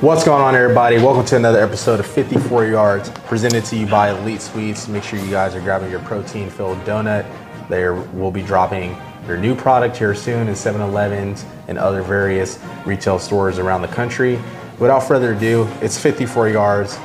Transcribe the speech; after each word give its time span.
What's 0.00 0.22
going 0.22 0.40
on, 0.40 0.54
everybody? 0.54 0.98
Welcome 0.98 1.24
to 1.24 1.34
another 1.34 1.60
episode 1.60 1.98
of 1.98 2.06
54 2.06 2.66
Yards, 2.66 3.10
presented 3.26 3.64
to 3.64 3.76
you 3.76 3.84
by 3.84 4.10
Elite 4.10 4.40
Sweets. 4.40 4.86
Make 4.86 5.02
sure 5.02 5.18
you 5.18 5.28
guys 5.28 5.56
are 5.56 5.60
grabbing 5.60 5.90
your 5.90 5.98
protein-filled 5.98 6.78
donut. 6.84 7.26
They 7.68 7.88
will 7.88 8.30
be 8.30 8.42
dropping 8.42 8.96
their 9.26 9.36
new 9.36 9.56
product 9.56 9.96
here 9.96 10.14
soon 10.14 10.46
in 10.46 10.54
7-Elevens 10.54 11.44
and 11.66 11.78
other 11.78 12.02
various 12.02 12.60
retail 12.86 13.18
stores 13.18 13.58
around 13.58 13.82
the 13.82 13.88
country. 13.88 14.40
Without 14.78 15.00
further 15.00 15.32
ado, 15.32 15.68
it's 15.80 15.98
54 15.98 16.50
Yards, 16.50 16.96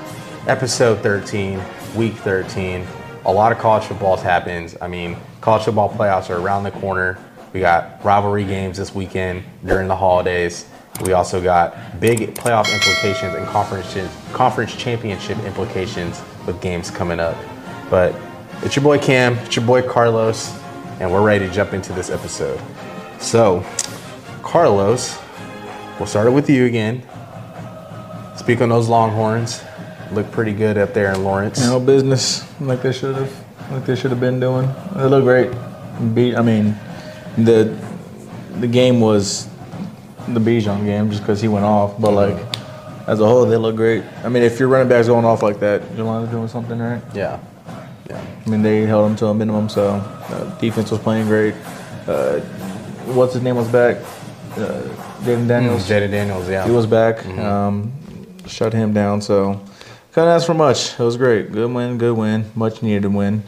episode 0.46 1.00
13, 1.00 1.60
week 1.96 2.14
13. 2.14 2.86
A 3.26 3.34
lot 3.34 3.52
of 3.52 3.58
college 3.58 3.86
football 3.86 4.18
happens. 4.18 4.78
I 4.80 4.88
mean, 4.88 5.18
college 5.42 5.64
football 5.64 5.90
playoffs 5.90 6.30
are 6.30 6.38
around 6.38 6.62
the 6.62 6.72
corner. 6.72 7.18
We 7.54 7.60
got 7.60 8.06
rivalry 8.06 8.46
games 8.46 8.78
this 8.78 8.94
weekend 8.94 9.44
during 9.66 9.88
the 9.88 9.96
holidays. 9.96 10.68
We 11.02 11.14
also 11.14 11.42
got 11.42 12.00
big 12.00 12.36
playoff 12.36 12.72
implications 12.72 13.34
and 13.34 13.46
conference 13.48 13.98
conference 14.32 14.76
championship 14.76 15.40
implications 15.40 16.22
with 16.46 16.62
games 16.62 16.92
coming 16.92 17.20
up. 17.20 17.36
But 17.90 18.16
it's 18.62 18.76
your 18.76 18.84
boy 18.84 19.00
Cam, 19.00 19.38
it's 19.40 19.56
your 19.56 19.66
boy 19.66 19.82
Carlos, 19.82 20.58
and 21.00 21.12
we're 21.12 21.24
ready 21.24 21.48
to 21.48 21.54
jump 21.54 21.74
into 21.74 21.94
this 21.94 22.10
episode. 22.10 22.62
So, 23.20 23.66
Carlos, 24.44 25.18
we'll 25.98 26.08
start 26.08 26.28
it 26.28 26.32
with 26.32 26.50
you 26.50 26.66
again. 26.66 27.04
Speak 28.38 28.62
on 28.62 28.70
those 28.70 28.88
Longhorns. 28.88 29.64
Look 30.12 30.32
pretty 30.32 30.54
good 30.54 30.78
up 30.78 30.94
there 30.94 31.12
in 31.12 31.24
Lawrence. 31.24 31.60
No 31.60 31.80
business 31.80 32.46
like 32.62 32.84
they 32.84 32.94
should 32.94 33.16
have, 33.16 33.72
like 33.72 33.86
they 33.86 33.96
should 33.96 34.12
have 34.12 34.20
been 34.20 34.40
doing. 34.40 34.70
They 34.96 35.06
look 35.06 35.24
great. 35.24 35.52
Beat. 36.14 36.36
I 36.36 36.42
mean, 36.42 36.76
the 37.38 37.76
the 38.60 38.68
game 38.68 39.02
was 39.02 39.48
the 40.28 40.40
Bijan 40.40 40.86
game 40.86 41.10
just 41.10 41.22
because 41.22 41.42
he 41.42 41.48
went 41.48 41.66
off. 41.66 42.00
But 42.00 42.12
like 42.14 42.38
as 43.08 43.20
a 43.20 43.26
whole, 43.26 43.46
they 43.46 43.58
look 43.58 43.76
great. 43.76 44.04
I 44.24 44.30
mean, 44.30 44.44
if 44.44 44.60
your 44.60 44.70
running 44.70 44.88
back's 44.90 45.08
going 45.08 45.26
off 45.26 45.42
like 45.44 45.60
that, 45.60 45.82
Jelani's 45.96 46.30
doing 46.32 46.48
something 46.48 46.80
right. 46.80 47.02
Yeah, 47.14 47.40
yeah. 48.10 48.24
I 48.46 48.50
mean, 48.50 48.62
they 48.62 48.82
held 48.86 49.10
him 49.10 49.16
to 49.18 49.28
a 49.28 49.34
minimum, 49.34 49.70
so 49.70 49.90
uh, 49.90 50.60
defense 50.60 50.92
was 50.92 51.00
playing 51.00 51.28
great. 51.28 51.56
Uh, 52.08 52.40
what's 53.14 53.34
his 53.34 53.44
name 53.44 53.56
was 53.56 53.68
back? 53.70 53.98
Uh, 54.54 54.82
Jaden 55.24 55.48
Daniels. 55.48 55.88
Jaden 55.90 56.12
Daniels, 56.12 56.50
yeah. 56.50 56.66
He 56.66 56.72
was 56.72 56.86
back. 56.86 57.26
Um, 57.26 57.92
shut 58.46 58.74
him 58.74 58.94
down. 58.94 59.22
So 59.22 59.60
couldn't 60.12 60.30
ask 60.30 60.46
for 60.46 60.54
much. 60.54 60.94
It 61.00 61.04
was 61.04 61.18
great. 61.18 61.52
Good 61.52 61.72
win. 61.74 61.98
Good 61.98 62.16
win. 62.16 62.46
Much 62.56 62.82
needed 62.84 63.08
win. 63.14 63.44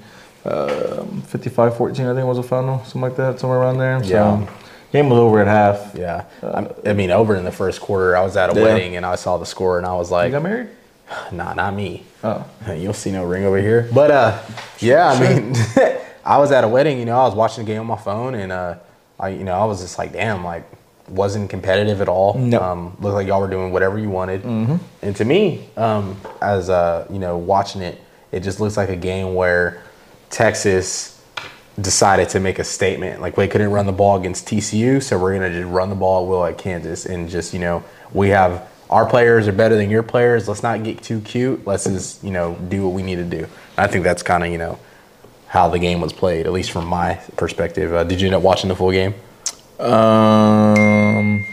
Um, 0.45 1.23
55-14, 1.23 2.11
I 2.11 2.13
think 2.13 2.27
was 2.27 2.37
the 2.37 2.43
final, 2.43 2.77
something 2.83 3.01
like 3.01 3.15
that, 3.15 3.39
somewhere 3.39 3.59
around 3.59 3.79
there. 3.79 4.03
So, 4.03 4.09
Yeah. 4.09 4.47
Game 4.95 5.09
was 5.09 5.19
over 5.19 5.39
at 5.41 5.47
half. 5.47 5.93
Yeah. 5.95 6.23
I'm- 6.41 6.69
I 6.85 6.93
mean, 6.93 7.11
over 7.11 7.35
in 7.35 7.43
the 7.43 7.51
first 7.51 7.81
quarter, 7.81 8.15
I 8.15 8.21
was 8.23 8.35
at 8.37 8.49
a 8.49 8.59
Yeah. 8.59 8.63
wedding 8.65 8.95
and 8.95 9.05
I 9.05 9.15
saw 9.15 9.37
the 9.37 9.45
score 9.45 9.77
and 9.77 9.85
I 9.85 9.93
was 9.95 10.09
like, 10.09 10.27
You 10.27 10.31
got 10.33 10.43
married? 10.43 10.67
nah, 11.31 11.53
not 11.53 11.73
me. 11.75 12.03
Oh. 12.23 12.43
You'll 12.75 12.93
see 12.93 13.11
no 13.11 13.23
ring 13.25 13.43
over 13.43 13.57
here. 13.59 13.89
But 13.93 14.11
uh, 14.11 14.39
yeah, 14.79 15.07
I 15.09 15.19
mean, 15.19 15.53
I 16.25 16.37
was 16.37 16.51
at 16.51 16.63
a 16.63 16.67
wedding. 16.67 16.97
You 16.99 17.05
know, 17.05 17.17
I 17.19 17.23
was 17.25 17.35
watching 17.35 17.65
the 17.65 17.71
game 17.71 17.79
on 17.81 17.87
my 17.87 17.97
phone, 17.97 18.33
and 18.35 18.51
uh, 18.51 18.75
I, 19.19 19.29
you 19.29 19.43
know, 19.43 19.53
I 19.53 19.65
was 19.65 19.81
just 19.81 19.97
like, 19.99 20.13
damn, 20.13 20.43
like, 20.43 20.63
wasn't 21.07 21.51
competitive 21.51 22.01
at 22.01 22.07
all. 22.09 22.33
No. 22.33 22.59
Um, 22.59 22.97
looked 22.99 23.13
like 23.13 23.27
y'all 23.27 23.39
were 23.41 23.47
doing 23.49 23.71
whatever 23.71 23.99
you 23.99 24.09
wanted. 24.09 24.41
Mm-hmm. 24.41 24.77
And 25.03 25.15
to 25.17 25.25
me, 25.25 25.69
um, 25.77 26.17
as 26.41 26.69
uh, 26.69 27.05
you 27.11 27.19
know, 27.19 27.37
watching 27.37 27.81
it, 27.83 28.01
it 28.31 28.39
just 28.39 28.59
looks 28.59 28.75
like 28.75 28.89
a 28.89 28.95
game 28.95 29.35
where 29.35 29.83
Texas 30.31 31.14
decided 31.79 32.29
to 32.29 32.39
make 32.39 32.59
a 32.59 32.63
statement. 32.63 33.21
Like, 33.21 33.37
we 33.37 33.47
couldn't 33.47 33.71
run 33.71 33.85
the 33.85 33.91
ball 33.91 34.17
against 34.17 34.47
TCU, 34.47 35.01
so 35.01 35.17
we're 35.17 35.33
gonna 35.33 35.49
just 35.49 35.67
run 35.67 35.89
the 35.89 35.95
ball 35.95 36.23
at 36.23 36.29
will 36.29 36.45
at 36.45 36.57
Kansas, 36.57 37.05
and 37.05 37.29
just 37.29 37.53
you 37.53 37.59
know, 37.59 37.83
we 38.13 38.29
have 38.29 38.67
our 38.89 39.05
players 39.05 39.47
are 39.47 39.51
better 39.51 39.75
than 39.75 39.89
your 39.89 40.03
players. 40.03 40.47
Let's 40.47 40.63
not 40.63 40.83
get 40.83 41.01
too 41.01 41.21
cute. 41.21 41.65
Let's 41.65 41.85
just 41.85 42.23
you 42.23 42.31
know 42.31 42.55
do 42.69 42.83
what 42.83 42.93
we 42.93 43.03
need 43.03 43.15
to 43.17 43.23
do. 43.23 43.47
I 43.77 43.87
think 43.87 44.03
that's 44.03 44.23
kind 44.23 44.43
of 44.43 44.51
you 44.51 44.57
know 44.57 44.79
how 45.47 45.69
the 45.69 45.79
game 45.79 46.01
was 46.01 46.13
played, 46.13 46.45
at 46.45 46.51
least 46.51 46.71
from 46.71 46.85
my 46.85 47.15
perspective. 47.37 47.93
Uh, 47.93 48.03
did 48.03 48.21
you 48.21 48.27
end 48.27 48.35
up 48.35 48.43
watching 48.43 48.67
the 48.67 48.75
full 48.75 48.91
game? 48.91 49.13
Um, 49.79 51.45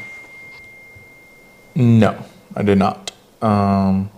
no, 1.74 2.24
I 2.54 2.62
did 2.62 2.78
not. 2.78 3.10
Um, 3.40 4.10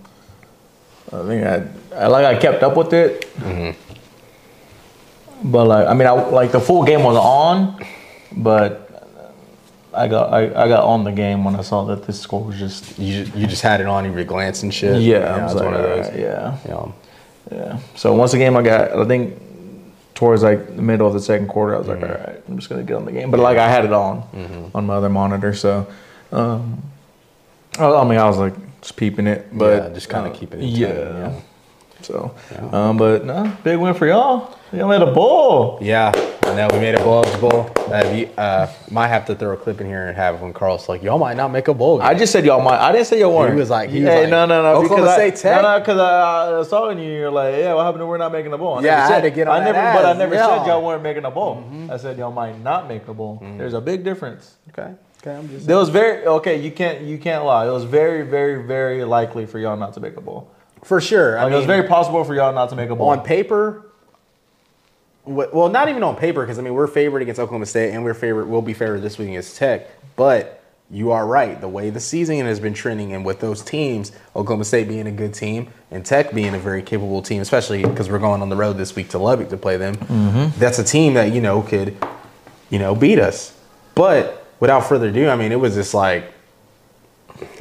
I 1.12 1.22
think 1.26 1.46
I, 1.46 1.66
I 1.94 2.06
like 2.08 2.24
I 2.24 2.38
kept 2.38 2.62
up 2.62 2.76
with 2.76 2.92
it, 2.92 3.24
but 5.44 5.66
like 5.66 5.86
I 5.86 5.94
mean, 5.94 6.08
I 6.08 6.12
like 6.12 6.52
the 6.52 6.60
full 6.60 6.84
game 6.84 7.02
was 7.02 7.16
on, 7.16 7.84
but 8.32 8.84
I 9.92 10.08
got 10.08 10.32
I, 10.32 10.46
I 10.46 10.68
got 10.68 10.84
on 10.84 11.04
the 11.04 11.12
game 11.12 11.44
when 11.44 11.54
I 11.54 11.62
saw 11.62 11.84
that 11.84 12.06
this 12.06 12.20
score 12.20 12.42
was 12.42 12.58
just 12.58 12.98
You 12.98 13.30
you 13.34 13.46
just 13.46 13.62
had 13.62 13.80
it 13.80 13.86
on 13.86 14.06
every 14.06 14.24
glance 14.24 14.62
and 14.62 14.72
shit. 14.72 15.00
yeah, 15.02 15.34
I 15.34 15.40
it 15.40 15.42
was 15.44 15.54
like, 15.54 15.64
one 15.64 15.74
of 15.74 15.82
those. 15.82 16.06
alright, 16.06 16.20
yeah, 16.20 16.58
Yeah. 16.66 16.92
yeah. 17.52 17.78
So 17.94 18.14
once 18.14 18.32
the 18.32 18.38
game 18.38 18.56
I 18.56 18.62
got, 18.62 18.92
I 18.92 19.04
think 19.04 19.38
towards 20.14 20.42
like 20.42 20.74
the 20.76 20.82
middle 20.82 21.06
of 21.06 21.12
the 21.12 21.20
second 21.20 21.48
quarter, 21.48 21.74
I 21.74 21.78
was 21.78 21.88
like, 21.88 21.98
mm-hmm. 21.98 22.10
all 22.10 22.26
right, 22.26 22.42
I'm 22.48 22.56
just 22.56 22.68
gonna 22.68 22.82
get 22.82 22.96
on 22.96 23.04
the 23.04 23.12
game. 23.12 23.30
But 23.30 23.40
like 23.40 23.58
I 23.58 23.68
had 23.68 23.84
it 23.84 23.92
on 23.92 24.22
mm-hmm. 24.22 24.76
on 24.76 24.86
my 24.86 24.94
other 24.94 25.08
monitor, 25.10 25.54
so 25.54 25.86
um, 26.32 26.82
I, 27.78 27.84
I 27.84 28.04
mean 28.04 28.18
I 28.18 28.26
was 28.26 28.38
like 28.38 28.54
just 28.80 28.96
peeping 28.96 29.26
it, 29.26 29.46
but 29.52 29.82
Yeah, 29.82 29.88
just 29.94 30.08
kinda 30.08 30.30
uh, 30.30 30.34
keeping 30.34 30.60
it 30.60 30.66
Yeah. 30.66 30.88
yeah. 30.88 31.40
So, 32.04 32.34
um, 32.72 32.96
but 32.96 33.24
no, 33.24 33.50
big 33.64 33.78
win 33.78 33.94
for 33.94 34.06
y'all. 34.06 34.56
Y'all 34.72 34.88
made 34.88 35.00
a 35.02 35.12
bowl. 35.12 35.78
Yeah, 35.80 36.10
I 36.42 36.54
know 36.54 36.68
we 36.72 36.80
made 36.80 36.94
a 36.96 36.98
bowl 37.02 37.24
eligible. 37.24 37.70
Uh, 37.92 38.12
you, 38.12 38.26
uh, 38.36 38.66
might 38.90 39.06
have 39.08 39.24
to 39.26 39.34
throw 39.34 39.52
a 39.52 39.56
clip 39.56 39.80
in 39.80 39.86
here 39.86 40.08
and 40.08 40.16
have 40.16 40.40
when 40.40 40.52
Carl's 40.52 40.88
like, 40.88 41.02
y'all 41.02 41.18
might 41.18 41.36
not 41.36 41.52
make 41.52 41.68
a 41.68 41.74
bowl. 41.74 41.98
Game. 41.98 42.06
I 42.08 42.12
just 42.14 42.32
said 42.32 42.44
y'all 42.44 42.60
might. 42.60 42.78
I 42.80 42.90
didn't 42.90 43.06
say 43.06 43.20
y'all 43.20 43.34
weren't. 43.34 43.54
He 43.54 43.58
was 43.60 43.70
like- 43.70 43.88
he 43.90 44.00
was 44.00 44.08
hey, 44.08 44.22
like, 44.22 44.30
no, 44.30 44.46
no, 44.46 44.62
no. 44.62 44.68
Oklahoma 44.76 45.02
because 45.02 45.14
State 45.14 45.48
I, 45.48 45.54
Tech? 45.54 45.62
No, 45.62 45.72
no, 45.72 45.78
because 45.78 45.98
I, 45.98 46.58
I 46.58 46.62
saw 46.64 46.88
in 46.88 46.98
you. 46.98 47.12
You're 47.12 47.30
like, 47.30 47.54
yeah, 47.56 47.72
what 47.74 47.84
happened 47.84 48.02
to 48.02 48.06
we're 48.06 48.18
not 48.18 48.32
making 48.32 48.52
a 48.52 48.58
bowl? 48.58 48.78
I 48.78 48.82
Yeah, 48.82 48.90
never 48.90 49.02
I 49.02 49.06
said, 49.08 49.14
had 49.14 49.22
to 49.22 49.30
get 49.30 49.48
on 49.48 49.54
I 49.54 49.64
that 49.64 49.72
never, 49.72 49.98
but 49.98 50.04
I 50.06 50.12
never 50.18 50.34
yeah. 50.34 50.40
Mm-hmm. 50.46 50.58
said 50.64 50.66
y'all 50.66 50.84
weren't 50.84 51.02
making 51.02 51.24
a 51.24 51.30
bowl. 51.30 51.64
I 51.90 51.96
said 51.96 52.18
y'all 52.18 52.32
might 52.32 52.60
not 52.60 52.88
make 52.88 53.06
a 53.06 53.14
bowl. 53.14 53.38
There's 53.56 53.74
a 53.74 53.80
big 53.80 54.02
difference. 54.02 54.54
okay, 54.70 54.92
okay, 55.22 55.36
I'm 55.36 55.48
just. 55.48 55.66
There 55.68 55.76
was 55.76 55.88
very 55.88 56.26
okay. 56.26 56.60
You 56.60 56.72
can't 56.72 57.02
you 57.02 57.16
can't 57.18 57.44
lie. 57.44 57.66
It 57.68 57.70
was 57.70 57.84
very 57.84 58.22
very 58.22 58.66
very 58.66 59.04
likely 59.04 59.46
for 59.46 59.58
y'all 59.60 59.76
not 59.76 59.94
to 59.94 60.00
make 60.00 60.16
a 60.16 60.20
bowl. 60.20 60.50
For 60.84 61.00
sure. 61.00 61.36
I 61.38 61.42
Like, 61.42 61.50
mean, 61.50 61.54
it 61.54 61.56
was 61.56 61.66
very 61.66 61.88
possible 61.88 62.22
for 62.24 62.34
y'all 62.34 62.52
not 62.54 62.68
to 62.70 62.76
make 62.76 62.90
a 62.90 62.94
bowl. 62.94 63.08
on 63.08 63.22
paper. 63.22 63.82
Well, 65.26 65.70
not 65.70 65.88
even 65.88 66.02
on 66.02 66.16
paper, 66.16 66.42
because 66.42 66.58
I 66.58 66.62
mean 66.62 66.74
we're 66.74 66.86
favored 66.86 67.22
against 67.22 67.40
Oklahoma 67.40 67.64
State, 67.66 67.92
and 67.92 68.04
we're 68.04 68.12
favored. 68.14 68.46
We'll 68.46 68.60
be 68.62 68.74
favored 68.74 69.00
this 69.00 69.16
week 69.18 69.30
against 69.30 69.56
Tech. 69.56 69.88
But 70.16 70.62
you 70.90 71.12
are 71.12 71.26
right. 71.26 71.58
The 71.58 71.68
way 71.68 71.88
the 71.88 71.98
season 71.98 72.44
has 72.44 72.60
been 72.60 72.74
trending, 72.74 73.14
and 73.14 73.24
with 73.24 73.40
those 73.40 73.62
teams, 73.62 74.12
Oklahoma 74.36 74.66
State 74.66 74.86
being 74.86 75.06
a 75.06 75.10
good 75.12 75.32
team 75.32 75.68
and 75.90 76.04
Tech 76.04 76.34
being 76.34 76.54
a 76.54 76.58
very 76.58 76.82
capable 76.82 77.22
team, 77.22 77.40
especially 77.40 77.82
because 77.82 78.10
we're 78.10 78.18
going 78.18 78.42
on 78.42 78.50
the 78.50 78.56
road 78.56 78.74
this 78.76 78.94
week 78.94 79.08
to 79.10 79.18
Lubbock 79.18 79.48
to 79.48 79.56
play 79.56 79.78
them. 79.78 79.94
Mm-hmm. 79.94 80.58
That's 80.60 80.78
a 80.78 80.84
team 80.84 81.14
that 81.14 81.32
you 81.32 81.40
know 81.40 81.62
could, 81.62 81.96
you 82.68 82.78
know, 82.78 82.94
beat 82.94 83.18
us. 83.18 83.56
But 83.94 84.46
without 84.60 84.80
further 84.80 85.08
ado, 85.08 85.30
I 85.30 85.36
mean, 85.36 85.52
it 85.52 85.58
was 85.58 85.74
just 85.74 85.94
like 85.94 86.30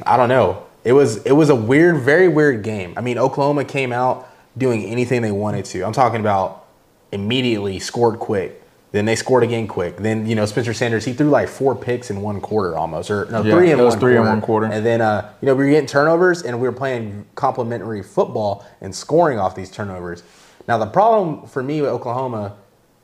I 0.04 0.18
don't 0.18 0.28
know. 0.28 0.63
It 0.84 0.92
was 0.92 1.16
it 1.24 1.32
was 1.32 1.48
a 1.50 1.54
weird, 1.54 1.98
very 2.02 2.28
weird 2.28 2.62
game. 2.62 2.94
I 2.96 3.00
mean, 3.00 3.18
Oklahoma 3.18 3.64
came 3.64 3.92
out 3.92 4.28
doing 4.56 4.84
anything 4.84 5.22
they 5.22 5.32
wanted 5.32 5.64
to. 5.66 5.82
I'm 5.82 5.92
talking 5.92 6.20
about 6.20 6.66
immediately 7.12 7.78
scored 7.78 8.18
quick. 8.18 8.60
Then 8.92 9.06
they 9.06 9.16
scored 9.16 9.42
again 9.42 9.66
quick. 9.66 9.96
Then 9.96 10.26
you 10.26 10.36
know 10.36 10.46
Spencer 10.46 10.72
Sanders 10.72 11.04
he 11.04 11.14
threw 11.14 11.28
like 11.28 11.48
four 11.48 11.74
picks 11.74 12.10
in 12.10 12.20
one 12.22 12.40
quarter 12.40 12.76
almost, 12.76 13.10
or 13.10 13.24
no 13.30 13.42
Yeah, 13.42 13.54
three 13.54 13.72
in 13.72 13.80
it 13.80 13.82
was 13.82 13.94
one 13.94 14.00
three 14.00 14.12
in 14.12 14.18
quarter. 14.18 14.30
one 14.30 14.40
quarter. 14.40 14.66
And 14.66 14.86
then 14.86 15.00
uh, 15.00 15.32
you 15.40 15.46
know 15.46 15.54
we 15.54 15.64
were 15.64 15.70
getting 15.70 15.88
turnovers 15.88 16.42
and 16.42 16.60
we 16.60 16.68
were 16.68 16.72
playing 16.72 17.26
complementary 17.34 18.02
football 18.02 18.64
and 18.80 18.94
scoring 18.94 19.38
off 19.38 19.56
these 19.56 19.70
turnovers. 19.70 20.22
Now 20.68 20.78
the 20.78 20.86
problem 20.86 21.46
for 21.48 21.62
me 21.62 21.80
with 21.80 21.90
Oklahoma, 21.90 22.56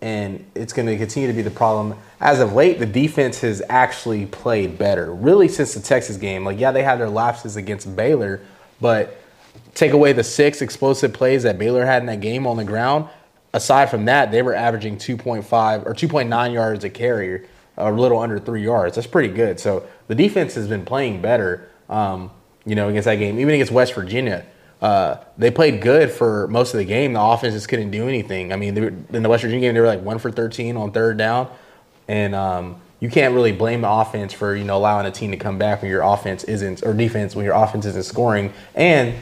and 0.02 0.44
it's 0.54 0.72
going 0.72 0.86
to 0.86 0.96
continue 0.96 1.28
to 1.28 1.34
be 1.34 1.42
the 1.42 1.50
problem 1.50 1.96
as 2.20 2.40
of 2.40 2.52
late. 2.54 2.78
The 2.78 2.86
defense 2.86 3.40
has 3.40 3.62
actually 3.68 4.26
played 4.26 4.78
better, 4.78 5.12
really 5.12 5.48
since 5.48 5.74
the 5.74 5.80
Texas 5.80 6.16
game. 6.16 6.44
Like 6.44 6.58
yeah, 6.58 6.72
they 6.72 6.82
had 6.82 6.98
their 6.98 7.10
lapses 7.10 7.56
against 7.56 7.94
Baylor, 7.94 8.40
but 8.80 9.18
take 9.74 9.92
away 9.92 10.12
the 10.12 10.24
six 10.24 10.62
explosive 10.62 11.12
plays 11.12 11.42
that 11.42 11.58
Baylor 11.58 11.84
had 11.84 12.02
in 12.02 12.06
that 12.06 12.20
game 12.20 12.46
on 12.46 12.56
the 12.56 12.64
ground. 12.64 13.08
Aside 13.52 13.90
from 13.90 14.04
that, 14.04 14.30
they 14.30 14.42
were 14.42 14.54
averaging 14.54 14.96
2.5 14.96 15.86
or 15.86 15.94
2.9 15.94 16.52
yards 16.52 16.84
a 16.84 16.90
carry, 16.90 17.46
a 17.76 17.90
little 17.90 18.18
under 18.18 18.38
three 18.38 18.62
yards. 18.62 18.94
That's 18.94 19.06
pretty 19.06 19.32
good. 19.34 19.58
So 19.58 19.86
the 20.06 20.14
defense 20.14 20.54
has 20.54 20.68
been 20.68 20.84
playing 20.84 21.20
better, 21.20 21.68
um, 21.88 22.30
you 22.64 22.74
know, 22.74 22.88
against 22.88 23.06
that 23.06 23.16
game. 23.16 23.40
Even 23.40 23.54
against 23.54 23.72
West 23.72 23.94
Virginia, 23.94 24.46
uh, 24.80 25.16
they 25.36 25.50
played 25.50 25.82
good 25.82 26.10
for 26.10 26.48
most 26.48 26.72
of 26.72 26.78
the 26.78 26.84
game. 26.84 27.12
The 27.12 27.20
offense 27.20 27.54
just 27.54 27.68
couldn't 27.68 27.90
do 27.90 28.08
anything. 28.08 28.52
I 28.52 28.56
mean, 28.56 28.74
were, 28.74 28.88
in 29.16 29.22
the 29.22 29.28
West 29.28 29.42
Virginia 29.42 29.68
game, 29.68 29.74
they 29.74 29.80
were 29.80 29.86
like 29.86 30.02
one 30.02 30.18
for 30.18 30.30
13 30.30 30.76
on 30.76 30.92
third 30.92 31.18
down, 31.18 31.50
and 32.08 32.34
um, 32.34 32.80
you 32.98 33.10
can't 33.10 33.34
really 33.34 33.52
blame 33.52 33.82
the 33.82 33.90
offense 33.90 34.32
for 34.32 34.56
you 34.56 34.64
know 34.64 34.78
allowing 34.78 35.06
a 35.06 35.10
team 35.10 35.30
to 35.32 35.36
come 35.36 35.58
back 35.58 35.82
when 35.82 35.90
your 35.90 36.02
offense 36.02 36.44
isn't 36.44 36.82
or 36.82 36.94
defense 36.94 37.36
when 37.36 37.44
your 37.44 37.54
offense 37.54 37.84
isn't 37.84 38.04
scoring. 38.04 38.52
And 38.74 39.14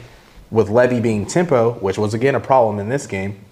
with 0.49 0.69
Lebby 0.69 1.01
being 1.01 1.25
tempo, 1.25 1.73
which 1.73 1.97
was 1.97 2.13
again 2.13 2.35
a 2.35 2.39
problem 2.39 2.79
in 2.79 2.87
this 2.87 3.05
game, 3.05 3.43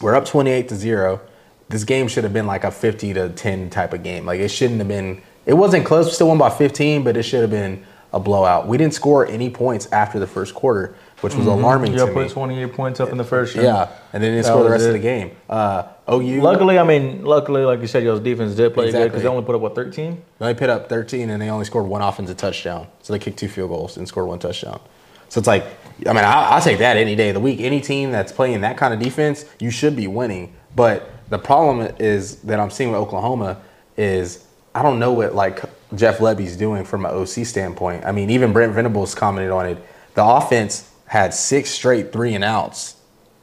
we're 0.00 0.14
up 0.14 0.24
28 0.24 0.68
to 0.68 0.76
0. 0.76 1.20
This 1.68 1.84
game 1.84 2.06
should 2.06 2.24
have 2.24 2.32
been 2.32 2.46
like 2.46 2.64
a 2.64 2.70
50 2.70 3.14
to 3.14 3.28
10 3.30 3.70
type 3.70 3.92
of 3.92 4.02
game. 4.02 4.26
Like 4.26 4.40
it 4.40 4.48
shouldn't 4.48 4.78
have 4.78 4.88
been 4.88 5.22
it 5.44 5.54
wasn't 5.54 5.84
close, 5.84 6.06
we 6.06 6.12
still 6.12 6.28
won 6.28 6.38
by 6.38 6.50
15, 6.50 7.02
but 7.02 7.16
it 7.16 7.24
should 7.24 7.40
have 7.40 7.50
been 7.50 7.84
a 8.12 8.20
blowout. 8.20 8.66
We 8.66 8.76
didn't 8.76 8.94
score 8.94 9.26
any 9.26 9.48
points 9.50 9.90
after 9.90 10.18
the 10.18 10.26
first 10.26 10.54
quarter, 10.54 10.94
which 11.20 11.34
was 11.34 11.46
alarming 11.46 11.94
Y'all 11.94 12.06
to 12.06 12.12
put 12.12 12.26
me. 12.26 12.32
28 12.32 12.72
points 12.72 13.00
up 13.00 13.08
in 13.10 13.16
the 13.16 13.24
first. 13.24 13.54
Yeah, 13.56 13.88
and 14.12 14.22
then 14.22 14.32
didn't 14.32 14.44
score 14.44 14.64
the 14.64 14.70
rest 14.70 14.86
of 14.86 14.92
the 14.92 14.98
game. 14.98 15.30
Uh, 15.48 15.84
OU 16.10 16.42
Luckily, 16.42 16.78
I 16.78 16.84
mean, 16.84 17.24
luckily, 17.24 17.64
like 17.64 17.80
you 17.80 17.86
said, 17.86 18.02
y'all's 18.02 18.20
defense 18.20 18.54
did 18.54 18.74
play 18.74 18.90
good 18.90 19.04
because 19.04 19.22
they 19.22 19.28
only 19.28 19.44
put 19.44 19.54
up 19.54 19.60
what 19.60 19.74
13. 19.74 20.22
They 20.38 20.54
put 20.54 20.68
up 20.68 20.88
13 20.88 21.30
and 21.30 21.40
they 21.40 21.48
only 21.48 21.64
scored 21.64 21.86
one 21.86 22.02
offensive 22.02 22.36
touchdown. 22.36 22.86
So 23.02 23.12
they 23.12 23.18
kicked 23.18 23.38
two 23.38 23.48
field 23.48 23.70
goals 23.70 23.96
and 23.96 24.06
scored 24.06 24.28
one 24.28 24.38
touchdown. 24.38 24.80
So 25.28 25.38
it's 25.38 25.48
like, 25.48 25.64
I 26.06 26.12
mean, 26.12 26.24
I, 26.24 26.50
I'll 26.50 26.60
take 26.60 26.78
that 26.78 26.98
any 26.98 27.16
day 27.16 27.30
of 27.30 27.34
the 27.34 27.40
week. 27.40 27.60
Any 27.60 27.80
team 27.80 28.10
that's 28.10 28.32
playing 28.32 28.60
that 28.60 28.76
kind 28.76 28.92
of 28.92 29.00
defense, 29.00 29.46
you 29.58 29.70
should 29.70 29.96
be 29.96 30.06
winning. 30.06 30.54
But 30.76 31.10
the 31.30 31.38
problem 31.38 31.94
is 31.98 32.36
that 32.42 32.60
I'm 32.60 32.70
seeing 32.70 32.90
with 32.90 33.00
Oklahoma 33.00 33.62
is 33.96 34.44
I 34.74 34.82
don't 34.82 34.98
know 34.98 35.12
what 35.12 35.34
like 35.34 35.62
Jeff 35.94 36.18
Lebby's 36.18 36.56
doing 36.56 36.84
from 36.84 37.04
an 37.04 37.12
OC 37.12 37.46
standpoint. 37.46 38.04
I 38.04 38.12
mean, 38.12 38.30
even 38.30 38.52
Brent 38.52 38.72
Venables 38.72 39.14
commented 39.14 39.50
on 39.50 39.66
it. 39.66 39.78
The 40.14 40.24
offense 40.24 40.90
had 41.06 41.34
six 41.34 41.70
straight 41.70 42.12
three 42.12 42.34
and 42.34 42.44
outs 42.44 42.96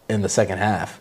in 0.10 0.22
the 0.22 0.30
second 0.30 0.58
half 0.58 1.00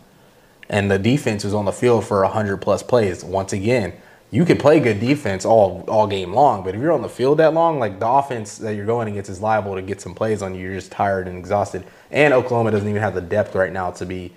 and 0.69 0.89
the 0.89 0.99
defense 0.99 1.43
was 1.43 1.53
on 1.53 1.65
the 1.65 1.71
field 1.71 2.05
for 2.05 2.21
100 2.23 2.57
plus 2.57 2.83
plays. 2.83 3.23
Once 3.23 3.53
again, 3.53 3.93
you 4.31 4.45
could 4.45 4.59
play 4.59 4.79
good 4.79 4.99
defense 4.99 5.43
all 5.43 5.83
all 5.87 6.05
game 6.05 6.31
long, 6.31 6.63
but 6.63 6.75
if 6.75 6.81
you're 6.81 6.91
on 6.91 7.01
the 7.01 7.09
field 7.09 7.39
that 7.39 7.55
long, 7.55 7.79
like 7.79 7.99
the 7.99 8.07
offense 8.07 8.59
that 8.59 8.75
you're 8.75 8.85
going 8.85 9.07
against 9.07 9.29
is 9.31 9.41
liable 9.41 9.73
to 9.73 9.81
get 9.81 9.99
some 9.99 10.13
plays 10.13 10.43
on 10.43 10.53
you. 10.53 10.61
You're 10.61 10.75
just 10.75 10.91
tired 10.91 11.27
and 11.27 11.37
exhausted. 11.37 11.83
And 12.11 12.31
Oklahoma 12.33 12.69
doesn't 12.69 12.87
even 12.87 13.01
have 13.01 13.15
the 13.15 13.21
depth 13.21 13.55
right 13.55 13.73
now 13.73 13.89
to 13.91 14.05
be. 14.05 14.33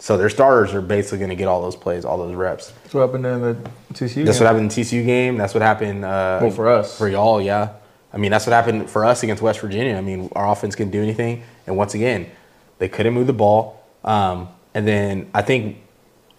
So 0.00 0.16
their 0.16 0.30
starters 0.30 0.72
are 0.72 0.80
basically 0.80 1.18
going 1.18 1.28
to 1.28 1.36
get 1.36 1.46
all 1.46 1.60
those 1.60 1.76
plays, 1.76 2.06
all 2.06 2.16
those 2.16 2.34
reps. 2.34 2.70
That's 2.70 2.94
what 2.94 3.02
happened 3.02 3.26
in 3.26 3.40
the 3.42 3.54
TCU. 3.92 4.14
Game. 4.14 4.24
That's 4.24 4.38
game. 4.38 4.44
what 4.46 4.50
happened 4.50 4.62
in 4.62 4.68
the 4.68 4.74
TCU 4.74 5.04
game. 5.04 5.36
That's 5.36 5.52
what 5.52 5.62
happened. 5.62 6.04
Uh, 6.06 6.38
Well, 6.40 6.50
for 6.50 6.68
us. 6.68 6.96
for 6.96 7.06
y'all, 7.06 7.40
yeah. 7.40 7.74
I 8.12 8.16
mean, 8.16 8.30
that's 8.30 8.46
what 8.46 8.54
happened 8.54 8.88
for 8.88 9.04
us 9.04 9.22
against 9.22 9.42
West 9.42 9.60
Virginia. 9.60 9.96
I 9.96 10.00
mean, 10.00 10.30
our 10.32 10.50
offense 10.50 10.74
couldn't 10.74 10.90
do 10.90 11.02
anything, 11.02 11.42
and 11.66 11.76
once 11.76 11.94
again, 11.94 12.30
they 12.78 12.88
couldn't 12.88 13.12
move 13.12 13.26
the 13.26 13.34
ball. 13.34 13.84
Um, 14.02 14.48
and 14.74 14.88
then 14.88 15.30
I 15.34 15.42
think 15.42 15.76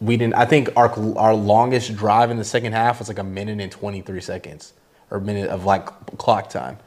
we 0.01 0.17
didn't. 0.17 0.33
I 0.33 0.45
think 0.45 0.69
our 0.75 0.89
our 1.17 1.35
longest 1.35 1.95
drive 1.95 2.31
in 2.31 2.37
the 2.37 2.43
second 2.43 2.73
half 2.73 2.97
was 2.99 3.07
like 3.07 3.19
a 3.19 3.23
minute 3.23 3.61
and 3.61 3.71
twenty 3.71 4.01
three 4.01 4.21
seconds, 4.21 4.73
or 5.11 5.19
a 5.19 5.21
minute 5.21 5.49
of 5.49 5.63
like 5.65 5.85
clock 6.17 6.49
time, 6.49 6.77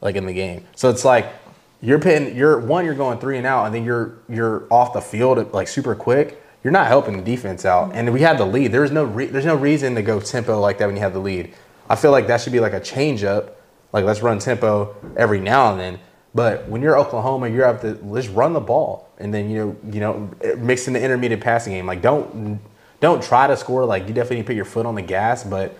like 0.00 0.16
in 0.16 0.26
the 0.26 0.34
game. 0.34 0.66
So 0.74 0.90
it's 0.90 1.04
like 1.04 1.32
you're 1.80 1.98
pitting. 1.98 2.36
You're 2.36 2.58
one. 2.58 2.84
You're 2.84 2.94
going 2.94 3.18
three 3.18 3.38
and 3.38 3.46
out, 3.46 3.66
and 3.66 3.74
then 3.74 3.84
you're 3.84 4.18
you're 4.28 4.66
off 4.70 4.92
the 4.92 5.00
field 5.00 5.52
like 5.52 5.68
super 5.68 5.94
quick. 5.94 6.42
You're 6.64 6.72
not 6.72 6.88
helping 6.88 7.16
the 7.16 7.22
defense 7.22 7.64
out, 7.64 7.88
mm-hmm. 7.88 7.98
and 7.98 8.12
we 8.12 8.22
had 8.22 8.38
the 8.38 8.46
lead. 8.46 8.72
There's 8.72 8.90
no 8.90 9.04
re- 9.04 9.26
there's 9.26 9.44
no 9.44 9.54
reason 9.54 9.94
to 9.94 10.02
go 10.02 10.20
tempo 10.20 10.58
like 10.60 10.78
that 10.78 10.86
when 10.86 10.96
you 10.96 11.02
have 11.02 11.12
the 11.12 11.20
lead. 11.20 11.54
I 11.88 11.96
feel 11.96 12.10
like 12.10 12.26
that 12.26 12.40
should 12.40 12.52
be 12.52 12.60
like 12.60 12.72
a 12.72 12.80
change 12.80 13.24
up. 13.24 13.60
Like 13.92 14.04
let's 14.04 14.20
run 14.20 14.38
tempo 14.38 14.96
every 15.16 15.40
now 15.40 15.70
and 15.70 15.80
then. 15.80 16.00
But 16.34 16.68
when 16.68 16.82
you're 16.82 16.98
Oklahoma, 16.98 17.48
you're 17.48 17.66
have 17.66 17.80
to 17.82 17.98
let's 18.02 18.28
run 18.28 18.52
the 18.52 18.60
ball, 18.60 19.08
and 19.18 19.32
then 19.32 19.50
you 19.50 19.58
know 19.58 19.76
you 19.92 20.00
know 20.00 20.30
mix 20.58 20.86
in 20.86 20.94
the 20.94 21.02
intermediate 21.02 21.40
passing 21.40 21.72
game. 21.72 21.86
Like 21.86 22.02
don't 22.02 22.60
don't 23.00 23.22
try 23.22 23.46
to 23.46 23.56
score. 23.56 23.84
Like 23.84 24.08
you 24.08 24.14
definitely 24.14 24.42
put 24.42 24.56
your 24.56 24.64
foot 24.64 24.86
on 24.86 24.94
the 24.94 25.02
gas, 25.02 25.44
but 25.44 25.76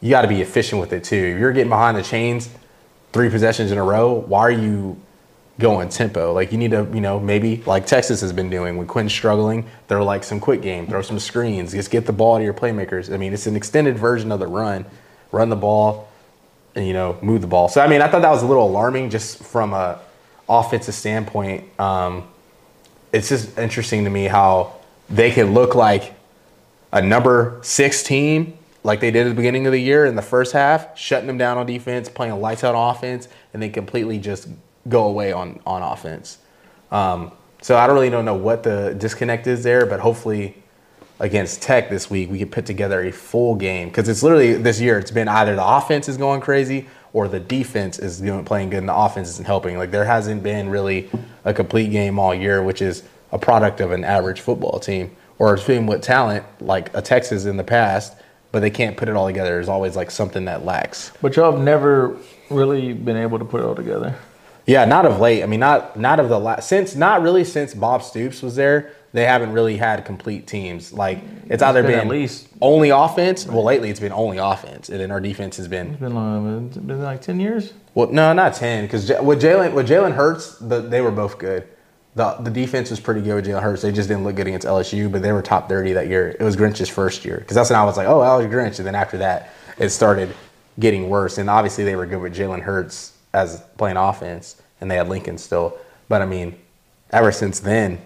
you 0.00 0.10
got 0.10 0.22
to 0.22 0.28
be 0.28 0.42
efficient 0.42 0.80
with 0.80 0.92
it 0.92 1.04
too. 1.04 1.16
If 1.16 1.38
you're 1.38 1.52
getting 1.52 1.70
behind 1.70 1.96
the 1.96 2.02
chains, 2.02 2.50
three 3.12 3.30
possessions 3.30 3.72
in 3.72 3.78
a 3.78 3.82
row, 3.84 4.12
why 4.12 4.40
are 4.40 4.50
you 4.50 5.00
going 5.58 5.88
tempo? 5.88 6.32
Like 6.32 6.52
you 6.52 6.58
need 6.58 6.72
to, 6.72 6.88
you 6.92 7.00
know, 7.00 7.20
maybe 7.20 7.62
like 7.66 7.86
Texas 7.86 8.20
has 8.20 8.32
been 8.32 8.50
doing 8.50 8.76
when 8.76 8.86
Quinn's 8.86 9.12
struggling, 9.12 9.68
throw 9.88 10.04
like 10.04 10.24
some 10.24 10.40
quick 10.40 10.62
game, 10.62 10.86
throw 10.86 11.02
some 11.02 11.18
screens, 11.18 11.72
just 11.72 11.90
get 11.90 12.06
the 12.06 12.12
ball 12.12 12.38
to 12.38 12.44
your 12.44 12.54
playmakers. 12.54 13.12
I 13.12 13.16
mean, 13.16 13.32
it's 13.32 13.46
an 13.46 13.56
extended 13.56 13.98
version 13.98 14.32
of 14.32 14.40
the 14.40 14.46
run. 14.46 14.84
Run 15.32 15.48
the 15.48 15.56
ball 15.56 16.08
and 16.74 16.86
you 16.86 16.92
know, 16.92 17.18
move 17.22 17.40
the 17.40 17.46
ball. 17.46 17.68
So 17.68 17.80
I 17.80 17.88
mean, 17.88 18.02
I 18.02 18.08
thought 18.08 18.22
that 18.22 18.30
was 18.30 18.42
a 18.42 18.46
little 18.46 18.66
alarming 18.66 19.10
just 19.10 19.42
from 19.42 19.72
a 19.72 20.00
offensive 20.48 20.94
standpoint. 20.94 21.64
Um, 21.80 22.28
it's 23.12 23.28
just 23.28 23.56
interesting 23.58 24.04
to 24.04 24.10
me 24.10 24.24
how 24.24 24.74
they 25.08 25.30
can 25.30 25.54
look 25.54 25.74
like 25.74 26.14
a 26.92 27.00
number 27.00 27.60
six 27.62 28.02
team 28.02 28.58
like 28.84 29.00
they 29.00 29.10
did 29.10 29.26
at 29.26 29.30
the 29.30 29.34
beginning 29.34 29.66
of 29.66 29.72
the 29.72 29.80
year 29.80 30.04
in 30.04 30.14
the 30.14 30.22
first 30.22 30.52
half, 30.52 30.96
shutting 30.96 31.26
them 31.26 31.38
down 31.38 31.56
on 31.56 31.66
defense, 31.66 32.08
playing 32.08 32.32
a 32.32 32.38
lights 32.38 32.62
out 32.62 32.74
offense, 32.76 33.28
and 33.52 33.62
then 33.62 33.72
completely 33.72 34.18
just 34.18 34.46
go 34.88 35.04
away 35.04 35.32
on 35.32 35.60
on 35.66 35.82
offense. 35.82 36.38
Um, 36.90 37.32
so 37.62 37.76
I 37.76 37.86
don't 37.86 37.94
really 37.94 38.10
don't 38.10 38.24
know 38.24 38.34
what 38.34 38.62
the 38.62 38.94
disconnect 38.98 39.46
is 39.46 39.62
there, 39.62 39.86
but 39.86 40.00
hopefully 40.00 40.62
against 41.20 41.62
Tech 41.62 41.88
this 41.88 42.10
week 42.10 42.30
we 42.30 42.38
can 42.38 42.50
put 42.50 42.66
together 42.66 43.02
a 43.02 43.12
full 43.12 43.54
game 43.54 43.88
because 43.88 44.08
it's 44.08 44.22
literally 44.22 44.54
this 44.54 44.80
year 44.80 44.98
it's 44.98 45.10
been 45.10 45.28
either 45.28 45.54
the 45.56 45.64
offense 45.64 46.08
is 46.08 46.16
going 46.16 46.40
crazy 46.40 46.86
or 47.12 47.28
the 47.28 47.40
defense 47.40 47.98
is 47.98 48.20
playing 48.44 48.70
good 48.70 48.78
and 48.78 48.88
the 48.88 48.94
offense 48.94 49.28
isn't 49.28 49.46
helping. 49.46 49.78
Like 49.78 49.90
there 49.90 50.04
hasn't 50.04 50.42
been 50.42 50.68
really 50.68 51.08
a 51.44 51.54
complete 51.54 51.90
game 51.90 52.18
all 52.18 52.34
year, 52.34 52.62
which 52.62 52.82
is 52.82 53.04
a 53.32 53.38
product 53.38 53.80
of 53.80 53.92
an 53.92 54.04
average 54.04 54.40
football 54.40 54.78
team 54.78 55.14
or 55.38 55.54
it's 55.54 55.64
been 55.64 55.86
with 55.86 56.02
talent 56.02 56.44
like 56.60 56.94
a 56.94 57.02
Texas 57.02 57.44
in 57.44 57.56
the 57.56 57.64
past, 57.64 58.16
but 58.52 58.60
they 58.60 58.70
can't 58.70 58.96
put 58.96 59.08
it 59.08 59.16
all 59.16 59.26
together. 59.26 59.50
There's 59.50 59.68
always 59.68 59.96
like 59.96 60.10
something 60.10 60.44
that 60.44 60.64
lacks. 60.64 61.12
But 61.22 61.36
y'all 61.36 61.52
have 61.52 61.60
never 61.60 62.16
really 62.50 62.92
been 62.92 63.16
able 63.16 63.38
to 63.38 63.44
put 63.44 63.60
it 63.60 63.64
all 63.64 63.74
together. 63.74 64.16
Yeah, 64.66 64.84
not 64.86 65.04
of 65.04 65.20
late. 65.20 65.42
I 65.42 65.46
mean, 65.46 65.60
not 65.60 65.98
not 65.98 66.20
of 66.20 66.28
the 66.28 66.38
last 66.38 66.68
since 66.68 66.94
not 66.94 67.22
really 67.22 67.44
since 67.44 67.74
Bob 67.74 68.02
Stoops 68.02 68.42
was 68.42 68.56
there. 68.56 68.92
They 69.12 69.26
haven't 69.26 69.52
really 69.52 69.76
had 69.76 70.04
complete 70.04 70.46
teams. 70.46 70.92
Like 70.92 71.20
it's 71.48 71.62
either 71.62 71.82
been 71.82 71.92
been, 71.92 72.00
at 72.00 72.08
least- 72.08 72.48
only 72.60 72.90
offense. 72.90 73.46
Well, 73.46 73.62
lately 73.62 73.90
it's 73.90 74.00
been 74.00 74.12
only 74.12 74.38
offense, 74.38 74.88
and 74.88 74.98
then 74.98 75.10
our 75.10 75.20
defense 75.20 75.56
has 75.58 75.68
been 75.68 75.90
It's 75.92 76.00
been 76.00 76.14
long, 76.14 76.66
it's 76.68 76.76
been 76.78 77.02
like 77.02 77.20
10 77.22 77.38
years. 77.40 77.72
well, 77.94 78.10
no, 78.10 78.32
not 78.32 78.54
ten. 78.54 78.84
Because 78.84 79.08
with 79.22 79.40
Jalen 79.42 79.72
with 79.74 79.88
Jalen 79.88 80.14
Hurts, 80.14 80.56
the, 80.58 80.80
they 80.80 81.00
were 81.00 81.12
both 81.12 81.38
good. 81.38 81.68
the 82.16 82.32
The 82.40 82.50
defense 82.50 82.90
was 82.90 82.98
pretty 83.00 83.20
good 83.20 83.34
with 83.36 83.46
Jalen 83.46 83.62
Hurts. 83.62 83.82
They 83.82 83.92
just 83.92 84.08
didn't 84.08 84.24
look 84.24 84.34
good 84.34 84.46
against 84.48 84.66
LSU, 84.66 85.12
but 85.12 85.20
they 85.22 85.30
were 85.32 85.42
top 85.42 85.68
thirty 85.68 85.92
that 85.92 86.08
year. 86.08 86.34
It 86.40 86.42
was 86.42 86.56
Grinch's 86.56 86.88
first 86.88 87.24
year 87.24 87.36
because 87.36 87.54
that's 87.54 87.68
when 87.70 87.78
I 87.78 87.84
was 87.84 87.96
like, 87.98 88.08
oh, 88.08 88.22
Alex 88.22 88.52
Grinch, 88.52 88.78
and 88.78 88.86
then 88.86 88.94
after 88.94 89.18
that, 89.18 89.50
it 89.78 89.90
started 89.90 90.34
getting 90.80 91.08
worse. 91.08 91.38
And 91.38 91.48
obviously, 91.50 91.84
they 91.84 91.94
were 91.96 92.06
good 92.06 92.20
with 92.22 92.34
Jalen 92.34 92.62
Hurts 92.62 93.12
as 93.34 93.62
playing 93.76 93.96
offense, 93.96 94.60
and 94.80 94.90
they 94.90 94.96
had 94.96 95.08
Lincoln 95.08 95.36
still. 95.36 95.76
But 96.08 96.22
I 96.22 96.26
mean, 96.26 96.54
ever 97.10 97.32
since 97.32 97.60
then, 97.60 98.00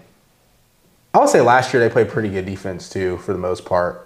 I 1.13 1.19
would 1.19 1.29
say 1.29 1.41
last 1.41 1.73
year 1.73 1.81
they 1.81 1.91
played 1.91 2.09
pretty 2.09 2.29
good 2.29 2.45
defense 2.45 2.89
too, 2.89 3.17
for 3.17 3.33
the 3.33 3.39
most 3.39 3.65
part. 3.65 4.05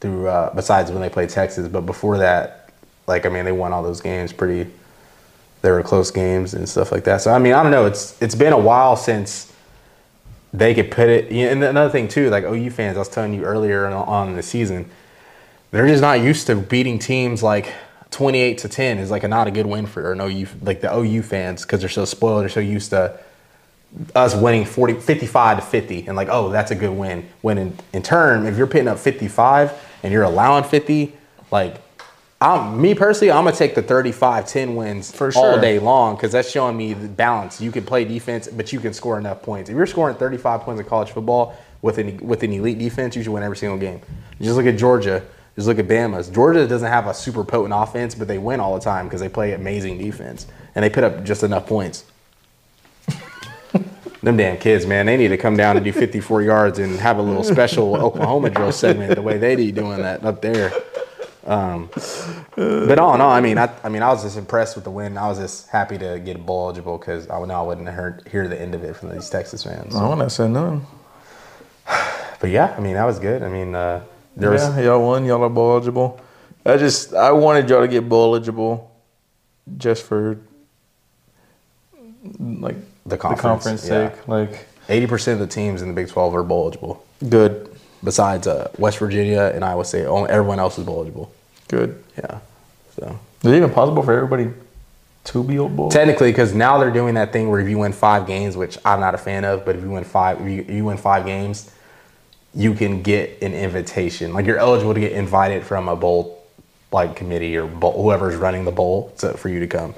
Through 0.00 0.28
uh, 0.28 0.54
besides 0.54 0.90
when 0.90 1.02
they 1.02 1.10
played 1.10 1.28
Texas, 1.28 1.68
but 1.68 1.82
before 1.82 2.16
that, 2.18 2.70
like 3.06 3.26
I 3.26 3.28
mean, 3.28 3.44
they 3.44 3.52
won 3.52 3.72
all 3.72 3.82
those 3.82 4.00
games 4.00 4.32
pretty. 4.32 4.70
They 5.60 5.70
were 5.70 5.82
close 5.82 6.10
games 6.10 6.54
and 6.54 6.66
stuff 6.66 6.90
like 6.90 7.04
that. 7.04 7.20
So 7.20 7.32
I 7.32 7.38
mean, 7.38 7.52
I 7.52 7.62
don't 7.62 7.70
know. 7.70 7.84
It's 7.84 8.20
it's 8.22 8.34
been 8.34 8.54
a 8.54 8.58
while 8.58 8.96
since 8.96 9.52
they 10.54 10.74
could 10.74 10.90
put 10.90 11.08
it. 11.08 11.30
And 11.30 11.62
another 11.62 11.90
thing 11.90 12.08
too, 12.08 12.30
like 12.30 12.44
OU 12.44 12.70
fans, 12.70 12.96
I 12.96 13.00
was 13.00 13.10
telling 13.10 13.34
you 13.34 13.44
earlier 13.44 13.86
on- 13.86 14.08
on 14.08 14.36
the 14.36 14.42
season, 14.42 14.90
they're 15.70 15.86
just 15.86 16.00
not 16.00 16.20
used 16.20 16.46
to 16.46 16.56
beating 16.56 16.98
teams 16.98 17.42
like 17.42 17.72
28 18.10 18.58
to 18.58 18.68
10 18.68 18.98
is 18.98 19.10
like 19.10 19.24
a 19.24 19.28
not 19.28 19.46
a 19.46 19.50
good 19.50 19.66
win 19.66 19.86
for 19.86 20.12
an 20.12 20.20
OU 20.20 20.46
like 20.62 20.80
the 20.80 20.94
OU 20.94 21.22
fans 21.22 21.62
because 21.62 21.80
they're 21.80 21.88
so 21.88 22.04
spoiled. 22.04 22.42
They're 22.42 22.48
so 22.48 22.60
used 22.60 22.90
to 22.90 23.18
us 24.14 24.34
winning 24.34 24.64
40, 24.64 24.94
55 24.94 25.60
to 25.60 25.64
50 25.66 26.06
and 26.06 26.16
like, 26.16 26.28
oh, 26.30 26.50
that's 26.50 26.70
a 26.70 26.74
good 26.74 26.96
win. 26.96 27.28
When 27.40 27.58
in, 27.58 27.78
in 27.92 28.02
turn, 28.02 28.46
if 28.46 28.56
you're 28.56 28.66
putting 28.66 28.88
up 28.88 28.98
55 28.98 29.72
and 30.02 30.12
you're 30.12 30.22
allowing 30.22 30.64
50, 30.64 31.12
like, 31.50 31.76
I'm, 32.40 32.80
me 32.80 32.94
personally, 32.94 33.32
I'm 33.32 33.44
going 33.44 33.52
to 33.52 33.58
take 33.58 33.74
the 33.74 33.82
35 33.82 34.46
10 34.46 34.74
wins 34.74 35.14
For 35.14 35.26
all 35.26 35.52
sure. 35.52 35.60
day 35.60 35.78
long 35.78 36.14
because 36.14 36.32
that's 36.32 36.50
showing 36.50 36.76
me 36.76 36.94
the 36.94 37.08
balance. 37.08 37.60
You 37.60 37.70
can 37.70 37.84
play 37.84 38.04
defense, 38.04 38.48
but 38.48 38.72
you 38.72 38.80
can 38.80 38.94
score 38.94 39.18
enough 39.18 39.42
points. 39.42 39.68
If 39.68 39.76
you're 39.76 39.86
scoring 39.86 40.16
35 40.16 40.60
points 40.62 40.80
in 40.80 40.86
college 40.86 41.10
football 41.10 41.56
with 41.82 41.98
an, 41.98 42.16
with 42.26 42.42
an 42.42 42.52
elite 42.52 42.78
defense, 42.78 43.14
you 43.14 43.22
should 43.22 43.32
win 43.32 43.42
every 43.42 43.56
single 43.56 43.78
game. 43.78 44.00
Just 44.40 44.56
look 44.56 44.66
at 44.66 44.78
Georgia. 44.78 45.22
Just 45.60 45.68
look 45.68 45.78
at 45.78 45.88
Bama's. 45.88 46.30
Georgia 46.30 46.66
doesn't 46.66 46.88
have 46.88 47.06
a 47.06 47.12
super 47.12 47.44
potent 47.44 47.74
offense, 47.76 48.14
but 48.14 48.26
they 48.26 48.38
win 48.38 48.60
all 48.60 48.72
the 48.76 48.80
time 48.80 49.04
because 49.04 49.20
they 49.20 49.28
play 49.28 49.52
amazing 49.52 49.98
defense 49.98 50.46
and 50.74 50.82
they 50.82 50.88
put 50.88 51.04
up 51.04 51.22
just 51.22 51.42
enough 51.42 51.66
points. 51.66 52.06
Them 54.22 54.38
damn 54.38 54.56
kids, 54.56 54.86
man, 54.86 55.04
they 55.04 55.18
need 55.18 55.28
to 55.28 55.36
come 55.36 55.58
down 55.58 55.76
and 55.76 55.84
do 55.84 55.92
54 55.92 56.40
yards 56.40 56.78
and 56.78 56.98
have 56.98 57.18
a 57.18 57.22
little 57.22 57.44
special 57.44 57.94
Oklahoma 58.02 58.48
drill 58.48 58.72
segment 58.72 59.14
the 59.14 59.20
way 59.20 59.36
they 59.36 59.54
be 59.54 59.70
doing 59.70 60.00
that 60.00 60.24
up 60.24 60.40
there. 60.40 60.72
Um, 61.44 61.90
but 62.56 62.98
all 62.98 63.14
in 63.14 63.20
all, 63.20 63.30
I 63.30 63.42
mean, 63.42 63.58
I, 63.58 63.70
I 63.84 63.90
mean, 63.90 64.02
I 64.02 64.08
was 64.08 64.22
just 64.22 64.38
impressed 64.38 64.76
with 64.76 64.84
the 64.84 64.90
win. 64.90 65.18
I 65.18 65.28
was 65.28 65.36
just 65.36 65.68
happy 65.68 65.98
to 65.98 66.18
get 66.24 66.46
bowl 66.46 66.68
eligible 66.68 66.96
because 66.96 67.28
I 67.28 67.38
know 67.44 67.60
I 67.60 67.66
wouldn't 67.66 67.86
have 67.86 67.96
heard, 67.96 68.28
hear 68.32 68.48
the 68.48 68.58
end 68.58 68.74
of 68.74 68.82
it 68.82 68.96
from 68.96 69.10
these 69.10 69.28
Texas 69.28 69.64
fans. 69.64 69.94
I 69.94 70.08
want 70.08 70.22
to 70.22 70.30
say 70.30 70.48
none. 70.48 70.86
But 72.40 72.48
yeah, 72.48 72.74
I 72.74 72.80
mean, 72.80 72.94
that 72.94 73.04
was 73.04 73.18
good. 73.18 73.42
I 73.42 73.50
mean, 73.50 73.74
uh, 73.74 74.02
there 74.40 74.50
was 74.50 74.62
yeah, 74.62 74.80
y'all 74.80 75.02
won. 75.06 75.24
Y'all 75.24 75.42
are 75.44 75.48
bowl 75.48 75.72
eligible. 75.72 76.20
I 76.64 76.76
just 76.76 77.14
I 77.14 77.32
wanted 77.32 77.68
y'all 77.68 77.80
to 77.80 77.88
get 77.88 78.08
bowl 78.08 78.34
eligible, 78.34 78.90
just 79.78 80.02
for 80.02 80.38
like 82.38 82.76
The 83.06 83.16
conference, 83.16 83.40
conference 83.42 83.88
yeah. 83.88 84.10
sake. 84.10 84.28
Like 84.28 84.66
80% 84.88 85.34
of 85.34 85.38
the 85.38 85.46
teams 85.46 85.82
in 85.82 85.88
the 85.88 85.94
Big 85.94 86.08
12 86.08 86.34
are 86.34 86.42
bowl 86.42 86.64
eligible. 86.64 87.04
good, 87.28 87.70
Besides 88.02 88.46
uh, 88.46 88.70
West 88.78 88.98
Virginia 88.98 89.52
and 89.54 89.64
Iowa 89.64 89.84
State, 89.84 90.06
only, 90.06 90.30
everyone 90.30 90.58
else 90.58 90.78
is 90.78 90.84
bowl 90.84 90.96
eligible. 90.96 91.32
good. 91.68 92.02
Yeah. 92.18 92.40
So 92.96 93.18
Is 93.42 93.52
it 93.52 93.56
even 93.56 93.70
possible 93.70 94.02
for 94.02 94.12
everybody 94.12 94.50
To 95.24 95.44
be 95.44 95.56
bowl. 95.56 95.90
Technically, 95.90 96.30
because 96.32 96.54
now 96.54 96.78
they're 96.78 96.90
doing 96.90 97.14
that 97.14 97.32
thing 97.32 97.48
where 97.50 97.60
if 97.60 97.68
you 97.68 97.78
win 97.78 97.92
five 97.92 98.26
games, 98.26 98.56
which 98.56 98.76
I'm 98.84 99.00
not 99.00 99.14
a 99.14 99.18
fan 99.18 99.44
of, 99.44 99.64
but 99.64 99.76
if 99.76 99.82
you 99.82 99.90
win 99.90 100.04
five, 100.04 100.40
if 100.40 100.68
you, 100.68 100.74
you 100.74 100.84
win 100.84 100.96
five 100.96 101.24
games, 101.24 101.70
you 102.54 102.74
can 102.74 103.02
get 103.02 103.42
an 103.42 103.54
invitation. 103.54 104.32
Like 104.32 104.46
you're 104.46 104.58
eligible 104.58 104.94
to 104.94 105.00
get 105.00 105.12
invited 105.12 105.64
from 105.64 105.88
a 105.88 105.96
bowl 105.96 106.44
like 106.92 107.14
committee 107.14 107.56
or 107.56 107.66
bowl, 107.66 108.02
whoever's 108.02 108.36
running 108.36 108.64
the 108.64 108.72
bowl 108.72 109.10
to, 109.18 109.34
for 109.34 109.48
you 109.48 109.60
to 109.60 109.66
come. 109.66 109.94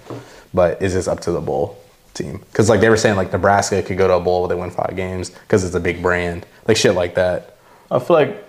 But 0.53 0.83
is 0.83 0.93
this 0.95 1.09
up 1.09 1.21
to 1.21 1.33
the 1.33 1.41
bowl 1.41 1.79
team. 2.15 2.39
Because 2.39 2.69
like 2.69 2.81
they 2.81 2.89
were 2.89 2.97
saying, 2.97 3.17
like 3.17 3.33
Nebraska 3.33 3.83
could 3.83 3.99
go 3.99 4.09
to 4.09 4.15
a 4.15 4.21
bowl 4.21 4.43
where 4.43 4.49
they 4.49 4.55
win 4.55 4.71
five 4.71 4.95
games 4.97 5.31
because 5.31 5.65
it's 5.65 5.75
a 5.75 5.81
big 5.81 6.03
brand, 6.03 6.47
like 6.69 6.77
shit 6.77 6.95
like 6.95 7.15
that. 7.15 7.57
I 7.91 7.99
feel 7.99 8.17
like 8.17 8.45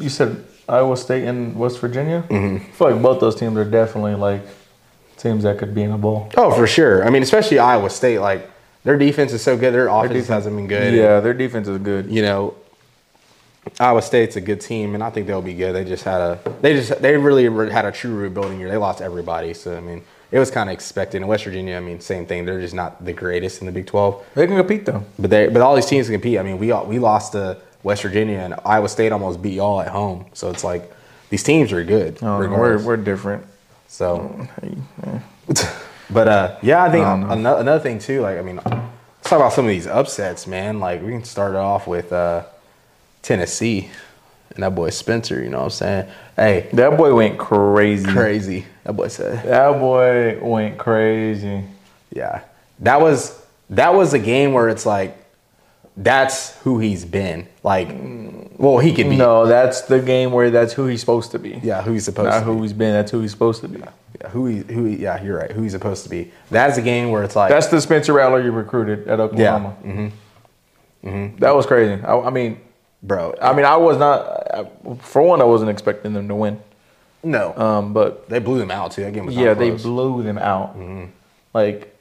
you 0.00 0.08
said 0.08 0.44
Iowa 0.68 0.96
State 0.96 1.24
and 1.24 1.56
West 1.56 1.78
Virginia. 1.78 2.24
Mm-hmm. 2.28 2.56
I 2.56 2.72
feel 2.72 2.90
like 2.90 3.02
both 3.02 3.20
those 3.20 3.36
teams 3.36 3.56
are 3.56 3.64
definitely 3.64 4.14
like 4.14 4.42
teams 5.16 5.42
that 5.44 5.58
could 5.58 5.74
be 5.74 5.82
in 5.82 5.90
a 5.92 5.98
bowl. 5.98 6.30
Oh, 6.36 6.50
for 6.52 6.66
sure. 6.66 7.04
I 7.06 7.10
mean, 7.10 7.22
especially 7.22 7.58
Iowa 7.58 7.90
State. 7.90 8.18
Like 8.18 8.50
their 8.84 8.98
defense 8.98 9.32
is 9.32 9.42
so 9.42 9.56
good. 9.56 9.72
Their 9.74 9.88
offense 9.88 10.12
defense- 10.12 10.28
hasn't 10.28 10.56
been 10.56 10.66
good. 10.66 10.94
Yeah, 10.94 11.20
their 11.20 11.34
defense 11.34 11.68
is 11.68 11.78
good. 11.78 12.10
you 12.10 12.22
know, 12.22 12.54
Iowa 13.80 14.02
State's 14.02 14.36
a 14.36 14.40
good 14.40 14.60
team, 14.60 14.94
and 14.94 15.02
I 15.02 15.10
think 15.10 15.26
they'll 15.26 15.42
be 15.42 15.54
good. 15.54 15.74
They 15.74 15.84
just 15.84 16.04
had 16.04 16.20
a, 16.20 16.38
they 16.60 16.74
just, 16.74 17.00
they 17.00 17.16
really 17.16 17.70
had 17.70 17.84
a 17.84 17.92
true 17.92 18.14
rebuilding 18.14 18.58
year. 18.58 18.68
They 18.68 18.76
lost 18.76 19.00
everybody, 19.00 19.54
so 19.54 19.76
I 19.76 19.80
mean, 19.80 20.02
it 20.30 20.38
was 20.38 20.50
kind 20.50 20.68
of 20.68 20.74
expected. 20.74 21.18
And 21.18 21.28
West 21.28 21.44
Virginia, 21.44 21.76
I 21.76 21.80
mean, 21.80 22.00
same 22.00 22.26
thing. 22.26 22.44
They're 22.44 22.60
just 22.60 22.74
not 22.74 23.04
the 23.04 23.12
greatest 23.12 23.60
in 23.60 23.66
the 23.66 23.72
Big 23.72 23.86
Twelve, 23.86 24.24
They 24.34 24.46
can 24.46 24.56
compete 24.56 24.84
though. 24.86 25.04
but 25.18 25.30
they, 25.30 25.48
but 25.48 25.62
all 25.62 25.74
these 25.74 25.86
teams 25.86 26.06
can 26.06 26.14
compete. 26.14 26.38
I 26.38 26.42
mean, 26.42 26.58
we 26.58 26.70
all, 26.70 26.84
we 26.86 26.98
lost 26.98 27.32
to 27.32 27.58
West 27.82 28.02
Virginia, 28.02 28.38
and 28.38 28.54
Iowa 28.64 28.88
State 28.88 29.12
almost 29.12 29.40
beat 29.40 29.54
y'all 29.54 29.80
at 29.80 29.88
home. 29.88 30.26
So 30.34 30.50
it's 30.50 30.64
like 30.64 30.92
these 31.30 31.42
teams 31.42 31.72
are 31.72 31.82
good. 31.84 32.18
Oh, 32.22 32.38
we're 32.38 32.82
we're 32.82 32.96
different. 32.96 33.44
So, 33.86 34.46
but 36.10 36.28
uh, 36.28 36.58
yeah, 36.62 36.82
I 36.84 36.90
think 36.90 37.06
I 37.06 37.14
another, 37.34 37.60
another 37.60 37.82
thing 37.82 37.98
too. 37.98 38.20
Like, 38.20 38.38
I 38.38 38.42
mean, 38.42 38.56
let's 38.56 38.66
talk 39.22 39.38
about 39.38 39.52
some 39.52 39.64
of 39.64 39.70
these 39.70 39.86
upsets, 39.86 40.46
man. 40.46 40.78
Like, 40.80 41.02
we 41.02 41.10
can 41.10 41.24
start 41.24 41.54
off 41.54 41.86
with 41.86 42.12
uh, 42.12 42.44
Tennessee 43.28 43.90
and 44.54 44.62
that 44.62 44.74
boy 44.74 44.88
Spencer. 44.90 45.42
You 45.42 45.50
know 45.50 45.58
what 45.58 45.64
I'm 45.64 45.70
saying? 45.70 46.10
Hey, 46.34 46.68
That 46.72 46.96
boy 46.96 47.14
went 47.14 47.38
crazy. 47.38 48.06
crazy. 48.10 48.64
That 48.84 48.94
boy 48.94 49.08
said, 49.08 49.44
That 49.46 49.78
boy 49.78 50.38
went 50.40 50.78
crazy. 50.78 51.64
yeah, 52.10 52.40
that 52.80 53.00
was 53.00 53.40
that 53.70 53.92
was 53.94 54.14
a 54.14 54.18
game 54.18 54.54
where 54.54 54.68
it's 54.70 54.86
like, 54.86 55.14
that's 55.94 56.56
who 56.60 56.78
he's 56.78 57.04
been. 57.04 57.46
Like, 57.62 57.88
well, 58.56 58.78
he 58.78 58.94
could 58.94 59.10
be. 59.10 59.16
No, 59.16 59.46
that's 59.46 59.82
the 59.82 60.00
game 60.00 60.32
where 60.32 60.48
that's 60.50 60.72
who 60.72 60.86
he's 60.86 61.00
supposed 61.00 61.32
to 61.32 61.38
be. 61.38 61.60
Yeah, 61.62 61.82
who 61.82 61.92
he's 61.92 62.06
supposed 62.06 62.30
Not 62.30 62.38
to 62.38 62.44
who 62.46 62.54
be. 62.56 62.62
he's 62.62 62.72
been. 62.72 62.92
That's 62.94 63.10
who 63.10 63.20
he's 63.20 63.32
supposed 63.32 63.60
to 63.60 63.68
be. 63.68 63.80
Yeah, 63.80 64.28
who 64.30 64.46
he, 64.46 64.58
who 64.72 64.84
he, 64.86 64.96
yeah, 64.96 65.22
you're 65.22 65.36
right. 65.38 65.50
Who 65.52 65.60
he's 65.62 65.72
supposed 65.72 66.04
to 66.04 66.08
be. 66.08 66.32
That 66.50 66.70
is 66.70 66.78
a 66.78 66.82
game 66.82 67.10
where 67.10 67.22
it's 67.24 67.36
like, 67.36 67.50
That's 67.50 67.66
the 67.66 67.80
Spencer 67.80 68.14
Rattler 68.14 68.40
you 68.42 68.52
recruited 68.52 69.06
at 69.06 69.20
Oklahoma. 69.20 69.76
yeah, 69.84 70.10
mm-hmm. 71.04 71.36
That 71.38 71.54
was 71.54 71.66
crazy. 71.66 72.02
I, 72.02 72.18
I 72.18 72.30
mean, 72.30 72.58
bro. 73.02 73.34
I 73.40 73.52
mean, 73.52 73.64
I 73.64 73.76
was 73.76 73.96
not. 73.98 74.54
I, 74.54 74.66
for 75.00 75.22
one, 75.22 75.40
I 75.40 75.44
wasn't 75.44 75.70
expecting 75.70 76.12
them 76.12 76.28
to 76.28 76.34
win. 76.34 76.60
no, 77.22 77.54
Um, 77.56 77.92
but 77.92 78.28
They 78.28 78.38
blew 78.38 78.58
them 78.58 78.70
out 78.70 78.92
too. 78.92 79.02
That 79.04 79.12
game 79.12 79.26
was 79.26 79.34
yeah, 79.36 79.54
they 79.54 79.70
blew 79.70 80.22
them 80.22 80.38
out. 80.38 80.76
Like, 81.54 81.94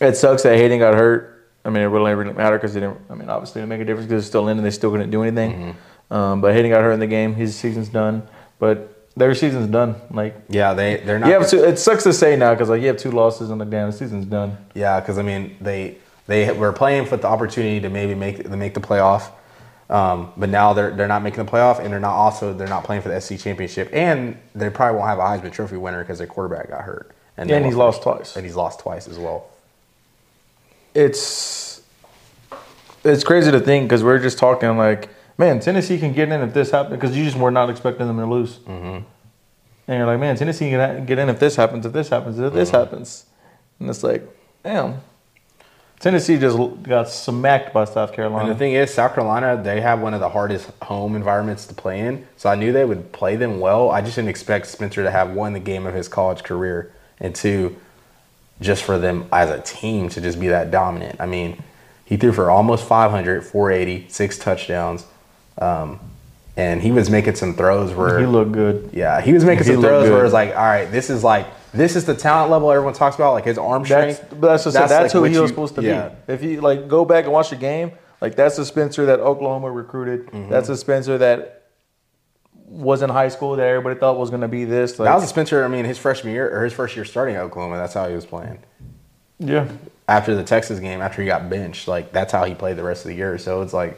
it 0.00 0.16
sucks 0.16 0.42
that 0.44 0.56
Hendon 0.56 0.78
got 0.78 0.94
hurt. 0.94 1.48
I 1.64 1.68
mean, 1.70 1.82
it 1.82 1.86
really 1.86 2.14
didn't 2.24 2.36
matter 2.38 2.56
because 2.56 2.74
it 2.74 2.80
didn't. 2.80 2.98
I 3.10 3.14
mean, 3.14 3.28
obviously, 3.28 3.60
it 3.60 3.62
didn't 3.62 3.68
make 3.70 3.80
a 3.82 3.84
difference 3.84 4.08
because 4.08 4.22
it's 4.22 4.28
still 4.28 4.48
in 4.48 4.56
and 4.56 4.66
they 4.66 4.70
still 4.70 4.90
couldn't 4.90 5.10
do 5.10 5.22
anything. 5.22 5.76
Um, 6.10 6.40
but 6.40 6.54
Hendon 6.54 6.72
got 6.72 6.80
hurt 6.82 6.92
in 6.92 7.00
the 7.00 7.06
game. 7.06 7.34
His 7.34 7.54
season's 7.54 7.88
done. 7.90 8.26
But 8.58 9.08
their 9.16 9.34
season's 9.34 9.68
done. 9.68 9.96
Like, 10.10 10.34
Yeah, 10.48 10.72
they 10.72 10.96
they're 10.98 11.18
not. 11.18 11.26
you 11.28 11.34
have 11.34 11.48
two, 11.48 11.62
it 11.62 11.78
sucks 11.78 12.04
to 12.04 12.12
say 12.12 12.36
now 12.36 12.54
because 12.54 12.68
like 12.70 12.80
you 12.80 12.88
have 12.88 12.96
two 12.96 13.10
losses 13.10 13.50
and 13.50 13.58
like 13.60 13.68
damn, 13.70 13.90
the 13.90 13.96
season's 13.96 14.24
done. 14.24 14.56
Yeah, 14.74 15.00
because 15.00 15.18
I 15.18 15.22
mean 15.22 15.56
they 15.60 15.98
they 16.30 16.52
were 16.52 16.72
playing 16.72 17.06
for 17.06 17.16
the 17.16 17.26
opportunity 17.26 17.80
to 17.80 17.88
maybe 17.88 18.14
make 18.14 18.48
make 18.48 18.74
the 18.74 18.80
playoff, 18.80 19.30
um, 19.90 20.32
but 20.36 20.48
now 20.48 20.72
they're 20.72 20.92
they're 20.92 21.08
not 21.08 21.22
making 21.22 21.44
the 21.44 21.50
playoff, 21.50 21.80
and 21.80 21.92
they're 21.92 21.98
not 22.00 22.14
also 22.14 22.52
they're 22.54 22.68
not 22.68 22.84
playing 22.84 23.02
for 23.02 23.08
the 23.08 23.20
SEC 23.20 23.38
championship, 23.40 23.90
and 23.92 24.38
they 24.54 24.70
probably 24.70 24.98
won't 24.98 25.08
have 25.08 25.18
a 25.18 25.22
Heisman 25.22 25.52
Trophy 25.52 25.76
winner 25.76 26.02
because 26.02 26.18
their 26.18 26.26
quarterback 26.28 26.68
got 26.70 26.82
hurt, 26.82 27.10
And, 27.36 27.50
they 27.50 27.62
he's 27.64 27.74
lost 27.74 28.02
twice. 28.02 28.36
and 28.36 28.44
he's 28.44 28.54
lost 28.56 28.78
twice 28.80 29.08
as 29.08 29.18
well. 29.18 29.48
it's 30.94 31.82
it's 33.02 33.24
crazy 33.24 33.50
to 33.50 33.60
think 33.60 33.88
because 33.88 34.04
we're 34.04 34.18
just 34.18 34.38
talking 34.38 34.76
like, 34.76 35.08
man, 35.38 35.58
Tennessee 35.58 35.98
can 35.98 36.12
get 36.12 36.30
in 36.30 36.42
if 36.42 36.52
this 36.52 36.70
happens 36.70 36.94
because 36.96 37.16
you 37.16 37.24
just 37.24 37.36
were 37.36 37.50
not 37.50 37.70
expecting 37.70 38.06
them 38.06 38.18
to 38.18 38.26
lose. 38.26 38.58
Mm-hmm. 38.58 39.04
And 39.88 39.98
you're 39.98 40.06
like, 40.06 40.20
man, 40.20 40.36
Tennessee 40.36 40.70
can 40.70 41.06
get 41.06 41.18
in 41.18 41.28
if 41.28 41.40
this 41.40 41.56
happens, 41.56 41.84
if 41.86 41.92
this 41.92 42.10
happens, 42.10 42.38
if 42.38 42.52
this 42.52 42.70
happens, 42.70 43.24
and 43.80 43.88
it's 43.90 44.02
like, 44.04 44.22
damn, 44.62 45.00
Tennessee 46.00 46.38
just 46.38 46.56
got 46.82 47.10
smacked 47.10 47.74
by 47.74 47.84
South 47.84 48.08
And 48.08 48.16
Carolina. 48.16 48.48
the 48.48 48.54
thing 48.58 48.72
is, 48.72 48.92
South 48.92 49.14
Carolina, 49.14 49.60
they 49.62 49.82
have 49.82 50.00
one 50.00 50.14
of 50.14 50.20
the 50.20 50.30
hardest 50.30 50.70
home 50.82 51.14
environments 51.14 51.66
to 51.66 51.74
play 51.74 52.00
in. 52.00 52.26
So 52.38 52.48
I 52.48 52.54
knew 52.54 52.72
they 52.72 52.86
would 52.86 53.12
play 53.12 53.36
them 53.36 53.60
well. 53.60 53.90
I 53.90 54.00
just 54.00 54.16
didn't 54.16 54.30
expect 54.30 54.66
Spencer 54.68 55.02
to 55.02 55.10
have 55.10 55.30
one 55.32 55.52
the 55.52 55.60
game 55.60 55.86
of 55.86 55.92
his 55.92 56.08
college 56.08 56.42
career, 56.42 56.90
and 57.20 57.34
two, 57.34 57.76
just 58.62 58.82
for 58.82 58.98
them 58.98 59.26
as 59.30 59.50
a 59.50 59.60
team 59.60 60.08
to 60.10 60.22
just 60.22 60.40
be 60.40 60.48
that 60.48 60.70
dominant. 60.70 61.20
I 61.20 61.26
mean, 61.26 61.62
he 62.06 62.16
threw 62.16 62.32
for 62.32 62.50
almost 62.50 62.86
500, 62.86 63.44
480, 63.44 64.08
six 64.08 64.38
touchdowns, 64.38 65.04
um, 65.58 66.00
and 66.56 66.80
he 66.80 66.92
was 66.92 67.10
making 67.10 67.34
some 67.34 67.52
throws 67.54 67.92
where 67.92 68.18
he 68.18 68.24
looked 68.26 68.52
good. 68.52 68.88
yeah, 68.94 69.20
he 69.20 69.34
was 69.34 69.44
making 69.44 69.66
He 69.66 69.72
some 69.74 69.82
throws 69.82 70.08
where 70.08 70.20
good. 70.20 70.24
it's 70.24 70.32
like, 70.32 70.50
all 70.56 70.64
right, 70.64 70.90
this 70.90 71.10
is 71.10 71.22
like 71.22 71.46
this 71.72 71.96
is 71.96 72.04
the 72.04 72.14
talent 72.14 72.50
level 72.50 72.70
everyone 72.70 72.94
talks 72.94 73.16
about, 73.16 73.32
like 73.34 73.44
his 73.44 73.58
arm 73.58 73.82
That's 73.84 74.16
strength. 74.18 74.40
but 74.40 74.48
that's 74.48 74.64
just 74.64 74.74
that's, 74.74 74.90
like 74.92 75.12
who 75.12 75.24
he 75.24 75.30
was 75.30 75.38
you- 75.38 75.48
supposed 75.48 75.74
to 75.76 75.82
yeah. 75.82 76.08
be. 76.26 76.32
If 76.32 76.42
you 76.42 76.60
like 76.60 76.88
go 76.88 77.04
back 77.04 77.24
and 77.24 77.32
watch 77.32 77.50
the 77.50 77.56
game, 77.56 77.92
like 78.20 78.34
that's 78.36 78.56
the 78.56 78.64
Spencer 78.64 79.06
that 79.06 79.20
Oklahoma 79.20 79.70
recruited. 79.70 80.26
Mm-hmm. 80.26 80.50
That's 80.50 80.68
the 80.68 80.76
Spencer 80.76 81.18
that 81.18 81.56
was 82.66 83.02
in 83.02 83.10
high 83.10 83.28
school 83.28 83.56
that 83.56 83.66
everybody 83.66 83.98
thought 83.98 84.16
was 84.18 84.30
going 84.30 84.42
to 84.42 84.48
be 84.48 84.64
this. 84.64 84.98
Like, 84.98 85.08
That 85.08 85.14
was 85.14 85.24
a 85.24 85.28
Spencer. 85.28 85.64
I 85.64 85.68
mean, 85.68 85.84
his 85.84 85.98
freshman 85.98 86.32
year 86.32 86.56
or 86.56 86.64
his 86.64 86.72
first 86.72 86.94
year 86.94 87.04
starting 87.04 87.34
at 87.34 87.42
Oklahoma. 87.42 87.76
That's 87.76 87.94
how 87.94 88.08
he 88.08 88.14
was 88.14 88.26
playing. 88.26 88.58
yeah. 89.38 89.68
After 90.08 90.34
the 90.34 90.42
Texas 90.42 90.80
game, 90.80 91.00
after 91.00 91.22
he 91.22 91.26
got 91.26 91.48
benched, 91.48 91.86
like 91.86 92.10
that's 92.10 92.32
how 92.32 92.44
he 92.44 92.54
played 92.56 92.76
the 92.76 92.82
rest 92.82 93.04
of 93.04 93.10
the 93.10 93.14
year. 93.14 93.38
So 93.38 93.62
it's 93.62 93.72
like 93.72 93.96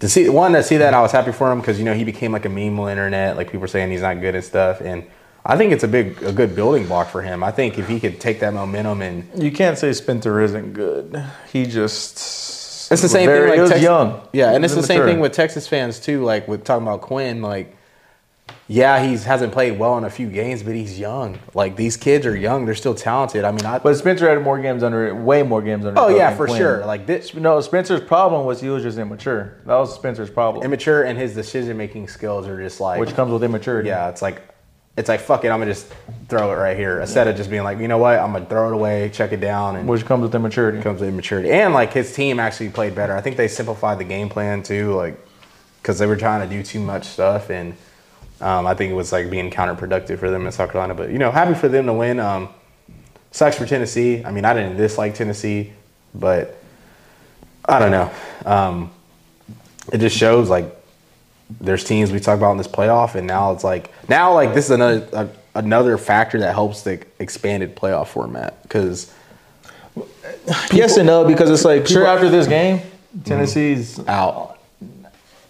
to 0.00 0.08
see 0.08 0.28
one 0.28 0.52
to 0.54 0.62
see 0.64 0.76
that 0.78 0.92
I 0.92 1.00
was 1.00 1.12
happy 1.12 1.30
for 1.30 1.52
him 1.52 1.60
because 1.60 1.78
you 1.78 1.84
know 1.84 1.94
he 1.94 2.02
became 2.02 2.32
like 2.32 2.44
a 2.44 2.48
meme 2.48 2.78
on 2.80 2.86
the 2.86 2.90
internet. 2.90 3.36
Like 3.36 3.46
people 3.46 3.60
were 3.60 3.68
saying 3.68 3.92
he's 3.92 4.02
not 4.02 4.20
good 4.20 4.34
and 4.34 4.42
stuff, 4.44 4.80
and 4.80 5.04
I 5.46 5.56
think 5.58 5.72
it's 5.72 5.84
a 5.84 5.88
big 5.88 6.22
a 6.22 6.32
good 6.32 6.54
building 6.56 6.86
block 6.86 7.08
for 7.08 7.20
him. 7.22 7.42
I 7.44 7.50
think 7.50 7.78
if 7.78 7.86
he 7.86 8.00
could 8.00 8.18
take 8.20 8.40
that 8.40 8.54
momentum 8.54 9.02
and 9.02 9.28
You 9.42 9.52
can't 9.52 9.76
say 9.78 9.92
Spencer 9.92 10.40
isn't 10.40 10.72
good. 10.72 11.22
He 11.52 11.66
just 11.66 12.90
It's 12.90 13.02
the 13.02 13.08
same 13.08 13.26
very- 13.26 13.40
thing. 13.40 13.48
Like 13.50 13.56
he 13.56 13.60
was 13.62 13.70
Tex- 13.70 13.82
young. 13.82 14.20
Yeah, 14.32 14.52
and 14.52 14.64
He 14.64 14.66
it's 14.66 14.74
the 14.74 14.82
same 14.82 14.96
immature. 14.96 15.12
thing 15.14 15.20
with 15.20 15.32
Texas 15.32 15.66
fans 15.68 16.00
too. 16.00 16.22
Like 16.24 16.48
with 16.48 16.64
talking 16.64 16.86
about 16.86 17.02
Quinn, 17.02 17.42
like 17.42 17.76
yeah, 18.66 19.04
he's 19.06 19.24
hasn't 19.24 19.52
played 19.52 19.78
well 19.78 19.98
in 19.98 20.04
a 20.04 20.10
few 20.10 20.26
games, 20.28 20.62
but 20.62 20.74
he's 20.74 20.98
young. 20.98 21.38
Like 21.54 21.76
these 21.76 21.98
kids 21.98 22.24
are 22.24 22.34
young; 22.34 22.64
they're 22.64 22.74
still 22.74 22.94
talented. 22.94 23.44
I 23.44 23.50
mean, 23.50 23.66
I 23.66 23.78
But 23.78 23.94
Spencer 23.96 24.26
had 24.28 24.42
more 24.42 24.58
games 24.58 24.82
under 24.82 25.14
way 25.14 25.42
more 25.42 25.60
games 25.60 25.84
under. 25.84 26.00
oh 26.00 26.08
yeah, 26.08 26.28
than 26.30 26.36
for 26.38 26.46
Quinn. 26.46 26.58
sure. 26.58 26.86
Like 26.86 27.04
this 27.06 27.34
No, 27.34 27.60
Spencer's 27.60 28.00
problem 28.00 28.46
was 28.46 28.62
he 28.62 28.70
was 28.70 28.82
just 28.82 28.96
immature. 28.96 29.58
That 29.66 29.76
was 29.76 29.94
Spencer's 29.94 30.30
problem, 30.30 30.64
immature, 30.64 31.02
and 31.02 31.18
his 31.18 31.34
decision 31.34 31.76
making 31.76 32.08
skills 32.08 32.46
are 32.48 32.58
just 32.62 32.80
like 32.80 32.98
which 33.00 33.14
comes 33.14 33.30
with 33.32 33.44
immaturity. 33.44 33.90
yeah. 33.90 34.08
It's 34.08 34.22
like 34.22 34.40
it's 34.96 35.08
like 35.08 35.20
fuck 35.20 35.44
it, 35.44 35.48
I'm 35.48 35.58
gonna 35.58 35.72
just 35.72 35.92
throw 36.28 36.52
it 36.52 36.56
right 36.56 36.76
here 36.76 37.00
instead 37.00 37.26
of 37.26 37.36
just 37.36 37.50
being 37.50 37.64
like, 37.64 37.78
you 37.78 37.88
know 37.88 37.98
what, 37.98 38.18
I'm 38.18 38.32
gonna 38.32 38.46
throw 38.46 38.68
it 38.68 38.74
away, 38.74 39.10
check 39.12 39.32
it 39.32 39.40
down, 39.40 39.76
and 39.76 39.88
which 39.88 40.04
comes 40.04 40.22
with 40.22 40.34
immaturity. 40.34 40.80
comes 40.80 41.00
with 41.00 41.08
immaturity. 41.08 41.50
And 41.50 41.74
like 41.74 41.92
his 41.92 42.14
team 42.14 42.38
actually 42.38 42.70
played 42.70 42.94
better. 42.94 43.16
I 43.16 43.20
think 43.20 43.36
they 43.36 43.48
simplified 43.48 43.98
the 43.98 44.04
game 44.04 44.28
plan 44.28 44.62
too, 44.62 44.94
like 44.94 45.18
because 45.82 45.98
they 45.98 46.06
were 46.06 46.16
trying 46.16 46.48
to 46.48 46.56
do 46.56 46.62
too 46.62 46.80
much 46.80 47.04
stuff, 47.04 47.50
and 47.50 47.74
um, 48.40 48.66
I 48.66 48.74
think 48.74 48.90
it 48.90 48.94
was 48.94 49.12
like 49.12 49.30
being 49.30 49.50
counterproductive 49.50 50.18
for 50.18 50.30
them 50.30 50.46
in 50.46 50.52
South 50.52 50.70
Carolina. 50.70 50.94
But 50.94 51.10
you 51.10 51.18
know, 51.18 51.30
happy 51.30 51.54
for 51.54 51.68
them 51.68 51.86
to 51.86 51.92
win. 51.92 52.20
Um, 52.20 52.48
sucks 53.32 53.58
for 53.58 53.66
Tennessee. 53.66 54.24
I 54.24 54.30
mean, 54.30 54.44
I 54.44 54.54
didn't 54.54 54.76
dislike 54.76 55.14
Tennessee, 55.14 55.72
but 56.14 56.56
I 57.64 57.78
don't 57.80 57.90
know. 57.90 58.10
Um, 58.46 58.90
it 59.92 59.98
just 59.98 60.16
shows 60.16 60.48
like 60.48 60.83
there's 61.60 61.84
teams 61.84 62.10
we 62.10 62.20
talk 62.20 62.38
about 62.38 62.52
in 62.52 62.58
this 62.58 62.68
playoff, 62.68 63.14
and 63.14 63.26
now 63.26 63.52
it's 63.52 63.64
like 63.64 63.90
now 64.08 64.32
like 64.32 64.54
this 64.54 64.66
is 64.66 64.70
another 64.72 65.30
another 65.54 65.98
factor 65.98 66.40
that 66.40 66.54
helps 66.54 66.82
the 66.82 67.04
expanded 67.18 67.76
playoff 67.76 68.08
format 68.08 68.62
because. 68.62 69.12
yes 70.72 70.96
and 70.96 71.06
no 71.06 71.24
because 71.24 71.50
it's 71.50 71.64
like 71.64 71.86
sure 71.86 72.06
after 72.06 72.28
this 72.28 72.48
game, 72.48 72.78
mm-hmm. 72.78 73.22
Tennessee's 73.22 74.00
out. 74.08 74.58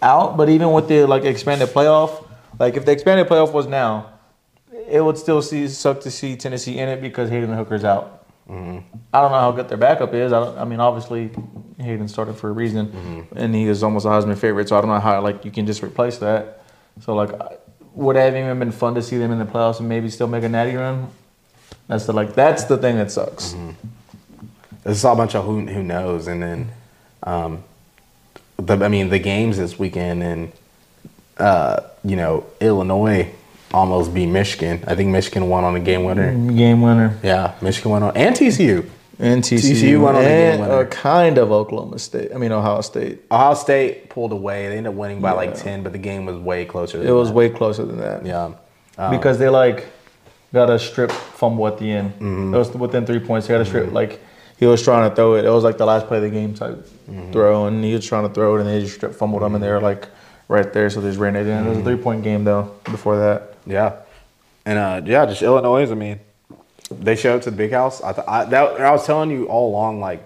out. 0.03 0.37
But 0.37 0.51
even 0.51 0.73
with 0.73 0.89
the 0.89 1.07
like 1.07 1.25
expanded 1.25 1.69
playoff, 1.69 2.27
like 2.59 2.77
if 2.77 2.85
the 2.85 2.93
expanded 2.93 3.27
playoff 3.27 3.53
was 3.53 3.67
now, 3.67 4.11
it 4.89 5.01
would 5.01 5.17
still 5.17 5.41
see 5.41 5.67
suck 5.69 6.01
to 6.03 6.11
see 6.11 6.37
Tennessee 6.37 6.79
in 6.79 6.89
it 6.89 7.01
because 7.01 7.31
Hendon 7.31 7.57
Hooker's 7.57 7.85
out. 7.85 8.27
Mm-hmm. 8.49 8.99
I 9.13 9.21
don't 9.21 9.31
know 9.31 9.41
how 9.41 9.53
good 9.53 9.69
their 9.69 9.79
backup 9.79 10.13
is. 10.13 10.33
I, 10.33 10.41
don't, 10.41 10.59
I 10.59 10.65
mean, 10.65 10.81
obviously 10.81 11.31
Hendon 11.79 12.09
started 12.09 12.35
for 12.35 12.49
a 12.49 12.53
reason, 12.53 13.27
and 13.35 13.55
he 13.55 13.65
is 13.65 13.83
almost 13.83 14.07
a 14.07 14.09
Heisman 14.09 14.37
favorite. 14.39 14.69
So 14.69 14.77
I 14.79 14.81
don't 14.81 14.91
know 14.91 15.01
how 15.01 15.21
like 15.21 15.45
you 15.45 15.51
can 15.51 15.67
just 15.67 15.83
replace 15.83 16.19
that. 16.19 16.63
So 17.03 17.15
like, 17.15 17.31
would 17.95 18.17
it 18.17 18.21
have 18.21 18.37
even 18.37 18.59
been 18.59 18.73
fun 18.73 18.95
to 18.95 19.03
see 19.03 19.19
them 19.19 19.33
in 19.33 19.39
the 19.39 19.45
playoffs 19.45 19.81
and 19.81 19.89
maybe 19.89 20.09
still 20.11 20.29
make 20.29 20.45
a 20.45 20.49
natty 20.49 20.77
run? 20.77 21.09
That's 21.89 22.07
the 22.07 22.13
like 22.13 22.35
that's 22.35 22.65
the 22.65 22.79
thing 22.79 22.97
that 22.97 23.11
sucks. 23.11 23.55
This 24.85 24.99
is 24.99 25.05
all 25.05 25.15
a 25.15 25.17
bunch 25.17 25.35
of 25.35 25.45
who 25.45 25.67
who 25.67 25.83
knows, 25.83 26.27
and 26.29 26.43
then, 26.43 26.71
um, 27.23 27.65
the 28.57 28.77
I 28.85 28.89
mean 28.89 29.09
the 29.09 29.19
games 29.19 29.57
this 29.57 29.79
weekend, 29.79 30.23
and 30.23 30.53
uh, 31.39 31.81
you 32.05 32.17
know 32.17 32.47
Illinois 32.61 33.33
almost 33.73 34.15
beat 34.15 34.27
Michigan. 34.27 34.85
I 34.87 34.95
think 34.95 35.11
Michigan 35.11 35.49
won 35.49 35.65
on 35.65 35.75
a 35.75 35.81
game 35.81 36.05
winner. 36.05 36.33
Game 36.53 36.81
winner. 36.83 37.19
Yeah, 37.23 37.55
Michigan 37.61 37.91
won 37.91 38.03
on 38.05 38.17
and 38.17 38.35
TCU. 38.37 38.89
And 39.19 39.43
TCU, 39.45 39.73
TCU 39.73 40.01
won 40.01 40.17
on 40.17 40.23
and 40.25 40.63
uh, 40.63 40.85
kind 40.87 41.39
of 41.39 41.53
Oklahoma 41.53 41.99
State. 41.99 42.33
I 42.35 42.39
mean 42.39 42.51
Ohio 42.53 42.81
State. 42.81 43.21
Ohio 43.31 43.55
State 43.55 44.11
pulled 44.11 44.33
away. 44.33 44.69
They 44.69 44.77
ended 44.79 44.93
up 44.93 44.97
winning 44.99 45.21
by 45.21 45.33
like 45.33 45.55
ten, 45.55 45.83
but 45.83 45.93
the 45.93 45.99
game 45.99 46.27
was 46.27 46.37
way 46.37 46.65
closer. 46.65 47.03
It 47.03 47.13
was 47.13 47.31
way 47.31 47.49
closer 47.49 47.85
than 47.85 47.99
that. 47.99 48.27
yeah. 48.27 48.51
Um, 48.99 49.11
because 49.17 49.39
they 49.39 49.49
like 49.49 49.87
got 50.53 50.71
a 50.71 50.79
strip 50.79 51.11
fumble 51.11 51.67
at 51.67 51.79
the 51.79 51.91
end. 51.91 52.13
Mm-hmm. 52.15 52.55
It 52.55 52.59
was 52.59 52.71
within 52.75 53.07
three 53.07 53.19
points. 53.21 53.47
They 53.47 53.55
got 53.55 53.61
a 53.61 53.65
strip 53.65 53.93
like 53.93 54.21
he 54.59 54.67
was 54.67 54.83
trying 54.83 55.09
to 55.11 55.15
throw 55.15 55.35
it. 55.35 55.45
It 55.45 55.51
was 55.51 55.65
like 55.65 55.79
the 55.79 55.87
last 55.87 56.07
play 56.07 56.19
of 56.19 56.23
the 56.25 56.31
game 56.31 56.55
type 56.55 56.77
Mm-hmm. 57.11 57.33
throw, 57.33 57.67
and 57.67 57.85
he 57.85 57.93
was 57.93 58.07
trying 58.07 58.27
to 58.27 58.33
throw 58.33 58.57
it, 58.57 58.61
and 58.61 58.69
they 58.71 58.81
just 58.81 58.95
strip 58.95 59.15
fumbled 59.15 59.43
him, 59.43 59.55
and 59.55 59.63
they 59.63 59.69
were 59.69 59.81
like 59.81 60.09
right 60.49 60.73
there, 60.73 60.89
so 60.89 61.03
they 61.03 61.09
just 61.11 61.21
ran 61.21 61.37
it 61.37 61.47
in. 61.47 61.49
It 61.49 61.61
Mm-hmm. 61.61 61.69
was 61.69 61.79
a 61.79 61.83
three 61.83 61.97
point 61.99 62.23
game 62.25 62.45
though. 62.45 62.73
Before 62.85 63.19
that, 63.19 63.55
Yeah, 63.67 63.97
and 64.65 64.79
uh, 64.79 65.03
yeah, 65.05 65.27
just 65.27 65.43
Illinois. 65.43 65.91
I 65.91 65.95
mean, 65.95 66.19
they 67.01 67.17
showed 67.17 67.37
up 67.37 67.43
to 67.43 67.51
the 67.51 67.57
big 67.57 67.73
house. 67.73 68.03
I, 68.03 68.13
th- 68.13 68.27
I 68.27 68.45
that 68.47 68.81
I 68.81 68.91
was 68.91 69.07
telling 69.07 69.31
you 69.31 69.47
all 69.47 69.71
along, 69.71 70.01
like 70.01 70.25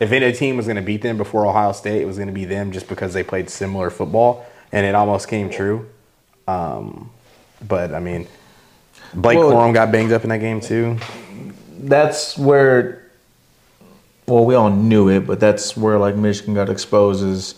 if 0.00 0.12
any 0.12 0.32
team 0.32 0.56
was 0.56 0.66
going 0.66 0.76
to 0.76 0.82
beat 0.82 1.02
them 1.02 1.16
before 1.16 1.46
Ohio 1.46 1.72
State, 1.72 2.02
it 2.02 2.06
was 2.06 2.16
going 2.16 2.28
to 2.28 2.34
be 2.34 2.44
them, 2.44 2.72
just 2.72 2.88
because 2.88 3.14
they 3.14 3.22
played 3.22 3.48
similar 3.50 3.90
football, 3.90 4.46
and 4.72 4.84
it 4.84 4.94
almost 4.94 5.28
came 5.28 5.48
true. 5.50 5.88
Um, 6.48 7.10
but 7.66 7.94
I 7.94 8.00
mean, 8.00 8.26
Blake 9.14 9.38
Well- 9.38 9.52
Corum 9.52 9.72
got 9.74 9.90
banged 9.92 10.12
up 10.12 10.22
in 10.24 10.30
that 10.30 10.38
game 10.40 10.60
too. 10.60 10.98
that's 11.80 12.36
where. 12.38 13.02
Well, 14.26 14.44
we 14.44 14.56
all 14.56 14.70
knew 14.70 15.08
it, 15.08 15.20
but 15.26 15.38
that's 15.38 15.76
where 15.76 15.98
like 15.98 16.16
Michigan 16.16 16.54
got 16.54 16.68
exposed. 16.68 17.22
Is 17.24 17.54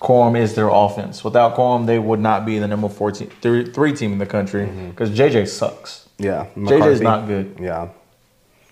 Corum 0.00 0.36
is 0.36 0.54
their 0.54 0.68
offense. 0.68 1.22
Without 1.22 1.54
Corum, 1.54 1.86
they 1.86 1.98
would 2.00 2.18
not 2.20 2.44
be 2.44 2.58
the 2.58 2.66
number 2.66 2.88
four 2.88 3.12
team, 3.12 3.30
three, 3.40 3.64
three 3.70 3.92
team 3.92 4.12
in 4.12 4.18
the 4.18 4.26
country 4.26 4.66
because 4.90 5.10
JJ 5.10 5.46
sucks. 5.46 6.08
Yeah, 6.20 6.46
JJ's 6.56 7.00
not 7.00 7.26
good. 7.26 7.56
Yeah, 7.60 7.88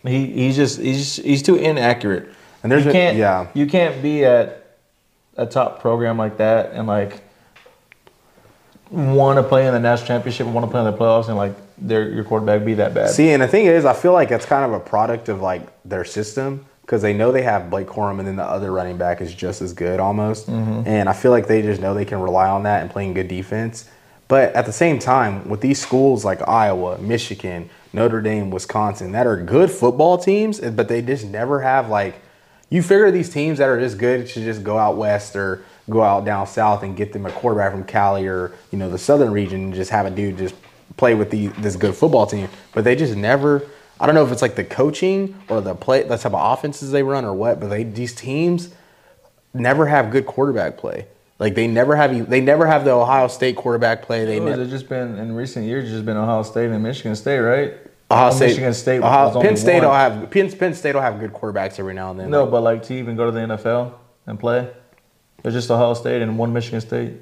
He 0.03 0.27
he's 0.27 0.57
just 0.57 0.81
he's 0.81 1.17
he's 1.17 1.43
too 1.43 1.57
inaccurate. 1.57 2.29
And 2.63 2.71
there's 2.71 2.85
you 2.85 2.93
can't 2.93 3.17
yeah. 3.17 3.49
you 3.55 3.67
can't 3.67 4.03
be 4.03 4.25
at 4.25 4.77
a 5.37 5.47
top 5.47 5.81
program 5.81 6.19
like 6.19 6.39
that 6.39 6.73
and 6.73 6.87
like 6.87 7.23
want 8.91 9.39
to 9.39 9.43
play 9.43 9.67
in 9.67 9.73
the 9.73 9.81
national 9.81 10.09
championship 10.09 10.47
and 10.47 10.55
want 10.55 10.67
to 10.67 10.71
play 10.71 10.81
in 10.81 10.87
the 10.87 10.97
playoffs 10.97 11.29
and 11.29 11.37
like 11.37 11.55
their 11.79 12.09
your 12.11 12.25
quarterback 12.25 12.65
be 12.65 12.75
that 12.75 12.95
bad. 12.95 13.11
See, 13.11 13.31
and 13.31 13.43
the 13.43 13.49
thing 13.49 13.67
is, 13.67 13.85
I 13.85 13.93
feel 13.93 14.13
like 14.13 14.31
it's 14.31 14.47
kind 14.47 14.65
of 14.65 14.73
a 14.73 14.85
product 14.85 15.29
of 15.29 15.41
like 15.41 15.63
their 15.85 16.05
system 16.05 16.67
because 16.83 17.03
they 17.03 17.13
know 17.13 17.31
they 17.31 17.43
have 17.43 17.69
Blake 17.69 17.87
Corum, 17.87 18.19
and 18.19 18.27
then 18.27 18.37
the 18.37 18.45
other 18.45 18.73
running 18.73 18.97
back 18.97 19.21
is 19.21 19.35
just 19.35 19.61
as 19.61 19.75
good 19.75 20.01
almost. 20.01 20.49
Mm-hmm. 20.49 20.89
And 20.89 21.09
I 21.09 21.13
feel 21.13 21.31
like 21.31 21.47
they 21.47 21.61
just 21.61 21.83
know 21.83 21.93
they 21.93 22.07
can 22.07 22.19
rely 22.21 22.49
on 22.49 22.63
that 22.63 22.81
and 22.81 22.91
playing 22.91 23.13
good 23.15 23.29
defense. 23.29 23.89
But 24.29 24.55
at 24.55 24.67
the 24.67 24.73
same 24.73 24.99
time, 24.99 25.49
with 25.49 25.63
these 25.63 25.81
schools 25.81 26.25
like 26.25 26.47
Iowa, 26.47 26.99
Michigan, 26.99 27.71
Notre 27.95 28.21
Dame, 28.21 28.51
Wisconsin, 28.51 29.13
that 29.13 29.27
are 29.27 29.43
good 29.43 29.71
football 29.71 30.19
teams, 30.19 30.61
eh, 30.61 30.71
but 30.71 30.89
they 30.89 31.03
just 31.03 31.27
never 31.27 31.61
have 31.63 31.89
like. 31.89 32.21
You 32.71 32.83
figure 32.83 33.11
these 33.11 33.31
teams 33.31 33.59
that 33.59 33.69
are 33.71 33.81
just 33.81 33.97
good 33.97 34.29
should 34.29 34.43
just 34.43 34.63
go 34.63 34.77
out 34.77 34.99
west 34.99 35.35
or 35.35 35.65
go 35.89 36.03
out 36.03 36.27
down 36.27 36.47
south 36.47 36.83
and 36.83 36.95
get 36.95 37.15
them 37.15 37.25
a 37.25 37.33
quarterback 37.33 37.73
from 37.73 37.83
Cali 37.85 38.27
or 38.27 38.53
you 38.71 38.77
know 38.77 38.91
the 38.91 38.99
southern 38.99 39.33
region 39.33 39.65
and 39.65 39.75
just 39.75 39.91
have 39.91 40.05
a 40.05 40.11
dude 40.11 40.37
just 40.37 40.55
play 40.99 41.15
with 41.15 41.31
the 41.31 41.47
this 41.47 41.77
good 41.77 41.95
football 41.95 42.27
team. 42.27 42.51
But 42.75 42.85
they 42.85 42.95
just 42.95 43.17
never. 43.17 43.67
I 43.99 44.05
don't 44.05 44.15
know 44.15 44.25
if 44.25 44.31
it's 44.31 44.43
like 44.43 44.55
the 44.55 44.65
coaching 44.65 45.35
or 45.49 45.63
the 45.63 45.75
play, 45.75 46.03
the 46.03 46.19
type 46.19 46.35
of 46.35 46.59
offenses 46.59 46.91
they 46.91 47.03
run 47.03 47.25
or 47.25 47.33
what. 47.33 47.59
But 47.59 47.69
they 47.69 47.85
these 47.85 48.15
teams 48.15 48.69
never 49.55 49.87
have 49.87 50.11
good 50.11 50.27
quarterback 50.27 50.77
play. 50.77 51.07
Like 51.39 51.55
they 51.55 51.67
never 51.69 51.95
have 51.95 52.29
they 52.29 52.41
never 52.41 52.67
have 52.67 52.85
the 52.85 52.91
Ohio 52.93 53.29
State 53.29 53.57
quarterback 53.57 54.03
play. 54.03 54.25
They 54.25 54.41
What 54.41 54.59
ne- 54.59 54.69
just 54.69 54.89
been 54.89 55.17
in 55.19 55.35
recent 55.35 55.67
years? 55.67 55.89
Just 55.89 56.05
been 56.05 56.17
Ohio 56.17 56.43
State 56.43 56.71
and 56.71 56.83
Michigan 56.83 57.15
State, 57.15 57.39
right? 57.39 57.75
Ohio 58.11 58.29
Oh, 58.29 58.35
State, 58.35 58.47
Michigan 58.49 58.75
State. 58.75 58.99
Ohio, 59.03 59.41
Penn 59.41 59.57
State 59.57 59.83
will 59.83 59.93
have 59.93 60.31
Penn, 60.31 60.51
Penn 60.51 60.75
State 60.75 60.95
will 60.95 61.03
have 61.03 61.21
good 61.21 61.33
quarterbacks 61.33 61.79
every 61.79 61.95
now 61.95 62.11
and 62.11 62.19
then. 62.19 62.31
No, 62.31 62.47
but 62.47 62.63
like 62.63 62.83
to 62.85 62.95
even 62.95 63.17
go 63.17 63.27
to 63.27 63.31
the 63.31 63.41
NFL 63.41 63.93
and 64.27 64.41
play, 64.41 64.69
it's 65.45 65.55
just 65.55 65.71
Ohio 65.71 65.95
State 65.95 66.23
and 66.23 66.39
one 66.39 66.53
Michigan 66.53 66.81
State, 66.81 67.13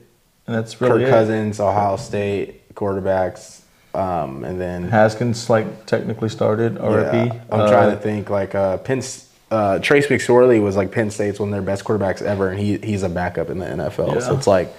and 0.46 0.56
that's 0.56 0.80
really 0.80 1.00
Kirk 1.00 1.08
it. 1.08 1.10
Cousins, 1.10 1.60
Ohio 1.60 1.96
State 1.96 2.72
quarterbacks, 2.74 3.62
um, 3.94 4.44
and 4.44 4.58
then 4.60 4.84
Haskins 4.88 5.50
like 5.50 5.84
technically 5.86 6.28
started 6.30 6.74
RIP. 6.74 7.12
Yeah, 7.12 7.40
I'm 7.50 7.60
Uh, 7.60 7.68
trying 7.70 7.90
to 7.90 7.96
think 8.00 8.30
like 8.30 8.54
uh, 8.54 8.78
Penn. 8.78 9.02
Uh, 9.50 9.78
Trace 9.78 10.08
McSorley 10.08 10.60
was 10.60 10.76
like 10.76 10.90
Penn 10.90 11.10
State's 11.10 11.38
one 11.38 11.50
of 11.50 11.52
their 11.52 11.62
best 11.62 11.84
quarterbacks 11.84 12.20
ever, 12.20 12.50
and 12.50 12.58
he 12.58 12.78
he's 12.78 13.02
a 13.02 13.08
backup 13.08 13.48
in 13.48 13.58
the 13.58 13.66
NFL. 13.66 14.20
So 14.22 14.36
it's 14.36 14.46
like 14.46 14.74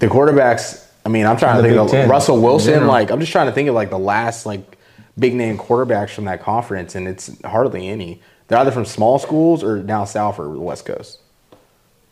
the 0.00 0.08
quarterbacks. 0.08 0.84
I 1.06 1.10
mean, 1.10 1.26
I'm 1.26 1.36
trying 1.36 1.56
to 1.56 1.62
think 1.62 1.72
Big 1.74 1.78
of 1.78 1.90
Ten, 1.90 2.08
Russell 2.08 2.40
Wilson. 2.40 2.86
Like 2.86 3.10
I'm 3.10 3.20
just 3.20 3.30
trying 3.30 3.46
to 3.46 3.52
think 3.52 3.68
of 3.68 3.74
like 3.74 3.90
the 3.90 3.98
last 3.98 4.46
like 4.46 4.78
big 5.18 5.34
name 5.34 5.58
quarterbacks 5.58 6.10
from 6.10 6.24
that 6.24 6.42
conference, 6.42 6.94
and 6.94 7.06
it's 7.06 7.40
hardly 7.42 7.88
any. 7.88 8.20
They're 8.48 8.58
either 8.58 8.72
from 8.72 8.84
small 8.84 9.18
schools 9.18 9.62
or 9.62 9.80
down 9.80 10.06
south 10.06 10.38
or 10.38 10.44
the 10.52 10.60
West 10.60 10.84
Coast. 10.84 11.20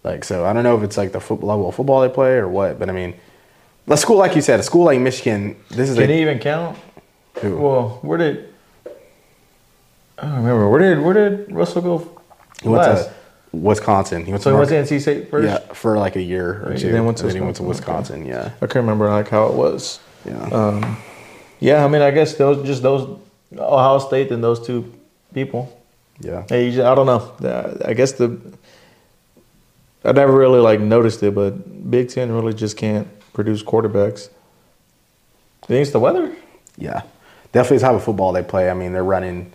Like 0.04 0.22
so, 0.22 0.44
I 0.44 0.52
don't 0.52 0.62
know 0.62 0.76
if 0.76 0.84
it's 0.84 0.96
like 0.96 1.10
the 1.10 1.20
foot, 1.20 1.42
level 1.42 1.68
of 1.68 1.74
football 1.74 2.00
they 2.00 2.08
play 2.08 2.34
or 2.34 2.48
what, 2.48 2.78
but 2.78 2.88
I 2.88 2.92
mean, 2.92 3.14
a 3.88 3.96
school 3.96 4.18
like 4.18 4.36
you 4.36 4.42
said, 4.42 4.60
a 4.60 4.62
school 4.62 4.84
like 4.84 5.00
Michigan. 5.00 5.56
This 5.70 5.90
is 5.90 5.96
Can 5.96 6.08
a, 6.10 6.12
he 6.14 6.22
even 6.22 6.38
count? 6.38 6.78
Who? 7.40 7.56
Well, 7.56 7.98
where 8.02 8.18
did 8.18 8.54
I 10.18 10.22
don't 10.26 10.36
remember 10.36 10.68
where 10.68 10.80
did 10.80 11.00
where 11.02 11.14
did 11.14 11.52
Russell 11.52 11.82
go 11.82 11.98
he 12.62 12.68
went 12.68 12.82
last? 12.82 13.08
to 13.08 13.14
Wisconsin. 13.52 14.24
He 14.24 14.32
went 14.32 14.42
So 14.42 14.50
to 14.50 14.54
he 14.54 14.56
North- 14.58 14.70
went 14.70 14.88
to 14.88 14.94
NC 14.94 15.00
State 15.00 15.30
first. 15.30 15.46
Yeah, 15.46 15.58
for 15.74 15.98
like 15.98 16.16
a 16.16 16.22
year 16.22 16.62
or 16.64 16.70
Right, 16.70 16.78
two. 16.78 16.90
then 16.90 17.04
went 17.04 17.18
to 17.18 17.24
and 17.24 17.30
then 17.32 17.36
he 17.42 17.44
went 17.44 17.56
to 17.56 17.62
Wisconsin, 17.62 18.20
Wisconsin. 18.24 18.26
Yeah, 18.26 18.52
I 18.62 18.66
can't 18.66 18.76
remember 18.76 19.08
like 19.08 19.28
how 19.28 19.46
it 19.46 19.54
was. 19.54 20.00
yeah. 20.24 20.42
Um, 20.50 20.96
yeah, 21.60 21.84
I 21.84 21.88
mean, 21.88 22.02
I 22.02 22.10
guess 22.10 22.34
those 22.34 22.66
just 22.66 22.82
those 22.82 23.18
Ohio 23.58 23.98
State 23.98 24.30
and 24.32 24.42
those 24.42 24.64
two 24.66 24.92
people. 25.34 25.78
yeah. 26.20 26.44
Hey, 26.48 26.70
just, 26.70 26.82
I 26.86 26.94
don't 26.94 27.06
know. 27.06 27.78
I 27.84 27.92
guess 27.94 28.12
the 28.12 28.38
I 30.04 30.12
never 30.12 30.32
really 30.32 30.60
like 30.60 30.80
noticed 30.80 31.22
it, 31.22 31.34
but 31.34 31.90
Big 31.90 32.08
Ten 32.08 32.30
really 32.32 32.54
just 32.54 32.76
can't 32.76 33.06
produce 33.32 33.62
quarterbacks. 33.62 34.28
You 35.62 35.68
think 35.74 35.82
it's 35.82 35.90
the 35.90 35.98
weather? 36.00 36.34
Yeah, 36.78 37.02
definitely 37.52 37.78
the 37.78 37.82
type 37.86 37.94
of 37.96 38.04
football 38.04 38.32
they 38.32 38.42
play. 38.42 38.70
I 38.70 38.74
mean, 38.74 38.92
they're 38.92 39.02
running 39.04 39.52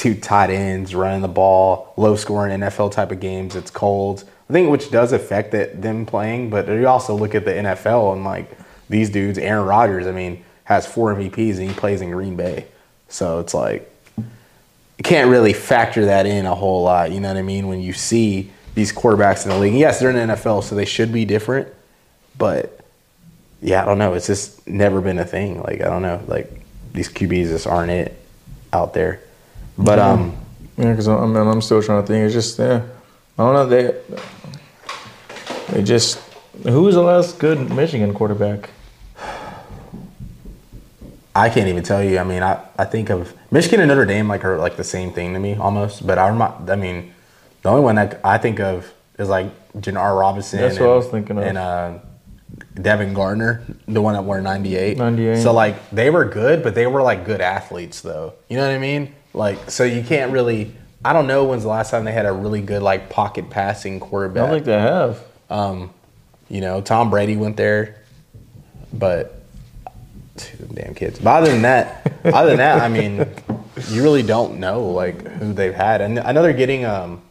two 0.00 0.14
tight 0.14 0.48
ends, 0.48 0.94
running 0.94 1.20
the 1.20 1.28
ball, 1.28 1.92
low 1.98 2.16
scoring 2.16 2.58
NFL 2.58 2.90
type 2.90 3.12
of 3.12 3.20
games. 3.20 3.54
It's 3.54 3.70
cold. 3.70 4.24
I 4.48 4.52
think 4.54 4.70
which 4.70 4.90
does 4.90 5.12
affect 5.12 5.52
it, 5.52 5.82
them 5.82 6.06
playing, 6.06 6.48
but 6.48 6.66
you 6.68 6.88
also 6.88 7.14
look 7.14 7.34
at 7.34 7.44
the 7.44 7.50
NFL 7.50 8.14
and 8.14 8.24
like 8.24 8.50
these 8.88 9.10
dudes, 9.10 9.36
Aaron 9.36 9.66
Rodgers. 9.66 10.06
I 10.06 10.12
mean, 10.12 10.42
has 10.64 10.86
four 10.86 11.14
MVPs 11.14 11.58
and 11.58 11.68
he 11.68 11.74
plays 11.74 12.00
in 12.00 12.10
Green 12.12 12.34
Bay, 12.34 12.64
so 13.10 13.40
it's 13.40 13.52
like 13.52 13.94
you 14.16 15.02
can't 15.04 15.28
really 15.28 15.52
factor 15.52 16.06
that 16.06 16.24
in 16.24 16.46
a 16.46 16.54
whole 16.54 16.82
lot. 16.82 17.12
You 17.12 17.20
know 17.20 17.28
what 17.28 17.36
I 17.36 17.42
mean? 17.42 17.68
When 17.68 17.82
you 17.82 17.92
see 17.92 18.50
these 18.74 18.94
quarterbacks 18.94 19.44
in 19.44 19.50
the 19.50 19.58
league, 19.58 19.74
yes, 19.74 20.00
they're 20.00 20.08
in 20.08 20.28
the 20.28 20.34
NFL, 20.34 20.64
so 20.64 20.74
they 20.74 20.86
should 20.86 21.12
be 21.12 21.26
different, 21.26 21.68
but 22.38 22.80
yeah, 23.60 23.82
I 23.82 23.84
don't 23.84 23.98
know. 23.98 24.14
It's 24.14 24.28
just 24.28 24.66
never 24.66 25.02
been 25.02 25.18
a 25.18 25.26
thing. 25.26 25.60
Like 25.60 25.82
I 25.82 25.90
don't 25.90 26.00
know. 26.00 26.22
Like 26.26 26.50
these 26.94 27.10
QBs 27.10 27.48
just 27.48 27.66
aren't 27.66 27.90
it 27.90 28.18
out 28.72 28.94
there. 28.94 29.20
But 29.84 29.98
um, 29.98 30.36
Yeah, 30.76 30.90
because 30.90 31.08
I 31.08 31.26
mean, 31.26 31.36
I'm 31.36 31.62
still 31.62 31.82
trying 31.82 32.02
to 32.02 32.06
think. 32.06 32.24
It's 32.24 32.34
just 32.34 32.58
yeah, 32.58 32.82
I 33.38 33.42
don't 33.42 33.54
know. 33.54 33.66
They 33.66 33.94
they 35.72 35.82
just 35.82 36.18
who 36.64 36.82
was 36.82 36.94
the 36.94 37.02
last 37.02 37.38
good 37.38 37.70
Michigan 37.70 38.12
quarterback? 38.12 38.70
I 41.34 41.48
can't 41.48 41.68
even 41.68 41.82
tell 41.82 42.02
you. 42.02 42.18
I 42.18 42.24
mean, 42.24 42.42
I, 42.42 42.62
I 42.76 42.84
think 42.84 43.08
of 43.08 43.34
Michigan 43.50 43.80
and 43.80 43.88
Notre 43.88 44.04
Dame 44.04 44.28
like 44.28 44.44
are 44.44 44.58
like 44.58 44.76
the 44.76 44.84
same 44.84 45.12
thing 45.12 45.32
to 45.34 45.38
me 45.38 45.54
almost. 45.54 46.06
But 46.06 46.18
I 46.18 46.28
remi- 46.28 46.70
I 46.70 46.76
mean, 46.76 47.14
the 47.62 47.68
only 47.68 47.82
one 47.82 47.94
that 47.94 48.20
I 48.24 48.36
think 48.38 48.60
of 48.60 48.92
is 49.18 49.28
like 49.28 49.46
Denard 49.72 50.18
Robinson. 50.18 50.60
That's 50.60 50.76
and, 50.76 50.84
what 50.84 50.92
I 50.92 50.96
was 50.96 51.06
thinking 51.06 51.38
of. 51.38 51.44
And 51.44 51.56
uh, 51.56 51.98
Devin 52.74 53.14
Gardner, 53.14 53.62
the 53.86 54.02
one 54.02 54.14
that 54.14 54.22
wore 54.22 54.40
98. 54.40 54.98
98. 54.98 55.42
So 55.42 55.52
like 55.52 55.90
they 55.90 56.10
were 56.10 56.24
good, 56.24 56.62
but 56.62 56.74
they 56.74 56.86
were 56.86 57.02
like 57.02 57.24
good 57.24 57.40
athletes 57.40 58.00
though. 58.00 58.34
You 58.48 58.56
know 58.56 58.66
what 58.66 58.74
I 58.74 58.78
mean? 58.78 59.14
Like 59.32 59.70
so 59.70 59.84
you 59.84 60.02
can't 60.02 60.32
really. 60.32 60.74
I 61.04 61.12
don't 61.14 61.26
know 61.26 61.44
when's 61.46 61.62
the 61.62 61.68
last 61.70 61.90
time 61.90 62.04
they 62.04 62.12
had 62.12 62.26
a 62.26 62.32
really 62.32 62.60
good 62.60 62.82
like 62.82 63.08
pocket 63.08 63.48
passing 63.48 64.00
quarterback. 64.00 64.42
I 64.42 64.46
don't 64.46 64.54
think 64.56 64.66
they 64.66 64.78
have. 64.80 65.22
Um, 65.48 65.90
you 66.48 66.60
know, 66.60 66.80
Tom 66.82 67.08
Brady 67.10 67.36
went 67.36 67.56
there, 67.56 67.96
but 68.92 69.40
damn 70.74 70.94
kids. 70.94 71.18
But 71.18 71.42
other 71.42 71.50
than 71.52 71.62
that, 71.62 72.12
other 72.24 72.50
than 72.50 72.58
that, 72.58 72.82
I 72.82 72.88
mean, 72.88 73.26
you 73.88 74.02
really 74.02 74.22
don't 74.22 74.58
know 74.58 74.88
like 74.90 75.26
who 75.26 75.52
they've 75.52 75.74
had, 75.74 76.00
and 76.00 76.18
I 76.18 76.32
know 76.32 76.42
they're 76.42 76.52
getting. 76.52 76.84
Um, 76.84 77.22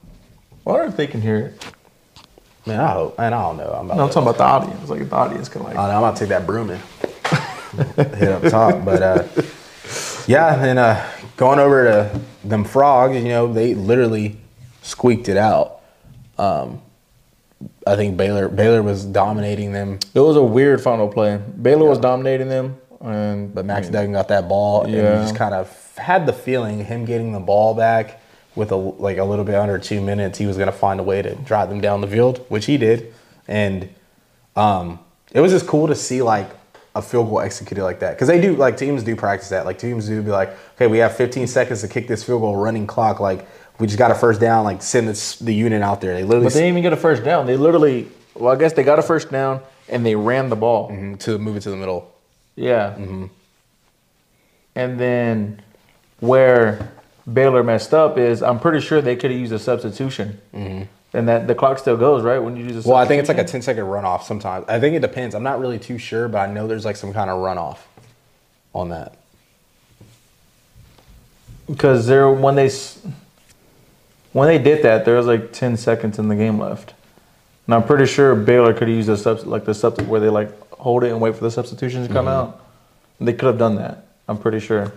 I 0.66 0.72
wonder 0.72 0.86
if 0.88 0.98
they 0.98 1.08
can 1.08 1.22
hear 1.22 1.38
it. 1.38 1.66
man, 2.66 2.80
I 2.80 2.88
hope, 2.92 3.18
man, 3.18 3.34
I 3.34 3.42
don't 3.42 3.58
know. 3.58 3.72
I'm 3.72 3.86
about 3.86 3.98
No, 3.98 4.04
I'm 4.04 4.10
talking 4.10 4.24
about 4.24 4.38
the 4.38 4.44
audience. 4.44 4.90
Like 4.90 5.02
if 5.02 5.10
the 5.10 5.16
audience 5.16 5.50
can 5.50 5.64
like. 5.64 5.76
I 5.76 5.88
know, 5.88 5.98
I'm 5.98 6.04
about 6.04 6.16
to 6.16 6.20
take 6.22 6.30
that 6.30 6.46
broom 6.46 6.70
and 6.72 6.82
hit 8.16 8.30
up 8.30 8.44
top, 8.44 8.84
but 8.86 9.02
uh, 9.02 9.24
yeah, 10.28 10.64
and 10.64 10.80
uh, 10.80 11.06
going 11.40 11.58
over 11.58 11.86
to 11.86 12.22
them 12.44 12.66
frogs, 12.66 13.16
you 13.16 13.30
know, 13.30 13.52
they 13.52 13.74
literally 13.74 14.36
squeaked 14.82 15.30
it 15.30 15.38
out. 15.38 15.80
Um, 16.38 16.82
I 17.88 17.96
think 17.96 18.18
Baylor 18.18 18.50
Baylor 18.50 18.84
was 18.84 19.06
dominating 19.06 19.72
them, 19.72 20.00
It 20.14 20.20
was 20.20 20.36
a 20.36 20.44
weird 20.44 20.82
final 20.82 21.08
play. 21.08 21.38
Baylor 21.62 21.88
was 21.88 21.98
dominating 21.98 22.50
them, 22.50 22.78
and 23.02 23.56
but 23.56 23.66
Max 23.66 23.88
Duggan 23.88 24.12
got 24.12 24.28
that 24.28 24.50
ball, 24.50 24.84
and 24.84 24.92
you 24.94 25.00
Yeah. 25.02 25.22
just 25.22 25.36
kind 25.36 25.54
of 25.56 25.96
had 25.98 26.26
the 26.26 26.34
feeling 26.34 26.84
him 26.84 27.06
getting 27.06 27.32
the 27.32 27.40
ball 27.40 27.74
back 27.74 28.20
with 28.56 28.72
a 28.72 28.76
like 28.76 29.18
a 29.18 29.24
little 29.24 29.46
bit 29.46 29.56
under 29.56 29.78
two 29.80 30.02
minutes, 30.02 30.38
he 30.38 30.46
was 30.46 30.58
going 30.58 30.68
to 30.72 30.78
find 30.78 31.00
a 31.00 31.04
way 31.04 31.22
to 31.22 31.36
drive 31.36 31.70
them 31.70 31.80
down 31.80 32.02
the 32.02 32.08
field, 32.08 32.46
which 32.50 32.66
he 32.66 32.78
did, 32.78 33.14
and 33.48 33.88
um, 34.58 35.00
it 35.32 35.40
was 35.40 35.52
just 35.54 35.68
cool 35.68 35.88
to 35.88 35.96
see 35.96 36.22
like 36.22 36.50
a 36.96 37.02
field 37.02 37.30
goal 37.30 37.40
executed 37.40 37.84
like 37.84 38.00
that 38.00 38.16
because 38.16 38.28
they 38.28 38.42
do 38.42 38.56
like 38.56 38.76
teams 38.78 39.04
do 39.04 39.16
practice 39.16 39.50
that. 39.50 39.66
Like 39.66 39.78
teams 39.78 40.08
do 40.08 40.22
be 40.22 40.32
like, 40.32 40.50
okay, 40.76 40.88
we 40.88 40.98
have 41.00 41.16
15 41.16 41.48
seconds 41.48 41.82
to 41.82 41.88
kick 41.88 42.08
this 42.08 42.24
field 42.24 42.42
goal, 42.42 42.56
running 42.56 42.88
clock. 42.88 43.20
Like 43.20 43.48
we 43.80 43.88
just 43.88 44.00
got 44.00 44.12
a 44.12 44.16
first 44.16 44.40
down. 44.42 44.64
Like 44.66 44.82
send 44.82 45.08
this, 45.08 45.38
the 45.38 45.54
unit 45.54 45.82
out 45.82 46.02
there. 46.02 46.14
They 46.16 46.24
literally 46.24 46.46
but 46.46 46.54
they 46.54 46.60
didn't 46.62 46.74
even 46.74 46.84
get 46.84 46.94
a 46.94 46.98
first 46.98 47.24
down. 47.24 47.46
They 47.46 47.58
literally, 47.58 48.08
well, 48.34 48.54
I 48.54 48.58
guess 48.58 48.74
they 48.74 48.84
got 48.84 48.98
a 49.00 49.04
first 49.04 49.32
down 49.32 49.62
and 49.88 50.06
they 50.06 50.16
ran 50.16 50.50
the 50.50 50.56
ball. 50.56 50.92
s- 50.92 51.24
to 51.26 51.38
move 51.38 51.58
it 51.58 51.62
to 51.62 51.70
the 51.70 51.78
middle. 51.78 52.12
Yeah. 52.56 52.96
Mm-hmm. 52.98 53.26
And 54.76 55.00
then 55.00 55.62
where 56.20 56.92
Baylor 57.32 57.64
messed 57.64 57.94
up 57.94 58.18
is 58.18 58.42
I'm 58.42 58.60
pretty 58.60 58.80
sure 58.82 59.02
they 59.02 59.16
could 59.16 59.32
have 59.32 59.40
used 59.40 59.54
a 59.54 59.60
substitution. 59.60 60.40
Mm-hmm. 60.54 60.84
And 61.14 61.28
that 61.28 61.48
the 61.48 61.56
clock 61.56 61.80
still 61.80 61.98
goes, 61.98 62.24
right? 62.24 62.38
When 62.38 62.56
you 62.56 62.66
use 62.66 62.86
a 62.86 62.90
Well, 62.90 62.98
I 62.98 63.06
think 63.06 63.20
it's 63.20 63.30
like 63.30 63.38
a 63.38 63.48
substitution? 63.48 63.76
10 63.76 63.76
second 63.76 63.86
runoff 63.86 64.24
sometimes. 64.24 64.66
I 64.68 64.80
think 64.80 64.96
it 64.96 65.00
depends. 65.00 65.34
I'm 65.34 65.44
not 65.44 65.60
really 65.60 65.80
too 65.80 65.98
sure, 65.98 66.28
but 66.28 66.48
I 66.48 66.52
know 66.52 66.68
there's 66.68 66.86
like 66.86 66.96
some 66.96 67.14
kind 67.14 67.30
of 67.30 67.40
runoff 67.40 67.80
on 68.74 68.90
that. 68.90 69.16
because 71.70 72.08
there 72.08 72.30
when 72.30 72.56
they 72.56 72.70
when 74.34 74.48
they 74.48 74.58
did 74.58 74.84
that, 74.84 75.06
there 75.06 75.16
was 75.16 75.26
like 75.26 75.52
10 75.52 75.78
seconds 75.78 76.20
in 76.20 76.28
the 76.28 76.36
game 76.36 76.60
left. 76.60 76.94
And 77.66 77.76
I'm 77.76 77.84
pretty 77.84 78.06
sure 78.06 78.36
Baylor 78.36 78.74
could 78.74 78.88
have 78.88 78.98
used 78.98 79.10
a 79.10 79.18
sub 79.18 79.46
like 79.46 79.66
the 79.66 79.74
sub 79.74 80.00
where 80.02 80.20
they 80.20 80.30
like 80.30 80.50
hold 80.72 81.04
it 81.04 81.10
and 81.10 81.22
wait 81.22 81.36
for 81.36 81.44
the 81.44 81.52
substitution 81.52 82.08
to 82.08 82.14
come 82.14 82.26
mm-hmm. 82.26 82.50
out. 82.50 82.66
They 83.20 83.34
could 83.34 83.48
have 83.48 83.58
done 83.58 83.76
that. 83.76 84.06
I'm 84.28 84.38
pretty 84.38 84.60
sure. 84.60 84.94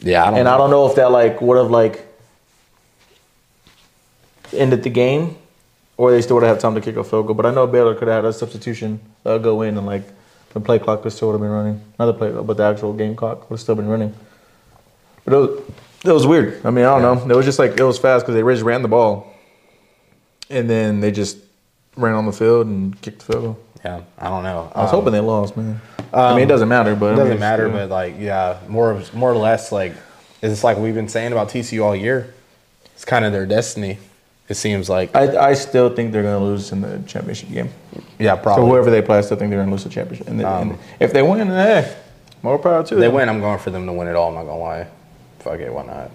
Yeah, 0.00 0.22
I 0.22 0.26
don't. 0.26 0.38
And 0.38 0.44
know. 0.44 0.54
I 0.54 0.58
don't 0.58 0.70
know 0.70 0.86
if 0.86 0.96
that 0.96 1.10
like 1.10 1.40
would 1.40 1.56
have 1.56 1.70
like 1.70 2.05
ended 4.54 4.82
the 4.82 4.90
game, 4.90 5.36
or 5.96 6.10
they 6.10 6.20
still 6.22 6.36
would 6.36 6.42
have 6.44 6.56
had 6.56 6.60
time 6.60 6.74
to 6.74 6.80
kick 6.80 6.96
a 6.96 7.04
field 7.04 7.26
goal. 7.26 7.34
But 7.34 7.46
I 7.46 7.52
know 7.54 7.66
Baylor 7.66 7.94
could 7.94 8.08
have 8.08 8.24
had 8.24 8.28
a 8.28 8.32
substitution 8.32 9.00
uh, 9.24 9.38
go 9.38 9.62
in 9.62 9.76
and 9.78 9.86
like 9.86 10.02
the 10.52 10.60
play 10.60 10.78
clock 10.78 11.04
would 11.04 11.12
still 11.12 11.28
would 11.28 11.34
have 11.34 11.40
been 11.40 11.50
running. 11.50 11.80
Not 11.98 12.06
the 12.06 12.14
play, 12.14 12.30
but 12.32 12.56
the 12.56 12.62
actual 12.64 12.92
game 12.92 13.14
clock 13.16 13.48
would 13.50 13.56
have 13.56 13.60
still 13.60 13.74
been 13.74 13.88
running. 13.88 14.14
But 15.24 15.34
it 15.34 15.36
was, 15.38 15.62
it 16.04 16.12
was 16.12 16.26
weird. 16.26 16.64
I 16.64 16.70
mean, 16.70 16.84
I 16.84 16.98
don't 17.00 17.02
know. 17.26 17.34
It 17.34 17.36
was 17.36 17.44
just 17.46 17.58
like 17.58 17.78
it 17.78 17.82
was 17.84 17.98
fast 17.98 18.24
because 18.26 18.34
they 18.40 18.42
just 18.52 18.62
ran 18.64 18.82
the 18.82 18.88
ball, 18.88 19.32
and 20.50 20.68
then 20.70 21.00
they 21.00 21.10
just 21.10 21.38
ran 21.96 22.14
on 22.14 22.26
the 22.26 22.32
field 22.32 22.66
and 22.66 23.00
kicked 23.02 23.20
the 23.26 23.32
field 23.32 23.44
goal. 23.44 23.58
Yeah, 23.84 24.00
I 24.18 24.28
don't 24.28 24.42
know. 24.42 24.70
I 24.74 24.82
was 24.82 24.92
Um, 24.92 24.96
hoping 25.00 25.12
they 25.12 25.20
lost, 25.20 25.56
man. 25.56 25.80
I 26.12 26.34
mean, 26.34 26.44
it 26.44 26.46
doesn't 26.48 26.68
matter, 26.68 26.94
but 26.94 27.12
It 27.12 27.16
doesn't 27.16 27.26
it's- 27.34 27.40
matter, 27.40 27.66
yeah. 27.68 27.72
but 27.72 27.90
like, 27.90 28.14
yeah, 28.18 28.56
more 28.68 29.00
more 29.12 29.30
or 29.32 29.36
less, 29.36 29.70
like, 29.72 29.92
it's 30.42 30.64
like 30.64 30.78
we've 30.78 30.94
been 30.94 31.08
saying 31.08 31.32
about 31.32 31.48
TCU 31.50 31.84
all 31.84 31.94
year. 31.94 32.32
It's 32.94 33.04
kind 33.04 33.24
of 33.24 33.32
their 33.32 33.46
destiny. 33.46 33.98
It 34.48 34.54
seems 34.54 34.88
like, 34.88 35.14
I, 35.16 35.50
I 35.50 35.54
still 35.54 35.90
think 35.94 36.12
they're 36.12 36.22
going 36.22 36.38
to 36.38 36.44
lose 36.44 36.70
in 36.70 36.80
the 36.80 37.00
championship 37.06 37.50
game. 37.50 37.68
yeah, 38.18 38.36
probably. 38.36 38.40
So 38.40 38.42
probably. 38.42 38.68
whoever 38.70 38.90
they 38.90 39.02
play, 39.02 39.18
I 39.18 39.20
still 39.22 39.36
think 39.36 39.50
they're 39.50 39.58
gonna 39.58 39.72
lose 39.72 39.82
the 39.84 39.90
championship. 39.90 40.28
And, 40.28 40.38
then- 40.38 40.46
Um, 40.46 40.70
and 40.70 40.78
if 41.00 41.12
they 41.12 41.22
win, 41.22 41.48
then 41.48 41.48
hey, 41.84 41.96
more 42.42 42.56
power 42.58 42.84
to 42.84 42.94
If 42.94 43.00
they 43.00 43.08
win, 43.08 43.28
I'm 43.28 43.40
going 43.40 43.58
for 43.58 43.70
them 43.70 43.86
to 43.86 43.92
win 43.92 44.06
it 44.06 44.14
all. 44.14 44.28
I'm 44.28 44.34
not 44.34 44.44
gonna 44.44 44.58
lie. 44.60 44.86
Fuck 45.40 45.58
it, 45.58 45.72
why 45.72 45.84
not? 45.84 46.10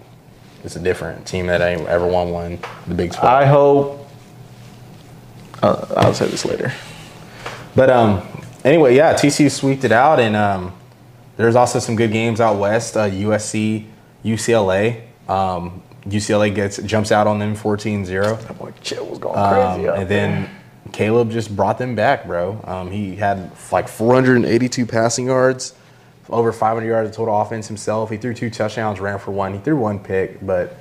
It's 0.64 0.76
a 0.76 0.80
different 0.80 1.26
team 1.26 1.46
that 1.48 1.60
ain't 1.60 1.86
ever 1.88 2.06
won 2.06 2.30
one. 2.30 2.58
The 2.86 2.94
big 2.94 3.12
spot. 3.12 3.26
I 3.42 3.44
hope. 3.46 4.08
Uh, 5.62 5.84
I'll 5.96 6.14
say 6.14 6.26
this 6.26 6.44
later. 6.44 6.72
But 7.76 7.90
um, 7.90 8.22
anyway, 8.64 8.96
yeah, 8.96 9.12
TCU 9.14 9.50
sweeped 9.50 9.84
it 9.84 9.92
out, 9.92 10.20
and 10.20 10.34
um, 10.36 10.72
there's 11.36 11.54
also 11.56 11.78
some 11.78 11.96
good 11.96 12.12
games 12.12 12.40
out 12.40 12.56
west. 12.58 12.96
Uh, 12.96 13.08
USC, 13.10 13.86
UCLA. 14.24 15.02
Um, 15.28 15.82
UCLA 16.06 16.54
gets 16.54 16.78
jumps 16.78 17.12
out 17.12 17.26
on 17.26 17.38
them 17.38 17.54
14-0. 17.56 18.40
That 18.46 18.58
boy 18.58 18.72
Chet 18.82 19.04
was 19.04 19.18
going 19.18 19.38
Um, 19.38 19.52
crazy. 19.74 19.88
out 19.88 19.98
and 19.98 20.08
then 20.08 20.50
Caleb 20.92 21.30
just 21.30 21.54
brought 21.54 21.78
them 21.78 21.94
back, 21.94 22.26
bro. 22.26 22.60
Um, 22.64 22.90
he 22.90 23.16
had 23.16 23.50
like 23.70 23.88
482 23.88 24.84
passing 24.84 25.26
yards, 25.26 25.74
over 26.28 26.52
500 26.52 26.86
yards 26.86 27.08
of 27.10 27.14
total 27.16 27.40
offense 27.40 27.68
himself. 27.68 28.10
He 28.10 28.16
threw 28.16 28.34
two 28.34 28.50
touchdowns, 28.50 29.00
ran 29.00 29.18
for 29.18 29.30
one. 29.30 29.52
He 29.54 29.60
threw 29.60 29.76
one 29.76 29.98
pick, 30.00 30.44
but 30.44 30.76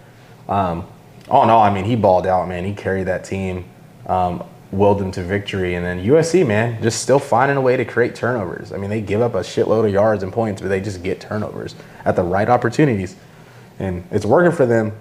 um, 0.50 0.86
all 1.30 1.44
in 1.44 1.50
all, 1.50 1.62
I 1.62 1.72
mean, 1.72 1.86
he 1.86 1.96
balled 1.96 2.26
out, 2.28 2.48
man. 2.48 2.66
He 2.66 2.74
carried 2.74 3.06
that 3.08 3.24
team, 3.24 3.66
um, 4.08 4.44
willed 4.72 5.00
them 5.00 5.12
to 5.12 5.24
victory. 5.24 5.76
And 5.76 5.86
then 5.86 6.04
USC, 6.04 6.46
man, 6.48 6.82
just 6.82 7.02
still 7.02 7.20
finding 7.20 7.58
a 7.58 7.62
way 7.62 7.78
to 7.78 7.86
create 7.86 8.16
turnovers. 8.16 8.74
I 8.74 8.78
mean, 8.78 8.90
they 8.90 9.02
give 9.02 9.22
up 9.22 9.36
a 9.36 9.42
shitload 9.42 9.86
of 9.86 9.94
yards 9.94 10.24
and 10.24 10.34
points, 10.34 10.62
but 10.62 10.70
they 10.70 10.82
just 10.82 11.04
get 11.04 11.22
turnovers 11.22 11.76
at 12.06 12.16
the 12.16 12.24
right 12.24 12.50
opportunities. 12.50 13.16
And 13.80 14.04
it's 14.12 14.26
working 14.26 14.52
for 14.52 14.66
them. 14.66 14.94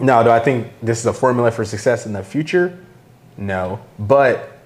Now, 0.00 0.22
do 0.22 0.30
I 0.30 0.40
think 0.40 0.68
this 0.82 1.00
is 1.00 1.06
a 1.06 1.12
formula 1.12 1.50
for 1.50 1.64
success 1.64 2.06
in 2.06 2.12
the 2.12 2.22
future? 2.22 2.78
No, 3.36 3.80
but 3.98 4.58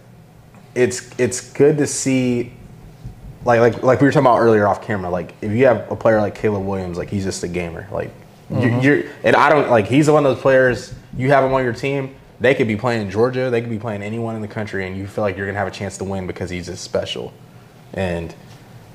it's 0.74 1.10
it's 1.18 1.52
good 1.52 1.78
to 1.78 1.86
see, 1.86 2.52
like 3.44 3.60
like 3.60 3.82
like 3.82 4.00
we 4.00 4.06
were 4.06 4.12
talking 4.12 4.26
about 4.26 4.38
earlier 4.38 4.66
off 4.66 4.82
camera. 4.82 5.10
Like 5.10 5.34
if 5.42 5.52
you 5.52 5.66
have 5.66 5.90
a 5.90 5.96
player 5.96 6.20
like 6.20 6.34
Caleb 6.34 6.64
Williams, 6.64 6.96
like 6.96 7.10
he's 7.10 7.24
just 7.24 7.42
a 7.44 7.48
gamer. 7.48 7.86
Like 7.92 8.10
you, 8.50 8.56
mm-hmm. 8.56 8.80
you're 8.80 9.02
and 9.24 9.36
I 9.36 9.48
don't 9.48 9.70
like 9.70 9.86
he's 9.86 10.10
one 10.10 10.24
of 10.24 10.34
those 10.34 10.42
players 10.42 10.94
you 11.16 11.28
have 11.28 11.44
him 11.44 11.52
on 11.52 11.62
your 11.62 11.72
team. 11.72 12.14
They 12.40 12.54
could 12.54 12.66
be 12.66 12.76
playing 12.76 13.10
Georgia, 13.10 13.50
they 13.50 13.60
could 13.60 13.70
be 13.70 13.78
playing 13.78 14.02
anyone 14.02 14.34
in 14.34 14.42
the 14.42 14.48
country, 14.48 14.86
and 14.86 14.96
you 14.96 15.06
feel 15.06 15.22
like 15.22 15.36
you're 15.36 15.46
gonna 15.46 15.58
have 15.58 15.68
a 15.68 15.72
chance 15.72 15.98
to 15.98 16.04
win 16.04 16.26
because 16.26 16.50
he's 16.50 16.66
just 16.66 16.82
special. 16.82 17.32
And 17.92 18.34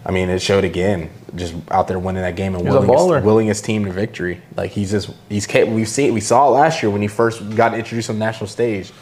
I 0.08 0.12
mean, 0.12 0.30
it 0.30 0.42
showed 0.42 0.64
again, 0.64 1.10
just 1.36 1.54
out 1.70 1.90
there 1.90 2.00
winning 2.00 2.22
that 2.22 2.38
game 2.38 2.56
and 2.56 2.64
willing 2.64 2.88
his, 2.88 3.24
willing 3.26 3.48
his 3.48 3.62
team 3.62 3.84
to 3.84 3.92
victory. 3.92 4.42
Like 4.56 4.72
he's 4.72 4.90
just 4.90 5.10
he's. 5.28 5.46
We've 5.54 5.88
seen 5.88 6.14
we 6.14 6.22
saw 6.22 6.48
it 6.48 6.52
last 6.52 6.82
year 6.82 6.90
when 6.90 7.02
he 7.02 7.10
first 7.10 7.56
got 7.58 7.74
introduced 7.78 8.10
on 8.10 8.18
the 8.18 8.26
national 8.26 8.48
stage. 8.48 8.94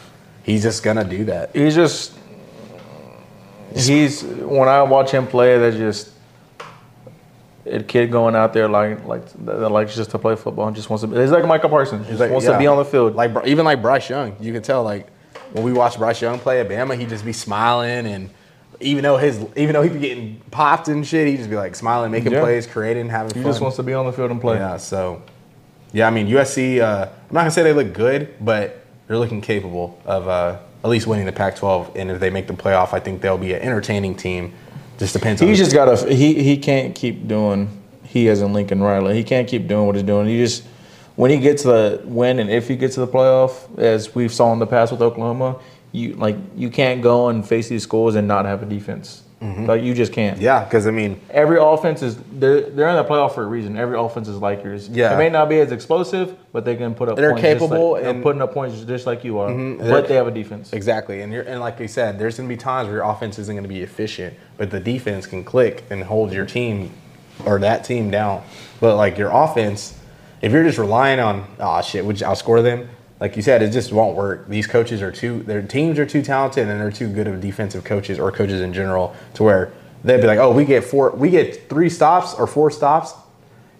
He's 0.42 0.64
just 0.64 0.82
gonna 0.82 1.04
do 1.04 1.24
that. 1.26 1.54
he's 1.54 1.76
just 1.76 2.12
he's 3.72 4.24
when 4.24 4.68
I 4.68 4.82
watch 4.82 5.12
him 5.12 5.28
play, 5.28 5.56
that's 5.58 5.76
just 5.76 6.10
a 7.66 7.82
kid 7.84 8.10
going 8.10 8.34
out 8.34 8.52
there 8.52 8.68
like 8.68 9.04
like 9.06 9.24
that 9.44 9.70
likes 9.70 9.94
just 9.94 10.10
to 10.10 10.18
play 10.18 10.34
football 10.34 10.66
and 10.66 10.74
just 10.74 10.90
wants 10.90 11.04
to. 11.04 11.20
He's 11.20 11.30
like 11.30 11.46
Micah 11.46 11.68
Parsons. 11.68 12.08
He's 12.08 12.18
like, 12.18 12.32
wants 12.32 12.46
yeah. 12.46 12.54
to 12.54 12.58
be 12.58 12.66
on 12.66 12.78
the 12.78 12.84
field. 12.84 13.14
Like 13.14 13.46
even 13.46 13.64
like 13.64 13.80
Bryce 13.80 14.10
Young, 14.10 14.34
you 14.40 14.52
can 14.52 14.62
tell 14.62 14.82
like 14.82 15.08
when 15.52 15.62
we 15.62 15.72
watch 15.72 15.98
Bryce 15.98 16.20
Young 16.20 16.40
play 16.40 16.58
at 16.58 16.68
Bama, 16.68 16.98
he 16.98 17.06
just 17.06 17.24
be 17.24 17.32
smiling 17.32 18.06
and 18.06 18.30
even 18.80 19.02
though 19.02 19.16
his 19.16 19.44
even 19.56 19.72
though 19.72 19.82
he 19.82 19.88
be 19.88 19.98
getting 19.98 20.40
popped 20.50 20.88
and 20.88 21.06
shit, 21.06 21.26
he 21.28 21.36
just 21.36 21.50
be 21.50 21.56
like 21.56 21.74
smiling, 21.74 22.10
making 22.10 22.32
Yeah. 22.32 22.40
plays, 22.40 22.66
creating, 22.66 23.08
having 23.08 23.30
fun. 23.30 23.38
he 23.38 23.42
fun. 23.44 23.52
just 23.52 23.60
wants 23.60 23.76
to 23.76 23.82
be 23.82 23.94
on 23.94 24.06
the 24.06 24.12
field 24.12 24.30
and 24.30 24.40
play. 24.40 24.56
Yeah, 24.56 24.76
so 24.76 25.22
yeah, 25.92 26.06
I 26.06 26.10
mean 26.10 26.26
USC. 26.28 26.80
Uh, 26.80 27.06
I'm 27.06 27.34
not 27.34 27.40
gonna 27.40 27.50
say 27.50 27.62
they 27.62 27.72
look 27.72 27.92
good, 27.92 28.34
but 28.40 28.84
they're 29.08 29.18
looking 29.18 29.40
capable 29.40 29.98
of 30.04 30.28
uh, 30.28 30.58
at 30.84 30.90
least 30.90 31.06
winning 31.06 31.26
the 31.26 31.32
Pac-12. 31.32 31.96
And 31.96 32.10
if 32.10 32.20
they 32.20 32.30
make 32.30 32.46
the 32.48 32.54
playoff, 32.54 32.92
I 32.92 33.00
think 33.00 33.20
they'll 33.22 33.38
be 33.38 33.54
an 33.54 33.62
entertaining 33.62 34.14
team. 34.16 34.52
Just 34.98 35.12
depends. 35.12 35.40
on 35.42 35.48
He's 35.48 35.58
just 35.58 35.72
got 35.72 35.96
to. 35.96 36.12
He 36.14 36.42
he 36.42 36.56
can't 36.56 36.94
keep 36.94 37.28
doing. 37.28 37.68
He 38.04 38.28
as 38.28 38.40
in 38.40 38.52
Lincoln 38.52 38.82
Riley. 38.82 39.14
He 39.14 39.24
can't 39.24 39.46
keep 39.48 39.66
doing 39.68 39.86
what 39.86 39.94
he's 39.94 40.04
doing. 40.04 40.26
He 40.26 40.38
just 40.38 40.64
when 41.16 41.30
he 41.30 41.38
gets 41.38 41.62
the 41.62 42.00
win 42.04 42.38
and 42.38 42.50
if 42.50 42.68
he 42.68 42.76
gets 42.76 42.94
to 42.94 43.00
the 43.00 43.08
playoff, 43.08 43.78
as 43.78 44.14
we've 44.14 44.32
saw 44.32 44.52
in 44.52 44.58
the 44.58 44.66
past 44.66 44.92
with 44.92 45.00
Oklahoma, 45.02 45.56
you 45.92 46.14
like 46.14 46.36
you 46.56 46.70
can't 46.70 47.02
go 47.02 47.28
and 47.28 47.46
face 47.46 47.68
these 47.68 47.82
schools 47.82 48.14
and 48.14 48.26
not 48.28 48.44
have 48.44 48.62
a 48.62 48.66
defense. 48.66 49.22
Like 49.42 49.82
you 49.84 49.94
just 49.94 50.12
can't. 50.12 50.40
yeah, 50.40 50.64
because 50.64 50.88
I 50.88 50.90
mean, 50.90 51.20
Every 51.30 51.58
offense 51.60 52.02
is 52.02 52.16
they're 52.32 52.62
they're 52.62 52.88
in 52.88 52.96
the 52.96 53.04
playoff 53.04 53.34
for 53.34 53.44
a 53.44 53.46
reason. 53.46 53.76
Every 53.76 53.96
offense 53.96 54.26
is 54.26 54.38
like 54.38 54.64
yours. 54.64 54.88
Yeah. 54.88 55.14
it 55.14 55.18
may 55.18 55.28
not 55.28 55.48
be 55.48 55.60
as 55.60 55.70
explosive, 55.70 56.36
but 56.52 56.64
they 56.64 56.74
can 56.74 56.96
put 56.96 57.08
up. 57.08 57.14
They're 57.16 57.30
points 57.30 57.42
capable 57.42 57.92
like, 57.92 58.04
and- 58.04 58.22
putting 58.24 58.42
up 58.42 58.52
points 58.52 58.80
just 58.82 59.06
like 59.06 59.22
you 59.22 59.38
are. 59.38 59.54
They're- 59.54 59.76
But 59.76 60.08
they 60.08 60.14
have 60.16 60.26
a 60.26 60.32
defense. 60.32 60.72
Exactly, 60.72 61.20
and 61.20 61.32
you're, 61.32 61.42
and 61.44 61.60
like 61.60 61.78
you 61.78 61.86
said, 61.86 62.18
there's 62.18 62.38
going 62.38 62.48
to 62.48 62.52
be 62.52 62.58
times 62.58 62.88
where 62.88 62.96
your 62.96 63.04
offense 63.04 63.38
isn't 63.38 63.54
going 63.54 63.62
to 63.62 63.68
be 63.68 63.82
efficient, 63.82 64.34
but 64.56 64.70
the 64.72 64.80
defense 64.80 65.26
can 65.26 65.44
click 65.44 65.84
and 65.90 66.02
hold 66.02 66.32
your 66.32 66.46
team 66.46 66.90
or 67.44 67.60
that 67.60 67.84
team 67.84 68.10
down. 68.10 68.42
But 68.80 68.96
like 68.96 69.16
your 69.16 69.30
offense, 69.30 69.96
if 70.42 70.50
you're 70.50 70.64
just 70.64 70.78
relying 70.78 71.20
on 71.20 71.46
ah 71.60 71.82
shit, 71.82 72.04
which 72.04 72.20
I'll 72.20 72.34
score 72.34 72.62
them, 72.62 72.88
like 73.20 73.36
you 73.36 73.42
said, 73.42 73.62
it 73.62 73.70
just 73.70 73.92
won't 73.92 74.16
work. 74.16 74.48
These 74.48 74.66
coaches 74.66 75.00
are 75.02 75.12
too, 75.12 75.42
their 75.42 75.62
teams 75.62 75.98
are 75.98 76.06
too 76.06 76.22
talented, 76.22 76.68
and 76.68 76.80
they're 76.80 76.90
too 76.90 77.08
good 77.08 77.26
of 77.26 77.40
defensive 77.40 77.84
coaches 77.84 78.18
or 78.18 78.30
coaches 78.30 78.60
in 78.60 78.72
general 78.72 79.14
to 79.34 79.42
where 79.42 79.72
they'd 80.04 80.20
be 80.20 80.26
like, 80.26 80.38
oh, 80.38 80.52
we 80.52 80.64
get 80.64 80.84
four, 80.84 81.10
we 81.12 81.30
get 81.30 81.68
three 81.68 81.88
stops 81.88 82.34
or 82.34 82.46
four 82.46 82.70
stops 82.70 83.14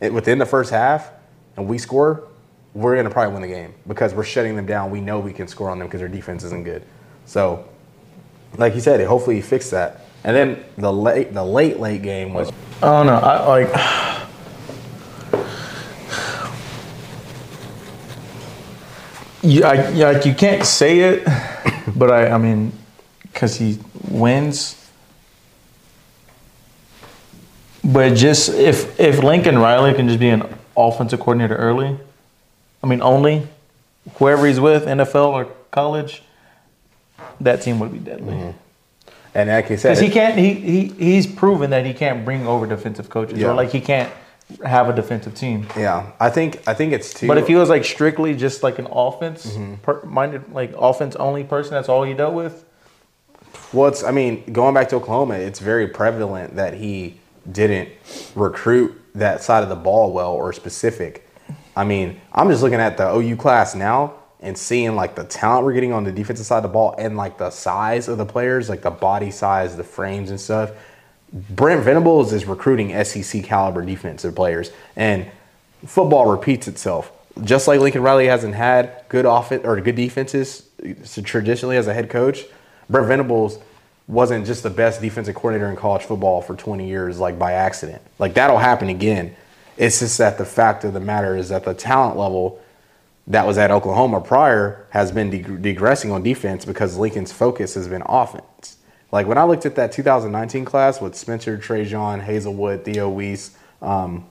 within 0.00 0.38
the 0.38 0.46
first 0.46 0.70
half, 0.70 1.10
and 1.56 1.68
we 1.68 1.78
score, 1.78 2.28
we're 2.74 2.94
going 2.94 3.06
to 3.06 3.10
probably 3.10 3.32
win 3.32 3.42
the 3.42 3.48
game 3.48 3.74
because 3.86 4.14
we're 4.14 4.24
shutting 4.24 4.56
them 4.56 4.66
down. 4.66 4.90
We 4.90 5.00
know 5.00 5.18
we 5.18 5.32
can 5.32 5.48
score 5.48 5.70
on 5.70 5.78
them 5.78 5.88
because 5.88 6.00
their 6.00 6.08
defense 6.08 6.44
isn't 6.44 6.64
good. 6.64 6.82
So, 7.24 7.66
like 8.58 8.74
you 8.74 8.80
said, 8.80 9.04
hopefully 9.06 9.36
he 9.36 9.42
fixed 9.42 9.70
that. 9.70 10.02
And 10.24 10.36
then 10.36 10.64
the 10.76 10.92
late, 10.92 11.32
the 11.32 11.44
late, 11.44 11.78
late 11.78 12.02
game 12.02 12.34
was 12.34 12.50
I 12.82 12.86
don't 12.86 13.06
know. 13.06 13.14
I 13.14 13.46
like. 13.46 14.25
You, 19.46 19.62
I, 19.64 19.90
like 19.90 20.26
you 20.26 20.34
can't 20.34 20.64
say 20.64 21.00
it, 21.00 21.24
but 21.96 22.10
I, 22.10 22.30
I 22.30 22.38
mean, 22.38 22.72
because 23.22 23.56
he 23.56 23.78
wins. 24.08 24.74
But 27.84 28.16
just 28.16 28.48
if 28.48 28.98
if 28.98 29.22
Lincoln 29.22 29.58
Riley 29.58 29.94
can 29.94 30.08
just 30.08 30.18
be 30.18 30.28
an 30.30 30.42
offensive 30.76 31.20
coordinator 31.20 31.54
early, 31.54 31.96
I 32.82 32.86
mean 32.88 33.00
only, 33.00 33.46
whoever 34.16 34.46
he's 34.46 34.58
with, 34.58 34.84
NFL 34.86 35.28
or 35.28 35.44
college, 35.70 36.22
that 37.40 37.62
team 37.62 37.78
would 37.78 37.92
be 37.92 37.98
deadly. 37.98 38.34
Mm-hmm. 38.34 38.58
And 39.34 39.50
like 39.50 39.70
you 39.70 39.76
said, 39.76 39.90
Because 39.90 40.00
he 40.00 40.10
can't. 40.10 40.36
He, 40.36 40.54
he 40.54 40.84
he's 40.98 41.26
proven 41.26 41.70
that 41.70 41.86
he 41.86 41.94
can't 41.94 42.24
bring 42.24 42.48
over 42.48 42.66
defensive 42.66 43.08
coaches, 43.08 43.38
Yeah. 43.38 43.50
or 43.50 43.54
like 43.54 43.70
he 43.70 43.80
can't 43.80 44.12
have 44.64 44.88
a 44.88 44.92
defensive 44.92 45.34
team. 45.34 45.66
yeah, 45.76 46.12
I 46.20 46.30
think 46.30 46.62
I 46.66 46.74
think 46.74 46.92
it's 46.92 47.12
too. 47.12 47.26
But 47.26 47.38
if 47.38 47.46
he 47.46 47.54
was 47.54 47.68
like 47.68 47.84
strictly 47.84 48.34
just 48.34 48.62
like 48.62 48.78
an 48.78 48.86
offense 48.90 49.46
mm-hmm. 49.46 49.74
per, 49.76 50.02
minded, 50.04 50.52
like 50.52 50.72
offense 50.76 51.16
only 51.16 51.44
person, 51.44 51.72
that's 51.72 51.88
all 51.88 52.04
he 52.04 52.14
dealt 52.14 52.34
with. 52.34 52.64
Well, 53.72 53.88
it's, 53.88 54.04
I 54.04 54.12
mean, 54.12 54.52
going 54.52 54.74
back 54.74 54.88
to 54.90 54.96
Oklahoma, 54.96 55.34
it's 55.34 55.58
very 55.58 55.88
prevalent 55.88 56.56
that 56.56 56.74
he 56.74 57.18
didn't 57.50 57.88
recruit 58.34 59.00
that 59.14 59.42
side 59.42 59.62
of 59.62 59.68
the 59.68 59.76
ball 59.76 60.12
well 60.12 60.32
or 60.32 60.52
specific. 60.52 61.28
I 61.74 61.84
mean, 61.84 62.20
I'm 62.32 62.48
just 62.48 62.62
looking 62.62 62.80
at 62.80 62.96
the 62.96 63.14
OU 63.14 63.36
class 63.36 63.74
now 63.74 64.14
and 64.40 64.56
seeing 64.56 64.94
like 64.94 65.14
the 65.14 65.24
talent 65.24 65.64
we're 65.64 65.72
getting 65.72 65.92
on 65.92 66.04
the 66.04 66.12
defensive 66.12 66.46
side 66.46 66.58
of 66.58 66.62
the 66.62 66.68
ball 66.68 66.94
and 66.98 67.16
like 67.16 67.38
the 67.38 67.50
size 67.50 68.08
of 68.08 68.18
the 68.18 68.24
players, 68.24 68.68
like 68.68 68.82
the 68.82 68.90
body 68.90 69.30
size, 69.30 69.76
the 69.76 69.84
frames 69.84 70.30
and 70.30 70.40
stuff. 70.40 70.70
Brent 71.36 71.84
Venables 71.84 72.32
is 72.32 72.46
recruiting 72.46 73.04
SEC 73.04 73.44
caliber 73.44 73.84
defensive 73.84 74.34
players, 74.34 74.70
and 74.96 75.26
football 75.84 76.30
repeats 76.30 76.66
itself. 76.66 77.12
Just 77.42 77.68
like 77.68 77.78
Lincoln 77.78 78.00
Riley 78.02 78.26
hasn't 78.26 78.54
had 78.54 79.04
good 79.10 79.26
offense 79.26 79.62
or 79.66 79.78
good 79.82 79.96
defenses 79.96 80.66
traditionally 81.22 81.76
as 81.76 81.86
a 81.86 81.92
head 81.92 82.08
coach, 82.08 82.44
Brent 82.88 83.06
Venables 83.08 83.58
wasn't 84.08 84.46
just 84.46 84.62
the 84.62 84.70
best 84.70 85.02
defensive 85.02 85.34
coordinator 85.34 85.68
in 85.68 85.76
college 85.76 86.04
football 86.04 86.40
for 86.40 86.56
20 86.56 86.88
years, 86.88 87.18
like 87.18 87.38
by 87.38 87.52
accident. 87.52 88.00
Like 88.18 88.32
that'll 88.32 88.58
happen 88.58 88.88
again. 88.88 89.36
It's 89.76 89.98
just 89.98 90.16
that 90.16 90.38
the 90.38 90.46
fact 90.46 90.84
of 90.84 90.94
the 90.94 91.00
matter 91.00 91.36
is 91.36 91.50
that 91.50 91.64
the 91.64 91.74
talent 91.74 92.16
level 92.16 92.62
that 93.26 93.46
was 93.46 93.58
at 93.58 93.70
Oklahoma 93.70 94.22
prior 94.22 94.86
has 94.90 95.12
been 95.12 95.28
deg- 95.28 95.60
digressing 95.60 96.12
on 96.12 96.22
defense 96.22 96.64
because 96.64 96.96
Lincoln's 96.96 97.32
focus 97.32 97.74
has 97.74 97.88
been 97.88 98.02
offense. 98.06 98.75
Like 99.12 99.26
when 99.26 99.38
I 99.38 99.44
looked 99.44 99.66
at 99.66 99.76
that 99.76 99.92
2019 99.92 100.64
class 100.64 101.00
with 101.00 101.14
Spencer, 101.14 101.56
Trejan, 101.56 102.24
Haselwood, 102.24 102.84
Theo 102.84 103.08
Wease, 103.08 103.56
um, 103.80 104.26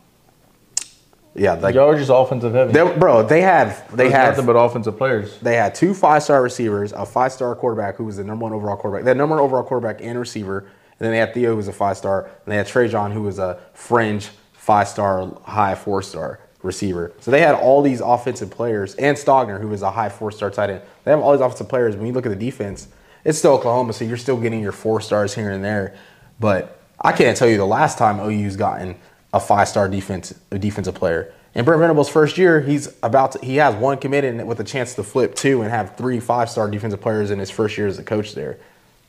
yeah, 1.34 1.54
like 1.54 1.76
Y'all 1.76 1.90
are 1.90 1.98
just 1.98 2.12
offensive 2.14 2.54
heavy. 2.54 2.72
they, 2.72 2.98
bro, 2.98 3.22
they 3.24 3.42
had 3.42 3.76
they 3.90 4.04
There's 4.04 4.14
had 4.14 4.30
nothing 4.30 4.46
but 4.46 4.54
offensive 4.56 4.98
players. 4.98 5.38
they 5.40 5.56
had 5.56 5.76
two 5.76 5.94
five 5.94 6.24
star 6.24 6.42
receivers, 6.42 6.94
a 6.94 7.06
five 7.06 7.34
star 7.34 7.54
quarterback 7.56 7.96
who 7.98 8.06
was 8.06 8.18
the 8.18 8.24
number 8.24 8.44
one 8.44 8.54
overall 8.54 8.78
quarterback. 8.78 9.04
That 9.06 9.18
number 9.18 9.36
one 9.36 9.44
overall 9.44 9.64
quarterback 9.64 10.02
and 10.02 10.18
receiver. 10.18 10.60
And 10.60 10.70
then 11.00 11.12
they 11.12 11.18
had 11.18 11.34
Theo 11.34 11.52
who 11.52 11.58
was 11.58 11.68
a 11.68 11.74
five 11.74 11.98
star. 11.98 12.24
And 12.24 12.32
they 12.54 12.56
had 12.56 12.68
Trejan 12.68 13.12
who 13.12 13.22
was 13.24 13.38
a 13.38 13.60
fringe 13.74 14.30
five 14.54 14.88
star, 14.88 15.30
high 15.44 15.76
four 15.76 16.02
star 16.02 16.40
receiver. 16.64 17.12
So 17.20 17.32
they 17.32 17.42
had 17.42 17.54
all 17.56 17.82
these 17.82 18.00
offensive 18.00 18.50
players 18.50 18.96
and 18.96 19.18
Stogner 19.18 19.60
who 19.60 19.68
was 19.68 19.82
a 19.82 19.92
high 19.92 20.10
four 20.10 20.32
star 20.32 20.50
tight 20.50 20.70
end. 20.70 20.82
They 21.04 21.12
have 21.12 21.20
all 21.20 21.34
these 21.34 21.42
offensive 21.42 21.68
players. 21.68 21.98
When 21.98 22.08
you 22.08 22.14
look 22.14 22.26
at 22.26 22.30
the 22.30 22.36
defense, 22.38 22.88
it's 23.26 23.40
still 23.40 23.54
Oklahoma, 23.54 23.92
so 23.92 24.06
you're 24.06 24.18
still 24.18 24.38
getting 24.38 24.62
your 24.62 24.72
four 24.72 25.02
stars 25.02 25.34
here 25.34 25.52
and 25.52 25.64
there. 25.66 25.96
But 26.40 26.80
I 27.02 27.12
can't 27.12 27.36
tell 27.36 27.50
you 27.50 27.58
the 27.58 27.66
last 27.66 27.98
time 27.98 28.20
OU's 28.20 28.56
gotten 28.56 28.96
a 29.34 29.40
five 29.40 29.68
star 29.68 29.90
defense 29.90 30.34
a 30.52 30.60
defensive 30.60 30.96
player. 30.96 31.34
In 31.56 31.64
Brent 31.66 31.80
Venables' 31.80 32.10
first 32.10 32.38
year, 32.38 32.62
he's 32.62 32.94
about 33.02 33.34
to, 33.34 33.40
he 33.46 33.58
has 33.58 33.76
one 33.76 33.98
committed 33.98 34.46
with 34.46 34.60
a 34.60 34.64
chance 34.64 34.94
to 34.96 35.04
flip 35.04 35.36
two 35.36 35.62
and 35.62 35.72
have 35.72 35.96
three 35.96 36.20
five 36.20 36.50
star 36.50 36.70
defensive 36.70 37.02
players 37.02 37.32
in 37.32 37.40
his 37.40 37.50
first 37.50 37.78
year 37.78 37.88
as 37.88 37.98
a 37.98 38.04
coach 38.04 38.36
there. 38.36 38.58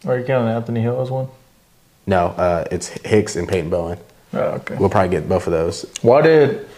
Are 0.06 0.18
you 0.18 0.24
counting 0.24 0.48
Anthony 0.48 0.80
Hill 0.80 1.00
as 1.00 1.10
one? 1.10 1.28
No, 2.06 2.28
uh, 2.28 2.64
it's 2.70 2.88
Hicks 2.88 3.36
and 3.36 3.48
Peyton 3.48 3.68
Bowen. 3.68 3.98
Oh, 4.32 4.38
okay. 4.38 4.76
We'll 4.76 4.90
probably 4.90 5.10
get 5.10 5.28
both 5.28 5.46
of 5.46 5.52
those. 5.52 5.90
Why 6.02 6.22
did? 6.22 6.68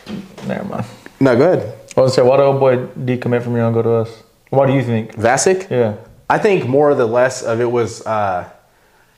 Never 0.46 0.64
mind. 0.64 0.86
No, 1.20 1.36
go 1.36 1.52
ahead. 1.52 1.74
I 1.96 2.00
was 2.00 2.10
gonna 2.10 2.10
say, 2.10 2.22
why 2.22 2.36
did 2.36 2.44
old 2.44 2.60
boy 2.60 2.76
decommit 3.04 3.42
from 3.42 3.56
you 3.56 3.62
and 3.62 3.74
go 3.74 3.82
to 3.82 3.90
us? 3.90 4.22
Why 4.50 4.66
do 4.66 4.72
you 4.72 4.82
think? 4.82 5.12
Vasek? 5.16 5.68
Yeah. 5.68 5.96
I 6.28 6.38
think 6.38 6.66
more 6.66 6.90
or 6.90 6.94
the 6.94 7.06
less 7.06 7.42
of 7.42 7.60
it 7.60 7.70
was 7.70 8.06
uh, 8.06 8.50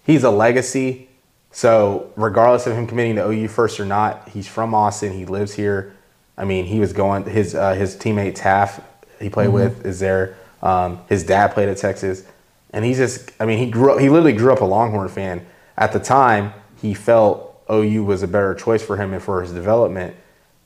he's 0.04 0.24
a 0.24 0.30
legacy. 0.30 1.08
So 1.50 2.12
regardless 2.16 2.66
of 2.66 2.76
him 2.76 2.86
committing 2.86 3.16
to 3.16 3.28
OU 3.28 3.48
first 3.48 3.80
or 3.80 3.84
not, 3.84 4.28
he's 4.28 4.46
from 4.46 4.74
Austin. 4.74 5.12
He 5.12 5.26
lives 5.26 5.52
here. 5.54 5.96
I 6.38 6.44
mean, 6.44 6.64
he 6.64 6.78
was 6.78 6.92
going 6.92 7.24
his 7.24 7.54
uh, 7.54 7.74
his 7.74 7.96
teammate 7.96 8.34
Taff 8.36 8.80
he 9.20 9.28
played 9.28 9.48
with 9.48 9.84
is 9.84 10.00
there. 10.00 10.36
Um, 10.62 11.00
his 11.08 11.24
dad 11.24 11.48
played 11.48 11.68
at 11.68 11.76
Texas, 11.76 12.24
and 12.70 12.84
he's 12.84 12.96
just 12.96 13.32
I 13.40 13.46
mean 13.46 13.58
he 13.58 13.70
grew 13.70 13.92
up 13.92 14.00
he 14.00 14.08
literally 14.08 14.32
grew 14.32 14.52
up 14.52 14.60
a 14.60 14.64
Longhorn 14.64 15.08
fan. 15.08 15.44
At 15.76 15.92
the 15.92 16.00
time, 16.00 16.52
he 16.80 16.94
felt 16.94 17.62
OU 17.70 18.04
was 18.04 18.22
a 18.22 18.28
better 18.28 18.54
choice 18.54 18.82
for 18.82 18.96
him 18.96 19.12
and 19.12 19.22
for 19.22 19.42
his 19.42 19.52
development. 19.52 20.16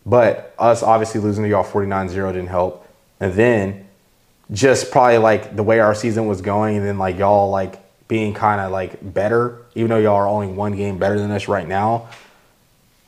But 0.07 0.55
us 0.59 0.83
obviously 0.83 1.21
losing 1.21 1.45
to 1.45 1.51
y'all 1.51 1.65
49-0 1.65 2.33
didn't 2.33 2.49
help. 2.49 2.87
And 3.21 3.33
then 3.33 3.84
just 4.51 4.91
probably 4.91 5.19
like 5.19 5.57
the 5.57 5.63
way 5.63 5.81
our 5.81 5.95
season 5.95 6.27
was 6.27 6.41
going, 6.41 6.77
and 6.77 6.87
then 6.87 6.99
like 6.99 7.19
y'all 7.19 7.51
like 7.51 7.81
being 8.09 8.35
kind 8.35 8.61
of 8.61 8.71
like 8.71 9.15
better, 9.15 9.65
even 9.75 9.89
though 9.89 9.99
y'all 9.99 10.17
are 10.17 10.29
only 10.29 10.49
one 10.49 10.77
game 10.77 10.99
better 10.99 11.19
than 11.19 11.31
us 11.31 11.49
right 11.49 11.67
now. 11.67 12.09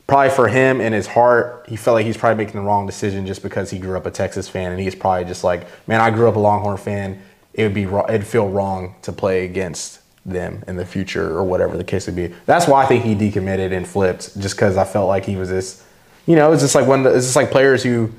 Probably 0.07 0.29
for 0.29 0.47
him 0.47 0.79
in 0.79 0.93
his 0.93 1.05
heart, 1.05 1.65
he 1.67 1.75
felt 1.75 1.95
like 1.95 2.05
he's 2.05 2.17
probably 2.17 2.43
making 2.43 2.59
the 2.59 2.65
wrong 2.65 2.85
decision 2.85 3.27
just 3.27 3.43
because 3.43 3.69
he 3.69 3.77
grew 3.77 3.97
up 3.97 4.05
a 4.05 4.11
Texas 4.11 4.47
fan, 4.47 4.71
and 4.71 4.79
he's 4.79 4.95
probably 4.95 5.25
just 5.25 5.43
like, 5.43 5.67
man, 5.87 5.99
I 5.99 6.11
grew 6.11 6.29
up 6.29 6.35
a 6.35 6.39
Longhorn 6.39 6.77
fan. 6.77 7.21
It 7.53 7.63
would 7.63 7.73
be 7.73 7.83
it'd 7.83 8.25
feel 8.25 8.47
wrong 8.47 8.95
to 9.01 9.11
play 9.11 9.45
against 9.45 9.99
them 10.25 10.63
in 10.67 10.75
the 10.75 10.85
future 10.85 11.35
or 11.37 11.43
whatever 11.43 11.77
the 11.77 11.83
case 11.83 12.05
would 12.05 12.15
be. 12.15 12.27
That's 12.45 12.67
why 12.67 12.83
I 12.83 12.85
think 12.85 13.03
he 13.03 13.15
decommitted 13.15 13.71
and 13.73 13.87
flipped, 13.87 14.39
just 14.39 14.55
because 14.55 14.77
I 14.77 14.85
felt 14.85 15.07
like 15.07 15.25
he 15.25 15.35
was 15.35 15.49
this, 15.49 15.83
you 16.25 16.35
know, 16.35 16.51
it's 16.51 16.61
just 16.61 16.75
like 16.75 16.87
one. 16.87 17.05
It's 17.05 17.25
just 17.25 17.35
like 17.35 17.51
players 17.51 17.83
who 17.83 18.11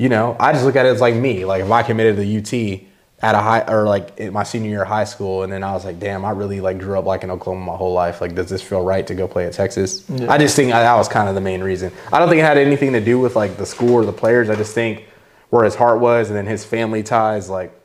you 0.00 0.08
know, 0.08 0.34
I 0.40 0.52
just 0.52 0.64
look 0.64 0.76
at 0.76 0.86
it 0.86 0.88
as 0.88 1.02
like 1.02 1.14
me. 1.14 1.44
Like 1.44 1.62
if 1.62 1.70
I 1.70 1.82
committed 1.82 2.16
to 2.16 2.38
UT 2.38 2.80
at 3.22 3.34
a 3.34 3.38
high 3.38 3.60
or 3.68 3.84
like 3.84 4.16
in 4.16 4.32
my 4.32 4.44
senior 4.44 4.70
year 4.70 4.82
of 4.82 4.88
high 4.88 5.04
school, 5.04 5.42
and 5.42 5.52
then 5.52 5.62
I 5.62 5.72
was 5.72 5.84
like, 5.84 6.00
damn, 6.00 6.24
I 6.24 6.30
really 6.30 6.62
like 6.62 6.78
grew 6.78 6.98
up 6.98 7.04
like 7.04 7.22
in 7.22 7.30
Oklahoma 7.30 7.66
my 7.66 7.76
whole 7.76 7.92
life. 7.92 8.22
Like, 8.22 8.34
does 8.34 8.48
this 8.48 8.62
feel 8.62 8.82
right 8.82 9.06
to 9.06 9.14
go 9.14 9.28
play 9.28 9.44
at 9.44 9.52
Texas? 9.52 10.08
I 10.22 10.38
just 10.38 10.56
think 10.56 10.70
that 10.70 10.94
was 10.96 11.06
kind 11.06 11.28
of 11.28 11.34
the 11.34 11.42
main 11.42 11.62
reason. 11.62 11.92
I 12.10 12.18
don't 12.18 12.30
think 12.30 12.40
it 12.40 12.46
had 12.46 12.56
anything 12.56 12.94
to 12.94 13.00
do 13.02 13.20
with 13.20 13.36
like 13.36 13.58
the 13.58 13.66
school 13.66 13.92
or 13.92 14.06
the 14.06 14.12
players. 14.12 14.48
I 14.48 14.56
just 14.56 14.72
think 14.72 15.04
where 15.50 15.64
his 15.64 15.74
heart 15.74 16.00
was, 16.00 16.30
and 16.30 16.36
then 16.36 16.46
his 16.46 16.64
family 16.64 17.02
ties. 17.02 17.50
Like, 17.50 17.78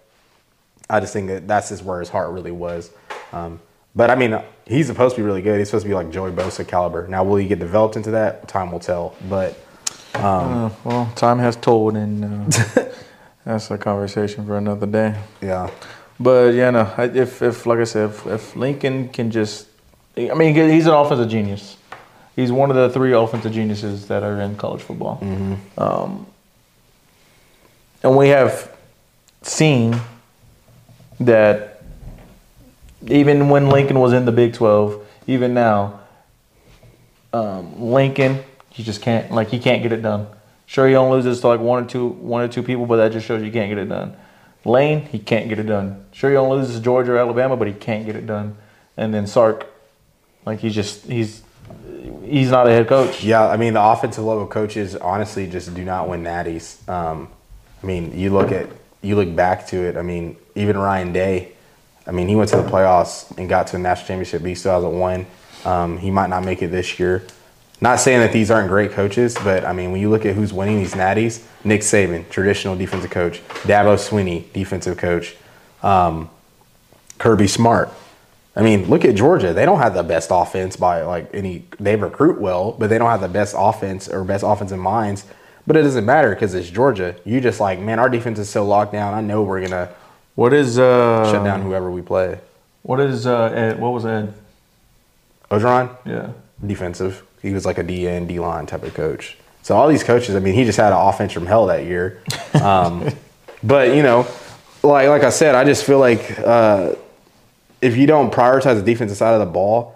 I 0.89 1.01
just 1.01 1.11
think 1.11 1.27
that 1.27 1.49
that's 1.49 1.67
just 1.67 1.83
where 1.83 1.99
his 1.99 2.07
heart 2.07 2.31
really 2.31 2.51
was. 2.51 2.91
Um, 3.33 3.59
but 3.93 4.09
I 4.09 4.15
mean, 4.15 4.41
he's 4.65 4.87
supposed 4.87 5.17
to 5.17 5.21
be 5.21 5.25
really 5.25 5.41
good. 5.41 5.59
He's 5.59 5.67
supposed 5.67 5.83
to 5.83 5.89
be 5.89 5.95
like 5.95 6.11
Joey 6.11 6.31
Bosa 6.31 6.65
caliber. 6.65 7.09
Now, 7.09 7.25
will 7.25 7.35
he 7.35 7.47
get 7.47 7.59
developed 7.59 7.97
into 7.97 8.11
that? 8.11 8.47
Time 8.47 8.71
will 8.71 8.79
tell. 8.79 9.15
But 9.29 9.59
Uh, 10.15 10.69
well, 10.83 11.11
time 11.15 11.39
has 11.39 11.55
told, 11.55 11.95
and 11.97 12.53
uh, 12.53 12.85
that's 13.45 13.69
a 13.71 13.77
conversation 13.77 14.45
for 14.45 14.57
another 14.57 14.87
day. 14.87 15.15
yeah, 15.41 15.69
But 16.19 16.53
yeah, 16.53 16.71
no. 16.71 16.93
If 16.97 17.41
if 17.41 17.65
like 17.65 17.79
I 17.79 17.83
said, 17.83 18.09
if, 18.09 18.25
if 18.25 18.55
Lincoln 18.55 19.09
can 19.09 19.29
just, 19.31 19.67
I 20.17 20.33
mean, 20.33 20.55
he's 20.55 20.87
an 20.87 20.93
offensive 20.93 21.29
genius. 21.29 21.77
He's 22.35 22.51
one 22.51 22.69
of 22.69 22.75
the 22.75 22.89
three 22.89 23.13
offensive 23.13 23.53
geniuses 23.53 24.07
that 24.07 24.23
are 24.23 24.41
in 24.41 24.55
college 24.57 24.81
football. 24.81 25.19
Um, 25.77 26.25
and 28.03 28.17
we 28.17 28.27
have 28.29 28.75
seen 29.41 29.95
that 31.19 31.81
even 33.07 33.49
when 33.49 33.69
Lincoln 33.69 33.99
was 33.99 34.11
in 34.13 34.25
the 34.25 34.31
Big 34.31 34.53
Twelve, 34.53 35.05
even 35.27 35.53
now, 35.53 36.01
um, 37.31 37.81
Lincoln, 37.81 38.43
he 38.75 38.83
just 38.83 39.01
can't 39.01 39.31
like 39.31 39.47
he 39.47 39.57
can't 39.57 39.81
get 39.81 39.93
it 39.93 40.01
done. 40.01 40.27
Sure, 40.65 40.85
he 40.85 40.95
only 40.95 41.15
loses 41.15 41.39
to 41.39 41.47
like 41.47 41.61
one 41.61 41.85
or 41.85 41.87
two 41.87 42.07
one 42.07 42.41
or 42.41 42.49
two 42.49 42.61
people, 42.61 42.85
but 42.85 42.97
that 42.97 43.13
just 43.13 43.25
shows 43.25 43.41
you 43.41 43.51
can't 43.51 43.69
get 43.69 43.77
it 43.77 43.87
done. 43.87 44.17
Lane, 44.65 45.03
he 45.03 45.17
can't 45.17 45.47
get 45.47 45.59
it 45.59 45.67
done. 45.67 46.03
Sure, 46.11 46.29
he 46.29 46.35
only 46.35 46.57
loses 46.57 46.75
to 46.75 46.81
Georgia 46.81 47.13
or 47.13 47.17
Alabama, 47.17 47.55
but 47.55 47.67
he 47.67 47.73
can't 47.73 48.05
get 48.05 48.17
it 48.17 48.27
done. 48.27 48.57
And 48.97 49.13
then 49.13 49.27
Sark, 49.27 49.65
like 50.45 50.59
he's 50.59 50.75
just 50.75 51.05
he's 51.05 51.41
he's 52.25 52.51
not 52.51 52.67
a 52.67 52.71
head 52.71 52.89
coach. 52.89 53.23
Yeah, 53.23 53.47
I 53.47 53.55
mean 53.55 53.75
the 53.75 53.81
offensive 53.81 54.25
level 54.25 54.45
coaches 54.45 54.97
honestly 54.97 55.47
just 55.47 55.73
do 55.73 55.85
not 55.85 56.09
win 56.09 56.23
natties. 56.23 56.85
Um, 56.89 57.29
I 57.81 57.85
mean, 57.85 58.17
you 58.19 58.31
look 58.31 58.51
at 58.51 58.67
you 59.01 59.15
look 59.15 59.33
back 59.33 59.67
to 59.67 59.77
it. 59.77 59.95
I 59.95 60.01
mean, 60.01 60.35
even 60.55 60.77
Ryan 60.77 61.13
Day. 61.13 61.53
I 62.07 62.11
mean, 62.11 62.27
he 62.27 62.35
went 62.35 62.49
to 62.49 62.57
the 62.57 62.69
playoffs 62.69 63.35
and 63.37 63.47
got 63.47 63.67
to 63.67 63.77
a 63.77 63.79
national 63.79 64.07
championship, 64.07 64.41
but 64.41 64.49
he 64.49 64.55
still 64.55 64.73
hasn't 64.73 64.93
won. 64.93 65.25
Um, 65.63 65.97
he 65.97 66.11
might 66.11 66.29
not 66.29 66.43
make 66.43 66.61
it 66.61 66.67
this 66.67 66.99
year. 66.99 67.25
Not 67.81 67.99
saying 67.99 68.19
that 68.21 68.31
these 68.31 68.49
aren't 68.49 68.69
great 68.69 68.91
coaches, 68.91 69.35
but 69.43 69.65
I 69.65 69.73
mean, 69.73 69.91
when 69.91 69.99
you 70.01 70.09
look 70.09 70.25
at 70.25 70.35
who's 70.35 70.53
winning 70.53 70.77
these 70.79 70.93
natties, 70.93 71.43
Nick 71.63 71.81
Saban, 71.81 72.27
traditional 72.29 72.75
defensive 72.75 73.11
coach, 73.11 73.41
Dabo 73.63 73.95
Swinney, 73.97 74.51
defensive 74.53 74.97
coach, 74.97 75.35
um, 75.83 76.29
Kirby 77.17 77.47
Smart. 77.47 77.89
I 78.55 78.61
mean, 78.61 78.89
look 78.89 79.03
at 79.03 79.15
Georgia. 79.15 79.51
They 79.53 79.65
don't 79.65 79.79
have 79.79 79.93
the 79.93 80.03
best 80.03 80.29
offense 80.31 80.77
by 80.77 81.01
like 81.01 81.29
any. 81.33 81.65
They 81.77 81.97
recruit 81.97 82.39
well, 82.39 82.71
but 82.71 82.89
they 82.89 82.97
don't 82.97 83.09
have 83.09 83.19
the 83.21 83.27
best 83.27 83.53
offense 83.57 84.07
or 84.07 84.23
best 84.23 84.43
offensive 84.47 84.79
minds 84.79 85.25
But 85.67 85.75
it 85.75 85.81
doesn't 85.81 86.05
matter 86.05 86.29
because 86.29 86.53
it's 86.53 86.69
Georgia. 86.69 87.15
You 87.25 87.41
just 87.41 87.59
like, 87.59 87.79
man, 87.79 87.99
our 87.99 88.07
defense 88.09 88.39
is 88.39 88.49
so 88.49 88.65
locked 88.65 88.93
down. 88.93 89.13
I 89.13 89.19
know 89.19 89.43
we're 89.43 89.59
gonna 89.61 89.89
What 90.35 90.53
is 90.53 90.79
uh 90.79 91.29
shut 91.29 91.43
down 91.43 91.61
whoever 91.63 91.91
we 91.91 92.01
play. 92.01 92.39
What 92.83 93.01
is 93.01 93.27
uh 93.27 93.45
Ed? 93.53 93.79
What 93.79 93.91
was 93.91 94.05
Ed? 94.05 94.33
Orgeron, 95.51 95.89
Yeah. 96.05 96.29
defensive. 96.65 97.23
He 97.45 97.53
was 97.53 97.65
like 97.65 97.77
a 97.77 97.83
DN, 97.83 98.27
D 98.27 98.39
line 98.39 98.65
type 98.65 98.81
of 98.81 98.95
coach. 98.95 99.37
So 99.61 99.75
all 99.75 99.87
these 99.87 100.03
coaches, 100.03 100.35
I 100.35 100.39
mean, 100.39 100.55
he 100.55 100.63
just 100.63 100.77
had 100.77 100.91
an 100.91 100.99
offense 100.99 101.31
from 101.31 101.45
hell 101.45 101.67
that 101.67 101.85
year. 101.85 102.23
Um, 102.53 103.07
but 103.63 103.95
you 103.95 104.01
know, 104.01 104.27
like 104.81 105.07
like 105.09 105.23
I 105.23 105.29
said, 105.29 105.53
I 105.53 105.63
just 105.63 105.83
feel 105.85 105.99
like 105.99 106.39
uh, 106.39 106.95
if 107.81 107.95
you 107.95 108.07
don't 108.07 108.33
prioritize 108.33 108.77
the 108.77 108.81
defensive 108.81 109.17
side 109.17 109.33
of 109.33 109.39
the 109.39 109.51
ball, 109.51 109.95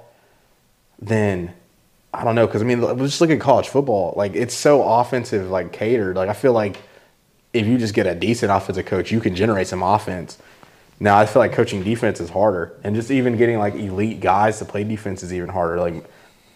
then 0.99 1.53
I 2.13 2.23
don't 2.23 2.35
know. 2.35 2.45
Because 2.45 2.61
I 2.61 2.65
mean, 2.65 2.81
just 2.99 3.19
look 3.19 3.31
at 3.31 3.39
college 3.39 3.67
football. 3.67 4.13
Like 4.15 4.35
it's 4.35 4.53
so 4.53 4.83
offensive, 4.83 5.49
like 5.49 5.71
catered. 5.71 6.17
Like 6.17 6.29
I 6.29 6.33
feel 6.33 6.53
like 6.53 6.77
if 7.51 7.65
you 7.65 7.79
just 7.79 7.95
get 7.95 8.05
a 8.05 8.13
decent 8.13 8.51
offensive 8.51 8.85
coach, 8.85 9.11
you 9.11 9.19
can 9.19 9.35
generate 9.35 9.65
some 9.65 9.81
offense. 9.81 10.37
Now 10.99 11.17
I 11.17 11.25
feel 11.25 11.39
like 11.39 11.53
coaching 11.53 11.81
defense 11.81 12.19
is 12.19 12.29
harder, 12.29 12.77
and 12.83 12.95
just 12.95 13.09
even 13.09 13.37
getting 13.37 13.57
like 13.57 13.73
elite 13.73 14.19
guys 14.19 14.59
to 14.59 14.65
play 14.65 14.83
defense 14.83 15.23
is 15.23 15.33
even 15.33 15.49
harder. 15.49 15.79
Like 15.79 16.05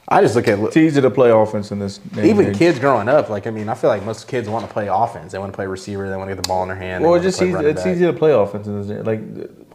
I 0.08 0.22
just 0.22 0.36
look 0.36 0.48
at 0.48 0.60
It's 0.60 0.78
easy 0.78 1.02
to 1.02 1.10
play 1.10 1.30
offense 1.30 1.72
in 1.72 1.80
this. 1.80 2.00
even 2.22 2.48
age. 2.48 2.58
kids 2.58 2.80
growing 2.80 3.08
up, 3.08 3.30
like 3.30 3.48
I 3.48 3.52
mean, 3.52 3.70
I 3.70 3.74
feel 3.74 3.89
like 3.89 4.04
most 4.04 4.28
kids 4.28 4.50
want 4.50 4.66
to 4.68 4.72
play 4.72 4.88
offense. 4.88 5.32
They 5.32 5.39
want 5.39 5.52
to 5.54 5.56
play 5.56 5.66
receiver. 5.66 6.10
They 6.10 6.18
want 6.18 6.30
to 6.30 6.36
get 6.36 6.44
the 6.44 6.48
ball 6.48 6.63
in 6.63 6.70
their 6.70 6.78
hand. 6.78 7.04
Well, 7.04 7.16
it's 7.16 7.24
to 7.24 7.28
just 7.30 7.42
easy. 7.42 7.66
It's 7.66 7.84
back. 7.84 7.96
easy 7.96 8.06
to 8.06 8.13
play 8.13 8.32
offense 8.32 8.68
in 8.68 8.88
this. 8.88 9.06
Like 9.06 9.22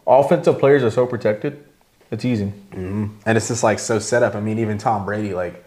offensive 0.05 0.59
players 0.59 0.83
are 0.83 0.91
so 0.91 1.05
protected. 1.07 1.63
It's 2.11 2.25
easy. 2.25 2.45
Mm-hmm. 2.71 3.07
and 3.25 3.37
it's 3.37 3.47
just 3.49 3.63
like 3.63 3.79
so 3.79 3.99
set 3.99 4.23
up. 4.23 4.35
I 4.35 4.39
mean, 4.39 4.59
even 4.59 4.77
Tom 4.77 5.05
Brady, 5.05 5.33
like 5.33 5.63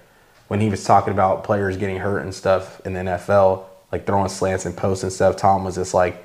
when 0.48 0.60
he 0.60 0.68
was 0.68 0.84
talking 0.84 1.12
about 1.12 1.44
players 1.44 1.76
getting 1.76 1.98
hurt 1.98 2.20
and 2.20 2.34
stuff 2.34 2.80
in 2.84 2.94
the 2.94 3.00
NFL, 3.00 3.64
like 3.90 4.06
throwing 4.06 4.28
slants 4.28 4.64
and 4.66 4.76
posts 4.76 5.02
and 5.02 5.12
stuff, 5.12 5.36
Tom 5.36 5.64
was 5.64 5.74
just 5.76 5.94
like, 5.94 6.24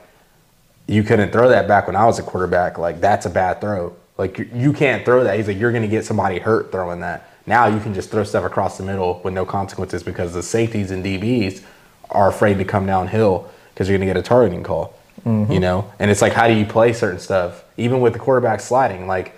"You 0.87 1.03
couldn't 1.03 1.31
throw 1.31 1.49
that 1.49 1.67
back 1.67 1.87
when 1.87 1.95
I 1.95 2.05
was 2.05 2.19
a 2.19 2.23
quarterback. 2.23 2.77
Like 2.77 2.99
that's 3.01 3.25
a 3.25 3.29
bad 3.29 3.61
throw. 3.61 3.95
Like 4.17 4.39
you, 4.39 4.49
you 4.53 4.73
can't 4.73 5.05
throw 5.05 5.23
that." 5.23 5.37
He's 5.37 5.47
like, 5.47 5.57
"You're 5.57 5.71
gonna 5.71 5.87
get 5.87 6.05
somebody 6.05 6.39
hurt 6.39 6.71
throwing 6.71 7.01
that." 7.01 7.29
Now 7.47 7.67
you 7.67 7.79
can 7.79 7.93
just 7.93 8.11
throw 8.11 8.25
stuff 8.25 8.43
across 8.43 8.77
the 8.77 8.83
middle 8.83 9.21
with 9.23 9.33
no 9.33 9.45
consequences 9.45 10.03
because 10.03 10.33
the 10.33 10.43
safeties 10.43 10.91
and 10.91 11.03
DBs 11.03 11.63
are 12.11 12.29
afraid 12.29 12.57
to 12.59 12.65
come 12.65 12.85
downhill 12.85 13.49
because 13.73 13.89
you're 13.89 13.97
gonna 13.97 14.05
get 14.05 14.17
a 14.17 14.21
targeting 14.21 14.63
call. 14.63 14.93
Mm-hmm. 15.25 15.51
You 15.51 15.59
know, 15.59 15.91
and 15.97 16.11
it's 16.11 16.21
like, 16.21 16.33
how 16.33 16.47
do 16.47 16.53
you 16.53 16.65
play 16.65 16.93
certain 16.93 17.19
stuff? 17.19 17.63
Even 17.77 18.01
with 18.01 18.13
the 18.13 18.19
quarterback 18.19 18.59
sliding, 18.59 19.07
like 19.07 19.33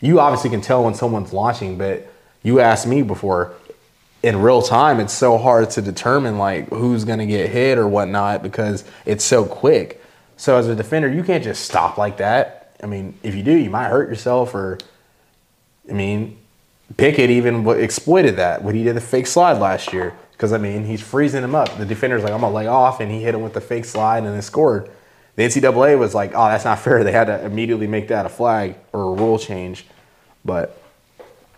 you 0.00 0.20
obviously 0.20 0.48
can 0.48 0.62
tell 0.62 0.84
when 0.84 0.94
someone's 0.94 1.32
launching, 1.32 1.76
but 1.76 2.10
you 2.42 2.60
asked 2.60 2.86
me 2.86 3.02
before 3.02 3.54
in 4.22 4.40
real 4.40 4.62
time, 4.62 5.00
it's 5.00 5.12
so 5.12 5.38
hard 5.38 5.70
to 5.70 5.82
determine 5.82 6.38
like 6.38 6.68
who's 6.70 7.04
gonna 7.04 7.26
get 7.26 7.50
hit 7.50 7.76
or 7.76 7.86
whatnot 7.86 8.42
because 8.42 8.84
it's 9.04 9.24
so 9.24 9.44
quick. 9.44 10.02
So 10.36 10.56
as 10.56 10.68
a 10.68 10.74
defender, 10.74 11.08
you 11.08 11.22
can't 11.22 11.42
just 11.42 11.64
stop 11.64 11.98
like 11.98 12.18
that. 12.18 12.76
I 12.82 12.86
mean, 12.86 13.18
if 13.22 13.34
you 13.34 13.42
do, 13.42 13.56
you 13.56 13.70
might 13.70 13.88
hurt 13.88 14.08
yourself 14.08 14.54
or 14.54 14.78
I 15.88 15.92
mean, 15.92 16.38
Pickett 16.96 17.30
even 17.30 17.68
exploited 17.68 18.36
that 18.36 18.62
when 18.62 18.74
he 18.74 18.82
did 18.82 18.96
the 18.96 19.00
fake 19.00 19.26
slide 19.26 19.58
last 19.58 19.92
year. 19.92 20.14
Because 20.32 20.52
I 20.52 20.58
mean, 20.58 20.84
he's 20.84 21.00
freezing 21.00 21.42
him 21.42 21.54
up. 21.54 21.76
The 21.78 21.84
defender's 21.84 22.22
like, 22.22 22.32
"I'm 22.32 22.40
gonna 22.40 22.54
lay 22.54 22.68
off," 22.68 23.00
and 23.00 23.10
he 23.10 23.22
hit 23.22 23.34
him 23.34 23.42
with 23.42 23.54
the 23.54 23.60
fake 23.60 23.84
slide 23.84 24.18
and 24.18 24.28
then 24.28 24.40
scored. 24.40 24.88
The 25.34 25.42
NCAA 25.42 25.98
was 25.98 26.14
like, 26.14 26.32
"Oh, 26.34 26.48
that's 26.48 26.64
not 26.64 26.78
fair." 26.84 27.02
They 27.02 27.12
had 27.12 27.26
to 27.26 27.44
immediately 27.44 27.88
make 27.88 28.08
that 28.08 28.24
a 28.24 28.28
flag 28.28 28.76
or 28.92 29.02
a 29.02 29.12
rule 29.12 29.38
change. 29.38 29.86
But 30.44 30.80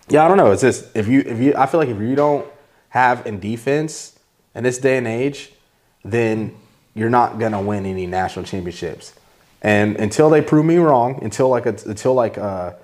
yeah, 0.09 0.25
I 0.25 0.29
don't 0.29 0.39
know. 0.39 0.51
It's 0.51 0.63
just 0.63 0.97
if 0.97 1.09
you 1.09 1.21
if 1.21 1.39
you 1.39 1.55
I 1.57 1.67
feel 1.67 1.79
like 1.79 1.91
if 1.91 2.01
you 2.01 2.15
don't 2.15 2.47
have 2.89 3.27
in 3.27 3.39
defense 3.39 4.19
in 4.55 4.65
this 4.65 4.79
day 4.79 4.97
and 4.97 5.07
age, 5.07 5.53
then 6.03 6.57
you're 6.95 7.11
not 7.11 7.39
gonna 7.39 7.61
win 7.61 7.87
any 7.87 8.07
national 8.07 8.47
championships. 8.47 9.13
And 9.63 9.97
until 9.97 10.31
they 10.31 10.41
prove 10.41 10.65
me 10.65 10.79
wrong, 10.79 11.23
until 11.23 11.51
like 11.51 11.67
a, 11.67 11.77
until 11.87 12.15
like 12.15 12.39
a, 12.39 12.77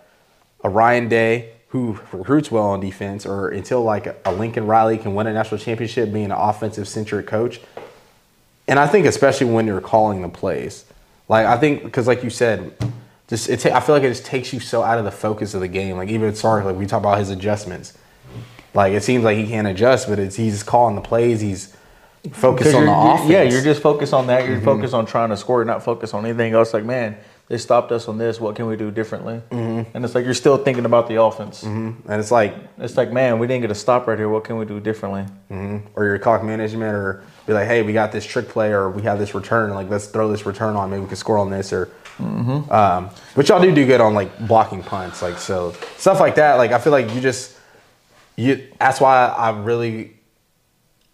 a 0.63 0.69
Ryan 0.69 1.09
Day 1.09 1.56
who 1.77 2.01
recruits 2.13 2.51
well 2.51 2.65
on 2.65 2.81
defense, 2.81 3.27
or 3.27 3.49
until 3.49 3.83
like 3.83 4.07
a 4.25 4.33
Lincoln 4.33 4.67
Riley 4.67 4.97
can 4.97 5.15
win 5.15 5.27
a 5.27 5.33
national 5.33 5.59
championship 5.59 6.11
being 6.11 6.27
an 6.27 6.33
offensive 6.33 6.89
centric 6.89 7.27
coach, 7.27 7.61
and 8.67 8.79
I 8.79 8.87
think 8.87 9.07
especially 9.07 9.49
when 9.49 9.67
you're 9.67 9.83
calling 9.83 10.23
the 10.23 10.29
plays, 10.31 10.87
like 11.29 11.45
I 11.45 11.59
think 11.59 11.85
because 11.85 12.07
like 12.07 12.25
you 12.25 12.31
said, 12.31 12.75
just 13.29 13.51
it. 13.51 13.61
Ta- 13.61 13.77
I 13.77 13.81
feel 13.81 13.95
like 13.95 14.05
it 14.05 14.09
just 14.09 14.25
takes 14.25 14.55
you 14.55 14.61
so 14.61 14.83
out 14.83 14.99
of 14.99 15.05
the 15.05 15.11
focus 15.11 15.53
of 15.53 15.61
the 15.61 15.69
game. 15.69 15.99
Like 15.99 16.09
even 16.09 16.35
Sark, 16.35 16.65
like 16.65 16.77
we 16.77 16.87
talk 16.87 17.01
about 17.01 17.19
his 17.19 17.29
adjustments. 17.29 17.93
Like 18.73 18.95
it 18.95 19.03
seems 19.03 19.23
like 19.23 19.37
he 19.37 19.47
can't 19.47 19.67
adjust, 19.67 20.09
but 20.09 20.19
it's 20.19 20.37
he's 20.37 20.63
calling 20.63 20.95
the 20.95 21.03
plays. 21.03 21.43
He's 21.43 21.77
focused 22.33 22.75
on 22.75 22.87
the 22.87 22.93
offense. 22.93 23.31
Yeah, 23.31 23.43
you're 23.43 23.63
just 23.63 23.83
focused 23.83 24.15
on 24.15 24.29
that. 24.29 24.47
You're 24.47 24.57
mm-hmm. 24.57 24.65
focused 24.65 24.95
on 24.95 25.05
trying 25.05 25.29
to 25.29 25.37
score, 25.37 25.65
not 25.65 25.83
focused 25.83 26.15
on 26.15 26.25
anything 26.25 26.55
else. 26.55 26.73
Like, 26.73 26.85
man, 26.85 27.17
they 27.49 27.59
stopped 27.59 27.93
us 27.93 28.09
on 28.09 28.19
this. 28.19 28.41
What 28.41 28.57
can 28.57 28.67
we 28.67 28.77
do 28.77 28.91
differently? 28.91 29.41
Mm-hmm. 29.51 29.97
And 29.97 30.05
it's 30.05 30.15
like 30.15 30.25
you're 30.25 30.35
still 30.35 30.57
thinking 30.57 30.85
about 30.85 31.09
the 31.09 31.21
offense. 31.23 31.63
and 31.63 32.03
it's 32.09 32.31
like 32.33 32.55
It's 32.79 32.97
like, 32.97 33.13
man, 33.13 33.39
we 33.39 33.47
didn't 33.47 33.63
get 33.63 33.71
a 33.71 33.75
stop 33.75 34.07
right 34.07 34.19
here. 34.19 34.29
What 34.29 34.45
can 34.45 34.57
we 34.57 34.65
do 34.65 34.81
differently? 34.81 35.25
or 35.95 36.05
your 36.05 36.19
clock 36.19 36.43
management, 36.43 36.93
or 36.95 37.23
be 37.47 37.53
like, 37.53 37.69
hey, 37.69 37.83
we 37.83 37.93
got 37.93 38.11
this 38.11 38.25
trick 38.27 38.49
play, 38.49 38.73
or 38.73 38.91
we 38.91 39.03
have 39.03 39.19
this 39.19 39.33
return, 39.35 39.71
like 39.75 39.89
let's 39.89 40.07
throw 40.07 40.29
this 40.31 40.45
return 40.45 40.75
on, 40.75 40.91
maybe 40.91 41.03
we 41.03 41.07
can 41.09 41.17
score 41.17 41.39
on 41.39 41.51
this, 41.51 41.73
or. 41.73 41.89
Um, 42.19 43.11
but 43.35 43.49
y'all 43.49 43.61
do 43.61 43.73
do 43.75 43.87
good 43.87 44.01
on 44.01 44.15
like 44.15 44.47
blocking 44.49 44.83
punts, 44.83 45.21
like 45.23 45.39
so 45.39 45.73
stuff 45.99 46.19
like 46.19 46.35
that. 46.37 46.55
Like 46.55 46.73
I 46.73 46.79
feel 46.79 46.93
like 46.93 47.15
you 47.15 47.21
just 47.21 47.57
you. 48.37 48.67
That's 48.81 49.01
why 49.01 49.27
I 49.29 49.51
really. 49.51 50.16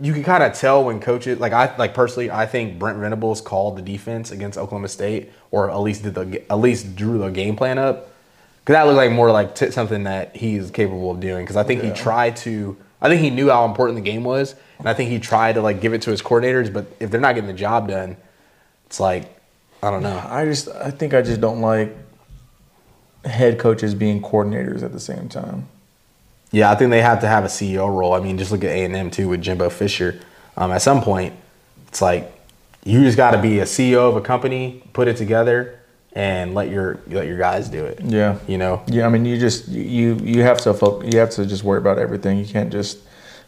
You 0.02 0.12
can 0.12 0.24
kind 0.24 0.42
of 0.42 0.52
tell 0.52 0.84
when 0.84 1.00
coaches 1.00 1.38
like 1.38 1.52
I 1.52 1.74
like 1.76 1.94
personally. 1.94 2.30
I 2.30 2.44
think 2.46 2.78
Brent 2.78 2.98
Venables 2.98 3.40
called 3.40 3.78
the 3.78 3.82
defense 3.82 4.30
against 4.32 4.58
Oklahoma 4.58 4.88
State, 4.88 5.30
or 5.50 5.70
at 5.70 5.76
least 5.76 6.02
did 6.02 6.14
the 6.14 6.42
at 6.50 6.58
least 6.58 6.96
drew 6.96 7.18
the 7.18 7.28
game 7.28 7.56
plan 7.56 7.78
up. 7.78 8.12
Because 8.60 8.74
that 8.74 8.82
looked 8.86 8.96
like 8.96 9.12
more 9.12 9.30
like 9.30 9.54
t- 9.54 9.70
something 9.70 10.04
that 10.04 10.36
he's 10.36 10.70
capable 10.70 11.10
of 11.10 11.20
doing. 11.20 11.44
Because 11.44 11.56
I 11.56 11.62
think 11.62 11.82
he 11.82 11.90
tried 11.92 12.36
to. 12.38 12.76
I 13.00 13.08
think 13.08 13.20
he 13.20 13.30
knew 13.30 13.48
how 13.48 13.64
important 13.64 13.96
the 13.96 14.08
game 14.08 14.22
was, 14.22 14.54
and 14.78 14.88
I 14.88 14.94
think 14.94 15.10
he 15.10 15.18
tried 15.18 15.54
to 15.54 15.62
like 15.62 15.80
give 15.80 15.92
it 15.94 16.02
to 16.02 16.10
his 16.10 16.22
coordinators. 16.22 16.72
But 16.72 16.86
if 17.00 17.10
they're 17.10 17.20
not 17.20 17.34
getting 17.34 17.48
the 17.48 17.54
job 17.54 17.88
done, 17.88 18.16
it's 18.86 19.00
like 19.00 19.24
I 19.82 19.90
don't 19.90 20.02
know. 20.02 20.22
I 20.24 20.44
just, 20.44 20.68
I 20.68 20.90
think 20.92 21.12
I 21.12 21.22
just 21.22 21.40
don't 21.40 21.60
like 21.60 21.96
head 23.24 23.58
coaches 23.58 23.94
being 23.94 24.22
coordinators 24.22 24.82
at 24.82 24.92
the 24.92 25.00
same 25.00 25.28
time. 25.28 25.68
Yeah, 26.52 26.70
I 26.70 26.74
think 26.74 26.90
they 26.90 27.02
have 27.02 27.20
to 27.20 27.26
have 27.26 27.44
a 27.44 27.48
CEO 27.48 27.88
role. 27.92 28.12
I 28.12 28.20
mean, 28.20 28.38
just 28.38 28.52
look 28.52 28.62
at 28.62 28.70
A 28.70 28.84
and 28.84 28.94
M 28.94 29.10
too 29.10 29.28
with 29.28 29.42
Jimbo 29.42 29.70
Fisher. 29.70 30.20
Um, 30.56 30.70
at 30.70 30.82
some 30.82 31.02
point, 31.02 31.34
it's 31.88 32.02
like 32.02 32.30
you 32.84 33.02
just 33.02 33.16
got 33.16 33.32
to 33.32 33.38
be 33.38 33.60
a 33.60 33.64
CEO 33.64 34.08
of 34.08 34.16
a 34.16 34.20
company, 34.20 34.82
put 34.92 35.08
it 35.08 35.16
together, 35.16 35.80
and 36.12 36.54
let 36.54 36.68
your 36.68 37.00
let 37.08 37.26
your 37.26 37.38
guys 37.38 37.68
do 37.68 37.84
it. 37.84 38.00
Yeah. 38.02 38.38
you 38.46 38.58
know. 38.58 38.82
Yeah, 38.86 39.06
I 39.06 39.08
mean, 39.08 39.24
you 39.24 39.38
just 39.38 39.68
you 39.68 40.14
you 40.22 40.42
have 40.42 40.60
to 40.62 40.74
focus, 40.74 41.12
you 41.12 41.18
have 41.18 41.30
to 41.30 41.46
just 41.46 41.64
worry 41.64 41.78
about 41.78 41.98
everything. 41.98 42.38
You 42.38 42.46
can't 42.46 42.70
just 42.70 42.98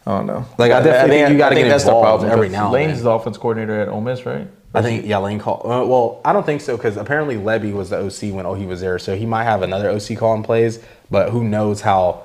I 0.06 0.16
don't 0.16 0.26
know. 0.26 0.46
Like, 0.58 0.72
I 0.72 0.82
definitely 0.82 1.16
think 1.16 1.30
you 1.30 1.38
gotta 1.38 1.54
get 1.54 1.68
that's 1.68 1.84
involved 1.84 2.24
every 2.24 2.48
now 2.48 2.64
and 2.64 2.72
Lane's 2.72 2.98
then. 2.98 3.04
the 3.04 3.10
offense 3.10 3.38
coordinator 3.38 3.80
at 3.80 3.88
Ole 3.88 4.00
Miss, 4.00 4.26
right? 4.26 4.46
I 4.74 4.82
think 4.82 5.06
yeah, 5.06 5.18
Lane 5.18 5.38
call. 5.38 5.60
Uh, 5.64 5.84
well, 5.84 6.20
I 6.24 6.32
don't 6.32 6.44
think 6.44 6.60
so 6.60 6.76
because 6.76 6.96
apparently 6.96 7.36
Lebby 7.36 7.72
was 7.72 7.90
the 7.90 7.98
OC 7.98 8.34
when 8.34 8.44
oh 8.44 8.54
he 8.54 8.66
was 8.66 8.80
there, 8.80 8.98
so 8.98 9.16
he 9.16 9.24
might 9.24 9.44
have 9.44 9.62
another 9.62 9.88
OC 9.90 10.08
call 10.08 10.16
calling 10.16 10.42
plays, 10.42 10.80
but 11.10 11.30
who 11.30 11.44
knows 11.44 11.80
how 11.80 12.24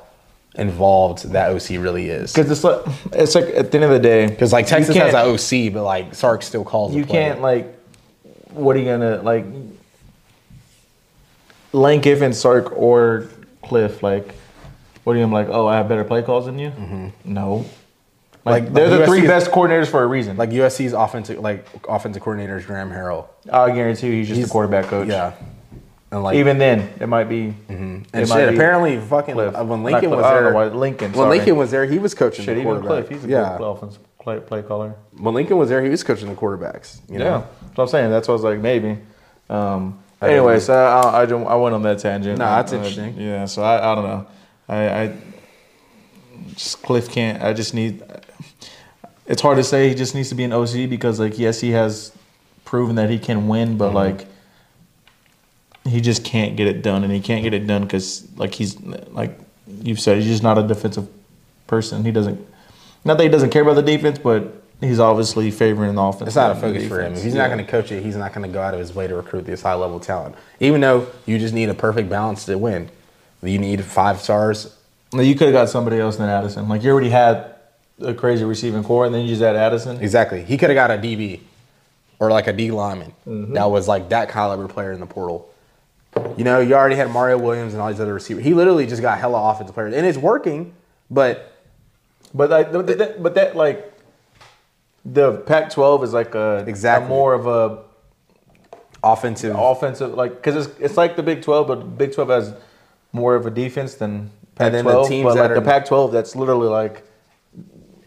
involved 0.56 1.32
that 1.32 1.52
OC 1.52 1.82
really 1.82 2.10
is? 2.10 2.34
Because 2.34 2.50
it's 2.52 2.64
like 2.64 2.82
it's 3.14 3.36
like 3.36 3.46
at 3.46 3.72
the 3.72 3.78
end 3.78 3.84
of 3.86 3.92
the 3.92 4.00
day, 4.00 4.28
Because 4.28 4.52
like 4.54 4.68
Texas 4.68 4.96
has 4.96 5.14
an 5.14 5.20
OC, 5.68 5.74
but 5.74 5.84
like 5.84 6.14
Sark 6.16 6.42
still 6.44 6.64
calls. 6.64 6.92
the 6.92 6.98
you 6.98 7.06
can't 7.06 7.42
like 7.42 7.76
what 8.52 8.76
are 8.76 8.80
you 8.80 8.86
gonna 8.86 9.22
like 9.22 9.46
Lane 11.72 12.02
Kiffin, 12.02 12.34
Sark, 12.34 12.74
or 12.76 13.28
Cliff 13.64 14.02
like 14.02 14.34
what 15.04 15.14
are 15.16 15.20
you 15.20 15.24
gonna 15.26 15.34
like? 15.36 15.48
Oh, 15.50 15.68
I 15.68 15.78
have 15.78 15.88
better 15.88 16.04
play 16.04 16.22
calls 16.24 16.46
than 16.46 16.58
you. 16.60 16.70
Mm-hmm. 16.72 17.08
No, 17.26 17.66
like, 18.46 18.64
Like- 18.64 18.74
they're 18.74 18.90
like 18.90 19.00
the 19.02 19.06
three 19.06 19.22
best 19.22 19.52
coordinators 19.52 19.88
for 19.88 20.04
a 20.04 20.08
reason. 20.08 20.38
like 20.38 20.50
USC's 20.50 20.94
offensive 20.94 21.40
like 21.40 21.66
offensive 21.88 22.22
coordinator 22.24 22.58
is 22.58 22.66
Graham 22.66 22.90
Harrell. 22.90 23.28
I 23.52 23.72
guarantee 23.72 24.08
you, 24.08 24.14
he's 24.14 24.28
just 24.28 24.38
He's- 24.38 24.50
the 24.50 24.52
quarterback 24.52 24.86
coach. 24.86 25.08
Yeah, 25.08 25.34
and 26.12 26.24
like 26.24 26.36
Even 26.38 26.58
then, 26.58 26.92
it 27.00 27.08
might 27.08 27.26
be. 27.30 27.54
and 27.70 28.06
it 28.14 28.28
shit. 28.28 28.54
Apparently, 28.54 29.00
fucking 29.00 29.36
Cliff. 29.36 29.56
uh, 29.56 29.64
when 29.64 29.84
Lincoln 29.84 30.10
Cliff, 30.10 30.22
was 30.22 30.32
there, 30.32 30.54
why- 30.54 30.66
Lincoln, 30.68 31.12
When 31.12 31.16
sorry. 31.16 31.38
Lincoln 31.38 31.56
was 31.58 31.72
there, 31.72 31.86
he 31.86 32.00
was 32.00 32.14
coaching 32.16 32.46
Shit, 32.46 32.56
the 32.56 32.62
even 32.62 32.82
quarterback. 32.82 33.08
Cliff, 33.08 33.22
he's 33.22 33.26
a 33.26 33.30
yeah. 33.30 33.56
good 33.58 33.64
offense 33.66 34.00
play, 34.22 34.40
play 34.40 34.62
caller. 34.64 34.96
When 35.18 35.34
Lincoln 35.36 35.58
was 35.58 35.70
there, 35.70 35.84
he 35.84 35.90
was 35.90 36.04
coaching 36.04 36.28
the 36.30 36.36
quarterbacks. 36.36 37.00
You 37.10 37.20
know? 37.20 37.26
Yeah, 37.26 37.38
that's 37.62 37.78
what 37.78 37.84
I'm 37.84 37.88
saying. 37.90 38.10
That's 38.12 38.28
what 38.28 38.34
I 38.34 38.36
was 38.36 38.44
like, 38.44 38.60
maybe. 38.60 38.98
Um, 39.50 40.00
anyway, 40.22 40.60
so 40.60 40.74
I, 40.74 41.24
I, 41.24 41.26
I 41.26 41.56
went 41.56 41.76
on 41.76 41.82
that 41.84 42.00
tangent. 42.00 42.38
No, 42.40 42.46
that's 42.46 42.74
Uh, 42.74 42.78
interesting. 42.78 43.16
Yeah, 43.18 43.46
so 43.46 43.62
I, 43.64 43.92
I 43.92 43.96
don't 43.96 44.04
know. 44.06 44.28
I, 44.68 45.02
I 45.04 45.18
just 46.56 46.82
Cliff 46.82 47.10
can't. 47.10 47.42
I 47.44 47.54
just 47.54 47.74
need. 47.74 48.04
It's 49.26 49.42
hard 49.42 49.58
to 49.58 49.64
say. 49.64 49.90
He 49.90 49.96
just 49.96 50.16
needs 50.16 50.30
to 50.30 50.36
be 50.36 50.44
an 50.44 50.54
OC 50.54 50.90
because, 50.90 51.20
like, 51.20 51.38
yes, 51.38 51.60
he 51.62 51.72
has 51.72 52.12
proven 52.66 52.96
that 52.96 53.10
he 53.10 53.20
can 53.20 53.48
win, 53.48 53.70
Mm-hmm. 53.70 53.78
but 53.78 53.94
like, 53.94 54.26
he 55.90 56.02
just 56.02 56.24
can't 56.24 56.56
get 56.56 56.68
it 56.68 56.82
done, 56.82 57.04
and 57.04 57.12
he 57.12 57.20
can't 57.20 57.44
get 57.44 57.54
it 57.54 57.66
done 57.68 57.84
because, 57.84 58.28
like, 58.38 58.54
he's 58.54 58.80
like 58.82 59.40
you've 59.84 60.00
said, 60.00 60.18
he's 60.18 60.26
just 60.28 60.44
not 60.44 60.58
a 60.58 60.64
defensive 60.64 61.08
person. 61.68 62.04
He 62.04 62.12
doesn't. 62.12 62.46
Not 63.06 63.18
that 63.18 63.24
he 63.24 63.30
doesn't 63.30 63.52
care 63.52 63.62
about 63.62 63.76
the 63.76 63.82
defense, 63.84 64.18
but 64.20 64.62
he's 64.82 65.00
obviously 65.00 65.52
favoring 65.52 65.96
the 65.96 66.02
offense. 66.02 66.28
It's 66.30 66.36
not 66.36 66.52
a 66.52 66.60
focus 66.60 66.88
for 66.88 67.02
him. 67.02 67.14
If 67.14 67.24
he's 67.24 67.34
Yeah. 67.34 67.42
not 67.48 67.54
going 67.54 67.64
to 67.66 67.70
coach 67.72 67.92
it, 67.92 68.04
he's 68.04 68.16
not 68.16 68.34
going 68.34 68.48
to 68.48 68.54
go 68.54 68.62
out 68.62 68.74
of 68.74 68.80
his 68.80 68.94
way 68.94 69.08
to 69.08 69.16
recruit 69.16 69.46
this 69.46 69.62
high 69.62 69.76
level 69.76 70.00
talent. 70.00 70.36
Even 70.60 70.82
though 70.82 71.08
you 71.26 71.38
just 71.40 71.54
need 71.54 71.70
a 71.70 71.74
perfect 71.74 72.10
balance 72.10 72.46
to 72.46 72.58
win. 72.58 72.90
You 73.42 73.58
need 73.58 73.84
five 73.86 74.20
stars. 74.20 74.76
You 75.14 75.34
could 75.36 75.48
have 75.48 75.54
got 75.54 75.70
somebody 75.70 75.98
else 75.98 76.18
than 76.18 76.28
Addison. 76.30 76.68
Like 76.68 76.84
you 76.84 76.92
already 76.92 77.10
had 77.10 77.56
a 78.02 78.14
crazy 78.14 78.44
receiving 78.44 78.84
core, 78.84 79.06
and 79.06 79.16
then 79.16 79.22
you 79.22 79.30
just 79.30 79.42
had 79.42 79.56
Addison. 79.56 80.02
Exactly. 80.02 80.44
He 80.44 80.58
could 80.58 80.70
have 80.70 80.76
got 80.76 80.92
a 80.92 80.98
DB 81.02 81.40
or 82.20 82.30
like 82.32 82.48
a 82.48 82.54
D 82.54 82.70
lineman 82.72 83.14
Mm-hmm. 83.26 83.54
that 83.54 83.70
was 83.72 83.88
like 83.88 84.10
that 84.10 84.30
caliber 84.30 84.68
player 84.68 84.92
in 84.92 85.00
the 85.00 85.06
portal. 85.06 85.49
You 86.38 86.44
know, 86.44 86.60
you 86.60 86.74
already 86.76 86.96
had 86.96 87.10
Mario 87.12 87.38
Williams 87.38 87.74
and 87.74 87.82
all 87.82 87.90
these 87.90 88.00
other 88.00 88.14
receivers. 88.14 88.44
He 88.44 88.54
literally 88.54 88.86
just 88.88 89.02
got 89.02 89.18
hella 89.20 89.52
offensive 89.52 89.74
players, 89.74 89.94
and 89.94 90.06
it's 90.06 90.18
working. 90.18 90.74
But 91.10 91.54
But 92.34 92.50
like, 92.50 92.72
but 92.72 92.86
that, 92.88 93.22
but 93.24 93.36
that 93.36 93.56
like 93.56 93.92
the 95.06 95.38
Pac-12 95.38 96.04
is 96.04 96.14
like 96.14 96.36
a 96.36 96.64
Exactly. 96.68 97.06
a 97.06 97.10
more 97.10 97.34
of 97.34 97.48
a 97.48 97.84
offensive, 99.04 99.56
offensive 99.58 100.14
like 100.14 100.36
because 100.36 100.68
it's 100.68 100.80
it's 100.80 100.98
like 100.98 101.16
the 101.16 101.24
Big 101.24 101.42
12, 101.42 101.68
but 101.68 101.98
Big 101.98 102.14
12 102.14 102.30
has 102.30 102.54
more 103.14 103.36
of 103.36 103.46
a 103.46 103.50
defense 103.52 103.96
than 103.96 104.30
And 104.58 104.74
then 104.74 104.84
Pac-12. 104.86 105.04
the 105.04 105.10
teams 105.10 105.24
but 105.26 105.34
that 105.36 105.42
like 105.42 105.52
are- 105.52 105.56
the 105.56 105.62
Pac-12, 105.62 106.12
that's 106.12 106.36
literally 106.36 106.68
like 106.68 107.04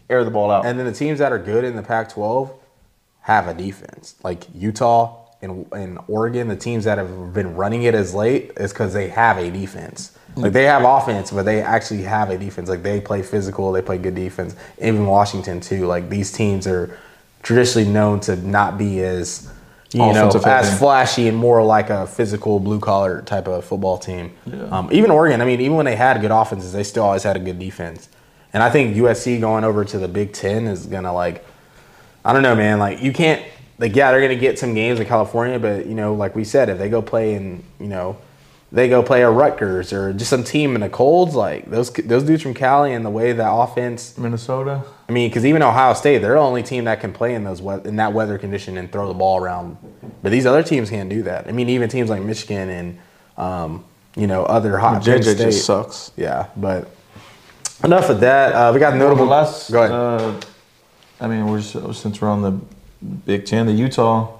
air 0.09 0.23
the 0.23 0.31
ball 0.31 0.51
out. 0.51 0.65
and 0.65 0.77
then 0.77 0.85
the 0.85 0.91
teams 0.93 1.19
that 1.19 1.31
are 1.31 1.39
good 1.39 1.63
in 1.63 1.75
the 1.75 1.81
Pac-12 1.83 2.51
have 3.21 3.47
a 3.47 3.53
defense. 3.53 4.15
Like 4.23 4.43
Utah 4.53 5.22
and, 5.43 5.71
and 5.73 5.99
Oregon, 6.07 6.47
the 6.47 6.55
teams 6.55 6.85
that 6.85 6.97
have 6.97 7.33
been 7.33 7.55
running 7.55 7.83
it 7.83 7.93
as 7.93 8.13
late 8.15 8.53
is 8.57 8.71
because 8.71 8.93
they 8.93 9.09
have 9.09 9.37
a 9.37 9.51
defense. 9.51 10.17
Like 10.35 10.53
they 10.53 10.63
have 10.63 10.83
offense, 10.83 11.31
but 11.31 11.43
they 11.43 11.61
actually 11.61 12.01
have 12.03 12.29
a 12.29 12.37
defense. 12.37 12.67
Like 12.69 12.81
they 12.81 12.99
play 12.99 13.21
physical, 13.21 13.71
they 13.71 13.81
play 13.81 13.97
good 13.97 14.15
defense. 14.15 14.55
Even 14.81 15.05
Washington 15.05 15.59
too. 15.59 15.85
Like 15.85 16.09
these 16.09 16.31
teams 16.31 16.65
are 16.65 16.97
traditionally 17.43 17.87
known 17.87 18.19
to 18.21 18.35
not 18.37 18.77
be 18.77 19.03
as 19.03 19.51
you 19.93 19.99
know 19.99 20.29
as 20.29 20.79
flashy 20.79 21.27
and 21.27 21.37
more 21.37 21.63
like 21.63 21.91
a 21.91 22.07
physical 22.07 22.59
blue 22.59 22.79
collar 22.79 23.21
type 23.21 23.47
of 23.47 23.63
football 23.63 23.99
team. 23.99 24.31
Yeah. 24.47 24.63
Um, 24.63 24.89
even 24.91 25.11
Oregon, 25.11 25.39
I 25.39 25.45
mean, 25.45 25.61
even 25.61 25.77
when 25.77 25.85
they 25.85 25.95
had 25.95 26.19
good 26.19 26.31
offenses, 26.31 26.73
they 26.73 26.83
still 26.83 27.03
always 27.03 27.23
had 27.23 27.35
a 27.35 27.39
good 27.39 27.59
defense. 27.59 28.09
And 28.53 28.63
I 28.63 28.71
think 28.71 28.95
USC 28.95 29.39
going 29.39 29.63
over 29.63 29.85
to 29.85 29.99
the 29.99 30.07
Big 30.07 30.33
Ten 30.33 30.65
is 30.65 30.87
gonna 30.87 31.13
like, 31.13 31.45
I 32.25 32.33
don't 32.33 32.41
know, 32.41 32.55
man. 32.55 32.79
Like 32.79 33.03
you 33.03 33.13
can't, 33.13 33.43
like 33.77 33.95
yeah, 33.95 34.11
they're 34.11 34.21
gonna 34.21 34.35
get 34.35 34.59
some 34.59 34.73
games 34.73 34.99
in 34.99 35.05
California, 35.05 35.59
but 35.59 35.85
you 35.85 35.95
know, 35.95 36.13
like 36.13 36.35
we 36.35 36.43
said, 36.43 36.69
if 36.69 36.77
they 36.77 36.89
go 36.89 37.01
play 37.01 37.33
in, 37.33 37.63
you 37.79 37.87
know, 37.87 38.17
they 38.71 38.89
go 38.89 39.03
play 39.03 39.21
a 39.21 39.29
Rutgers 39.29 39.93
or 39.93 40.13
just 40.13 40.31
some 40.31 40.43
team 40.43 40.73
in 40.73 40.81
the 40.81 40.89
colds, 40.89 41.35
like 41.35 41.69
those 41.69 41.91
those 41.91 42.23
dudes 42.23 42.41
from 42.41 42.53
Cali 42.53 42.93
and 42.93 43.05
the 43.05 43.09
way 43.09 43.31
that 43.31 43.51
offense. 43.51 44.17
Minnesota. 44.17 44.83
I 45.07 45.11
mean, 45.11 45.29
because 45.29 45.45
even 45.45 45.61
Ohio 45.61 45.93
State, 45.93 46.19
they're 46.19 46.33
the 46.33 46.39
only 46.39 46.63
team 46.63 46.85
that 46.85 46.99
can 46.99 47.13
play 47.13 47.35
in 47.35 47.43
those 47.43 47.59
in 47.85 47.97
that 47.97 48.13
weather 48.13 48.37
condition 48.37 48.77
and 48.77 48.91
throw 48.91 49.07
the 49.07 49.13
ball 49.13 49.41
around. 49.41 49.77
But 50.23 50.31
these 50.31 50.45
other 50.45 50.63
teams 50.63 50.89
can't 50.89 51.09
do 51.09 51.23
that. 51.23 51.47
I 51.47 51.51
mean, 51.51 51.69
even 51.69 51.87
teams 51.87 52.09
like 52.09 52.23
Michigan 52.23 52.69
and 52.69 52.99
um, 53.37 53.85
you 54.15 54.27
know 54.27 54.43
other 54.43 54.77
hot 54.77 55.03
Penn 55.03 55.19
JJ 55.19 55.23
State. 55.23 55.37
just 55.37 55.65
sucks. 55.65 56.11
Yeah, 56.15 56.47
but 56.55 56.89
enough 57.83 58.09
of 58.09 58.21
that. 58.21 58.53
Uh, 58.53 58.71
we 58.73 58.79
got 58.79 58.95
notable. 58.95 59.25
Last, 59.25 59.71
Go 59.71 59.83
ahead. 59.83 59.91
Uh, 59.91 60.39
I 61.19 61.27
mean, 61.27 61.47
we're 61.47 61.61
just, 61.61 62.01
since 62.01 62.21
we're 62.21 62.29
on 62.29 62.41
the 62.41 62.59
Big 63.25 63.45
Ten, 63.45 63.65
the 63.65 63.73
Utah 63.73 64.31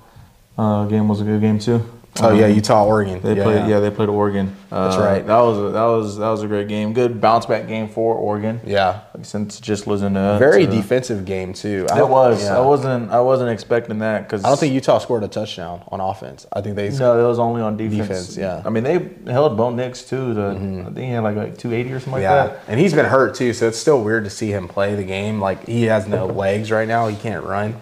uh, 0.58 0.86
game 0.86 1.08
was 1.08 1.22
a 1.22 1.24
good 1.24 1.42
game 1.42 1.60
too. 1.60 1.84
oh 2.22 2.32
yeah, 2.32 2.46
Um, 2.46 2.54
Utah, 2.54 2.86
Oregon. 2.86 3.20
They 3.24 3.36
yeah, 3.36 3.44
played, 3.44 3.68
yeah. 3.68 3.80
they 3.80 3.90
played 3.90 4.08
Oregon. 4.08 4.56
That's 4.70 4.98
Uh, 4.98 5.00
right. 5.02 5.26
That 5.26 5.40
was 5.40 5.58
a, 5.58 5.62
that 5.72 5.84
was 5.86 6.18
that 6.20 6.30
was 6.30 6.44
a 6.44 6.48
great 6.48 6.68
game. 6.68 6.94
Good 6.94 7.20
bounce 7.20 7.48
back 7.48 7.68
game 7.68 7.88
for 7.90 8.14
Oregon. 8.14 8.62
yeah. 8.68 9.00
Like, 9.16 9.26
since 9.26 9.60
just 9.60 9.88
losing 9.88 10.14
to 10.14 10.36
Very 10.38 10.68
to- 10.68 10.72
defensive 10.72 11.26
game 11.26 11.54
too. 11.54 11.88
I 11.92 12.00
It 12.02 12.08
was. 12.08 12.44
yeah. 12.44 12.56
I 12.56 12.62
wasn't. 12.62 13.10
I 13.10 13.20
wasn't 13.20 13.50
expecting 13.50 13.98
that 14.00 14.28
because 14.28 14.46
I 14.46 14.50
don't 14.50 14.60
think 14.60 14.76
Utah 14.76 15.00
scored 15.00 15.24
a 15.24 15.28
touchdown 15.28 15.82
on 15.88 16.00
offense. 16.02 16.46
I 16.54 16.62
think 16.62 16.76
they. 16.76 16.90
No, 16.92 17.20
it 17.20 17.28
was 17.28 17.40
only 17.40 17.64
on 17.64 17.78
defense. 17.78 18.08
Defense, 18.08 18.38
yeah. 18.38 18.58
Mm-hmm. 18.58 18.68
I 18.68 18.70
mean, 18.70 18.84
they 19.26 19.32
held 19.32 19.58
Bo 19.58 19.72
Nix 19.72 20.04
too. 20.04 20.36
To, 20.36 20.50
I 20.52 20.54
think 20.94 20.98
he 20.98 21.10
had 21.10 21.24
like, 21.24 21.36
like 21.36 21.58
280 21.58 21.94
or 21.94 22.00
something 22.00 22.14
like 22.14 22.22
Yeah, 22.22 22.46
that. 22.48 22.60
and 22.68 22.80
he's 22.80 22.94
been 22.94 23.06
hurt 23.08 23.34
too, 23.34 23.54
so 23.54 23.68
it's 23.68 23.80
still 23.80 24.04
weird 24.04 24.24
to 24.26 24.30
see 24.30 24.52
him 24.52 24.68
play 24.68 24.94
the 24.94 25.04
game. 25.04 25.40
Like 25.42 25.66
he 25.66 25.86
has 25.86 26.08
no 26.08 26.28
legs 26.44 26.70
right 26.70 26.88
now; 26.88 27.08
he 27.08 27.16
can't 27.16 27.44
run. 27.44 27.74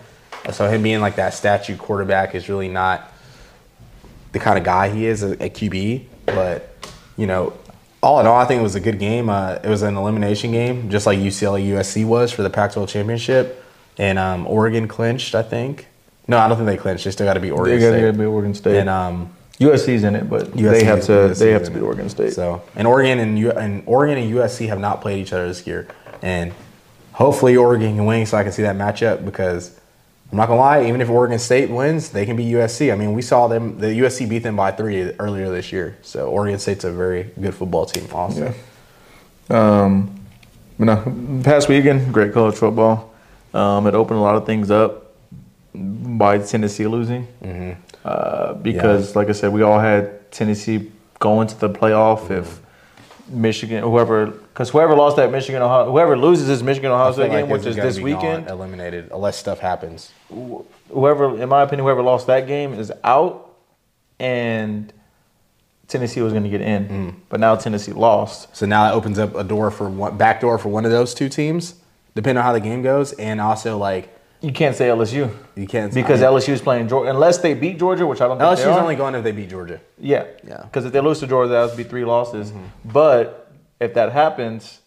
So 0.51 0.67
him 0.67 0.81
being 0.81 1.01
like 1.01 1.15
that 1.15 1.33
statue 1.33 1.77
quarterback 1.77 2.33
is 2.35 2.49
really 2.49 2.67
not 2.67 3.11
the 4.31 4.39
kind 4.39 4.57
of 4.57 4.63
guy 4.63 4.89
he 4.89 5.05
is 5.05 5.23
at 5.23 5.39
QB. 5.39 6.05
But 6.25 6.73
you 7.17 7.27
know, 7.27 7.53
all 8.01 8.19
in 8.19 8.25
all, 8.25 8.37
I 8.39 8.45
think 8.45 8.59
it 8.59 8.63
was 8.63 8.75
a 8.75 8.79
good 8.79 8.99
game. 8.99 9.29
Uh, 9.29 9.59
it 9.63 9.67
was 9.67 9.81
an 9.81 9.95
elimination 9.95 10.51
game, 10.51 10.89
just 10.89 11.05
like 11.05 11.19
UCLA 11.19 11.67
USC 11.69 12.05
was 12.05 12.31
for 12.31 12.41
the 12.41 12.49
Pac-12 12.49 12.87
championship, 12.87 13.63
and 13.97 14.17
um, 14.17 14.47
Oregon 14.47 14.87
clinched. 14.87 15.35
I 15.35 15.43
think. 15.43 15.87
No, 16.27 16.37
I 16.37 16.47
don't 16.47 16.57
think 16.57 16.67
they 16.67 16.77
clinched. 16.77 17.03
They 17.03 17.11
still 17.11 17.25
got 17.27 17.33
to 17.33 17.39
be 17.39 17.51
Oregon 17.51 17.79
They 17.79 18.01
got 18.01 18.11
to 18.11 18.17
be 18.17 18.25
Oregon 18.25 18.53
State. 18.53 18.77
And 18.77 18.89
um, 18.89 19.33
USC's 19.59 20.03
in 20.03 20.15
it, 20.15 20.29
but 20.29 20.47
USC 20.51 20.71
they 20.71 20.83
have 20.83 21.01
to. 21.03 21.11
USC 21.11 21.39
They 21.39 21.51
have 21.51 21.63
to 21.65 21.71
beat. 21.71 21.81
Oregon 21.81 22.09
State. 22.09 22.33
So, 22.33 22.63
and 22.75 22.87
Oregon 22.87 23.19
and, 23.19 23.37
U- 23.37 23.51
and 23.51 23.83
Oregon 23.85 24.17
and 24.17 24.33
USC 24.33 24.67
have 24.67 24.79
not 24.79 25.01
played 25.01 25.19
each 25.19 25.33
other 25.33 25.47
this 25.47 25.67
year, 25.67 25.87
and 26.21 26.53
hopefully 27.11 27.57
Oregon 27.57 27.95
can 27.95 28.05
win 28.05 28.25
so 28.25 28.37
I 28.37 28.43
can 28.43 28.51
see 28.51 28.61
that 28.63 28.75
matchup 28.75 29.25
because 29.25 29.79
I'm 30.31 30.37
not 30.37 30.47
gonna 30.47 30.61
lie, 30.61 30.85
even 30.85 31.01
if 31.01 31.09
Oregon 31.09 31.39
State 31.39 31.69
wins, 31.69 32.09
they 32.09 32.25
can 32.25 32.37
be 32.37 32.45
USC. 32.45 32.91
I 32.91 32.95
mean, 32.95 33.13
we 33.13 33.21
saw 33.21 33.47
them; 33.47 33.79
the 33.79 33.87
USC 33.87 34.29
beat 34.29 34.43
them 34.43 34.55
by 34.55 34.71
three 34.71 35.11
earlier 35.19 35.49
this 35.49 35.73
year. 35.73 35.97
So 36.01 36.29
Oregon 36.29 36.57
State's 36.57 36.85
a 36.85 36.91
very 36.91 37.31
good 37.39 37.53
football 37.53 37.85
team, 37.85 38.07
also. 38.13 38.53
Um, 39.49 40.25
but 40.79 40.85
no, 40.85 41.41
past 41.43 41.67
weekend, 41.67 42.13
great 42.13 42.31
college 42.33 42.55
football. 42.55 43.13
Um, 43.53 43.85
it 43.87 43.93
opened 43.93 44.19
a 44.19 44.21
lot 44.21 44.35
of 44.35 44.45
things 44.45 44.71
up 44.71 45.13
by 45.73 46.37
Tennessee 46.37 46.87
losing. 46.87 47.27
Mm-hmm. 47.43 47.81
Uh, 48.03 48.53
because, 48.53 49.15
like 49.15 49.27
I 49.29 49.33
said, 49.33 49.51
we 49.51 49.61
all 49.61 49.79
had 49.79 50.31
Tennessee 50.31 50.91
going 51.19 51.47
to 51.47 51.59
the 51.59 51.69
playoff 51.69 52.31
if 52.31 52.61
Michigan, 53.27 53.83
whoever, 53.83 54.27
because 54.27 54.69
whoever 54.69 54.95
lost 54.95 55.17
that 55.17 55.31
Michigan, 55.31 55.61
Ohio, 55.61 55.89
whoever 55.89 56.17
loses 56.17 56.47
this 56.47 56.61
Michigan 56.61 56.91
Ohio 56.91 57.11
State 57.11 57.31
game, 57.31 57.49
like 57.49 57.49
which 57.49 57.65
is 57.65 57.75
this 57.75 57.99
weekend, 57.99 58.47
eliminated 58.47 59.09
unless 59.11 59.37
stuff 59.37 59.59
happens. 59.59 60.11
whoever, 60.89 61.41
in 61.41 61.49
my 61.49 61.63
opinion, 61.63 61.85
whoever 61.85 62.01
lost 62.01 62.27
that 62.27 62.47
game 62.47 62.73
is 62.73 62.91
out, 63.03 63.55
and 64.19 64.91
Tennessee 65.87 66.21
was 66.21 66.33
going 66.33 66.43
to 66.43 66.49
get 66.49 66.61
in. 66.61 66.87
Mm. 66.87 67.15
But 67.29 67.39
now 67.39 67.55
Tennessee 67.55 67.91
lost. 67.91 68.55
So 68.55 68.65
now 68.65 68.85
that 68.85 68.93
opens 68.93 69.19
up 69.19 69.35
a 69.35 69.43
door 69.43 69.71
for 69.71 69.89
one 69.89 70.17
back 70.17 70.41
door 70.41 70.57
for 70.57 70.69
one 70.69 70.85
of 70.85 70.91
those 70.91 71.13
two 71.13 71.29
teams, 71.29 71.75
depending 72.15 72.39
on 72.39 72.43
how 72.43 72.53
the 72.53 72.59
game 72.59 72.81
goes, 72.81 73.13
and 73.13 73.41
also 73.41 73.77
like 73.77 74.17
You 74.41 74.51
can't 74.51 74.75
say 74.75 74.87
LSU. 74.87 75.31
you 75.55 75.67
can't 75.67 75.93
Because 75.93 76.21
I 76.23 76.29
mean, 76.29 76.39
LSU 76.39 76.49
is 76.49 76.61
playing 76.61 76.87
Georgia, 76.87 77.11
unless 77.11 77.37
they 77.37 77.53
beat 77.53 77.77
Georgia, 77.77 78.07
which 78.07 78.21
I 78.21 78.27
don't 78.27 78.39
think 78.39 78.49
LSU's 78.49 78.63
they 78.65 78.71
are. 78.71 78.79
only 78.79 78.95
going 78.95 79.13
if 79.15 79.23
they 79.23 79.31
beat 79.31 79.49
Georgia. 79.49 79.79
yeah, 79.99 80.25
Yeah. 80.43 80.53
Mm-hmm. 80.55 80.63
Because 80.67 80.85
if 80.85 80.91
they 80.93 80.99
lose 80.99 81.19
to 81.19 81.27
Georgia, 81.27 81.51
that 81.51 81.67
would 81.67 81.77
be 81.77 81.83
three 81.83 82.05
losses. 82.05 82.51
But 82.83 83.51
if 83.79 83.93
that 83.93 84.11
happens, 84.11 84.79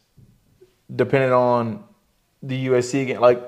depending 0.94 1.32
on 1.32 1.84
the 2.42 2.66
USC 2.66 3.06
game, 3.06 3.20
like 3.20 3.40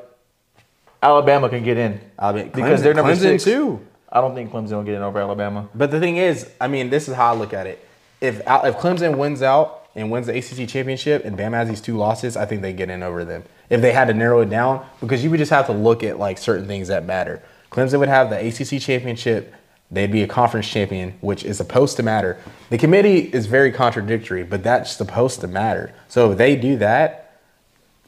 Alabama 1.03 1.49
can 1.49 1.63
get 1.65 1.77
in 1.77 2.01
Alabama, 2.19 2.51
because 2.55 2.83
they're 2.83 2.95
number 2.95 3.13
Clemson 3.13 3.19
six. 3.41 3.45
too. 3.45 3.81
I 4.11 4.21
don't 4.21 4.35
think 4.35 4.51
Clemson 4.53 4.73
will 4.73 4.83
get 4.85 4.95
in 4.95 5.03
over 5.03 5.19
Alabama. 5.21 5.69
But 5.75 5.91
the 5.91 6.01
thing 6.01 6.17
is, 6.17 6.49
I 6.61 6.69
mean, 6.69 6.91
this 6.91 7.09
is 7.09 7.15
how 7.15 7.35
I 7.35 7.37
look 7.37 7.53
at 7.53 7.67
it. 7.67 7.85
If 8.21 8.47
Al- 8.47 8.65
if 8.65 8.77
Clemson 8.77 9.17
wins 9.19 9.43
out 9.43 9.86
and 9.97 10.11
wins 10.11 10.27
the 10.27 10.37
ACC 10.37 10.69
championship, 10.69 11.25
and 11.25 11.37
Bama 11.37 11.55
has 11.55 11.69
these 11.69 11.81
two 11.81 11.97
losses, 11.97 12.37
I 12.37 12.45
think 12.45 12.63
they 12.63 12.73
get 12.73 12.91
in 12.91 13.03
over 13.03 13.25
them. 13.25 13.43
If 13.71 13.81
they 13.81 13.93
had 13.93 14.09
to 14.09 14.15
narrow 14.15 14.41
it 14.41 14.51
down, 14.51 14.87
because 15.01 15.25
you 15.25 15.31
would 15.31 15.39
just 15.39 15.51
have 15.51 15.67
to 15.67 15.73
look 15.73 16.05
at 16.05 16.19
like 16.19 16.39
certain 16.39 16.67
things 16.67 16.89
that 16.89 17.05
matter. 17.05 17.43
Clemson 17.73 17.99
would 17.99 18.09
have 18.09 18.31
the 18.31 18.39
ACC 18.39 18.81
championship. 18.81 19.53
They'd 19.91 20.13
be 20.13 20.23
a 20.23 20.29
conference 20.29 20.69
champion, 20.69 21.15
which 21.21 21.45
is 21.45 21.57
supposed 21.57 21.97
to 21.97 22.03
matter. 22.03 22.39
The 22.71 22.79
committee 22.79 23.21
is 23.21 23.47
very 23.47 23.73
contradictory, 23.73 24.45
but 24.45 24.63
that's 24.63 24.93
supposed 24.93 25.41
to 25.41 25.49
matter. 25.49 25.93
So 26.09 26.33
if 26.33 26.39
they 26.39 26.57
do 26.57 26.77
that, 26.79 27.27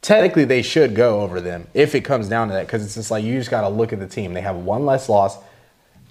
technically 0.01 0.45
they 0.45 0.63
should 0.63 0.95
go 0.95 1.21
over 1.21 1.41
them 1.41 1.67
if 1.75 1.95
it 1.95 2.03
comes 2.03 2.29
down 2.29 2.49
to 2.49 2.55
that 2.55 2.67
because 2.67 2.85
it's 2.85 2.95
just 2.95 3.11
like 3.11 3.25
you 3.25 3.39
just 3.39 3.51
got 3.51 3.63
to 3.63 3.69
look 3.69 3.93
at 3.93 3.99
the 3.99 4.07
team 4.07 4.33
they 4.33 4.41
have 4.41 4.57
one 4.57 4.87
less 4.87 5.09
loss 5.09 5.39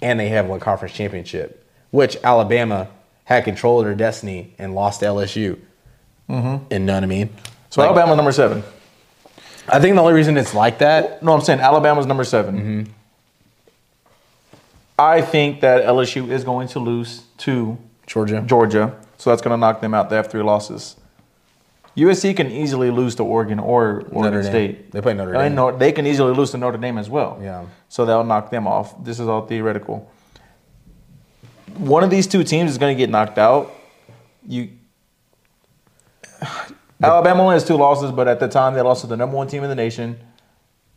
and 0.02 0.20
they 0.20 0.28
have 0.28 0.46
one 0.46 0.60
conference 0.60 0.94
championship 0.94 1.64
which 1.90 2.16
alabama 2.22 2.88
had 3.24 3.44
control 3.44 3.80
of 3.80 3.86
their 3.86 3.94
destiny 3.94 4.54
and 4.58 4.74
lost 4.74 5.00
to 5.00 5.06
lsu 5.06 5.58
mm-hmm. 6.28 6.64
and 6.70 6.86
know 6.86 6.94
what 6.94 7.02
i 7.02 7.06
mean 7.06 7.28
So 7.70 7.80
Like, 7.80 7.90
Alabama's 7.90 8.16
number 8.16 8.32
seven. 8.32 8.62
i 9.68 9.78
think 9.80 9.94
the 9.96 10.00
only 10.00 10.14
reason 10.14 10.36
it's 10.36 10.54
like 10.54 10.78
that 10.78 11.22
No, 11.22 11.32
I'm 11.34 11.40
saying 11.42 11.60
Alabama's 11.60 12.06
number 12.06 12.24
7 12.24 12.54
Mm-hmm. 12.58 12.92
I 14.98 15.20
think 15.22 15.60
that 15.60 15.84
LSU 15.84 16.28
is 16.30 16.42
going 16.44 16.66
to 16.68 16.78
lose 16.80 17.22
to 17.38 17.78
georgia 18.06 18.42
Georgia, 18.46 18.96
so 19.16 19.30
that's 19.30 19.42
going 19.42 19.52
to 19.52 19.56
knock 19.56 19.80
them 19.80 19.94
out. 19.94 20.10
They 20.10 20.16
have 20.16 20.26
three 20.28 20.42
losses. 20.42 20.96
USC 21.96 22.36
can 22.36 22.50
easily 22.50 22.90
lose 22.90 23.14
to 23.16 23.22
Oregon 23.24 23.58
or 23.58 24.02
Oregon 24.10 24.22
Notre 24.22 24.42
Dame. 24.42 24.50
State. 24.50 24.90
They 24.92 25.00
play 25.00 25.14
Notre 25.14 25.36
I 25.36 25.44
Dame. 25.48 25.54
know 25.56 25.76
they 25.76 25.92
can 25.92 26.06
easily 26.06 26.32
lose 26.34 26.50
to 26.52 26.58
Notre 26.58 26.78
Dame 26.78 26.98
as 26.98 27.08
well. 27.10 27.38
Yeah. 27.42 27.66
So 27.88 28.04
that'll 28.06 28.24
knock 28.24 28.50
them 28.50 28.66
off. 28.66 29.02
This 29.04 29.18
is 29.20 29.28
all 29.28 29.46
theoretical. 29.46 30.10
One 31.76 32.02
of 32.02 32.10
these 32.10 32.26
two 32.26 32.42
teams 32.44 32.70
is 32.70 32.78
going 32.78 32.96
to 32.96 32.98
get 32.98 33.10
knocked 33.10 33.38
out. 33.38 33.72
You. 34.46 34.70
Alabama 37.02 37.42
only 37.42 37.54
has 37.54 37.64
two 37.64 37.76
losses, 37.76 38.10
but 38.10 38.26
at 38.26 38.40
the 38.40 38.48
time 38.48 38.74
they 38.74 38.80
lost 38.80 39.02
to 39.02 39.06
the 39.06 39.16
number 39.16 39.36
one 39.36 39.46
team 39.46 39.62
in 39.62 39.68
the 39.68 39.76
nation, 39.76 40.18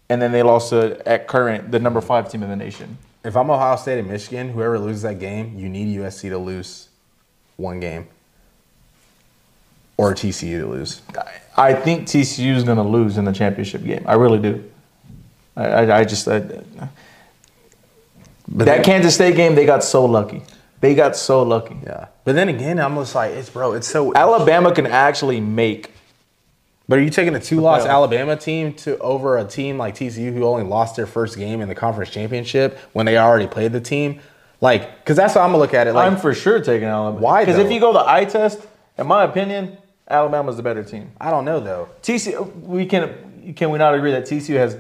and 0.10 0.22
then 0.22 0.32
they 0.32 0.44
lost 0.44 0.70
to 0.72 1.08
at 1.08 1.28
current 1.28 1.72
the 1.72 1.80
number 1.80 2.02
five 2.02 2.30
team 2.32 2.44
in 2.44 2.50
the 2.50 2.56
nation. 2.56 2.98
If 3.24 3.38
I'm 3.38 3.52
Ohio 3.52 3.76
State 3.76 4.00
and 4.00 4.10
Michigan, 4.10 4.50
whoever 4.52 4.80
loses 4.80 5.04
that 5.04 5.20
game, 5.20 5.58
you 5.58 5.70
need 5.70 5.96
USC 5.98 6.30
to 6.30 6.40
lose 6.40 6.90
one 7.58 7.80
game. 7.80 8.08
Or 9.98 10.16
TCU 10.16 10.62
to 10.62 10.66
lose. 10.66 11.02
I 11.56 11.76
think 11.76 12.08
TCU 12.08 12.56
is 12.56 12.64
going 12.64 12.78
to 12.78 12.84
lose 12.84 13.18
in 13.20 13.26
the 13.26 13.32
championship 13.32 13.84
game. 13.84 14.04
I 14.08 14.16
really 14.16 14.40
do. 14.40 14.64
I, 15.56 15.66
I, 15.66 16.00
I 16.00 16.04
just 16.06 16.28
I, 16.28 16.40
But 18.48 18.66
that 18.66 18.84
Kansas 18.84 19.14
State 19.14 19.36
game, 19.36 19.54
they 19.54 19.66
got 19.66 19.84
so 19.84 20.06
lucky. 20.06 20.42
They 20.82 20.96
got 20.96 21.16
so 21.16 21.44
lucky. 21.44 21.78
Yeah. 21.84 22.08
But 22.24 22.36
then 22.36 22.50
again, 22.50 22.80
I'm 22.80 22.96
just 22.96 23.16
like, 23.16 23.32
it's 23.32 23.50
bro, 23.50 23.74
it's 23.74 23.88
so 23.88 24.14
Alabama 24.14 24.74
can 24.74 24.88
actually 24.88 25.40
make. 25.40 25.94
But 26.90 27.00
are 27.00 27.04
you 27.04 27.10
taking 27.10 27.36
a 27.36 27.40
two-loss. 27.40 27.86
Alabama 27.86 28.36
team 28.36 28.74
to 28.74 28.98
over 28.98 29.38
a 29.38 29.46
team 29.46 29.78
like 29.78 29.96
TCU 29.96 30.34
who 30.34 30.44
only 30.44 30.64
lost 30.64 30.98
their 30.98 31.06
first 31.06 31.38
game 31.38 31.62
in 31.62 31.70
the 31.70 31.76
conference 31.76 32.10
championship 32.10 32.78
when 32.92 33.06
they 33.06 33.18
already 33.18 33.48
played 33.48 33.72
the 33.72 33.80
team? 33.80 34.20
Like, 34.60 34.98
because 35.00 35.16
that's 35.16 35.34
how 35.36 35.42
I'm 35.42 35.50
gonna 35.50 35.60
look 35.60 35.74
at 35.74 35.88
it. 35.88 35.94
Like, 35.94 36.12
I'm 36.12 36.18
for 36.18 36.34
sure 36.34 36.60
taking 36.60 36.88
Alabama. 36.88 37.24
Why, 37.24 37.46
Because 37.46 37.58
if 37.60 37.68
though? 37.68 37.74
you 37.74 37.80
go 37.80 37.94
the 37.94 38.04
eye 38.06 38.26
test, 38.26 38.60
in 38.98 39.08
my 39.08 39.24
opinion, 39.24 39.78
Alabama's 40.10 40.58
the 40.58 40.64
better 40.64 40.84
team. 40.84 41.12
I 41.22 41.32
don't 41.32 41.46
know 41.46 41.60
though. 41.60 41.90
TCU, 42.02 42.54
we 42.62 42.86
can 42.86 43.54
can 43.56 43.72
we 43.72 43.78
not 43.78 43.96
agree 43.96 44.12
that 44.12 44.26
TCU 44.26 44.56
has 44.56 44.78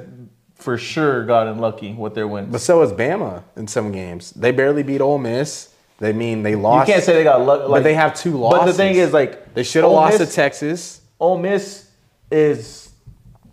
for 0.55 0.77
sure 0.77 1.25
gotten 1.25 1.59
lucky 1.59 1.93
with 1.93 2.13
their 2.13 2.27
wins? 2.27 2.51
But 2.51 2.61
so 2.61 2.81
is 2.81 2.91
Bama 2.91 3.43
in 3.55 3.67
some 3.67 3.91
games. 3.91 4.31
They 4.31 4.51
barely 4.51 4.83
beat 4.83 5.01
Ole 5.01 5.17
Miss. 5.17 5.70
They 6.01 6.13
mean 6.13 6.41
they 6.41 6.55
lost. 6.55 6.87
you 6.87 6.95
can't 6.95 7.05
say 7.05 7.13
they 7.13 7.23
got 7.23 7.45
lucky. 7.45 7.67
but 7.69 7.83
they 7.83 7.93
have 7.93 8.15
two 8.15 8.31
losses. 8.31 8.59
But 8.59 8.65
the 8.65 8.73
thing 8.73 8.95
is, 8.95 9.13
like 9.13 9.53
they 9.53 9.61
should 9.61 9.83
have 9.83 9.93
lost 9.93 10.17
Miss- 10.17 10.29
to 10.29 10.35
Texas. 10.35 11.01
Ole 11.19 11.37
Miss 11.37 11.91
is 12.31 12.89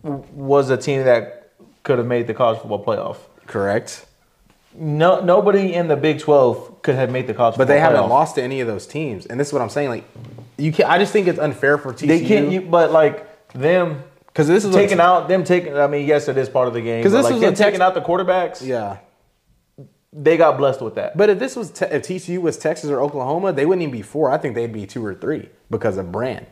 was 0.03 0.71
a 0.71 0.79
team 0.79 1.05
that 1.05 1.53
could 1.83 1.99
have 1.99 2.07
made 2.07 2.27
the 2.27 2.33
college 2.33 2.59
football 2.59 2.83
playoff. 2.83 3.19
Correct. 3.47 4.07
No, 4.75 5.21
nobody 5.21 5.75
in 5.75 5.89
the 5.89 5.97
Big 5.97 6.21
Twelve 6.21 6.81
could 6.81 6.95
have 6.95 7.11
made 7.11 7.27
the 7.27 7.35
college. 7.35 7.53
Football. 7.57 7.67
But 7.67 7.73
they 7.75 7.81
haven't 7.81 8.01
playoff. 8.01 8.09
lost 8.09 8.35
to 8.37 8.43
any 8.43 8.63
of 8.63 8.67
those 8.67 8.87
teams. 8.87 9.27
And 9.27 9.39
this 9.39 9.49
is 9.49 9.53
what 9.53 9.61
I'm 9.61 9.69
saying. 9.69 9.91
Like, 9.91 10.05
you 10.57 10.73
can 10.73 10.87
I 10.87 10.97
just 10.97 11.13
think 11.13 11.29
it's 11.29 11.39
unfair 11.39 11.77
for 11.77 11.93
TCU. 11.93 12.07
They 12.07 12.25
can't. 12.25 12.51
You, 12.51 12.63
but 12.63 12.93
like 12.93 13.53
them 13.53 14.03
because 14.29 14.49
this 14.49 14.65
is 14.65 14.75
taking 14.75 15.01
out 15.01 15.29
them 15.29 15.45
taking. 15.45 15.77
I 15.77 15.87
mean, 15.87 16.07
yes, 16.07 16.29
it 16.29 16.39
is 16.39 16.49
part 16.49 16.67
of 16.67 16.73
the 16.73 16.81
game. 16.81 17.01
Because 17.01 17.13
this 17.13 17.25
like 17.25 17.33
was 17.35 17.43
them 17.43 17.53
a 17.53 17.57
tex- 17.57 17.61
taking 17.73 17.83
out 17.83 17.93
the 17.93 18.01
quarterbacks. 18.01 18.67
Yeah. 18.67 19.01
They 20.13 20.37
got 20.37 20.57
blessed 20.57 20.81
with 20.81 20.95
that. 20.95 21.17
But 21.17 21.29
if 21.29 21.39
this 21.39 21.55
was 21.55 21.71
te- 21.71 21.87
if 21.87 22.03
TCU 22.03 22.39
was 22.41 22.57
Texas 22.57 22.89
or 22.91 23.01
Oklahoma, 23.01 23.53
they 23.53 23.67
wouldn't 23.67 23.83
even 23.83 23.93
be 23.93 24.03
four. 24.03 24.31
I 24.31 24.39
think 24.39 24.55
they'd 24.55 24.73
be 24.73 24.87
two 24.87 25.05
or 25.05 25.15
three 25.15 25.51
because 25.71 25.99
of 25.99 26.11
brand, 26.11 26.47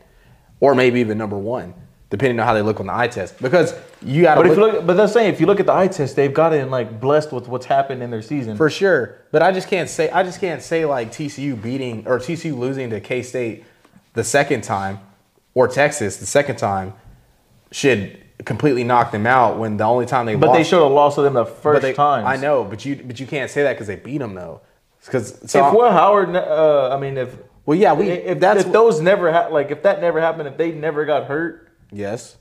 or 0.59 0.75
maybe 0.75 0.99
even 0.99 1.17
number 1.17 1.37
one, 1.37 1.73
depending 2.11 2.39
on 2.39 2.45
how 2.45 2.53
they 2.53 2.61
look 2.61 2.79
on 2.79 2.85
the 2.85 2.95
eye 2.95 3.07
test. 3.07 3.41
Because 3.41 3.73
you 4.03 4.21
got 4.21 4.35
But 4.37 4.45
if 4.45 4.57
look 4.57 4.73
you 4.73 4.77
look, 4.77 4.87
but 4.87 4.93
they're 4.93 5.07
saying 5.07 5.33
if 5.33 5.39
you 5.39 5.47
look 5.47 5.59
at 5.59 5.65
the 5.65 5.73
eye 5.73 5.87
test, 5.87 6.15
they've 6.15 6.33
gotten 6.33 6.69
like 6.69 7.01
blessed 7.01 7.31
with 7.33 7.47
what's 7.47 7.65
happened 7.65 8.03
in 8.03 8.11
their 8.11 8.21
season. 8.21 8.57
for 8.57 8.69
sure. 8.69 9.17
But 9.31 9.41
I 9.41 9.51
just 9.51 9.67
can't 9.67 9.89
say 9.89 10.11
I 10.11 10.21
just 10.21 10.39
can't 10.39 10.61
say 10.61 10.85
like 10.85 11.11
TCU 11.11 11.59
beating 11.59 12.07
or 12.07 12.19
TCU 12.19 12.55
losing 12.55 12.91
to 12.91 12.99
K 13.01 13.23
State 13.23 13.65
the 14.13 14.23
second 14.23 14.63
time 14.63 14.99
or 15.55 15.67
Texas 15.67 16.17
the 16.17 16.27
second 16.27 16.57
time 16.57 16.93
should 17.71 18.23
completely 18.45 18.83
knocked 18.83 19.11
them 19.11 19.25
out 19.25 19.57
when 19.57 19.77
the 19.77 19.83
only 19.83 20.05
time 20.05 20.25
they 20.25 20.35
but 20.35 20.47
lost 20.47 20.57
they 20.57 20.63
should 20.63 20.81
have 20.81 20.91
lost 20.91 21.15
to 21.15 21.21
them 21.21 21.33
the 21.33 21.45
first 21.45 21.81
they, 21.81 21.93
time. 21.93 22.25
I 22.25 22.35
know, 22.35 22.63
but 22.63 22.85
you 22.85 22.95
but 22.95 23.19
you 23.19 23.27
can't 23.27 23.49
say 23.49 23.63
that 23.63 23.73
because 23.73 23.87
they 23.87 23.95
beat 23.95 24.19
them 24.19 24.35
though. 24.35 24.61
Because 25.05 25.39
so 25.49 25.67
if 25.67 25.73
Will 25.73 25.91
Howard, 25.91 26.35
uh, 26.35 26.93
I 26.93 26.99
mean, 26.99 27.17
if 27.17 27.35
well, 27.65 27.77
yeah, 27.77 27.93
we 27.93 28.09
if, 28.09 28.39
that's 28.39 28.65
if 28.65 28.71
those 28.71 29.01
never 29.01 29.31
ha- 29.31 29.47
like 29.47 29.71
if 29.71 29.83
that 29.83 30.01
never 30.01 30.21
happened, 30.21 30.47
if 30.47 30.57
they 30.57 30.71
never 30.71 31.05
got 31.05 31.25
hurt, 31.25 31.69
yes. 31.91 32.37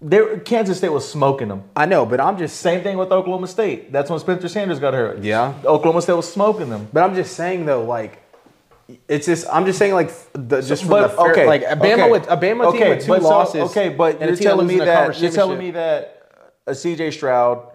they, 0.00 0.38
Kansas 0.44 0.78
State 0.78 0.90
was 0.90 1.10
smoking 1.10 1.48
them. 1.48 1.64
I 1.76 1.86
know, 1.86 2.06
but 2.06 2.20
I'm 2.20 2.38
just 2.38 2.60
Same 2.60 2.82
thing 2.82 2.96
with 2.98 3.12
Oklahoma 3.12 3.46
State. 3.46 3.92
That's 3.92 4.10
when 4.10 4.18
Spencer 4.18 4.48
Sanders 4.48 4.78
got 4.78 4.94
hurt. 4.94 5.22
Yeah. 5.22 5.54
Oklahoma 5.64 6.02
State 6.02 6.14
was 6.14 6.30
smoking 6.30 6.70
them. 6.70 6.88
But 6.92 7.04
I'm 7.04 7.14
just 7.14 7.36
saying 7.36 7.66
though, 7.66 7.84
like 7.84 8.22
it's 9.08 9.26
just 9.26 9.46
I'm 9.52 9.66
just 9.66 9.78
saying 9.78 9.94
like 9.94 10.10
the, 10.32 10.60
just 10.62 10.84
for 10.84 10.90
But 10.90 11.02
the 11.08 11.16
fair, 11.16 11.32
okay, 11.32 11.46
like 11.46 11.62
a 11.62 11.76
Bama 11.76 11.92
okay, 11.94 12.10
with 12.10 12.26
a 12.28 12.36
Bama 12.36 12.40
team 12.40 12.82
okay, 12.82 12.88
with 12.90 13.02
two 13.04 13.08
but 13.08 13.22
so- 13.22 13.28
losses. 13.28 13.62
okay, 13.70 13.88
but 13.90 14.20
and 14.20 14.30
you're 14.30 14.36
telling 14.36 14.66
me 14.66 14.74
loses 14.74 14.88
in 14.88 14.88
a 14.88 15.08
that 15.08 15.20
you're 15.20 15.30
telling 15.30 15.58
me 15.58 15.70
that 15.72 16.22
a 16.66 16.72
CJ 16.72 17.12
Stroud, 17.12 17.66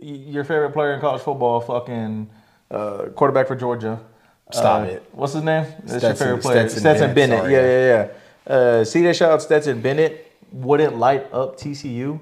your 0.00 0.44
favorite 0.44 0.70
player 0.72 0.94
in 0.94 1.00
college 1.00 1.22
football, 1.22 1.60
fucking 1.60 2.30
uh, 2.70 3.06
quarterback 3.14 3.46
for 3.48 3.56
Georgia. 3.56 4.00
Stop 4.52 4.82
uh, 4.82 4.84
it. 4.86 5.04
What's 5.12 5.32
his 5.34 5.42
name? 5.44 5.64
That's 5.64 5.90
your 5.90 5.98
Stetson- 6.00 6.16
favorite 6.26 6.42
player. 6.42 6.68
Stetson 6.68 6.80
Stetson, 6.80 7.14
Bennett, 7.14 7.14
Bennett. 7.14 7.38
sorry. 7.40 7.52
Yeah, 7.52 7.62
yeah, 7.62 8.08
yeah. 8.46 8.54
Uh, 8.54 8.84
CJ 8.84 9.14
Stroud, 9.14 9.42
Stetson 9.42 9.80
Bennett 9.80 10.32
wouldn't 10.52 10.96
light 10.98 11.32
up 11.32 11.58
TCU. 11.58 12.20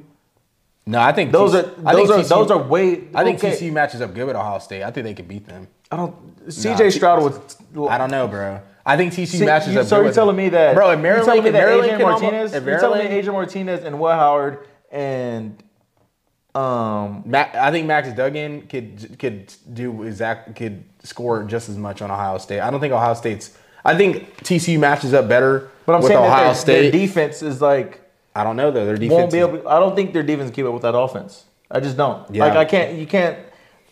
No, 0.87 1.01
I 1.01 1.13
think 1.13 1.33
Those 1.33 1.53
TC 1.53 1.59
are 1.87 1.95
those 1.95 2.11
are 2.11 2.19
TCU 2.19 2.29
those 2.29 2.51
are 2.51 2.63
way. 2.63 3.09
I 3.15 3.25
think 3.25 3.39
okay. 3.43 3.53
TCU 3.53 3.73
matches 3.73 4.01
up 4.01 4.15
good 4.15 4.27
with 4.27 4.37
Ohio 4.37 4.59
State. 4.59 4.83
I 4.83 4.91
think 4.91 5.05
they 5.05 5.15
could 5.15 5.29
beat 5.29 5.47
them. 5.47 5.69
I 5.91 5.97
don't. 5.97 6.47
CJ 6.47 6.93
Stroud 6.93 7.23
was. 7.23 7.89
I 7.91 7.99
don't 7.99 8.11
know, 8.11 8.29
bro. 8.29 8.61
I 8.85 8.97
think 8.97 9.13
TCU 9.13 9.45
matches 9.45 9.75
you, 9.75 9.81
up. 9.81 9.87
so 9.87 10.01
you're 10.01 10.13
telling 10.13 10.37
me 10.37 10.49
that, 10.49 10.75
bro? 10.75 10.91
If 10.91 10.95
you're 10.95 11.03
Maryland, 11.03 11.27
telling 11.27 11.45
me 11.45 11.51
that 11.51 11.59
Maryland 11.59 12.03
almost- 12.03 12.23
Martinez, 12.23 12.55
if 12.55 12.65
you're 12.65 12.81
telling 12.81 13.07
me 13.07 13.21
AJ 13.21 13.33
Martinez 13.33 13.85
and 13.85 14.01
Will 14.01 14.13
Howard 14.13 14.67
and 14.91 15.63
um 16.55 17.23
Ma- 17.27 17.51
I 17.53 17.71
think 17.71 17.87
Max 17.87 18.11
Duggan 18.15 18.63
could 18.63 19.19
could 19.19 19.53
do 19.75 20.05
exact 20.05 20.57
could 20.57 20.85
score 21.03 21.45
just 21.45 21.69
as 21.69 21.77
much 21.77 22.01
on 22.01 22.11
Ohio 22.11 22.39
State. 22.39 22.61
I 22.61 22.71
don't 22.71 22.81
think 22.81 22.95
Ohio 22.95 23.13
State's. 23.15 23.57
I 23.85 23.95
think 23.97 24.35
TCU 24.39 24.79
matches 24.79 25.13
up 25.13 25.29
better 25.29 25.71
But 25.85 25.95
I'm 25.97 26.01
with 26.01 26.09
saying 26.09 26.25
Ohio 26.25 26.45
that 26.45 26.45
their, 26.47 26.55
State. 26.55 26.83
their 26.83 26.91
defense 26.91 27.43
is 27.43 27.61
like 27.61 28.01
I 28.35 28.43
don't 28.43 28.57
know 28.57 28.71
though. 28.71 28.87
Their 28.87 28.97
defense 28.97 29.13
won't 29.13 29.33
be 29.33 29.39
able. 29.39 29.69
I 29.69 29.79
don't 29.79 29.95
think 29.95 30.15
their 30.15 30.23
defense 30.23 30.49
can 30.49 30.55
keep 30.57 30.65
up 30.67 30.73
with 30.73 30.83
that 30.83 30.97
offense. 30.97 31.45
I 31.71 31.81
just 31.81 31.99
don't. 31.99 32.35
Yeah. 32.35 32.47
Like 32.47 32.57
I 32.57 32.65
can't. 32.65 32.97
You 32.99 33.07
can't. 33.07 33.39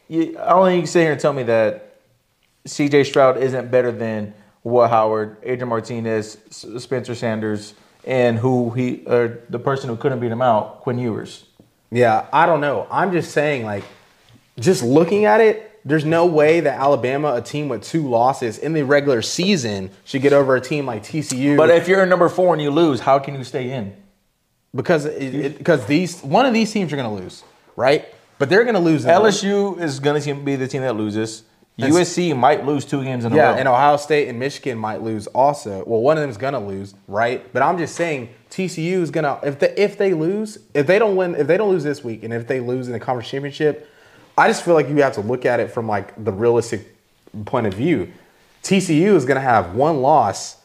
You, 0.09 0.38
I 0.38 0.51
don't 0.51 0.64
think 0.66 0.76
you 0.76 0.82
can 0.82 0.86
sit 0.86 1.03
here 1.03 1.12
and 1.12 1.20
tell 1.20 1.34
me 1.34 1.42
that 1.42 1.86
C.J. 2.66 3.04
Stroud 3.04 3.38
isn't 3.38 3.70
better 3.70 3.92
than 3.92 4.34
Will 4.64 4.86
Howard, 4.86 5.36
Adrian 5.42 5.68
Martinez, 5.68 6.38
Spencer 6.50 7.14
Sanders, 7.14 7.74
and 8.04 8.38
who 8.38 8.70
he 8.70 9.04
or 9.06 9.40
the 9.48 9.58
person 9.58 9.88
who 9.88 9.96
couldn't 9.96 10.20
beat 10.20 10.30
him 10.30 10.42
out, 10.42 10.80
Quinn 10.80 10.98
Ewers. 10.98 11.44
Yeah, 11.90 12.26
I 12.32 12.46
don't 12.46 12.60
know. 12.60 12.86
I'm 12.90 13.12
just 13.12 13.30
saying, 13.30 13.64
like, 13.64 13.84
just 14.58 14.82
looking 14.82 15.24
at 15.24 15.40
it, 15.40 15.80
there's 15.84 16.04
no 16.04 16.26
way 16.26 16.60
that 16.60 16.80
Alabama, 16.80 17.34
a 17.34 17.40
team 17.40 17.68
with 17.68 17.84
two 17.84 18.08
losses 18.08 18.58
in 18.58 18.72
the 18.72 18.82
regular 18.82 19.22
season, 19.22 19.90
should 20.04 20.22
get 20.22 20.32
over 20.32 20.56
a 20.56 20.60
team 20.60 20.84
like 20.84 21.04
TCU. 21.04 21.56
But 21.56 21.70
if 21.70 21.86
you're 21.86 22.04
number 22.06 22.28
four 22.28 22.52
and 22.52 22.62
you 22.62 22.70
lose, 22.70 23.00
how 23.00 23.20
can 23.20 23.36
you 23.36 23.44
stay 23.44 23.70
in? 23.70 23.96
because 24.76 25.06
because 25.06 25.86
these 25.86 26.22
one 26.22 26.46
of 26.46 26.54
these 26.54 26.70
teams 26.70 26.92
are 26.92 26.96
going 26.96 27.08
to 27.16 27.22
lose, 27.22 27.42
right? 27.74 28.06
But 28.38 28.50
they're 28.50 28.64
going 28.64 28.74
to 28.74 28.80
lose. 28.80 29.04
LSU 29.04 29.80
is 29.80 29.98
going 29.98 30.20
to 30.20 30.34
be 30.34 30.56
the 30.56 30.68
team 30.68 30.82
that 30.82 30.94
loses. 30.94 31.42
USC 31.79 32.35
might 32.37 32.64
lose 32.64 32.85
two 32.87 33.03
games 33.05 33.24
in 33.27 33.33
a 33.33 33.37
Yeah, 33.37 33.51
row. 33.51 33.57
and 33.57 33.68
Ohio 33.68 33.99
State 33.99 34.29
and 34.29 34.39
Michigan 34.39 34.79
might 34.79 35.03
lose 35.03 35.27
also. 35.29 35.85
Well, 35.87 36.01
one 36.01 36.16
of 36.16 36.22
them's 36.22 36.39
gonna 36.39 36.61
lose, 36.64 36.95
right? 37.07 37.53
But 37.53 37.62
I'm 37.62 37.77
just 37.77 37.95
saying 37.95 38.31
TCU 38.51 39.03
is 39.03 39.11
gonna 39.11 39.39
if 39.43 39.59
they 39.59 39.74
if 39.77 39.99
they 39.99 40.14
lose, 40.14 40.59
if 40.72 40.87
they 40.87 40.99
don't 40.99 41.16
win, 41.16 41.35
if 41.35 41.47
they 41.47 41.59
don't 41.59 41.70
lose 41.70 41.85
this 41.85 42.03
week, 42.03 42.24
and 42.24 42.33
if 42.33 42.47
they 42.47 42.61
lose 42.61 42.87
in 42.87 42.93
the 42.95 43.01
conference 43.01 43.29
championship, 43.29 43.89
I 44.39 44.49
just 44.49 44.64
feel 44.64 44.72
like 44.74 44.89
you 44.89 44.97
have 45.03 45.12
to 45.14 45.20
look 45.20 45.45
at 45.45 45.61
it 45.61 45.70
from 45.70 45.87
like 45.87 46.22
the 46.24 46.33
realistic 46.33 46.97
point 47.45 47.66
of 47.66 47.74
view. 47.74 48.11
TCU 48.62 49.14
is 49.14 49.27
gonna 49.27 49.41
have 49.41 49.74
one 49.74 50.01
loss 50.01 50.57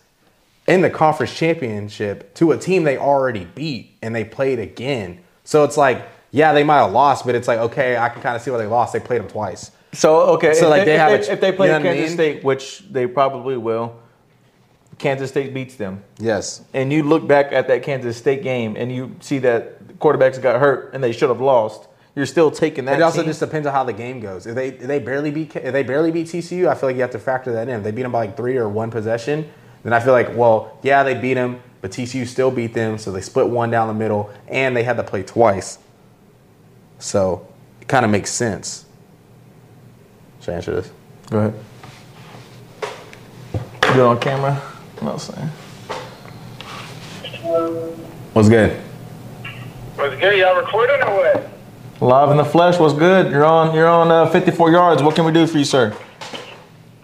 in 0.68 0.82
the 0.82 0.89
conference 0.89 1.36
championship 1.36 2.34
to 2.36 2.51
a 2.51 2.57
team 2.57 2.84
they 2.84 2.97
already 2.97 3.45
beat 3.53 3.97
and 4.01 4.16
they 4.16 4.24
played 4.24 4.59
again. 4.59 5.20
So 5.43 5.66
it's 5.66 5.76
like, 5.76 6.07
yeah, 6.32 6.53
they 6.53 6.64
might 6.64 6.78
have 6.78 6.93
lost, 6.93 7.26
but 7.26 7.36
it's 7.36 7.47
like, 7.49 7.59
okay, 7.59 7.97
I 7.97 8.07
can 8.07 8.22
kind 8.22 8.38
of 8.38 8.41
see 8.41 8.51
why 8.51 8.59
they 8.59 8.68
lost. 8.68 8.93
They 8.93 8.99
played 9.01 9.20
them 9.20 9.28
twice. 9.28 9.72
So 9.93 10.21
okay, 10.35 10.53
So, 10.53 10.65
if 10.65 10.69
like, 10.69 10.81
they, 10.81 10.91
they 10.93 10.97
have 10.97 11.11
if, 11.11 11.23
a- 11.23 11.25
they, 11.27 11.33
if 11.33 11.41
they 11.41 11.51
play 11.51 11.67
you 11.67 11.73
know 11.73 11.79
what 11.79 11.87
I 11.87 11.93
Kansas 11.95 12.09
mean? 12.09 12.15
State, 12.35 12.43
which 12.43 12.79
they 12.91 13.07
probably 13.07 13.57
will, 13.57 13.99
Kansas 14.97 15.29
State 15.29 15.53
beats 15.53 15.75
them, 15.75 16.03
Yes. 16.19 16.63
and 16.73 16.93
you 16.93 17.03
look 17.03 17.27
back 17.27 17.51
at 17.51 17.67
that 17.67 17.83
Kansas 17.83 18.15
State 18.17 18.43
game 18.43 18.75
and 18.77 18.91
you 18.91 19.15
see 19.19 19.39
that 19.39 19.97
quarterbacks 19.99 20.41
got 20.41 20.59
hurt 20.59 20.93
and 20.93 21.03
they 21.03 21.11
should 21.11 21.29
have 21.29 21.41
lost. 21.41 21.87
You're 22.15 22.25
still 22.25 22.51
taking 22.51 22.85
that. 22.85 22.99
It 22.99 23.01
also 23.01 23.19
team. 23.21 23.27
just 23.27 23.39
depends 23.39 23.65
on 23.67 23.73
how 23.73 23.83
the 23.85 23.93
game 23.93 24.19
goes. 24.19 24.45
If 24.45 24.53
they 24.55 24.67
if 24.69 24.81
they 24.81 24.99
barely 24.99 25.31
beat 25.31 25.55
if 25.55 25.71
they 25.73 25.83
barely 25.83 26.11
beat 26.11 26.27
TCU, 26.27 26.67
I 26.67 26.75
feel 26.75 26.89
like 26.89 26.95
you 26.97 27.01
have 27.01 27.11
to 27.11 27.19
factor 27.19 27.53
that 27.53 27.67
in. 27.69 27.77
If 27.77 27.83
they 27.83 27.91
beat 27.91 28.01
them 28.03 28.11
by 28.11 28.25
like 28.25 28.35
three 28.37 28.57
or 28.57 28.67
one 28.69 28.91
possession, 28.91 29.49
then 29.83 29.93
I 29.93 29.99
feel 30.01 30.11
like 30.13 30.35
well, 30.35 30.77
yeah, 30.83 31.03
they 31.03 31.15
beat 31.15 31.35
them, 31.35 31.61
but 31.81 31.91
TCU 31.91 32.27
still 32.27 32.51
beat 32.51 32.73
them, 32.73 32.97
so 32.97 33.11
they 33.13 33.21
split 33.21 33.47
one 33.47 33.71
down 33.71 33.87
the 33.87 33.93
middle, 33.93 34.29
and 34.49 34.75
they 34.75 34.83
had 34.83 34.97
to 34.97 35.03
play 35.03 35.23
twice. 35.23 35.79
So 36.99 37.47
it 37.79 37.87
kind 37.87 38.05
of 38.05 38.11
makes 38.11 38.31
sense. 38.31 38.85
Should 40.41 40.53
I 40.53 40.55
answer 40.55 40.81
this? 40.81 40.91
Go 41.29 41.37
ahead. 41.37 41.53
Good 43.81 43.99
on 43.99 44.19
camera. 44.19 44.61
No 45.01 45.17
saying. 45.17 45.47
What's 48.33 48.49
good? 48.49 48.71
What's 49.95 50.15
good? 50.19 50.39
Y'all 50.39 50.55
recording 50.55 51.01
or 51.03 51.15
what? 51.15 51.49
Live 52.01 52.31
in 52.31 52.37
the 52.37 52.45
flesh. 52.45 52.79
What's 52.79 52.95
good? 52.95 53.31
You're 53.31 53.45
on. 53.45 53.75
You're 53.75 53.87
on 53.87 54.09
uh, 54.09 54.29
54 54.29 54.71
yards. 54.71 55.03
What 55.03 55.15
can 55.15 55.25
we 55.25 55.31
do 55.31 55.45
for 55.45 55.59
you, 55.59 55.65
sir? 55.65 55.95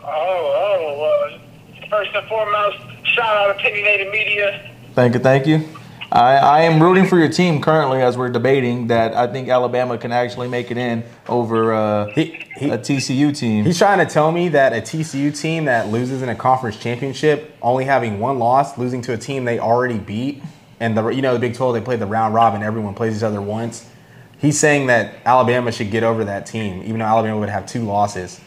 Oh, 0.03 0.05
oh, 0.05 1.29
uh, 1.29 1.87
first 1.89 2.15
and 2.15 2.27
foremost, 2.27 2.77
shout 3.03 3.37
out 3.37 3.55
Opinionated 3.55 4.11
Media. 4.11 4.71
Thank 4.95 5.13
you. 5.13 5.19
Thank 5.19 5.45
you. 5.45 5.69
I, 6.11 6.37
I 6.37 6.61
am 6.61 6.81
rooting 6.81 7.05
for 7.05 7.19
your 7.19 7.27
team 7.27 7.61
currently 7.61 8.01
as 8.01 8.17
we're 8.17 8.29
debating 8.29 8.87
that 8.87 9.13
I 9.13 9.27
think 9.27 9.49
Alabama 9.49 9.97
can 9.97 10.13
actually 10.13 10.47
make 10.47 10.71
it 10.71 10.77
in 10.77 11.03
over 11.27 11.73
uh, 11.73 12.05
He- 12.11 12.45
he- 12.55 12.69
a 12.69 12.77
TCU 12.77 13.35
team. 13.37 13.65
He's 13.65 13.77
trying 13.77 13.99
to 13.99 14.11
tell 14.11 14.31
me 14.31 14.47
that 14.49 14.71
a 14.71 14.77
TCU 14.81 15.37
team 15.37 15.65
that 15.65 15.89
loses 15.89 16.21
in 16.21 16.29
a 16.29 16.35
conference 16.35 16.77
championship, 16.77 17.55
only 17.61 17.83
having 17.83 18.19
one 18.19 18.39
loss, 18.39 18.77
losing 18.77 19.01
to 19.03 19.13
a 19.13 19.17
team 19.17 19.43
they 19.43 19.59
already 19.59 19.97
beat, 19.99 20.41
and 20.79 20.97
the 20.97 21.09
you 21.09 21.21
know 21.21 21.33
the 21.33 21.39
Big 21.39 21.55
12 21.55 21.73
they 21.73 21.81
played 21.81 21.99
the 21.99 22.05
round 22.05 22.33
robin, 22.33 22.63
everyone 22.63 22.93
plays 22.93 23.17
each 23.17 23.23
other 23.23 23.41
once. 23.41 23.89
He's 24.37 24.57
saying 24.57 24.87
that 24.87 25.15
Alabama 25.25 25.71
should 25.71 25.91
get 25.91 26.03
over 26.03 26.23
that 26.25 26.45
team, 26.45 26.83
even 26.83 26.99
though 26.99 27.05
Alabama 27.05 27.39
would 27.39 27.49
have 27.49 27.65
two 27.65 27.81
losses. 27.83 28.39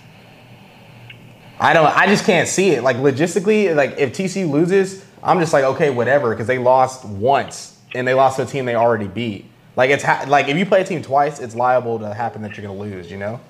I 1.58 1.74
don't. 1.74 1.84
I 1.94 2.06
just 2.06 2.24
can't 2.24 2.48
see 2.48 2.70
it. 2.70 2.82
Like 2.82 2.96
logistically, 2.96 3.74
like 3.76 3.96
if 3.98 4.12
TCU 4.14 4.48
loses, 4.48 5.04
I'm 5.22 5.38
just 5.38 5.52
like 5.52 5.64
okay, 5.64 5.90
whatever, 5.90 6.30
because 6.30 6.46
they 6.46 6.58
lost 6.58 7.04
once 7.04 7.78
and 7.94 8.06
they 8.06 8.14
lost 8.14 8.36
to 8.36 8.42
a 8.42 8.46
team 8.46 8.64
they 8.64 8.74
already 8.74 9.08
beat. 9.08 9.46
Like 9.76 9.90
it's 9.90 10.02
ha- 10.02 10.24
like 10.28 10.48
if 10.48 10.56
you 10.56 10.66
play 10.66 10.82
a 10.82 10.84
team 10.84 11.02
twice, 11.02 11.40
it's 11.40 11.54
liable 11.54 11.98
to 11.98 12.12
happen 12.12 12.42
that 12.42 12.56
you're 12.56 12.66
gonna 12.66 12.78
lose. 12.78 13.10
You 13.10 13.18
know. 13.18 13.40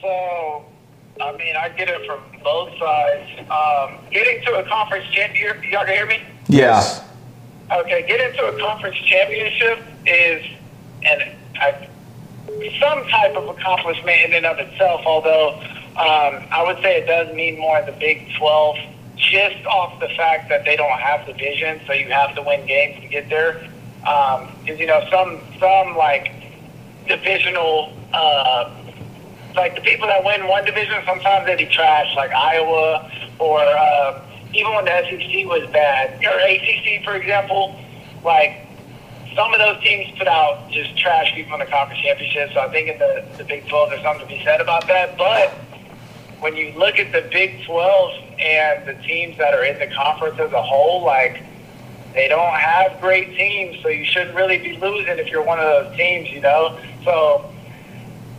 So, 0.00 0.64
I 1.20 1.36
mean, 1.36 1.54
I 1.56 1.68
get 1.70 1.88
it 1.88 2.06
from 2.06 2.20
both 2.42 2.70
sides. 2.78 3.50
Um, 3.50 3.98
getting 4.10 4.42
to 4.46 4.54
a 4.54 4.68
conference 4.68 5.06
championship, 5.12 5.62
y'all 5.70 5.84
can 5.84 5.94
hear 5.94 6.06
me? 6.06 6.22
yes. 6.48 7.04
Okay, 7.70 8.04
getting 8.08 8.36
to 8.36 8.46
a 8.46 8.58
conference 8.58 8.96
championship 8.96 9.78
is 10.04 10.44
an, 11.04 11.36
a, 11.62 11.88
some 12.80 13.06
type 13.08 13.36
of 13.36 13.48
accomplishment 13.48 14.24
in 14.24 14.32
and 14.34 14.46
of 14.46 14.58
itself, 14.58 15.02
although 15.06 15.60
um, 15.96 16.42
I 16.50 16.64
would 16.66 16.82
say 16.82 17.00
it 17.00 17.06
does 17.06 17.32
mean 17.34 17.60
more 17.60 17.78
in 17.78 17.86
the 17.86 17.92
Big 17.92 18.26
12 18.38 18.76
just 19.20 19.64
off 19.66 20.00
the 20.00 20.08
fact 20.16 20.48
that 20.48 20.64
they 20.64 20.76
don't 20.76 20.98
have 20.98 21.26
division, 21.26 21.80
so 21.86 21.92
you 21.92 22.10
have 22.10 22.34
to 22.34 22.42
win 22.42 22.66
games 22.66 23.00
to 23.02 23.08
get 23.08 23.28
there. 23.28 23.68
Because, 24.00 24.78
you 24.78 24.86
know, 24.86 25.06
some, 25.10 25.40
some 25.58 25.96
like 25.96 26.32
divisional, 27.06 27.92
uh, 28.12 28.74
like 29.54 29.74
the 29.74 29.82
people 29.82 30.06
that 30.06 30.24
win 30.24 30.48
one 30.48 30.64
division, 30.64 31.02
sometimes 31.04 31.46
they 31.46 31.56
be 31.56 31.66
trash, 31.66 32.14
like 32.16 32.30
Iowa 32.30 33.10
or 33.38 33.60
uh, 33.60 34.22
even 34.52 34.74
when 34.74 34.84
the 34.84 35.02
SEC 35.08 35.46
was 35.46 35.68
bad, 35.70 36.22
or 36.24 36.38
ACC, 36.38 37.04
for 37.04 37.14
example. 37.14 37.74
Like 38.22 38.66
some 39.34 39.52
of 39.52 39.58
those 39.58 39.82
teams 39.82 40.16
put 40.18 40.28
out 40.28 40.70
just 40.70 40.96
trash 40.98 41.32
people 41.34 41.54
in 41.54 41.60
the 41.60 41.66
conference 41.66 42.02
championship. 42.02 42.50
So 42.52 42.60
I 42.60 42.68
think 42.68 42.88
in 42.88 42.98
the, 42.98 43.24
the 43.38 43.44
Big 43.44 43.66
12, 43.68 43.90
there's 43.90 44.02
something 44.02 44.26
to 44.26 44.34
be 44.34 44.44
said 44.44 44.60
about 44.60 44.86
that. 44.88 45.16
But 45.16 45.50
when 46.40 46.56
you 46.56 46.72
look 46.78 46.98
at 46.98 47.12
the 47.12 47.28
Big 47.32 47.64
12 47.64 48.29
and 48.40 48.86
the 48.86 48.94
teams 49.02 49.36
that 49.38 49.54
are 49.54 49.64
in 49.64 49.78
the 49.78 49.94
conference 49.94 50.38
as 50.38 50.52
a 50.52 50.62
whole, 50.62 51.04
like 51.04 51.42
they 52.14 52.28
don't 52.28 52.54
have 52.54 53.00
great 53.00 53.36
teams, 53.36 53.80
so 53.82 53.88
you 53.88 54.04
shouldn't 54.04 54.34
really 54.34 54.58
be 54.58 54.76
losing 54.76 55.18
if 55.18 55.28
you're 55.28 55.42
one 55.42 55.58
of 55.58 55.64
those 55.64 55.96
teams, 55.96 56.28
you 56.30 56.40
know. 56.40 56.78
So 57.04 57.52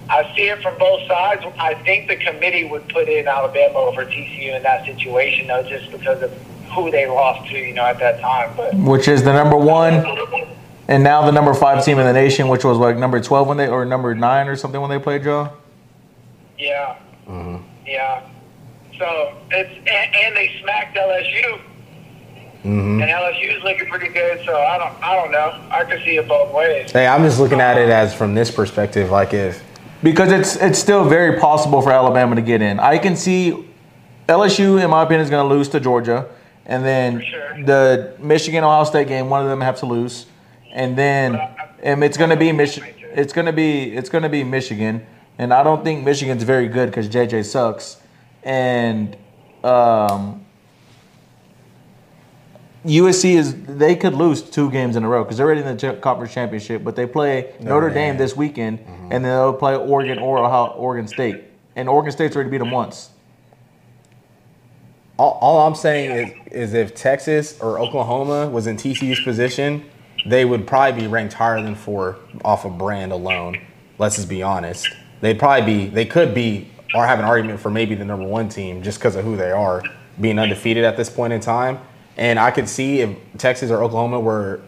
I 0.10 0.34
see 0.36 0.49
it 0.49 0.62
from 0.62 0.78
both 0.78 1.08
sides. 1.08 1.43
I 1.58 1.76
think 1.76 2.10
the 2.10 2.18
committee 2.18 2.66
would 2.66 2.88
put 2.89 3.08
in 3.08 3.28
Alabama 3.28 3.80
over 3.80 4.06
TCU 4.06 4.56
in 4.56 4.64
that 4.64 4.86
situation, 4.86 5.47
though, 5.47 5.64
just 5.64 5.91
because 5.91 6.22
of 6.22 6.32
who 6.74 6.91
they 6.91 7.08
lost 7.08 7.49
to, 7.49 7.58
you 7.58 7.74
know, 7.74 7.86
at 7.86 7.99
that 7.99 8.20
time. 8.20 8.54
But 8.58 8.74
Which 8.74 9.08
is 9.08 9.24
the 9.24 9.34
number 9.34 9.56
one 9.58 10.06
and 10.88 11.04
now 11.04 11.26
the 11.26 11.32
number 11.32 11.54
five 11.54 11.86
team 11.86 11.99
in 11.99 12.06
the 12.06 12.14
nation, 12.14 12.49
which 12.49 12.66
was 12.66 12.78
like 12.78 12.97
number 12.97 13.22
twelve 13.22 13.47
when 13.47 13.58
they 13.58 13.68
or 13.68 13.86
number 13.86 14.14
nine 14.14 14.49
or 14.49 14.58
something 14.58 14.82
when 14.82 14.89
they 14.89 14.99
played 14.99 15.24
Joe. 15.24 15.54
yeah, 16.58 16.97
mm-hmm. 17.28 17.64
yeah. 17.86 18.28
So 19.02 19.34
it's 19.49 19.72
and, 19.78 20.16
and 20.16 20.36
they 20.36 20.56
smacked 20.62 20.95
LSU. 20.95 21.60
Mm-hmm. 22.64 23.02
And 23.02 23.10
LSU 23.10 23.58
is 23.58 23.64
looking 23.64 23.89
pretty 23.89 24.10
good, 24.10 24.45
so 24.45 24.56
I 24.56 24.78
don't, 24.78 25.04
I 25.04 25.16
don't 25.16 25.32
know. 25.32 25.60
I 25.72 25.84
could 25.84 26.04
see 26.04 26.18
it 26.18 26.28
both 26.28 26.54
ways. 26.54 26.91
Hey, 26.91 27.08
I'm 27.08 27.24
just 27.24 27.39
looking 27.39 27.60
at 27.60 27.80
it 27.80 27.89
as 27.89 28.14
from 28.14 28.36
this 28.36 28.52
perspective. 28.52 29.10
Like 29.10 29.34
if 29.34 29.64
Because 30.04 30.32
it's 30.32 30.56
it's 30.58 30.78
still 30.78 31.04
very 31.10 31.39
possible 31.39 31.82
for 31.82 31.91
Alabama 31.91 32.36
to 32.36 32.43
get 32.43 32.62
in. 32.62 32.80
I 32.80 32.99
can 32.99 33.16
see 33.16 33.68
LSU, 34.30 34.84
in 34.84 34.91
my 34.91 35.02
opinion, 35.02 35.22
is 35.22 35.32
going 35.32 35.49
to 35.49 35.56
lose 35.56 35.68
to 35.70 35.80
Georgia, 35.80 36.30
and 36.68 36.86
then 36.86 37.24
sure. 37.24 37.64
the 37.66 38.14
Michigan 38.20 38.64
Ohio 38.64 38.84
State 38.84 39.08
game, 39.08 39.32
one 39.32 39.41
of 39.41 39.49
them 39.49 39.62
have 39.62 39.80
to 39.80 39.88
lose, 39.88 40.28
and 40.72 40.95
then 40.95 41.41
and 41.82 42.04
it's 42.04 42.18
going 42.18 42.30
to 42.30 42.38
be 42.38 42.52
Michigan. 42.52 42.93
It's 43.16 43.34
going 43.34 43.47
to 43.47 43.54
be 43.54 43.95
it's 43.95 44.10
going 44.10 44.24
to 44.24 44.30
be 44.30 44.43
Michigan, 44.43 45.04
and 45.39 45.52
I 45.52 45.64
don't 45.64 45.84
think 45.84 46.06
Michigan's 46.06 46.43
very 46.43 46.68
good 46.68 46.91
because 46.91 47.10
JJ 47.10 47.45
sucks, 47.45 47.97
and 48.44 49.16
um, 49.64 50.46
USC 52.86 53.36
is 53.36 53.56
they 53.66 53.96
could 53.96 54.14
lose 54.14 54.42
two 54.42 54.72
games 54.72 54.96
in 54.96 55.04
a 55.04 55.08
row 55.08 55.24
because 55.24 55.38
they're 55.38 55.46
already 55.46 55.62
in 55.62 55.78
the 55.78 55.98
conference 56.02 56.34
championship, 56.34 56.84
but 56.84 56.96
they 56.96 57.06
play 57.06 57.54
Notre, 57.60 57.89
Dame. 57.89 57.96
Dame. 57.96 58.18
this 58.18 58.36
weekend, 58.36 58.80
and 58.88 59.12
then 59.12 59.24
they'll 59.24 59.54
play 59.54 59.76
Oregon 59.76 60.18
or 60.18 60.39
Oregon 60.39 61.08
State, 61.08 61.44
and 61.76 61.88
Oregon 61.88 62.12
State's 62.12 62.36
already 62.36 62.50
beat 62.50 62.58
them 62.58 62.72
once. 62.72 63.12
all, 65.20 65.38
all 65.42 65.68
I'm 65.68 65.76
saying 65.76 66.12
is 66.12 66.42
is 66.52 66.74
if 66.74 66.96
Texas 66.96 67.60
or 67.62 67.80
Oklahoma 67.80 68.50
was 68.50 68.68
in 68.68 68.76
TCU's 68.78 69.22
position, 69.22 69.86
they 70.26 70.44
would 70.44 70.68
probably 70.68 71.02
be 71.02 71.08
ranked 71.08 71.34
higher 71.34 71.62
than 71.62 71.76
four 71.76 72.18
off 72.44 72.66
of 72.66 72.78
brand 72.78 73.12
alone. 73.12 73.62
Let's 74.00 74.16
just 74.16 74.28
be 74.28 74.42
honest. 74.42 74.88
They'd 75.22 75.38
probably 75.38 75.66
be 75.66 75.88
they 75.88 76.06
could 76.06 76.34
be 76.34 76.68
or 76.94 77.06
have 77.06 77.20
an 77.20 77.26
argument 77.26 77.60
for 77.60 77.70
maybe 77.70 77.96
the 77.96 78.06
number 78.06 78.26
one 78.26 78.50
team 78.50 78.82
just 78.82 79.00
because 79.00 79.16
of 79.16 79.24
who 79.24 79.38
they 79.38 79.52
are, 79.52 79.84
being 80.20 80.38
undefeated 80.39 80.84
at 80.84 80.98
this 80.98 81.10
point 81.10 81.34
in 81.34 81.39
time. 81.39 81.80
And 82.18 82.38
I 82.38 82.52
could 82.52 82.68
see 82.68 83.00
if 83.02 83.18
Texas 83.38 83.72
or 83.72 83.82
Oklahoma 83.84 84.20
were 84.20 84.62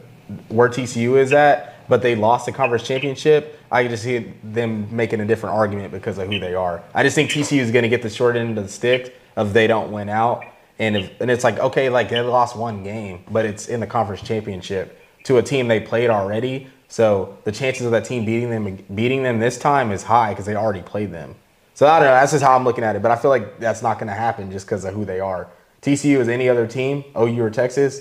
where 0.47 0.69
TCU 0.69 1.17
is 1.17 1.33
at, 1.33 1.87
but 1.89 2.01
they 2.01 2.15
lost 2.15 2.45
the 2.45 2.51
conference 2.51 2.87
championship, 2.87 3.59
I 3.71 3.83
could 3.83 3.91
just 3.91 4.03
see 4.03 4.33
them 4.43 4.87
making 4.95 5.19
a 5.19 5.25
different 5.25 5.55
argument 5.55 5.91
because 5.91 6.17
of 6.17 6.27
who 6.27 6.39
they 6.39 6.53
are. 6.53 6.83
I 6.93 7.03
just 7.03 7.15
think 7.15 7.29
TCU 7.29 7.59
is 7.59 7.71
going 7.71 7.83
to 7.83 7.89
get 7.89 8.01
the 8.01 8.09
short 8.09 8.35
end 8.35 8.57
of 8.57 8.63
the 8.63 8.69
stick 8.69 9.15
if 9.35 9.53
they 9.53 9.67
don't 9.67 9.91
win 9.91 10.09
out. 10.09 10.45
And 10.79 10.97
if 10.97 11.21
and 11.21 11.29
it's 11.29 11.43
like 11.43 11.59
okay, 11.59 11.89
like 11.89 12.09
they 12.09 12.19
lost 12.21 12.55
one 12.55 12.83
game, 12.83 13.23
but 13.29 13.45
it's 13.45 13.67
in 13.67 13.79
the 13.79 13.87
conference 13.87 14.21
championship 14.21 14.99
to 15.23 15.37
a 15.37 15.43
team 15.43 15.67
they 15.67 15.79
played 15.79 16.09
already. 16.09 16.67
So 16.87 17.37
the 17.43 17.51
chances 17.51 17.85
of 17.85 17.91
that 17.91 18.05
team 18.05 18.25
beating 18.25 18.49
them 18.49 18.83
beating 18.95 19.23
them 19.23 19.39
this 19.39 19.57
time 19.57 19.91
is 19.91 20.03
high 20.03 20.31
because 20.31 20.45
they 20.45 20.55
already 20.55 20.81
played 20.81 21.11
them. 21.11 21.35
So 21.73 21.87
I 21.87 21.99
don't 21.99 22.07
know. 22.07 22.13
That's 22.13 22.31
just 22.31 22.43
how 22.43 22.55
I'm 22.55 22.63
looking 22.63 22.83
at 22.83 22.95
it. 22.95 23.01
But 23.01 23.11
I 23.11 23.15
feel 23.15 23.31
like 23.31 23.59
that's 23.59 23.81
not 23.81 23.97
going 23.97 24.07
to 24.07 24.13
happen 24.13 24.51
just 24.51 24.65
because 24.65 24.85
of 24.85 24.93
who 24.93 25.05
they 25.05 25.19
are. 25.19 25.49
TCU 25.81 26.17
is 26.17 26.29
any 26.29 26.47
other 26.47 26.67
team, 26.67 27.03
OU 27.17 27.43
or 27.43 27.49
Texas. 27.49 27.99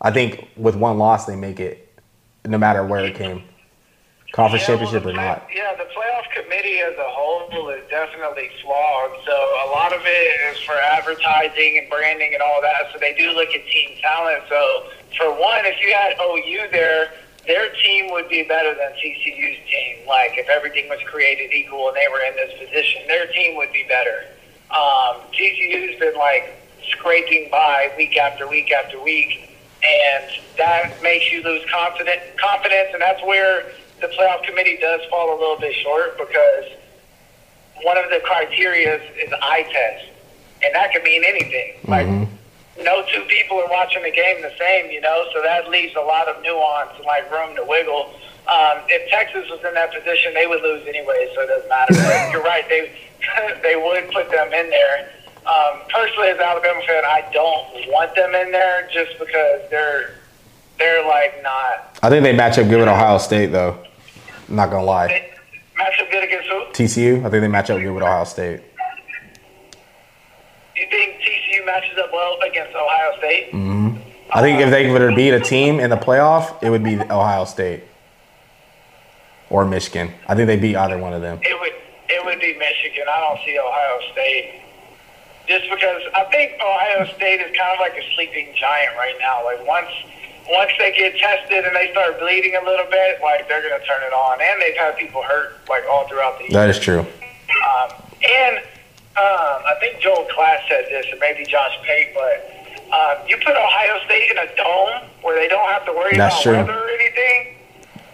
I 0.00 0.12
think 0.12 0.48
with 0.56 0.76
one 0.76 0.98
loss 0.98 1.26
they 1.26 1.36
make 1.36 1.58
it, 1.58 1.98
no 2.46 2.58
matter 2.58 2.84
where 2.84 3.04
it 3.04 3.16
came, 3.16 3.42
conference 4.32 4.62
Yeah, 4.62 4.76
championship 4.76 5.02
the 5.02 5.10
or 5.10 5.14
not. 5.14 5.48
Yeah, 5.52 5.74
the 5.74 5.84
playoff 5.84 6.30
committee 6.30 6.78
as 6.78 6.94
a 6.96 7.08
whole 7.08 7.70
is 7.70 7.82
definitely 7.90 8.50
flawed. 8.62 9.10
So 9.26 9.32
a 9.32 9.68
lot 9.70 9.92
of 9.92 10.02
it 10.04 10.54
is 10.54 10.60
for 10.60 10.74
advertising 10.74 11.78
and 11.78 11.90
branding 11.90 12.34
and 12.34 12.42
all 12.42 12.60
that. 12.62 12.92
So 12.92 12.98
they 13.00 13.14
do 13.14 13.32
look 13.32 13.48
at 13.48 13.66
team 13.66 13.98
talent. 14.00 14.44
So 14.48 14.90
for 15.16 15.30
one, 15.32 15.64
if 15.64 15.80
you 15.82 15.92
had 15.92 16.14
OU 16.20 16.70
there, 16.70 17.10
their 17.48 17.72
team 17.82 18.12
would 18.12 18.28
be 18.28 18.42
better 18.42 18.74
than 18.74 18.92
TCU's 18.92 19.58
team. 19.66 20.06
Like 20.06 20.36
if 20.36 20.48
everything 20.48 20.88
was 20.88 21.00
created 21.06 21.52
equal 21.52 21.88
and 21.88 21.96
they 21.96 22.06
were 22.12 22.20
in 22.20 22.36
this 22.36 22.52
position, 22.60 23.02
their 23.08 23.26
team 23.28 23.56
would 23.56 23.72
be 23.72 23.84
better. 23.88 24.26
Um, 24.70 25.22
TCU's 25.32 25.98
been 25.98 26.14
like 26.14 26.54
scraping 26.90 27.48
by 27.50 27.90
week 27.96 28.18
after 28.18 28.46
week 28.46 28.70
after 28.70 29.02
week, 29.02 29.56
and 29.82 30.30
that 30.58 31.02
makes 31.02 31.32
you 31.32 31.42
lose 31.42 31.64
confidence. 31.72 32.20
Confidence, 32.36 32.90
and 32.92 33.00
that's 33.00 33.22
where 33.24 33.64
the 34.02 34.08
playoff 34.08 34.44
committee 34.44 34.76
does 34.76 35.00
fall 35.10 35.36
a 35.36 35.38
little 35.40 35.58
bit 35.58 35.74
short 35.74 36.18
because 36.18 36.64
one 37.82 37.96
of 37.96 38.10
the 38.10 38.20
criteria 38.24 38.96
is, 38.96 39.32
eye 39.40 39.66
test, 39.72 40.06
and 40.62 40.74
that 40.74 40.92
could 40.92 41.02
mean 41.02 41.24
anything. 41.24 41.76
Like 41.86 42.28
no 42.84 43.04
two 43.12 43.22
people 43.24 43.58
are 43.58 43.68
watching 43.70 44.02
the 44.02 44.10
game 44.10 44.42
the 44.42 44.52
same, 44.58 44.90
you 44.90 45.00
know, 45.00 45.26
so 45.32 45.42
that 45.42 45.68
leaves 45.68 45.94
a 45.96 46.00
lot 46.00 46.28
of 46.28 46.42
nuance 46.42 46.90
and 46.96 47.04
like 47.04 47.30
room 47.30 47.54
to 47.56 47.64
wiggle. 47.64 48.14
Um, 48.46 48.80
if 48.88 49.10
Texas 49.10 49.48
was 49.50 49.60
in 49.66 49.74
that 49.74 49.92
position, 49.92 50.32
they 50.32 50.46
would 50.46 50.62
lose 50.62 50.86
anyway, 50.86 51.30
so 51.34 51.42
it 51.42 51.48
doesn't 51.48 51.68
matter. 51.68 51.94
But 51.94 52.32
you're 52.32 52.42
right, 52.42 52.64
they 52.68 52.92
they 53.62 53.76
would 53.76 54.10
put 54.12 54.30
them 54.30 54.52
in 54.52 54.70
there. 54.70 55.10
Um, 55.46 55.80
personally, 55.88 56.28
as 56.28 56.36
an 56.36 56.44
Alabama 56.44 56.80
fan, 56.86 57.04
I 57.04 57.28
don't 57.32 57.88
want 57.88 58.14
them 58.14 58.34
in 58.34 58.52
there 58.52 58.88
just 58.92 59.18
because 59.18 59.62
they're 59.70 60.14
they're 60.78 61.06
like 61.06 61.42
not 61.42 61.98
I 62.02 62.08
think 62.08 62.22
they 62.22 62.34
match 62.34 62.58
up 62.58 62.68
good 62.68 62.78
with 62.78 62.88
Ohio 62.88 63.18
State 63.18 63.46
though. 63.46 63.78
I'm 64.48 64.56
not 64.56 64.70
gonna 64.70 64.84
lie. 64.84 65.08
they 65.08 65.34
match 65.76 66.00
up 66.00 66.10
good 66.10 66.24
against 66.24 66.48
who? 66.48 66.64
TCU, 66.72 67.18
I 67.24 67.30
think 67.30 67.40
they 67.42 67.48
match 67.48 67.70
up 67.70 67.80
good 67.80 67.90
with 67.90 68.02
Ohio 68.02 68.24
State. 68.24 68.60
You 70.78 70.86
think 70.90 71.16
TCU 71.20 71.66
matches 71.66 71.98
up 71.98 72.12
well 72.12 72.38
against 72.46 72.74
Ohio 72.74 73.18
State? 73.18 73.50
Mm-hmm. 73.52 73.98
I 74.30 74.42
think 74.42 74.60
if 74.60 74.70
they 74.70 74.88
were 74.90 75.10
to 75.10 75.16
beat 75.16 75.30
a 75.30 75.40
team 75.40 75.80
in 75.80 75.90
the 75.90 75.96
playoff, 75.96 76.62
it 76.62 76.70
would 76.70 76.84
be 76.84 77.00
Ohio 77.00 77.44
State 77.44 77.82
or 79.50 79.64
Michigan. 79.64 80.12
I 80.28 80.36
think 80.36 80.46
they 80.46 80.56
beat 80.56 80.76
either 80.76 80.98
one 80.98 81.12
of 81.12 81.22
them. 81.22 81.40
It 81.42 81.58
would 81.58 81.72
it 82.08 82.24
would 82.24 82.40
be 82.40 82.56
Michigan. 82.58 83.04
I 83.10 83.20
don't 83.20 83.40
see 83.44 83.58
Ohio 83.58 84.12
State. 84.12 84.62
Just 85.48 85.68
because 85.70 86.02
I 86.14 86.24
think 86.24 86.52
Ohio 86.60 87.06
State 87.16 87.40
is 87.40 87.56
kind 87.56 87.72
of 87.72 87.80
like 87.80 87.96
a 87.96 88.14
sleeping 88.14 88.54
giant 88.54 88.94
right 88.96 89.16
now. 89.18 89.44
Like 89.44 89.66
once 89.66 89.90
once 90.48 90.70
they 90.78 90.92
get 90.92 91.16
tested 91.16 91.64
and 91.64 91.74
they 91.74 91.90
start 91.90 92.20
bleeding 92.20 92.54
a 92.54 92.64
little 92.64 92.86
bit, 92.86 93.20
like 93.20 93.48
they're 93.48 93.62
gonna 93.62 93.82
turn 93.84 94.02
it 94.04 94.12
on. 94.12 94.38
And 94.40 94.62
they've 94.62 94.76
had 94.76 94.96
people 94.96 95.22
hurt 95.22 95.58
like 95.68 95.82
all 95.90 96.06
throughout 96.06 96.38
the 96.38 96.44
year. 96.44 96.52
That 96.52 96.70
is 96.70 96.78
true. 96.78 97.00
Um, 97.00 97.90
and 98.22 98.60
um, 99.18 99.62
I 99.66 99.74
think 99.80 100.00
Joel 100.00 100.26
Klatt 100.30 100.66
said 100.68 100.86
this, 100.90 101.06
or 101.12 101.18
maybe 101.18 101.44
Josh 101.44 101.76
Pate, 101.84 102.14
but 102.14 102.54
um, 102.94 103.26
you 103.28 103.36
put 103.36 103.56
Ohio 103.56 103.98
State 104.06 104.30
in 104.30 104.38
a 104.38 104.46
dome 104.56 105.08
where 105.22 105.34
they 105.36 105.48
don't 105.48 105.68
have 105.68 105.84
to 105.86 105.92
worry 105.92 106.16
That's 106.16 106.34
about 106.36 106.42
true. 106.42 106.52
weather 106.72 106.78
or 106.84 106.88
anything. 106.90 107.54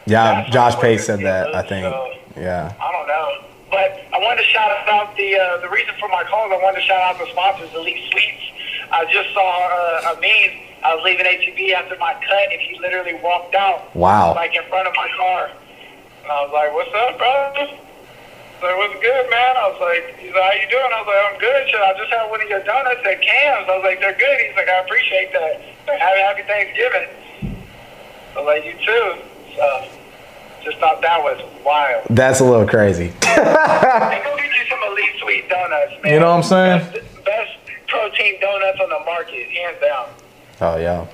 Yeah, 0.06 0.48
Josh 0.50 0.74
what 0.76 1.00
said 1.00 1.20
that. 1.20 1.54
I 1.54 1.62
think. 1.62 1.84
so- 1.84 2.12
Yeah. 2.36 2.72
I 2.80 2.92
don't 2.92 3.06
know. 3.08 3.44
But 3.70 4.00
I 4.14 4.18
wanted 4.18 4.42
to 4.42 4.48
shout 4.48 4.70
out 4.88 5.16
the 5.16 5.34
uh, 5.36 5.58
the 5.58 5.68
reason 5.68 5.94
for 5.98 6.08
my 6.08 6.22
call. 6.24 6.52
I 6.52 6.56
wanted 6.62 6.80
to 6.80 6.86
shout 6.86 7.00
out 7.02 7.18
the 7.18 7.26
sponsors, 7.32 7.72
Elite 7.74 8.04
Sweets. 8.10 8.44
I 8.92 9.04
just 9.10 9.32
saw 9.34 9.42
uh, 9.42 10.14
a 10.14 10.20
meme. 10.20 10.60
I 10.84 10.94
was 10.94 11.02
leaving 11.02 11.24
HEB 11.26 11.74
after 11.74 11.96
my 11.98 12.12
cut, 12.14 12.52
and 12.52 12.60
he 12.60 12.78
literally 12.78 13.14
walked 13.22 13.54
out. 13.54 13.94
Wow. 13.96 14.34
Like 14.34 14.54
in 14.54 14.62
front 14.68 14.86
of 14.86 14.94
my 14.94 15.08
car, 15.16 15.50
and 16.22 16.30
I 16.30 16.44
was 16.44 16.52
like, 16.52 16.72
"What's 16.74 16.94
up, 16.94 17.18
bro?" 17.18 17.78
Like, 18.64 18.78
what's 18.78 18.94
good, 18.94 19.28
man? 19.28 19.56
I 19.60 19.68
was 19.68 19.76
like, 19.76 20.16
he's 20.16 20.32
like, 20.32 20.40
how 20.40 20.56
you 20.56 20.68
doing? 20.72 20.88
I 20.88 21.04
was 21.04 21.08
like, 21.12 21.20
I'm 21.20 21.38
good. 21.38 21.68
Shit, 21.68 21.80
I 21.84 21.92
just 22.00 22.08
had 22.08 22.30
one 22.32 22.40
of 22.40 22.48
your 22.48 22.64
donuts 22.64 23.04
at 23.04 23.20
Cam's. 23.20 23.68
I 23.68 23.76
was 23.76 23.84
like, 23.84 24.00
they're 24.00 24.16
good. 24.16 24.40
He's 24.40 24.56
like, 24.56 24.68
I 24.72 24.80
appreciate 24.80 25.32
that. 25.36 25.60
Like, 25.84 26.00
happy, 26.00 26.20
happy 26.24 26.42
Thanksgiving. 26.48 27.08
I 28.32 28.40
was 28.40 28.46
like, 28.48 28.64
you 28.64 28.72
too. 28.80 29.20
So, 29.52 29.88
just 30.64 30.78
thought 30.78 31.02
that 31.02 31.20
was 31.20 31.44
wild. 31.62 32.06
That's 32.08 32.40
a 32.40 32.44
little 32.44 32.66
crazy. 32.66 33.12
Hey, 33.34 34.22
go 34.24 34.34
get 34.36 34.48
you 34.48 34.64
some 34.70 34.80
Elite 34.88 35.12
Sweet 35.20 35.48
donuts, 35.50 35.92
man. 36.02 36.14
You 36.14 36.20
know 36.20 36.30
what 36.30 36.36
I'm 36.36 36.42
saying? 36.42 36.92
Best, 36.92 37.24
best 37.24 37.52
protein 37.86 38.40
donuts 38.40 38.80
on 38.80 38.88
the 38.88 39.04
market, 39.04 39.50
hands 39.50 39.76
down. 39.80 40.08
Oh 40.62 40.76
yeah. 40.76 41.06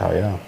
Oh 0.00 0.12
yeah. 0.12 0.38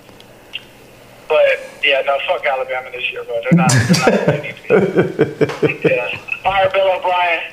But 1.28 1.44
yeah, 1.82 2.02
no, 2.02 2.18
fuck 2.26 2.44
Alabama 2.46 2.90
this 2.90 3.10
year, 3.10 3.24
bro. 3.24 3.40
They're 3.42 3.52
not. 3.52 3.70
They're 3.70 4.16
not 4.16 4.26
they 4.26 4.42
need 4.42 4.56
to 4.68 5.80
be. 5.82 5.88
Yeah. 5.88 6.18
Fire 6.42 6.70
Bill 6.70 6.96
O'Brien. 6.96 7.52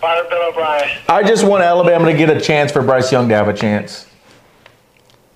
Fire 0.00 0.24
Bill 0.28 0.48
O'Brien. 0.48 0.98
I 1.08 1.22
just 1.22 1.46
want 1.46 1.62
Alabama 1.62 2.10
to 2.10 2.16
get 2.16 2.30
a 2.30 2.40
chance 2.40 2.72
for 2.72 2.82
Bryce 2.82 3.12
Young 3.12 3.28
to 3.28 3.34
have 3.34 3.48
a 3.48 3.54
chance. 3.54 4.06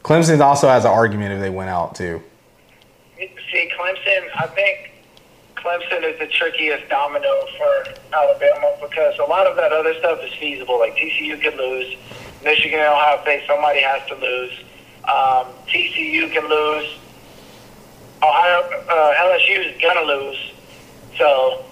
Clemson 0.03 0.41
also 0.41 0.68
has 0.68 0.84
an 0.84 0.91
argument 0.91 1.32
if 1.32 1.41
they 1.41 1.51
went 1.51 1.70
out 1.70 1.95
too. 1.95 2.22
See, 3.18 3.70
Clemson, 3.78 4.28
I 4.36 4.47
think 4.49 4.93
Clemson 5.57 6.03
is 6.05 6.18
the 6.18 6.26
trickiest 6.26 6.89
domino 6.89 7.47
for 7.57 7.93
Alabama 8.12 8.76
because 8.80 9.18
a 9.18 9.24
lot 9.24 9.47
of 9.47 9.57
that 9.57 9.72
other 9.72 9.95
stuff 9.99 10.20
is 10.22 10.32
feasible. 10.34 10.78
Like 10.78 10.97
TCU 10.97 11.41
could 11.41 11.57
lose, 11.57 11.97
Michigan 12.45 12.78
and 12.78 12.89
Ohio 12.89 13.20
State, 13.22 13.45
somebody 13.47 13.80
has 13.80 14.07
to 14.09 14.14
lose. 14.16 14.53
Um, 15.05 15.53
TCU 15.66 16.30
can 16.32 16.49
lose. 16.49 16.99
Ohio, 18.23 18.61
uh, 18.89 19.14
LSU 19.14 19.75
is 19.75 19.81
gonna 19.81 20.03
lose. 20.03 20.53
So 21.16 21.64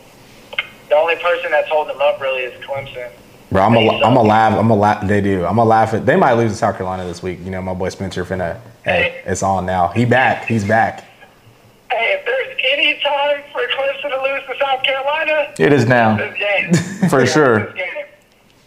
the 0.89 0.95
only 0.97 1.17
person 1.17 1.51
that's 1.51 1.69
holding 1.69 1.97
them 1.99 2.03
up 2.03 2.21
really 2.21 2.43
is 2.43 2.65
Clemson. 2.65 3.11
Bro, 3.53 3.63
I'm 3.63 3.77
a, 3.77 3.89
I'm 4.05 4.17
a 4.17 4.23
laugh. 4.23 4.59
I'm 4.59 4.71
a 4.71 4.75
laugh. 4.77 5.07
They 5.07 5.21
do. 5.21 5.45
I'm 5.45 5.59
a 5.59 5.65
laugh 5.65 5.95
at. 5.95 6.05
They 6.05 6.17
might 6.17 6.33
lose 6.35 6.53
to 6.53 6.57
South 6.59 6.77
Carolina 6.77 7.05
this 7.05 7.23
week. 7.23 7.39
You 7.45 7.51
know, 7.51 7.63
my 7.63 7.75
boy 7.75 7.89
Spencer 7.91 8.25
finna. 8.25 8.61
Hey, 8.85 9.23
it's 9.25 9.43
on 9.43 9.67
now. 9.67 9.89
He 9.89 10.05
back. 10.05 10.47
He's 10.47 10.65
back. 10.65 11.05
Hey, 11.91 12.19
if 12.19 12.27
there's 12.27 12.59
any 12.73 13.01
time 13.03 13.43
for 13.53 13.61
Clemson 13.77 14.11
to 14.11 14.23
lose 14.23 14.43
to 14.49 14.55
South 14.61 14.83
Carolina, 14.83 15.55
It 15.59 15.73
is 15.73 15.87
now, 15.87 16.17
this 16.17 16.37
game. 16.37 17.09
For 17.09 17.21
Yeah, 17.21 17.27
sure. 17.27 17.59
This 17.67 17.75
game. 17.75 18.05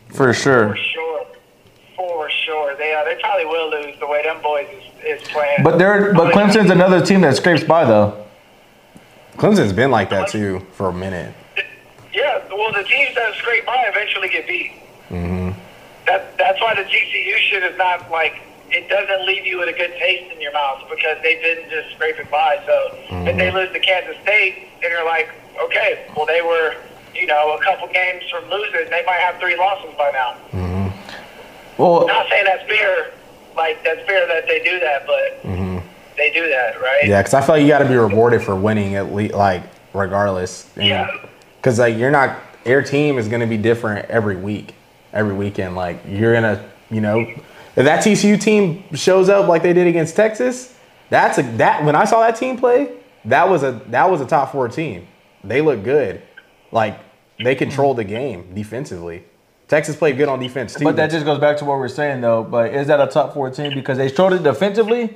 for 0.07 0.15
For 0.15 0.33
sure. 0.33 0.77
Sure. 1.99 2.07
For 2.09 2.29
sure. 2.29 2.75
They 2.77 2.93
uh, 2.93 3.03
they 3.03 3.19
probably 3.21 3.45
will 3.45 3.69
lose 3.69 3.95
the 3.99 4.07
way 4.07 4.23
them 4.23 4.41
boys 4.41 4.67
is, 5.03 5.21
is 5.21 5.27
playing. 5.29 5.63
But 5.63 5.77
they're 5.77 6.13
but 6.13 6.33
Clemson's 6.33 6.69
another 6.71 7.05
team 7.05 7.21
that 7.21 7.35
scrapes 7.35 7.63
by 7.63 7.85
though. 7.85 8.25
Clemson's 9.37 9.73
been 9.73 9.91
like 9.91 10.09
that 10.09 10.29
too 10.29 10.65
for 10.73 10.89
a 10.89 10.93
minute. 10.93 11.33
Yeah, 12.13 12.41
well, 12.49 12.73
the 12.73 12.83
teams 12.83 13.15
that 13.15 13.35
scrape 13.35 13.65
by 13.65 13.85
eventually 13.87 14.27
get 14.29 14.47
beat. 14.47 14.71
Mm-hmm. 15.09 15.51
That 16.07 16.37
that's 16.37 16.59
why 16.61 16.73
the 16.75 16.83
TCU 16.83 17.37
shit 17.37 17.63
is 17.63 17.77
not 17.77 18.09
like 18.11 18.41
it 18.71 18.89
doesn't 18.89 19.25
leave 19.25 19.45
you 19.45 19.59
with 19.59 19.69
a 19.69 19.73
good 19.73 19.91
taste 19.99 20.31
in 20.33 20.41
your 20.41 20.53
mouth 20.53 20.83
because 20.89 21.17
they 21.23 21.35
didn't 21.35 21.69
just 21.69 21.95
scrape 21.95 22.19
it 22.19 22.29
by. 22.29 22.61
So 22.65 22.89
if 22.93 23.09
Mm-hmm. 23.09 23.37
they 23.37 23.51
lose 23.51 23.71
to 23.73 23.79
Kansas 23.79 24.15
State, 24.23 24.67
then 24.81 24.91
you're 24.91 25.05
like, 25.05 25.29
okay, 25.63 26.05
well 26.15 26.25
they 26.25 26.41
were, 26.41 26.75
you 27.15 27.25
know, 27.27 27.55
a 27.57 27.63
couple 27.63 27.87
games 27.87 28.23
from 28.29 28.49
losing. 28.49 28.89
They 28.89 29.03
might 29.05 29.19
have 29.19 29.39
three 29.39 29.57
losses 29.57 29.93
by 29.97 30.11
now. 30.11 30.88
Well, 31.79 32.05
Not 32.05 32.27
saying 32.27 32.43
that's 32.43 32.67
fair, 32.67 33.11
like 33.55 33.81
that's 33.85 34.05
fair 34.05 34.27
that 34.27 34.45
they 34.47 34.61
do 34.61 34.79
that, 34.81 35.07
but 35.07 35.43
mm-hmm. 35.43 35.87
they 36.17 36.29
do 36.31 36.49
that, 36.49 36.79
right? 36.81 37.07
Yeah, 37.07 37.21
because 37.21 37.33
I 37.33 37.41
feel 37.41 37.55
like 37.55 37.61
you 37.61 37.69
got 37.69 37.79
to 37.79 37.87
be 37.87 37.95
rewarded 37.95 38.41
for 38.41 38.53
winning 38.53 38.95
at 38.95 39.13
least, 39.13 39.33
like 39.33 39.63
regardless. 39.93 40.69
Yeah. 40.75 41.09
Because 41.55 41.79
like 41.79 41.97
you're 41.97 42.11
not, 42.11 42.37
your 42.65 42.81
team 42.81 43.17
is 43.17 43.29
gonna 43.29 43.47
be 43.47 43.57
different 43.57 44.09
every 44.09 44.35
week, 44.35 44.75
every 45.13 45.33
weekend. 45.33 45.75
Like 45.75 46.01
you're 46.05 46.33
gonna, 46.33 46.69
you 46.91 46.99
know, 46.99 47.19
if 47.21 47.85
that 47.85 48.03
TCU 48.03 48.39
team 48.39 48.83
shows 48.93 49.29
up 49.29 49.47
like 49.47 49.63
they 49.63 49.73
did 49.73 49.87
against 49.87 50.17
Texas, 50.17 50.75
that's 51.09 51.37
a 51.37 51.43
that 51.57 51.85
when 51.85 51.95
I 51.95 52.03
saw 52.03 52.19
that 52.19 52.35
team 52.35 52.57
play, 52.57 52.91
that 53.23 53.47
was 53.47 53.63
a 53.63 53.81
that 53.87 54.09
was 54.11 54.19
a 54.19 54.25
top 54.25 54.51
four 54.51 54.67
team. 54.67 55.07
They 55.45 55.61
look 55.61 55.85
good, 55.85 56.21
like 56.73 56.99
they 57.41 57.55
controlled 57.55 57.97
the 57.97 58.03
game 58.03 58.53
defensively. 58.53 59.23
Texas 59.69 59.95
played 59.95 60.17
good 60.17 60.27
on 60.27 60.39
defense 60.39 60.73
too. 60.73 60.83
but 60.83 60.95
that 60.97 61.11
just 61.11 61.25
goes 61.25 61.39
back 61.39 61.55
to 61.57 61.65
what 61.65 61.77
we're 61.77 61.87
saying 61.87 62.19
though. 62.21 62.43
But 62.43 62.73
is 62.73 62.87
that 62.87 62.99
a 62.99 63.07
top 63.07 63.33
four 63.33 63.49
team 63.51 63.73
because 63.73 63.97
they 63.97 64.09
showed 64.11 64.33
it 64.33 64.43
defensively, 64.43 65.15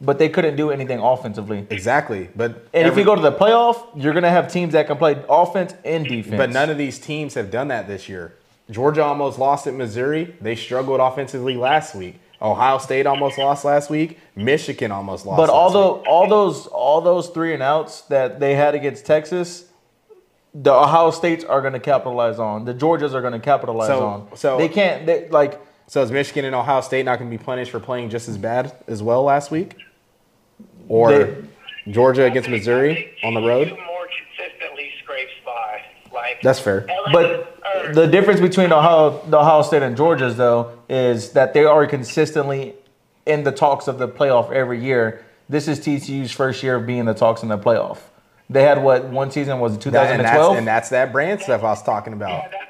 but 0.00 0.18
they 0.18 0.28
couldn't 0.30 0.56
do 0.56 0.70
anything 0.70 1.00
offensively? 1.00 1.66
exactly. 1.68 2.30
But 2.34 2.68
And 2.72 2.86
if 2.88 2.96
you 2.96 3.04
go 3.04 3.14
to 3.16 3.20
the 3.20 3.32
playoff, 3.32 3.86
you're 3.94 4.14
gonna 4.14 4.30
have 4.30 4.50
teams 4.50 4.72
that 4.72 4.86
can 4.86 4.96
play 4.96 5.22
offense 5.28 5.74
and 5.84 6.06
defense. 6.06 6.36
But 6.36 6.50
none 6.50 6.70
of 6.70 6.78
these 6.78 6.98
teams 6.98 7.34
have 7.34 7.50
done 7.50 7.68
that 7.68 7.88
this 7.88 8.08
year. 8.08 8.34
Georgia 8.70 9.02
almost 9.02 9.38
lost 9.40 9.66
at 9.66 9.74
Missouri. 9.74 10.34
They 10.40 10.54
struggled 10.54 11.00
offensively 11.00 11.56
last 11.56 11.94
week. 11.96 12.20
Ohio 12.40 12.78
State 12.78 13.04
almost 13.06 13.36
lost 13.36 13.64
last 13.64 13.90
week. 13.90 14.18
Michigan 14.36 14.92
almost 14.92 15.26
lost. 15.26 15.36
But 15.36 15.48
last 15.48 15.50
although 15.50 15.96
week. 15.96 16.06
all 16.06 16.28
those 16.28 16.66
all 16.68 17.00
those 17.00 17.28
three 17.30 17.52
and 17.52 17.62
outs 17.62 18.02
that 18.02 18.38
they 18.38 18.54
had 18.54 18.76
against 18.76 19.04
Texas, 19.04 19.64
the 20.54 20.72
Ohio 20.72 21.10
States 21.10 21.44
are 21.44 21.60
going 21.60 21.72
to 21.74 21.80
capitalize 21.80 22.38
on. 22.38 22.64
The 22.64 22.74
Georgias 22.74 23.14
are 23.14 23.20
going 23.20 23.32
to 23.34 23.38
capitalize 23.38 23.88
So- 23.88 24.04
on. 24.06 24.28
so- 24.36 24.58
they 24.58 24.68
can't. 24.68 25.06
They, 25.06 25.28
like 25.28 25.60
so 25.86 26.02
is 26.02 26.10
Michigan 26.12 26.44
and 26.44 26.54
Ohio 26.54 26.80
State 26.82 27.04
not 27.04 27.18
going 27.18 27.30
to 27.30 27.36
be 27.36 27.42
punished 27.42 27.70
for 27.72 27.80
playing 27.80 28.10
just 28.10 28.28
as 28.28 28.36
bad 28.38 28.72
as 28.86 29.02
well 29.02 29.22
last 29.24 29.50
week? 29.50 29.76
Or 30.88 31.10
They- 31.12 31.34
Georgia 31.90 32.24
against 32.24 32.48
think- 32.48 32.60
Missouri 32.60 32.90
I 32.90 32.94
think 32.94 33.08
on 33.24 33.34
the 33.34 33.40
road? 33.42 33.68
More 33.70 34.06
consistently 34.36 34.90
scrapes 35.02 35.32
by. 35.44 35.80
Like 36.12 36.40
That's 36.42 36.58
fair. 36.60 36.86
But 37.12 37.56
the 37.92 38.06
difference 38.06 38.40
between 38.40 38.72
Ohio, 38.72 39.20
the 39.28 39.38
Ohio 39.38 39.62
State 39.62 39.82
and 39.82 39.96
Georgia's 39.96 40.36
though 40.36 40.72
is 40.88 41.32
that 41.32 41.54
they 41.54 41.64
are 41.64 41.86
consistently 41.86 42.74
in 43.26 43.44
the 43.44 43.52
talks 43.52 43.86
of 43.86 43.98
the 43.98 44.08
playoff 44.08 44.50
every 44.50 44.82
year. 44.82 45.24
This 45.48 45.68
is 45.68 45.78
TCU's 45.80 46.32
first 46.32 46.62
year 46.62 46.76
of 46.76 46.86
being 46.86 47.00
in 47.00 47.06
the 47.06 47.14
talks 47.14 47.42
in 47.42 47.48
the 47.48 47.58
playoff. 47.58 47.98
They 48.50 48.64
had 48.64 48.82
what 48.82 49.04
one 49.06 49.30
season 49.30 49.60
was 49.60 49.76
it 49.76 49.80
That- 49.92 50.10
and, 50.10 50.20
that's, 50.20 50.32
2012. 50.32 50.56
and 50.58 50.66
that's 50.66 50.88
that 50.90 51.12
brand 51.12 51.40
stuff 51.40 51.60
I 51.62 51.70
was 51.70 51.82
talking 51.82 52.12
about. 52.12 52.30
Yeah, 52.30 52.38
about. 52.40 52.50
that's, 52.50 52.64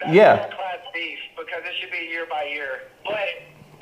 that's 0.00 0.12
Yeah. 0.14 0.34
yeah. 0.34 0.46
class 0.48 0.78
beef 0.92 1.18
because 1.38 1.62
it 1.64 1.72
should 1.80 1.90
be 1.92 2.08
year 2.10 2.26
by 2.28 2.44
year. 2.52 2.80
But 3.04 3.18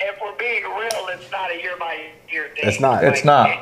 if 0.01 0.17
we're 0.23 0.37
being 0.39 0.63
real, 0.65 1.09
it's 1.09 1.31
not 1.33 1.51
a 1.51 1.61
year 1.61 1.77
by 1.79 1.99
year 2.31 2.51
thing. 2.55 2.69
It's 2.69 2.79
not. 2.81 3.03
It's 3.05 3.25
not. 3.25 3.49
It, 3.49 3.59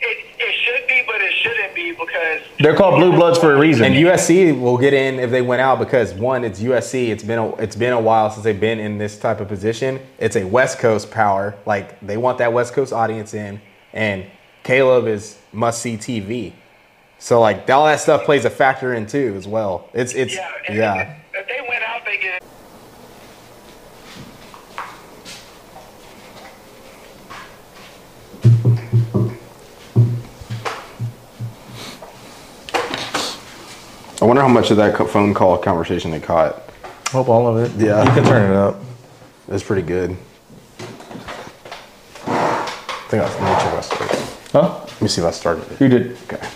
it, 0.00 0.18
it 0.38 0.54
should 0.64 0.86
be, 0.88 1.02
but 1.06 1.20
it 1.20 1.32
shouldn't 1.34 1.74
be 1.74 1.92
because 1.92 2.40
They're 2.58 2.74
called 2.76 2.96
blue 2.98 3.12
bloods 3.12 3.38
for 3.38 3.54
a 3.54 3.58
reason. 3.58 3.84
And 3.84 3.94
USC 3.94 4.58
will 4.58 4.76
get 4.78 4.92
in 4.94 5.18
if 5.18 5.30
they 5.30 5.42
went 5.42 5.60
out 5.62 5.78
because 5.78 6.12
one, 6.14 6.42
it's 6.44 6.60
USC. 6.60 7.08
It's 7.10 7.22
been 7.22 7.38
a, 7.38 7.54
it's 7.56 7.76
been 7.76 7.92
a 7.92 8.00
while 8.00 8.30
since 8.30 8.44
they've 8.44 8.58
been 8.58 8.78
in 8.80 8.96
this 8.98 9.18
type 9.18 9.40
of 9.40 9.48
position. 9.48 10.00
It's 10.18 10.36
a 10.36 10.44
West 10.44 10.78
Coast 10.78 11.10
power. 11.10 11.54
Like 11.66 12.00
they 12.00 12.16
want 12.16 12.38
that 12.38 12.52
West 12.54 12.72
Coast 12.74 12.92
audience 12.94 13.34
in, 13.34 13.60
and 13.92 14.24
Caleb 14.62 15.06
is 15.06 15.38
must 15.52 15.80
see 15.82 15.96
TV. 15.98 16.52
So 17.24 17.40
like 17.40 17.70
all 17.70 17.86
that 17.86 18.00
stuff 18.00 18.24
plays 18.26 18.44
a 18.44 18.50
factor 18.50 18.92
in 18.92 19.06
too 19.06 19.32
as 19.34 19.48
well. 19.48 19.88
It's 19.94 20.12
it's 20.12 20.34
yeah, 20.34 20.50
yeah. 20.70 21.16
If, 21.32 21.40
if 21.40 21.48
they 21.48 21.66
went 21.66 21.82
out, 21.82 22.04
they 22.04 22.18
get. 22.18 22.44
I 34.20 34.26
wonder 34.26 34.42
how 34.42 34.48
much 34.48 34.70
of 34.70 34.76
that 34.76 34.94
phone 35.08 35.32
call 35.32 35.56
conversation 35.56 36.10
they 36.10 36.20
caught. 36.20 36.62
Hope 37.08 37.30
all 37.30 37.48
of 37.48 37.56
it. 37.56 37.82
Yeah. 37.82 38.04
you 38.04 38.10
can 38.10 38.24
turn 38.24 38.50
it 38.50 38.54
up. 38.54 38.76
It's 39.48 39.64
pretty 39.64 39.80
good. 39.80 40.14
I 42.26 42.66
think 43.08 43.22
I, 43.22 43.26
let 43.26 43.40
me 43.40 43.46
check 43.62 43.72
if 43.72 43.78
I 43.78 43.80
started. 43.80 44.18
Huh? 44.52 44.80
Let 44.84 45.00
me 45.00 45.08
see 45.08 45.22
if 45.22 45.26
I 45.26 45.30
started 45.30 45.72
it. 45.72 45.80
You 45.80 45.88
did. 45.88 46.18
Okay. 46.24 46.46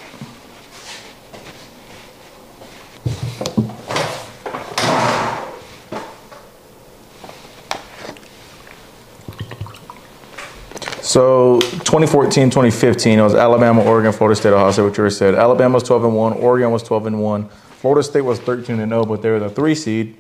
So 11.09 11.59
2014, 11.61 12.51
2015, 12.51 13.19
it 13.19 13.23
was 13.23 13.35
Alabama, 13.35 13.83
Oregon, 13.83 14.13
Florida 14.13 14.39
State, 14.39 14.53
Ohio 14.53 14.71
State, 14.73 14.83
which 14.83 14.99
you 14.99 15.01
already 15.01 15.15
said. 15.15 15.35
Alabama 15.37 15.77
was 15.77 15.83
12 15.85 16.05
and 16.05 16.15
1, 16.15 16.33
Oregon 16.35 16.71
was 16.71 16.83
12 16.83 17.07
and 17.07 17.23
1, 17.23 17.49
Florida 17.49 18.03
State 18.03 18.21
was 18.21 18.39
13 18.41 18.79
and 18.79 18.91
0, 18.91 19.07
but 19.07 19.23
they 19.23 19.31
were 19.31 19.39
the 19.39 19.49
three 19.49 19.75
seed. 19.75 20.19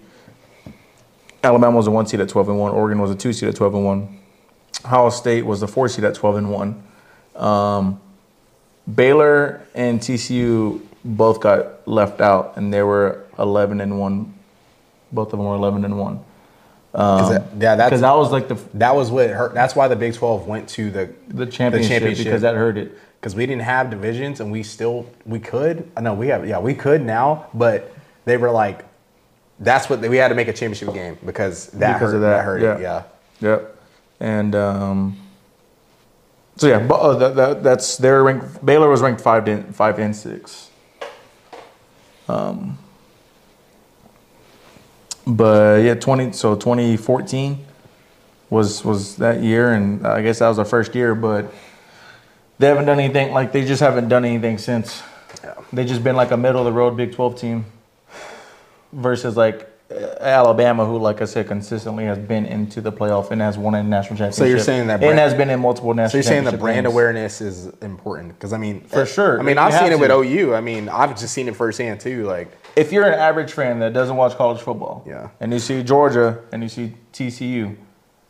Alabama 1.44 1.76
was 1.76 1.88
a 1.88 1.90
one 1.90 2.06
seed 2.06 2.20
at 2.20 2.30
12 2.30 2.48
and 2.48 2.58
1, 2.58 2.72
Oregon 2.72 3.02
was 3.02 3.10
a 3.10 3.14
two 3.14 3.34
seed 3.34 3.50
at 3.50 3.56
12 3.56 3.74
and 3.74 3.84
1. 3.84 4.20
Ohio 4.86 5.10
State 5.10 5.44
was 5.44 5.60
the 5.60 5.68
four 5.68 5.90
seed 5.90 6.06
at 6.06 6.14
12 6.14 6.36
and 6.36 6.50
1. 6.50 6.82
Um, 7.36 8.00
Baylor 8.94 9.66
and 9.74 10.00
TCU 10.00 10.80
both 11.04 11.40
got 11.40 11.86
left 11.86 12.22
out, 12.22 12.54
and 12.56 12.72
they 12.72 12.82
were 12.82 13.26
11 13.38 13.82
and 13.82 14.00
1. 14.00 14.34
Both 15.12 15.34
of 15.34 15.38
them 15.38 15.44
were 15.44 15.54
11 15.54 15.84
and 15.84 15.98
1. 15.98 16.24
'Cause 16.94 17.30
that- 17.30 17.42
yeah, 17.60 17.74
that's 17.76 17.90
Because 17.90 18.00
that 18.00 18.16
was 18.16 18.32
like 18.32 18.48
the 18.48 18.58
that 18.74 18.96
was 18.96 19.10
what 19.10 19.30
hurt. 19.30 19.54
That's 19.54 19.76
why 19.76 19.88
the 19.88 19.96
Big 19.96 20.14
Twelve 20.14 20.46
went 20.46 20.68
to 20.70 20.90
the 20.90 21.10
the 21.28 21.46
championship, 21.46 22.16
because 22.16 22.42
that 22.42 22.54
hurt 22.54 22.78
it. 22.78 22.92
because 23.20 23.34
we 23.34 23.46
didn't 23.46 23.62
have 23.62 23.90
divisions 23.90 24.40
and 24.40 24.50
we 24.50 24.62
still 24.62 25.06
we 25.26 25.38
could. 25.38 25.90
I 25.96 26.00
know 26.00 26.14
we 26.14 26.28
have 26.28 26.46
yeah 26.48 26.58
we 26.58 26.74
could 26.74 27.02
now, 27.04 27.46
but 27.52 27.92
they 28.24 28.36
were 28.36 28.50
like 28.50 28.84
that's 29.60 29.90
what 29.90 30.00
we 30.00 30.16
had 30.16 30.28
to 30.28 30.34
make 30.34 30.48
a 30.48 30.52
championship 30.52 30.94
game 30.94 31.18
because 31.26 31.66
that 31.68 31.94
because 31.94 32.12
hurt, 32.12 32.16
of 32.16 32.20
that. 32.22 32.44
hurt 32.44 32.62
yeah. 32.62 32.76
it. 32.76 32.80
Yeah. 32.80 33.02
Yep. 33.40 33.76
And 34.20 34.54
um, 34.54 35.16
so 36.56 36.66
yeah, 36.68 36.78
but 36.80 36.94
uh, 37.00 37.14
that, 37.16 37.36
that, 37.36 37.62
that's 37.62 37.96
their 37.96 38.22
rank. 38.24 38.64
Baylor 38.64 38.88
was 38.88 39.00
ranked 39.02 39.20
five 39.20 39.46
and 39.46 39.74
five 39.74 39.98
and 39.98 40.14
six. 40.14 40.70
Um, 42.28 42.78
but 45.28 45.82
yeah, 45.82 45.94
twenty. 45.94 46.32
So 46.32 46.56
twenty 46.56 46.96
fourteen 46.96 47.64
was 48.50 48.84
was 48.84 49.16
that 49.16 49.42
year, 49.42 49.72
and 49.74 50.06
I 50.06 50.22
guess 50.22 50.38
that 50.38 50.48
was 50.48 50.58
our 50.58 50.64
first 50.64 50.94
year. 50.94 51.14
But 51.14 51.52
they 52.58 52.66
haven't 52.66 52.86
done 52.86 52.98
anything. 52.98 53.32
Like 53.32 53.52
they 53.52 53.64
just 53.64 53.80
haven't 53.80 54.08
done 54.08 54.24
anything 54.24 54.58
since. 54.58 55.02
Yeah. 55.44 55.54
They 55.72 55.84
just 55.84 56.02
been 56.02 56.16
like 56.16 56.30
a 56.30 56.36
middle 56.36 56.60
of 56.60 56.64
the 56.64 56.72
road 56.72 56.96
Big 56.96 57.14
Twelve 57.14 57.38
team 57.38 57.66
versus 58.92 59.36
like 59.36 59.67
Alabama, 59.90 60.84
who, 60.84 60.98
like 60.98 61.22
I 61.22 61.24
said, 61.24 61.48
consistently 61.48 62.04
has 62.04 62.18
been 62.18 62.44
into 62.44 62.80
the 62.82 62.92
playoff 62.92 63.30
and 63.30 63.40
has 63.40 63.56
won 63.56 63.74
a 63.74 63.82
national 63.82 64.16
championship. 64.18 64.34
So 64.34 64.44
you're 64.44 64.58
saying 64.58 64.88
that 64.88 64.94
and 64.94 65.00
brand- 65.02 65.18
has 65.18 65.32
been 65.34 65.48
in 65.48 65.60
multiple 65.60 65.94
national. 65.94 66.10
So 66.10 66.16
you're 66.18 66.22
saying 66.24 66.44
the 66.44 66.58
brand 66.58 66.84
games. 66.84 66.92
awareness 66.92 67.40
is 67.40 67.66
important 67.80 68.34
because 68.34 68.52
I 68.52 68.58
mean 68.58 68.82
For 68.82 69.02
eh, 69.02 69.04
sure. 69.06 69.40
I 69.40 69.42
mean 69.42 69.56
I've 69.56 69.72
seen 69.74 69.90
it 69.92 69.98
with. 69.98 70.10
OU. 70.10 70.54
I 70.54 70.60
mean 70.60 70.88
I've 70.90 71.18
just 71.18 71.32
seen 71.32 71.48
it 71.48 71.56
firsthand 71.56 72.00
too. 72.00 72.26
Like 72.26 72.50
If 72.76 72.92
you're 72.92 73.06
an 73.06 73.18
average 73.18 73.52
fan 73.52 73.78
that 73.78 73.92
doesn't 73.94 74.16
watch 74.16 74.36
college 74.36 74.60
football, 74.60 75.04
Yeah. 75.06 75.30
and 75.40 75.52
you 75.52 75.58
see 75.58 75.82
Georgia 75.82 76.38
and 76.52 76.62
you 76.62 76.68
see 76.68 76.94
TCU, 77.14 77.74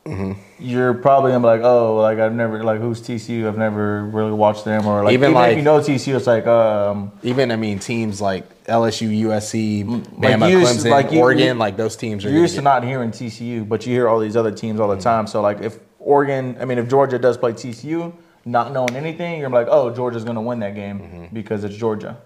Mm-hmm. 0.09 0.33
you're 0.59 0.95
probably 0.95 1.33
gonna 1.33 1.41
be 1.41 1.47
like, 1.47 1.61
oh, 1.63 1.97
like 1.97 2.19
I've 2.19 2.33
never 2.33 2.63
like 2.65 2.81
who's 2.81 3.01
TCU? 3.01 3.47
I've 3.47 3.59
never 3.59 4.05
really 4.05 4.33
watched 4.33 4.65
them, 4.65 4.87
or 4.87 5.05
like 5.05 5.13
Even 5.13 5.31
even, 5.31 5.35
like- 5.35 5.53
if 5.53 5.59
you 5.59 5.65
know 5.65 5.79
TCU, 5.81 6.17
it's 6.17 6.27
like 6.27 6.47
um, 6.47 7.13
even 7.23 7.51
I 7.53 7.57
mean 7.57 7.79
teams 7.79 8.21
like 8.21 8.65
LSU, 8.65 9.09
USC, 9.27 9.85
Mm, 9.85 10.23
like 10.23 10.51
you 10.51 10.59
used- 10.59 10.81
Clemson, 10.87 10.91
like 10.91 11.13
you- 11.13 11.21
Oregon, 11.21 11.47
you- 11.47 11.55
like 11.55 11.77
those 11.77 11.97
teams 11.97 12.25
are. 12.25 12.31
You're 12.31 12.41
used 12.43 12.55
to 12.55 12.61
get- 12.61 12.65
not 12.65 12.85
hearing 12.85 13.11
TCU, 13.11 13.65
but 13.69 13.87
you 13.87 13.93
hear 13.93 14.09
all 14.09 14.19
these 14.19 14.37
other 14.37 14.51
teams 14.53 14.81
all 14.81 14.89
the 14.89 15.01
time. 15.01 15.27
So 15.27 15.41
like 15.43 15.61
if 15.61 15.79
Oregon, 15.99 16.57
I 16.61 16.65
mean 16.65 16.79
if 16.79 16.89
Georgia 16.89 17.19
does 17.19 17.37
play 17.37 17.53
TCU, 17.53 18.13
not 18.45 18.73
knowing 18.73 18.97
anything, 18.97 19.41
you're 19.41 19.51
like, 19.51 19.69
oh, 19.71 19.91
Georgia's 19.95 20.25
gonna 20.25 20.41
win 20.41 20.61
that 20.61 20.75
game 20.75 21.01
Mm-hmm. 21.01 21.35
because 21.35 21.65
it's 21.65 21.77
Georgia. 21.77 22.17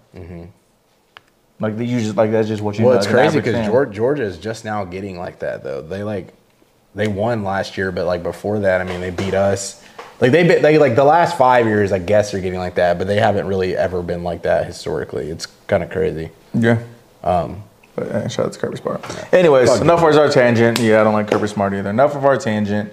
Like 1.59 1.77
they 1.77 1.85
usually 1.85 2.13
like 2.13 2.31
that's 2.31 2.47
just 2.47 2.61
what 2.61 2.77
you 2.77 2.85
Well, 2.85 2.93
know. 2.95 2.99
it's 2.99 3.07
crazy 3.07 3.39
because 3.39 3.67
Georgia 3.95 4.23
is 4.23 4.37
just 4.37 4.65
now 4.65 4.83
getting 4.85 5.17
like 5.17 5.39
that 5.39 5.63
though. 5.63 5.81
They 5.81 6.03
like 6.03 6.33
they 6.95 7.07
won 7.07 7.43
last 7.43 7.77
year, 7.77 7.91
but 7.91 8.05
like 8.05 8.23
before 8.23 8.59
that, 8.59 8.81
I 8.81 8.83
mean, 8.83 9.01
they 9.01 9.09
beat 9.09 9.33
us. 9.33 9.83
Like 10.21 10.31
they 10.31 10.47
been 10.47 10.61
they 10.61 10.77
like 10.77 10.95
the 10.95 11.03
last 11.03 11.37
five 11.37 11.65
years, 11.65 11.91
I 11.91 11.99
guess 11.99 12.31
they're 12.31 12.39
getting 12.41 12.59
like 12.59 12.75
that, 12.75 12.97
but 12.97 13.07
they 13.07 13.17
haven't 13.19 13.47
really 13.47 13.75
ever 13.75 14.01
been 14.01 14.23
like 14.23 14.43
that 14.43 14.65
historically. 14.67 15.29
It's 15.29 15.47
kind 15.67 15.83
of 15.83 15.89
crazy. 15.89 16.29
Yeah. 16.53 16.81
Um, 17.23 17.63
But 17.95 18.07
uh, 18.07 18.27
shout 18.27 18.45
out 18.47 18.53
to 18.53 18.59
Kirby 18.59 18.77
Smart. 18.77 19.33
Anyways, 19.33 19.69
Fuck 19.69 19.81
enough 19.81 20.01
of 20.03 20.15
our 20.15 20.29
tangent. 20.29 20.79
Yeah, 20.79 21.01
I 21.01 21.03
don't 21.03 21.13
like 21.13 21.29
Kirby 21.29 21.47
Smart 21.47 21.73
either. 21.73 21.89
Enough 21.89 22.15
of 22.15 22.25
our 22.25 22.37
tangent. 22.37 22.91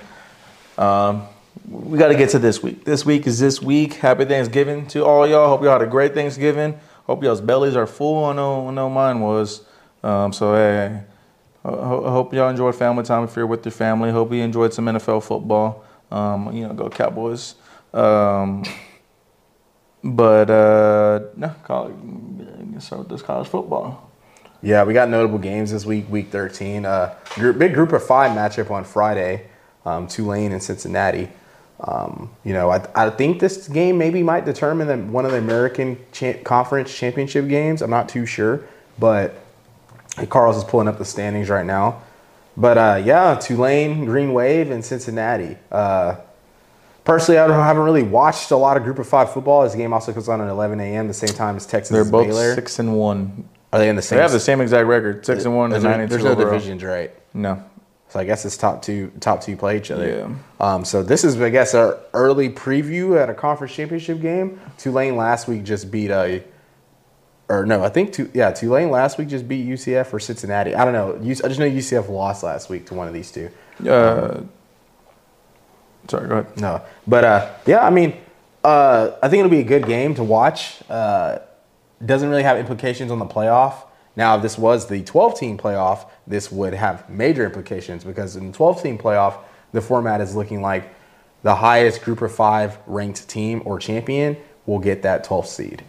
Um, 0.76 1.22
we 1.68 1.98
got 1.98 2.08
to 2.08 2.14
get 2.14 2.30
to 2.30 2.38
this 2.38 2.62
week. 2.62 2.84
This 2.84 3.04
week 3.06 3.26
is 3.26 3.38
this 3.38 3.62
week. 3.62 3.94
Happy 3.94 4.24
Thanksgiving 4.24 4.86
to 4.88 5.04
all 5.04 5.26
y'all. 5.26 5.48
Hope 5.48 5.62
y'all 5.62 5.72
had 5.72 5.82
a 5.82 5.86
great 5.86 6.14
Thanksgiving. 6.14 6.78
Hope 7.06 7.22
y'all's 7.22 7.40
bellies 7.40 7.76
are 7.76 7.86
full. 7.86 8.24
I 8.24 8.32
know, 8.34 8.68
I 8.68 8.70
know 8.72 8.88
mine 8.90 9.20
was. 9.20 9.62
Um, 10.02 10.32
so 10.32 10.54
hey, 10.54 11.02
I 11.64 11.70
hope 11.70 12.32
y'all 12.32 12.48
enjoyed 12.48 12.74
family 12.74 13.04
time 13.04 13.24
if 13.24 13.36
you're 13.36 13.46
with 13.46 13.64
your 13.66 13.72
family. 13.72 14.10
Hope 14.10 14.32
you 14.32 14.42
enjoyed 14.42 14.72
some 14.72 14.86
NFL 14.86 15.22
football. 15.22 15.84
Um, 16.10 16.52
you 16.52 16.66
know, 16.66 16.72
go 16.72 16.88
Cowboys. 16.88 17.54
Um, 17.92 18.64
but 20.02 20.48
uh, 20.48 21.20
no, 21.36 21.54
college. 21.64 21.94
Start 22.78 23.00
with 23.00 23.08
this 23.10 23.22
college 23.22 23.46
football. 23.48 24.10
yeah, 24.62 24.84
we 24.84 24.94
got 24.94 25.10
notable 25.10 25.38
games 25.38 25.70
this 25.70 25.84
week, 25.84 26.08
week 26.10 26.30
13. 26.30 26.86
Uh, 26.86 27.14
group, 27.34 27.58
big 27.58 27.74
group 27.74 27.92
of 27.92 28.02
five 28.06 28.30
matchup 28.30 28.70
on 28.70 28.84
Friday, 28.84 29.46
um, 29.84 30.06
Tulane 30.08 30.52
and 30.52 30.62
Cincinnati. 30.62 31.28
Um, 31.80 32.30
you 32.44 32.54
know, 32.54 32.70
I, 32.70 32.86
I 32.94 33.10
think 33.10 33.40
this 33.40 33.68
game 33.68 33.98
maybe 33.98 34.22
might 34.22 34.46
determine 34.46 34.86
the, 34.86 34.96
one 34.96 35.26
of 35.26 35.32
the 35.32 35.38
American 35.38 35.98
cha- 36.12 36.38
Conference 36.42 36.94
Championship 36.94 37.48
games. 37.48 37.82
I'm 37.82 37.90
not 37.90 38.08
too 38.08 38.24
sure, 38.24 38.62
but 38.98 39.39
Carlos 40.28 40.56
is 40.56 40.64
pulling 40.64 40.88
up 40.88 40.98
the 40.98 41.04
standings 41.04 41.48
right 41.48 41.66
now. 41.66 42.02
But 42.56 42.78
uh, 42.78 43.02
yeah, 43.04 43.36
Tulane, 43.36 44.04
Green 44.04 44.32
Wave, 44.32 44.70
and 44.70 44.84
Cincinnati. 44.84 45.56
Uh, 45.70 46.16
personally, 47.04 47.38
I 47.38 47.46
don't- 47.46 47.56
haven't 47.62 47.84
really 47.84 48.02
watched 48.02 48.50
a 48.50 48.56
lot 48.56 48.76
of 48.76 48.82
Group 48.84 48.98
of 48.98 49.08
Five 49.08 49.32
football. 49.32 49.62
This 49.62 49.74
game 49.74 49.92
also 49.92 50.12
goes 50.12 50.28
on 50.28 50.40
at 50.40 50.48
11 50.48 50.80
a.m. 50.80 51.08
the 51.08 51.14
same 51.14 51.34
time 51.34 51.56
as 51.56 51.64
Texas. 51.66 51.90
They're 51.92 52.04
both 52.04 52.26
Baylor. 52.28 52.54
six 52.54 52.78
and 52.78 52.96
one. 52.96 53.48
Are 53.72 53.78
they 53.78 53.88
in 53.88 53.96
the 53.96 54.02
same? 54.02 54.16
They 54.16 54.22
have 54.22 54.32
the 54.32 54.40
same 54.40 54.60
exact 54.60 54.88
record, 54.88 55.24
six 55.24 55.44
and 55.44 55.56
one, 55.56 55.72
and 55.72 55.84
nine 55.84 56.00
and 56.00 56.10
there's 56.10 56.24
no 56.24 56.32
overall. 56.32 56.50
divisions, 56.52 56.82
right? 56.82 57.12
No, 57.32 57.62
So 58.08 58.18
I 58.18 58.24
guess 58.24 58.44
it's 58.44 58.56
top 58.56 58.82
two. 58.82 59.12
Top 59.20 59.40
two 59.40 59.56
play 59.56 59.76
each 59.76 59.92
other. 59.92 60.08
Yeah. 60.08 60.34
Um, 60.74 60.84
so 60.84 61.04
this 61.04 61.22
is, 61.22 61.40
I 61.40 61.50
guess, 61.50 61.72
our 61.76 61.96
early 62.12 62.50
preview 62.50 63.16
at 63.16 63.30
a 63.30 63.34
conference 63.34 63.72
championship 63.72 64.20
game. 64.20 64.60
Tulane 64.76 65.14
last 65.16 65.46
week 65.46 65.62
just 65.62 65.88
beat 65.92 66.10
a, 66.10 66.42
or 67.50 67.66
no, 67.66 67.82
I 67.82 67.88
think 67.88 68.12
two. 68.12 68.30
Yeah, 68.32 68.52
Tulane 68.52 68.90
last 68.90 69.18
week 69.18 69.28
just 69.28 69.48
beat 69.48 69.66
UCF 69.66 70.12
or 70.12 70.20
Cincinnati. 70.20 70.74
I 70.74 70.84
don't 70.84 70.94
know. 70.94 71.18
I 71.20 71.48
just 71.48 71.58
know 71.58 71.68
UCF 71.68 72.08
lost 72.08 72.44
last 72.44 72.70
week 72.70 72.86
to 72.86 72.94
one 72.94 73.08
of 73.08 73.12
these 73.12 73.30
two. 73.32 73.50
uh, 73.86 74.42
sorry, 76.08 76.28
go 76.28 76.38
ahead. 76.38 76.60
No, 76.60 76.80
but 77.06 77.24
uh, 77.24 77.54
yeah, 77.66 77.84
I 77.84 77.90
mean, 77.90 78.16
uh, 78.62 79.10
I 79.22 79.28
think 79.28 79.40
it'll 79.40 79.50
be 79.50 79.60
a 79.60 79.64
good 79.64 79.86
game 79.86 80.14
to 80.14 80.24
watch. 80.24 80.78
Uh, 80.88 81.40
doesn't 82.06 82.30
really 82.30 82.44
have 82.44 82.56
implications 82.56 83.10
on 83.10 83.18
the 83.18 83.26
playoff. 83.26 83.84
Now, 84.16 84.36
if 84.36 84.42
this 84.42 84.56
was 84.56 84.86
the 84.86 85.02
12 85.02 85.38
team 85.38 85.58
playoff, 85.58 86.08
this 86.26 86.50
would 86.52 86.74
have 86.74 87.08
major 87.10 87.44
implications 87.44 88.04
because 88.04 88.36
in 88.36 88.52
the 88.52 88.56
12 88.56 88.82
team 88.82 88.98
playoff, 88.98 89.38
the 89.72 89.80
format 89.80 90.20
is 90.20 90.36
looking 90.36 90.62
like 90.62 90.94
the 91.42 91.54
highest 91.54 92.02
group 92.02 92.22
of 92.22 92.32
five 92.32 92.78
ranked 92.86 93.28
team 93.28 93.62
or 93.64 93.78
champion 93.78 94.36
will 94.66 94.78
get 94.78 95.02
that 95.02 95.26
12th 95.26 95.46
seed, 95.46 95.84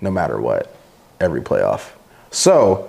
no 0.00 0.10
matter 0.10 0.40
what, 0.40 0.74
every 1.20 1.40
playoff. 1.40 1.90
So, 2.30 2.88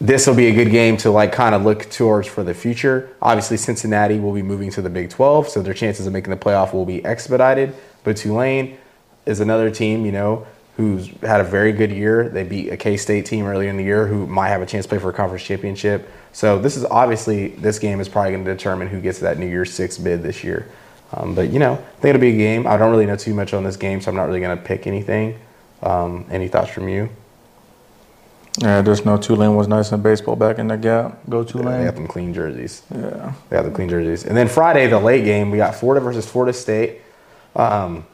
this 0.00 0.26
will 0.26 0.34
be 0.34 0.46
a 0.46 0.54
good 0.54 0.70
game 0.70 0.96
to 0.98 1.10
like 1.10 1.32
kind 1.32 1.54
of 1.54 1.64
look 1.64 1.90
towards 1.90 2.28
for 2.28 2.44
the 2.44 2.54
future. 2.54 3.10
Obviously, 3.20 3.56
Cincinnati 3.56 4.20
will 4.20 4.32
be 4.32 4.42
moving 4.42 4.70
to 4.70 4.82
the 4.82 4.90
Big 4.90 5.10
12, 5.10 5.48
so 5.48 5.62
their 5.62 5.74
chances 5.74 6.06
of 6.06 6.12
making 6.12 6.30
the 6.30 6.36
playoff 6.36 6.72
will 6.72 6.86
be 6.86 7.04
expedited. 7.04 7.74
But 8.04 8.16
Tulane 8.16 8.78
is 9.26 9.40
another 9.40 9.70
team, 9.70 10.06
you 10.06 10.12
know, 10.12 10.46
who's 10.76 11.08
had 11.22 11.40
a 11.40 11.44
very 11.44 11.72
good 11.72 11.90
year. 11.90 12.28
They 12.28 12.44
beat 12.44 12.68
a 12.70 12.76
K 12.76 12.96
State 12.96 13.26
team 13.26 13.44
earlier 13.44 13.68
in 13.68 13.76
the 13.76 13.82
year 13.82 14.06
who 14.06 14.26
might 14.26 14.50
have 14.50 14.62
a 14.62 14.66
chance 14.66 14.84
to 14.84 14.88
play 14.88 14.98
for 14.98 15.10
a 15.10 15.12
conference 15.12 15.42
championship. 15.42 16.08
So 16.32 16.60
this 16.60 16.76
is 16.76 16.84
obviously 16.84 17.48
this 17.48 17.80
game 17.80 17.98
is 17.98 18.08
probably 18.08 18.30
going 18.32 18.44
to 18.44 18.54
determine 18.54 18.86
who 18.86 19.00
gets 19.00 19.18
that 19.18 19.38
New 19.38 19.48
Year's 19.48 19.74
Six 19.74 19.98
bid 19.98 20.22
this 20.22 20.44
year. 20.44 20.68
Um, 21.12 21.34
but 21.34 21.50
you 21.50 21.58
know, 21.58 21.72
I 21.72 22.00
think 22.00 22.14
it'll 22.14 22.20
be 22.20 22.34
a 22.34 22.36
game. 22.36 22.68
I 22.68 22.76
don't 22.76 22.92
really 22.92 23.06
know 23.06 23.16
too 23.16 23.34
much 23.34 23.52
on 23.52 23.64
this 23.64 23.76
game, 23.76 24.00
so 24.00 24.10
I'm 24.10 24.16
not 24.16 24.28
really 24.28 24.40
going 24.40 24.56
to 24.56 24.62
pick 24.62 24.86
anything. 24.86 25.40
Um, 25.82 26.26
any 26.30 26.48
thoughts 26.48 26.70
from 26.70 26.88
you? 26.88 27.08
Yeah, 28.60 28.82
there's 28.82 29.04
no 29.04 29.16
Tulane 29.16 29.54
was 29.54 29.68
nice 29.68 29.92
in 29.92 30.02
baseball 30.02 30.34
back 30.34 30.58
in 30.58 30.66
the 30.66 30.76
gap. 30.76 31.18
Go 31.28 31.44
Tulane. 31.44 31.64
They 31.66 31.70
Tulane. 31.70 31.84
got 31.84 31.94
them 31.94 32.06
clean 32.08 32.34
jerseys. 32.34 32.82
Yeah. 32.92 33.32
They 33.48 33.56
got 33.56 33.62
the 33.64 33.70
clean 33.70 33.88
jerseys. 33.88 34.24
And 34.24 34.36
then 34.36 34.48
Friday, 34.48 34.88
the 34.88 34.98
late 34.98 35.24
game, 35.24 35.50
we 35.52 35.58
got 35.58 35.76
Florida 35.76 36.04
versus 36.04 36.26
Florida 36.28 36.52
State. 36.52 37.00
Um, 37.54 38.04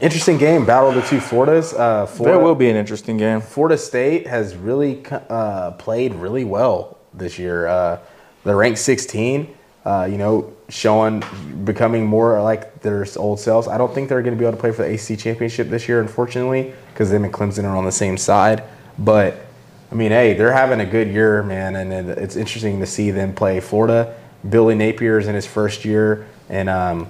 interesting 0.00 0.36
game, 0.36 0.66
battle 0.66 0.88
of 0.88 0.96
the 0.96 1.02
two 1.02 1.20
Floridas. 1.20 1.72
Uh, 1.72 2.06
Florida, 2.06 2.38
There 2.38 2.44
will 2.44 2.56
be 2.56 2.68
an 2.68 2.76
interesting 2.76 3.18
game. 3.18 3.40
Florida 3.40 3.78
State 3.78 4.26
has 4.26 4.56
really 4.56 5.04
uh, 5.06 5.72
played 5.72 6.14
really 6.16 6.44
well 6.44 6.98
this 7.14 7.38
year. 7.38 7.68
Uh, 7.68 8.00
they're 8.42 8.56
ranked 8.56 8.80
16. 8.80 9.54
Uh, 9.84 10.08
you 10.10 10.18
know, 10.18 10.52
showing 10.68 11.22
becoming 11.64 12.04
more 12.04 12.42
like 12.42 12.80
their 12.80 13.06
old 13.16 13.38
selves. 13.38 13.68
I 13.68 13.78
don't 13.78 13.94
think 13.94 14.08
they're 14.08 14.22
going 14.22 14.34
to 14.34 14.38
be 14.38 14.44
able 14.44 14.56
to 14.56 14.60
play 14.60 14.72
for 14.72 14.82
the 14.82 14.88
AC 14.88 15.16
championship 15.16 15.68
this 15.68 15.88
year, 15.88 16.00
unfortunately, 16.00 16.74
because 16.92 17.10
them 17.10 17.24
and 17.24 17.32
Clemson 17.32 17.64
are 17.64 17.76
on 17.76 17.84
the 17.84 17.92
same 17.92 18.16
side. 18.16 18.64
But 18.98 19.46
I 19.90 19.94
mean, 19.94 20.10
hey, 20.10 20.34
they're 20.34 20.52
having 20.52 20.80
a 20.80 20.86
good 20.86 21.08
year, 21.08 21.42
man, 21.42 21.76
and 21.76 22.10
it's 22.10 22.36
interesting 22.36 22.80
to 22.80 22.86
see 22.86 23.10
them 23.10 23.34
play 23.34 23.60
Florida. 23.60 24.16
Billy 24.48 24.74
Napier 24.74 25.18
is 25.18 25.28
in 25.28 25.34
his 25.34 25.46
first 25.46 25.84
year, 25.84 26.26
and 26.48 26.68
um, 26.68 27.06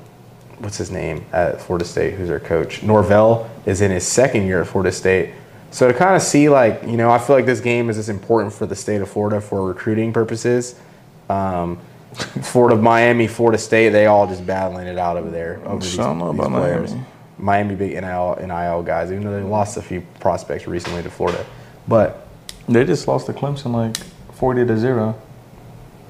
what's 0.59 0.77
his 0.77 0.91
name 0.91 1.25
at 1.33 1.61
Florida 1.61 1.85
State, 1.85 2.15
who's 2.15 2.29
their 2.29 2.41
coach. 2.41 2.83
Norvell 2.83 3.51
is 3.65 3.81
in 3.81 3.91
his 3.91 4.07
second 4.07 4.47
year 4.47 4.61
at 4.61 4.67
Florida 4.67 4.93
State. 4.93 5.33
So 5.71 5.89
to 5.89 5.95
kind 5.95 6.15
of 6.15 6.23
see 6.23 6.49
like 6.49 6.83
you 6.83 6.97
know, 6.97 7.11
I 7.11 7.19
feel 7.19 7.37
like 7.37 7.47
this 7.47 7.61
game 7.61 7.91
is 7.91 7.99
as 7.99 8.09
important 8.09 8.53
for 8.53 8.67
the 8.67 8.77
state 8.77 9.01
of 9.01 9.11
Florida 9.11 9.41
for 9.41 9.67
recruiting 9.67 10.13
purposes. 10.13 10.79
Um, 11.29 11.79
Florida, 12.15 12.81
Miami, 12.81 13.27
Florida 13.27 13.59
State, 13.59 13.91
they 13.91 14.07
all 14.07 14.27
just 14.27 14.47
battling 14.47 14.87
it 14.87 14.99
out 14.99 15.17
over 15.17 15.31
there 15.31 15.61
over 15.67 15.83
these, 15.83 15.99
I 15.99 16.05
don't 16.05 16.19
know 16.19 16.33
these 16.33 16.47
players. 16.47 16.93
Miami. 16.93 17.07
Miami 17.39 17.75
big 17.75 17.93
NIL, 17.93 18.39
NIL 18.41 18.83
guys, 18.83 19.13
even 19.13 19.25
though 19.25 19.39
they 19.39 19.43
lost 19.43 19.77
a 19.77 19.83
few 19.83 20.01
prospects 20.21 20.67
recently 20.67 21.03
to 21.03 21.11
Florida. 21.11 21.45
But 21.87 22.27
They 22.69 22.85
just 22.85 23.07
lost 23.07 23.27
to 23.27 23.33
Clemson 23.33 23.73
like 23.73 23.97
forty 24.33 24.65
to 24.67 24.79
zero 24.79 25.15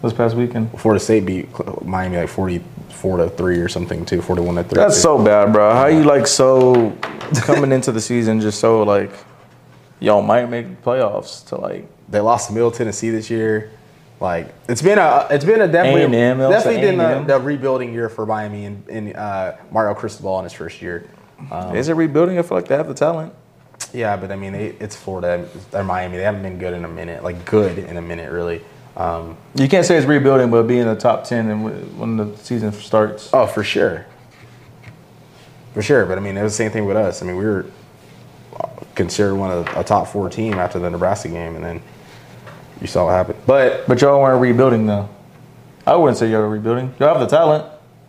this 0.03 0.13
past 0.13 0.37
weekend. 0.37 0.71
Florida 0.79 1.03
State 1.03 1.27
beat 1.27 1.49
Miami 1.85 2.17
like 2.19 2.29
44 2.29 3.17
to 3.17 3.29
3 3.31 3.59
or 3.59 3.69
something 3.69 4.05
too, 4.05 4.23
41 4.23 4.55
to 4.57 4.65
3. 4.65 4.77
That's 4.77 5.01
so 5.01 5.23
bad, 5.23 5.53
bro. 5.53 5.73
How 5.73 5.87
you 5.87 6.05
like 6.05 6.27
so 6.27 6.97
coming 7.43 7.73
into 7.73 7.93
the 7.93 8.01
season 8.01 8.41
just 8.41 8.61
so 8.61 8.83
like 8.85 9.11
y'all 10.01 10.23
might 10.23 10.47
make 10.47 10.83
playoffs 10.83 11.47
to 11.49 11.57
like 11.57 11.89
They 12.09 12.21
lost 12.21 12.49
to 12.49 12.55
Middle 12.55 12.71
Tennessee 12.71 13.11
this 13.11 13.31
year. 13.31 13.71
Like 14.21 14.55
it's 14.69 14.81
been 14.81 14.99
a 14.99 15.27
it's 15.31 15.45
been 15.45 15.61
a 15.61 15.69
definitely 15.69 16.03
A&M, 16.17 16.39
definitely 16.39 16.81
been 16.81 16.97
the, 16.97 17.17
A&M. 17.17 17.27
the 17.27 17.39
rebuilding 17.39 17.93
year 17.93 18.09
for 18.09 18.25
Miami 18.25 18.65
and, 18.65 18.89
and 18.89 19.15
uh, 19.17 19.57
Mario 19.71 19.95
Cristobal 19.95 20.39
in 20.39 20.45
his 20.45 20.55
first 20.55 20.81
year. 20.81 21.09
Um, 21.51 21.77
is 21.77 21.89
it 21.91 21.95
rebuilding? 21.95 22.39
I 22.39 22.43
feel 22.43 22.57
like 22.57 22.67
they 22.67 22.77
have 22.77 22.89
the 22.89 22.95
talent. 22.95 23.35
yeah, 23.93 24.17
but 24.17 24.33
I 24.33 24.37
mean 24.37 24.53
they, 24.55 24.69
it's 24.81 24.97
Florida, 24.97 25.47
they're 25.71 25.85
Miami. 25.85 26.17
They 26.17 26.23
haven't 26.23 26.43
been 26.43 26.59
good 26.59 26.73
in 26.73 26.85
a 26.87 26.89
minute, 26.89 27.23
like 27.23 27.45
good 27.45 27.77
in 27.79 27.99
a 27.99 28.03
minute 28.03 28.33
really. 28.33 28.63
Um, 28.97 29.37
You 29.55 29.69
can't 29.69 29.85
say 29.85 29.99
it's 29.99 30.07
rebuilding, 30.07 30.51
but 30.51 30.63
being 30.63 30.81
in 30.81 30.89
the 30.89 30.97
top 30.97 31.25
ten 31.25 31.51
and 31.51 31.99
when 31.99 32.17
the 32.17 32.35
season 32.39 32.73
starts. 32.73 33.29
oh, 33.35 33.47
for 33.47 33.63
sure, 33.63 34.07
for 35.75 35.83
sure. 35.83 36.07
But 36.07 36.17
I 36.17 36.23
mean 36.23 36.39
it 36.39 36.43
was 36.43 36.55
the 36.55 36.57
same 36.57 36.71
thing 36.71 36.87
with 36.87 36.97
us. 36.97 37.21
I 37.23 37.27
mean 37.27 37.37
we 37.37 37.45
were 37.45 37.67
considered 38.95 39.35
one 39.35 39.51
of 39.51 39.67
the, 39.67 39.81
a 39.81 39.85
top 39.85 40.07
four 40.09 40.31
team 40.31 40.55
after 40.55 40.79
the 40.79 40.89
Nebraska 40.89 41.29
game, 41.29 41.55
and 41.55 41.63
then 41.63 41.83
you 42.81 42.87
saw 42.87 43.07
what 43.07 43.13
happened. 43.13 43.39
But 43.47 43.87
But 43.87 44.01
y'all 44.01 44.21
weren't 44.21 44.41
rebuilding 44.41 44.87
though. 44.87 45.09
I 45.87 45.95
wouldn't 45.97 46.19
say 46.19 46.31
y'all 46.31 46.41
were 46.41 46.49
rebuilding. 46.49 46.95
Y'all 46.99 47.17
have 47.17 47.21
the 47.21 47.27
talent. 47.27 47.65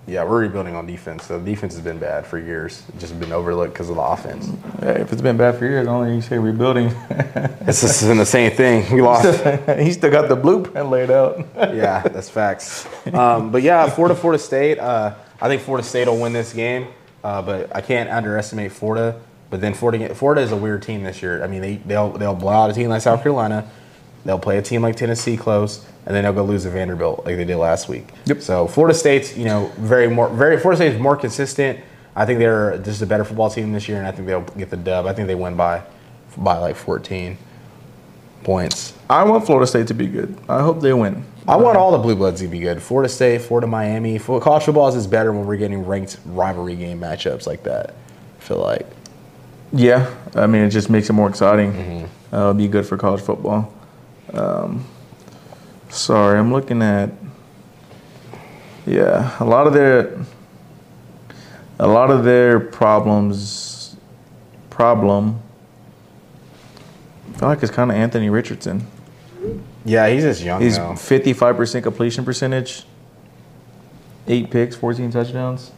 Yeah, 0.07 0.23
we're 0.23 0.39
rebuilding 0.39 0.73
on 0.73 0.87
defense. 0.87 1.27
The 1.27 1.37
defense 1.37 1.73
has 1.73 1.83
been 1.83 1.99
bad 1.99 2.25
for 2.25 2.39
years. 2.39 2.81
It's 2.87 3.01
just 3.01 3.19
been 3.19 3.33
overlooked 3.33 3.73
because 3.73 3.89
of 3.89 3.97
the 3.97 4.01
offense. 4.01 4.49
Hey, 4.79 5.01
if 5.01 5.11
it's 5.11 5.21
been 5.21 5.35
bad 5.35 5.57
for 5.59 5.65
years, 5.65 5.85
I 5.85 5.91
only 5.91 6.15
you 6.15 6.21
say 6.21 6.37
rebuilding. 6.39 6.93
It's 7.67 7.81
just 7.81 8.01
been 8.07 8.17
the 8.17 8.25
same 8.25 8.51
thing. 8.51 8.89
We 8.95 9.01
lost. 9.01 9.43
he 9.77 9.91
still 9.91 10.09
got 10.09 10.29
the 10.29 10.37
blueprint 10.37 10.89
laid 10.89 11.11
out. 11.11 11.45
yeah, 11.57 12.01
that's 12.01 12.29
facts. 12.29 12.87
Um, 13.13 13.51
but 13.51 13.61
yeah, 13.61 13.89
Florida, 13.89 14.15
Florida 14.15 14.41
State. 14.41 14.79
Uh, 14.79 15.15
I 15.41 15.49
think 15.49 15.61
Florida 15.61 15.85
State 15.85 16.07
will 16.07 16.17
win 16.17 16.31
this 16.31 16.53
game, 16.53 16.87
uh, 17.25 17.41
but 17.41 17.75
I 17.75 17.81
can't 17.81 18.09
underestimate 18.09 18.71
Florida. 18.71 19.19
But 19.49 19.59
then 19.59 19.73
Florida, 19.73 20.15
Florida 20.15 20.39
is 20.39 20.53
a 20.53 20.55
weird 20.55 20.81
team 20.81 21.03
this 21.03 21.21
year. 21.21 21.43
I 21.43 21.47
mean, 21.47 21.61
they 21.61 21.75
they'll 21.75 22.11
they'll 22.11 22.33
blow 22.33 22.53
out 22.53 22.69
a 22.69 22.73
team 22.73 22.89
like 22.89 23.01
South 23.01 23.21
Carolina. 23.21 23.69
They'll 24.27 24.37
play 24.37 24.57
a 24.57 24.61
team 24.61 24.81
like 24.81 24.97
Tennessee 24.97 25.37
close, 25.37 25.85
and 26.05 26.13
then 26.13 26.25
they'll 26.25 26.33
go 26.33 26.43
lose 26.43 26.63
to 26.63 26.69
Vanderbilt 26.69 27.25
like 27.25 27.37
they 27.37 27.45
did 27.45 27.55
last 27.55 27.87
week. 27.87 28.09
Yep. 28.25 28.41
So 28.41 28.67
Florida 28.67 28.93
State's 28.93 29.37
you 29.37 29.45
know 29.45 29.71
very 29.77 30.09
more 30.09 30.27
very 30.27 30.59
Florida 30.59 30.75
State's 30.75 30.99
more 30.99 31.15
consistent. 31.15 31.79
I 32.13 32.25
think 32.25 32.39
they're 32.39 32.77
just 32.79 33.01
a 33.01 33.05
better 33.05 33.23
football 33.23 33.49
team 33.49 33.71
this 33.71 33.87
year, 33.87 33.99
and 33.99 34.05
I 34.05 34.11
think 34.11 34.27
they'll 34.27 34.41
get 34.41 34.69
the 34.69 34.75
dub. 34.75 35.05
I 35.05 35.13
think 35.13 35.27
they 35.27 35.35
win 35.35 35.55
by 35.55 35.81
by 36.35 36.57
like 36.57 36.75
14 36.75 37.37
points. 38.43 38.93
I 39.09 39.23
want 39.23 39.45
Florida 39.45 39.65
State 39.65 39.87
to 39.87 39.93
be 39.93 40.07
good. 40.07 40.37
I 40.49 40.61
hope 40.61 40.81
they 40.81 40.91
win. 40.91 41.23
I 41.47 41.55
want 41.55 41.77
all 41.77 41.93
the 41.93 41.97
blue 41.97 42.17
bloods 42.17 42.41
to 42.41 42.49
be 42.49 42.59
good. 42.59 42.81
Florida 42.81 43.07
State, 43.07 43.43
Florida, 43.43 43.65
Miami. 43.65 44.19
College 44.19 44.63
football 44.63 44.89
is 44.89 45.07
better 45.07 45.31
when 45.31 45.45
we're 45.45 45.55
getting 45.55 45.85
ranked 45.85 46.19
rivalry 46.25 46.75
game 46.75 46.99
matchups 46.99 47.47
like 47.47 47.63
that. 47.63 47.91
I 47.91 48.43
feel 48.43 48.59
like. 48.59 48.85
Yeah, 49.71 50.13
I 50.35 50.47
mean 50.47 50.63
it 50.63 50.71
just 50.71 50.89
makes 50.89 51.09
it 51.09 51.13
more 51.13 51.29
exciting. 51.29 52.09
Uh, 52.33 52.35
it'll 52.35 52.53
be 52.55 52.67
good 52.67 52.85
for 52.85 52.97
college 52.97 53.21
football. 53.21 53.73
Um, 54.33 54.85
sorry, 55.89 56.39
I'm 56.39 56.51
looking 56.51 56.81
at. 56.81 57.11
Yeah, 58.85 59.35
a 59.39 59.45
lot 59.45 59.67
of 59.67 59.73
their. 59.73 60.17
A 61.79 61.87
lot 61.87 62.09
of 62.09 62.23
their 62.23 62.59
problems. 62.59 63.95
Problem. 64.69 65.41
I 67.33 67.39
feel 67.39 67.49
like 67.49 67.61
it's 67.61 67.71
kind 67.71 67.91
of 67.91 67.97
Anthony 67.97 68.29
Richardson. 68.29 68.87
Yeah, 69.85 70.09
he's 70.09 70.23
just 70.23 70.41
young 70.41 70.61
He's 70.61 70.77
55% 70.77 71.83
completion 71.83 72.25
percentage, 72.25 72.83
eight 74.27 74.51
picks, 74.51 74.75
14 74.75 75.11
touchdowns. 75.11 75.71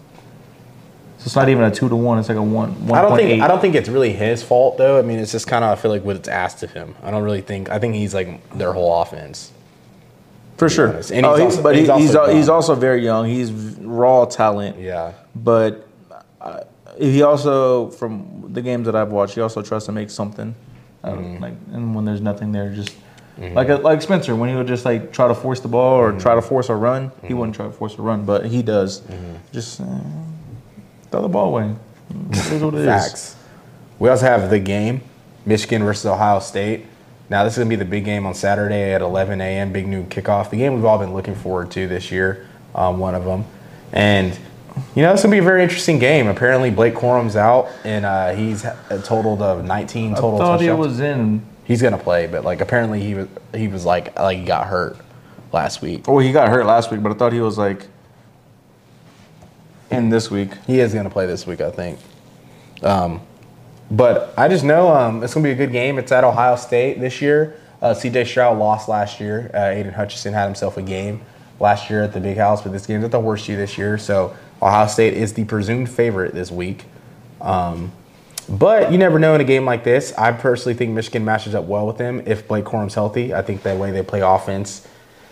So 1.20 1.24
it's 1.26 1.36
not 1.36 1.50
even 1.50 1.64
a 1.64 1.72
two 1.72 1.90
to 1.90 1.96
one. 1.96 2.18
It's 2.18 2.30
like 2.30 2.38
a 2.38 2.42
one. 2.42 2.88
1. 2.88 2.98
I 2.98 3.02
don't 3.02 3.18
think 3.18 3.42
I 3.44 3.48
don't 3.48 3.60
think 3.60 3.76
it's 3.76 3.90
really 3.90 4.14
his 4.14 4.42
fault 4.42 4.78
though. 4.78 4.98
I 4.98 5.02
mean, 5.02 5.20
it's 5.20 5.32
just 5.34 5.48
kind 5.48 5.64
of 5.66 5.78
I 5.78 5.82
feel 5.82 5.92
like 5.92 6.04
what 6.04 6.16
it's 6.16 6.30
asked 6.30 6.64
of 6.64 6.72
him. 6.72 6.96
I 7.04 7.12
don't 7.12 7.24
really 7.24 7.42
think. 7.42 7.70
I 7.70 7.78
think 7.78 7.96
he's 7.96 8.14
like 8.14 8.50
their 8.58 8.72
whole 8.74 9.02
offense. 9.02 9.52
for 10.58 10.70
sure. 10.70 10.90
honest. 10.90 11.12
And 11.12 11.26
oh, 11.26 11.36
he's 11.36 11.42
also- 11.44 11.62
but 11.64 11.76
he's 11.76 11.88
he's 11.90 12.16
also 12.16 12.30
al- 12.30 12.36
he's 12.36 12.50
also 12.50 12.74
very 12.76 13.04
young. 13.04 13.26
He's 13.28 13.52
raw 13.52 14.26
talent. 14.26 14.80
Yeah. 14.80 15.12
But 15.36 15.86
uh, 16.42 16.62
he 16.98 17.22
also, 17.22 17.90
from 17.92 18.46
the 18.54 18.62
games 18.62 18.86
that 18.86 18.96
I've 18.96 19.12
watched, 19.12 19.36
he 19.36 19.42
also 19.42 19.62
tries 19.62 19.86
to 19.86 19.92
make 19.92 20.10
something. 20.10 20.56
Mm-hmm. 21.04 21.42
Like, 21.44 21.54
and 21.74 21.96
when 21.96 22.04
there's 22.06 22.20
nothing 22.22 22.52
there, 22.54 22.70
just 22.74 22.94
like 23.38 23.70
a, 23.70 23.76
like 23.76 24.02
Spencer, 24.02 24.36
when 24.36 24.50
he 24.50 24.56
would 24.56 24.68
just 24.68 24.84
like 24.86 25.14
try 25.14 25.28
to 25.30 25.36
force 25.36 25.60
the 25.62 25.68
ball 25.70 25.96
or 25.98 26.12
try 26.20 26.32
Mm-hmm. 26.34 26.42
to 26.42 26.48
force 26.48 26.70
a 26.70 26.76
run, 26.76 27.12
he 27.26 27.34
wouldn't 27.34 27.56
try 27.56 27.66
to 27.68 27.72
force 27.72 27.98
a 27.98 28.02
run, 28.02 28.26
but 28.26 28.46
he 28.46 28.62
does. 28.62 29.02
Just 29.54 29.80
uh, 29.82 29.86
throw 31.12 31.22
the 31.22 31.28
ball 31.28 31.48
away. 31.48 31.76
It 32.32 32.52
is 32.54 32.62
what 32.64 32.74
it 32.74 32.80
is. 32.82 32.86
Facts. 32.86 33.36
We 34.00 34.10
also 34.10 34.26
have 34.26 34.50
the 34.50 34.60
game, 34.60 35.02
Michigan 35.46 35.84
versus 35.84 36.06
Ohio 36.06 36.40
State. 36.40 36.86
Now 37.30 37.44
this 37.44 37.54
is 37.54 37.60
gonna 37.60 37.70
be 37.70 37.76
the 37.76 37.86
big 37.86 38.06
game 38.06 38.26
on 38.26 38.34
Saturday 38.34 38.94
at 38.94 39.02
11 39.02 39.40
a.m. 39.42 39.72
Big 39.72 39.88
Noon 39.88 40.08
Kickoff. 40.08 40.50
The 40.50 40.58
game 40.58 40.74
we've 40.74 40.86
all 40.86 40.98
been 40.98 41.14
looking 41.14 41.36
forward 41.36 41.70
to 41.72 41.88
this 41.88 42.12
year. 42.12 42.48
Um, 42.74 42.98
one 42.98 43.14
of 43.14 43.26
them, 43.26 43.46
and 43.92 44.34
you 44.96 45.04
know 45.04 45.14
it's 45.14 45.22
gonna 45.22 45.32
be 45.34 45.38
a 45.40 45.44
very 45.44 45.62
interesting 45.62 46.00
game. 46.00 46.28
Apparently 46.28 46.72
Blake 46.72 46.96
Corum's 46.96 47.36
out, 47.36 47.70
and 47.84 48.06
uh, 48.06 48.32
he's 48.34 48.64
a 48.66 49.02
total 49.04 49.42
of 49.44 49.64
19 49.66 50.16
total. 50.16 50.36
I 50.36 50.40
total 50.40 50.46
thought 50.46 50.62
he 50.62 50.72
was 50.72 51.00
in. 51.00 51.44
he's 51.66 51.82
gonna 51.82 51.98
play, 52.00 52.26
but 52.26 52.44
like 52.44 52.62
apparently 52.62 53.02
he 53.02 53.14
was 53.14 53.28
he 53.54 53.68
was 53.68 53.86
like 53.86 54.18
like 54.18 54.40
he 54.40 54.46
got 54.46 54.66
hurt 54.68 54.98
last 55.52 55.82
week. 55.84 56.06
Oh, 56.08 56.18
he 56.20 56.32
got 56.32 56.50
hurt 56.50 56.66
last 56.66 56.90
week, 56.90 57.04
but 57.04 57.12
I 57.12 57.16
thought 57.16 57.34
he 57.34 57.42
was 57.42 57.58
like 57.58 57.86
in 59.90 60.10
this 60.10 60.30
week. 60.30 60.52
He 60.68 60.80
is 60.80 60.94
going 60.94 61.06
to 61.06 61.10
play 61.10 61.26
this 61.26 61.48
week, 61.48 61.62
I 61.62 61.72
think. 61.72 62.00
Um, 62.84 63.22
but 63.92 64.34
I 64.38 64.48
just 64.48 64.64
know 64.64 64.94
um, 64.94 65.24
it's 65.24 65.34
going 65.34 65.44
to 65.44 65.48
be 65.48 65.52
a 65.54 65.56
good 65.56 65.72
game. 65.72 65.98
It's 65.98 66.12
at 66.12 66.24
Ohio 66.24 66.56
State 66.56 67.00
this 67.00 67.22
year. 67.22 67.60
Uh, 67.82 67.94
CJ 67.94 68.28
Stroud 68.28 68.58
lost 68.58 68.88
last 68.90 69.20
year. 69.20 69.50
Uh, 69.54 69.70
Aidan 69.70 69.94
Hutchinson 69.94 70.34
had 70.34 70.46
himself 70.46 70.78
a 70.78 70.82
game 70.82 71.22
last 71.60 71.90
year 71.90 72.04
at 72.04 72.14
the 72.14 72.20
Big 72.20 72.38
House, 72.38 72.62
but 72.62 72.72
this 72.72 72.86
game's 72.86 73.04
at 73.04 73.12
the 73.12 73.22
Horseshoe 73.22 73.56
this 73.56 73.78
year. 73.78 73.98
So 73.98 74.36
Ohio 74.62 74.88
State 74.88 75.14
is 75.14 75.34
the 75.34 75.46
presumed 75.46 75.90
favorite 75.90 76.34
this 76.34 76.52
week. 76.52 76.86
Um, 77.42 77.92
but 78.50 78.92
you 78.92 78.98
never 78.98 79.20
know 79.20 79.36
in 79.36 79.42
a 79.42 79.46
game 79.46 79.66
like 79.66 79.84
this. 79.84 80.12
I 80.18 80.32
personally 80.32 80.74
think 80.74 80.92
Michigan 80.92 81.24
matches 81.24 81.54
up 81.54 81.66
well 81.66 81.86
with 81.86 81.98
them 81.98 82.24
if 82.26 82.48
Blake 82.48 82.66
Corum's 82.66 82.96
healthy. 82.96 83.34
I 83.34 83.42
think 83.42 83.64
that 83.64 83.78
way 83.78 83.92
they 83.92 84.02
play 84.02 84.22
offense, 84.22 84.88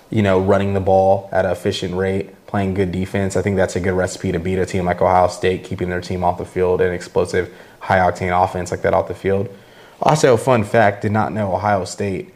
you 0.10 0.22
know, 0.22 0.40
running 0.40 0.74
the 0.74 0.80
ball 0.80 1.28
at 1.32 1.46
an 1.46 1.52
efficient 1.52 1.96
rate, 1.96 2.30
playing 2.48 2.74
good 2.74 2.92
defense. 2.92 3.36
I 3.36 3.42
think 3.42 3.58
that's 3.58 3.76
a 3.76 3.80
good 3.80 3.94
recipe 3.94 4.32
to 4.32 4.40
beat 4.40 4.58
a 4.58 4.66
team 4.66 4.86
like 4.86 5.02
Ohio 5.02 5.28
State, 5.28 5.64
keeping 5.64 5.90
their 5.90 6.02
team 6.02 6.24
off 6.24 6.38
the 6.38 6.46
field 6.46 6.82
and 6.82 6.94
explosive, 6.94 7.54
high 7.82 8.00
octane 8.00 8.44
offense 8.44 8.72
like 8.72 8.82
that 8.82 8.94
off 8.94 9.08
the 9.08 9.14
field. 9.14 9.54
Also, 10.02 10.38
fun 10.38 10.64
fact: 10.64 11.02
did 11.02 11.12
not 11.12 11.34
know 11.34 11.54
Ohio 11.54 11.86
State 11.86 12.34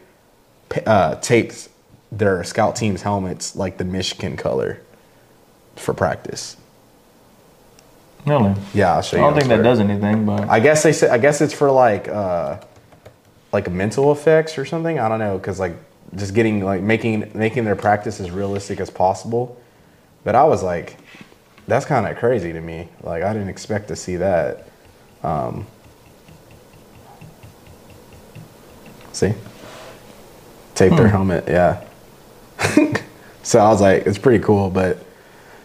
uh, 0.86 1.16
tapes 1.16 1.68
their 2.10 2.44
scout 2.44 2.76
team's 2.76 3.02
helmets 3.02 3.56
like 3.56 3.78
the 3.78 3.84
Michigan 3.84 4.36
color 4.36 4.80
for 5.76 5.94
practice. 5.94 6.56
Really? 8.26 8.54
Yeah, 8.74 8.94
I'll 8.94 9.02
show 9.02 9.16
I 9.16 9.20
don't 9.20 9.32
on 9.32 9.38
think 9.38 9.48
that 9.48 9.62
does 9.62 9.80
anything, 9.80 10.26
but 10.26 10.48
I 10.48 10.60
guess 10.60 10.82
they 10.82 10.92
say. 10.92 11.08
I 11.08 11.18
guess 11.18 11.40
it's 11.40 11.54
for 11.54 11.70
like 11.70 12.08
uh, 12.08 12.60
like 13.52 13.70
mental 13.70 14.12
effects 14.12 14.58
or 14.58 14.64
something. 14.64 14.98
I 14.98 15.08
don't 15.08 15.18
know 15.18 15.38
because 15.38 15.58
like 15.58 15.74
just 16.14 16.34
getting 16.34 16.64
like 16.64 16.82
making 16.82 17.32
making 17.34 17.64
their 17.64 17.76
practice 17.76 18.20
as 18.20 18.30
realistic 18.30 18.78
as 18.78 18.90
possible. 18.90 19.60
But 20.24 20.34
I 20.34 20.44
was 20.44 20.62
like, 20.62 20.96
that's 21.66 21.84
kind 21.84 22.06
of 22.06 22.16
crazy 22.16 22.52
to 22.52 22.60
me. 22.60 22.88
Like 23.02 23.22
I 23.22 23.32
didn't 23.32 23.48
expect 23.48 23.88
to 23.88 23.96
see 23.96 24.16
that. 24.16 24.68
Um, 25.22 25.66
see, 29.12 29.34
tape 30.74 30.92
their 30.94 31.08
helmet. 31.08 31.44
Yeah. 31.46 31.84
so 33.42 33.58
I 33.58 33.68
was 33.68 33.80
like, 33.80 34.06
it's 34.06 34.18
pretty 34.18 34.42
cool, 34.42 34.70
but 34.70 35.04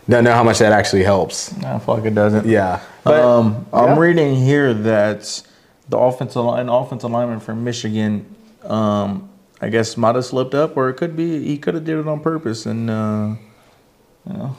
don't 0.09 0.23
know 0.23 0.33
how 0.33 0.43
much 0.43 0.59
that 0.59 0.71
actually 0.71 1.03
helps. 1.03 1.55
nah, 1.57 1.79
fuck 1.79 2.05
it 2.05 2.15
doesn't. 2.15 2.45
Yeah. 2.45 2.81
um, 3.05 3.65
I'm 3.73 3.89
yeah. 3.89 3.99
reading 3.99 4.35
here 4.35 4.73
that 4.73 5.43
the 5.89 5.97
offensive 5.97 6.43
line, 6.43 6.69
offensive 6.69 7.11
lineman 7.11 7.39
from 7.39 7.63
Michigan, 7.63 8.25
um, 8.63 9.29
I 9.59 9.69
guess 9.69 9.97
might 9.97 10.15
have 10.15 10.25
slipped 10.25 10.53
up, 10.53 10.77
or 10.77 10.89
it 10.89 10.95
could 10.95 11.15
be 11.15 11.43
he 11.43 11.57
could 11.57 11.73
have 11.73 11.83
did 11.83 11.97
it 11.97 12.07
on 12.07 12.19
purpose, 12.19 12.65
and 12.65 12.89
uh, 12.89 13.35
you 14.27 14.33
know, 14.33 14.55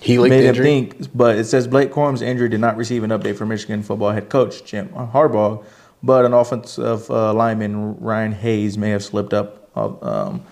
He 0.00 0.18
made 0.30 0.44
him 0.44 0.54
think. 0.64 1.16
But 1.16 1.36
it 1.36 1.44
says 1.44 1.66
Blake 1.66 1.90
Corum's 1.92 2.22
injury 2.22 2.48
did 2.48 2.60
not 2.60 2.76
receive 2.76 3.02
an 3.04 3.10
update 3.10 3.36
from 3.36 3.48
Michigan 3.48 3.82
football 3.82 4.10
head 4.10 4.28
coach 4.28 4.64
Jim 4.64 4.88
Harbaugh, 4.90 5.64
but 6.02 6.24
an 6.24 6.32
offensive 6.32 7.10
uh, 7.10 7.32
lineman 7.34 7.96
Ryan 7.98 8.32
Hayes 8.32 8.76
may 8.78 8.90
have 8.90 9.02
slipped 9.02 9.32
up. 9.34 9.68
Uh, 9.76 9.92
Um, 10.02 10.42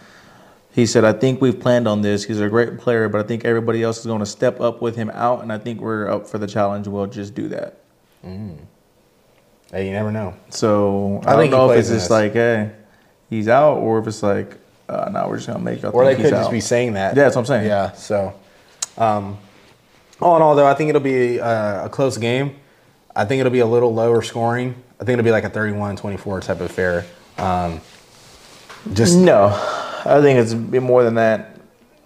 he 0.75 0.87
said, 0.87 1.05
"I 1.05 1.13
think 1.13 1.41
we've 1.43 1.61
planned 1.61 1.87
on 1.87 2.01
this. 2.01 2.25
He's 2.25 2.41
a 2.41 2.49
great 2.49 2.79
player, 2.79 3.09
but 3.09 3.21
I 3.23 3.25
think 3.29 3.45
everybody 3.45 3.83
else 3.83 3.99
is 4.01 4.07
going 4.07 4.21
to 4.21 4.27
step 4.27 4.59
up 4.61 4.81
with 4.81 4.97
him 4.97 5.11
out, 5.11 5.43
and 5.43 5.53
I 5.53 5.59
think 5.59 5.81
we're 5.83 6.09
up 6.09 6.27
for 6.27 6.39
the 6.39 6.47
challenge. 6.47 6.89
We'll 6.89 7.07
just 7.07 7.35
do 7.35 7.49
that." 7.49 7.79
Hey, 9.71 9.87
you 9.87 9.93
never 9.93 10.11
know. 10.13 10.35
So 10.51 11.21
I 11.27 11.33
I, 11.33 11.37
don't 11.37 11.51
know 11.51 11.71
if 11.71 11.79
it's 11.79 11.89
just 11.89 12.11
like, 12.11 12.33
hey, 12.35 12.73
he's 13.31 13.49
out, 13.49 13.79
or 13.79 13.99
if 13.99 14.07
it's 14.07 14.23
like, 14.23 14.59
uh, 14.93 15.09
now 15.11 15.29
we're 15.29 15.37
just 15.37 15.49
gonna 15.49 15.59
make 15.59 15.83
up. 15.85 15.95
Or 15.95 16.05
they 16.05 16.15
could 16.15 16.31
just 16.31 16.49
out. 16.49 16.51
be 16.51 16.61
saying 16.61 16.95
that. 16.95 17.17
Yeah, 17.17 17.25
that's 17.25 17.37
what 17.37 17.43
I'm 17.43 17.47
saying. 17.47 17.67
Yeah. 17.67 17.93
So, 17.93 18.35
um, 18.97 19.39
all 20.21 20.37
in 20.37 20.43
all, 20.43 20.55
though, 20.55 20.67
I 20.67 20.75
think 20.75 20.91
it'll 20.91 21.01
be 21.01 21.41
uh, 21.41 21.87
a 21.87 21.89
close 21.89 22.19
game. 22.19 22.57
I 23.15 23.25
think 23.25 23.41
it'll 23.41 23.53
be 23.53 23.59
a 23.59 23.67
little 23.67 23.93
lower 23.93 24.23
scoring. 24.23 24.75
I 25.01 25.05
think 25.05 25.19
it'll 25.19 25.25
be 25.25 25.33
like 25.33 25.45
a 25.45 25.51
31-24 25.51 26.43
type 26.43 26.61
of 26.61 26.63
affair. 26.63 27.05
Um, 27.37 27.81
just, 28.93 29.17
No, 29.19 29.47
I 30.05 30.21
think 30.23 30.39
it's 30.39 30.53
a 30.53 30.57
more 30.57 31.03
than 31.03 31.17
that. 31.17 31.57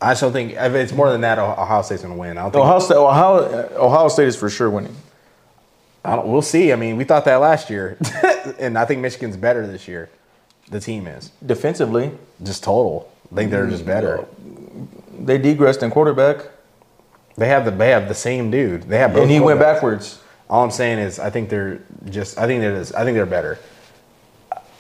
I 0.01 0.15
still 0.15 0.33
think 0.33 0.53
if 0.53 0.75
it's 0.75 0.93
more 0.93 1.11
than 1.11 1.23
that, 1.23 1.39
Ohio 1.39 1.83
State's 1.83 2.03
going 2.03 2.15
to 2.15 2.21
win. 2.21 2.39
I 2.39 2.43
don't 2.43 2.53
think. 2.53 2.65
Ohio 2.65 2.79
State, 2.81 2.97
Ohio, 2.97 3.69
Ohio 3.77 4.09
State 4.09 4.29
is 4.29 4.37
for 4.37 4.51
sure 4.51 4.69
winning. 4.69 4.95
I 6.05 6.17
don't, 6.17 6.29
we'll 6.29 6.43
see. 6.43 6.73
I 6.73 6.77
mean, 6.77 6.97
we 6.97 7.05
thought 7.05 7.25
that 7.25 7.37
last 7.37 7.71
year, 7.71 7.99
and 8.59 8.79
I 8.79 8.85
think 8.85 9.01
Michigan's 9.01 9.37
better 9.37 9.67
this 9.67 9.89
year. 9.89 10.09
The 10.71 10.81
team 10.81 11.07
is 11.07 11.31
Defensively, 11.45 12.13
just 12.43 12.63
total. 12.65 13.11
I 13.33 13.35
think 13.35 13.51
they're 13.51 13.69
just 13.69 13.85
better. 13.85 14.27
they 15.19 15.39
degressed 15.39 15.83
in 15.83 15.91
quarterback, 15.91 16.47
They 17.37 17.49
have 17.49 17.65
the 17.65 17.71
they 17.71 17.91
have 17.91 18.09
the 18.09 18.15
same 18.15 18.51
dude. 18.51 18.85
They 18.85 18.99
have 18.99 19.13
both 19.13 19.23
and 19.23 19.31
he 19.31 19.41
went 19.41 19.61
backwards. 19.61 20.23
All 20.49 20.63
I'm 20.63 20.71
saying 20.71 20.99
is, 21.01 21.19
I 21.19 21.31
think 21.31 21.49
they're 21.49 21.81
just. 22.09 22.39
I 22.39 22.47
think 22.47 22.61
they're. 22.61 22.79
Just, 22.79 22.95
I 22.95 23.05
think 23.05 23.17
they're 23.17 23.27
better. 23.27 23.59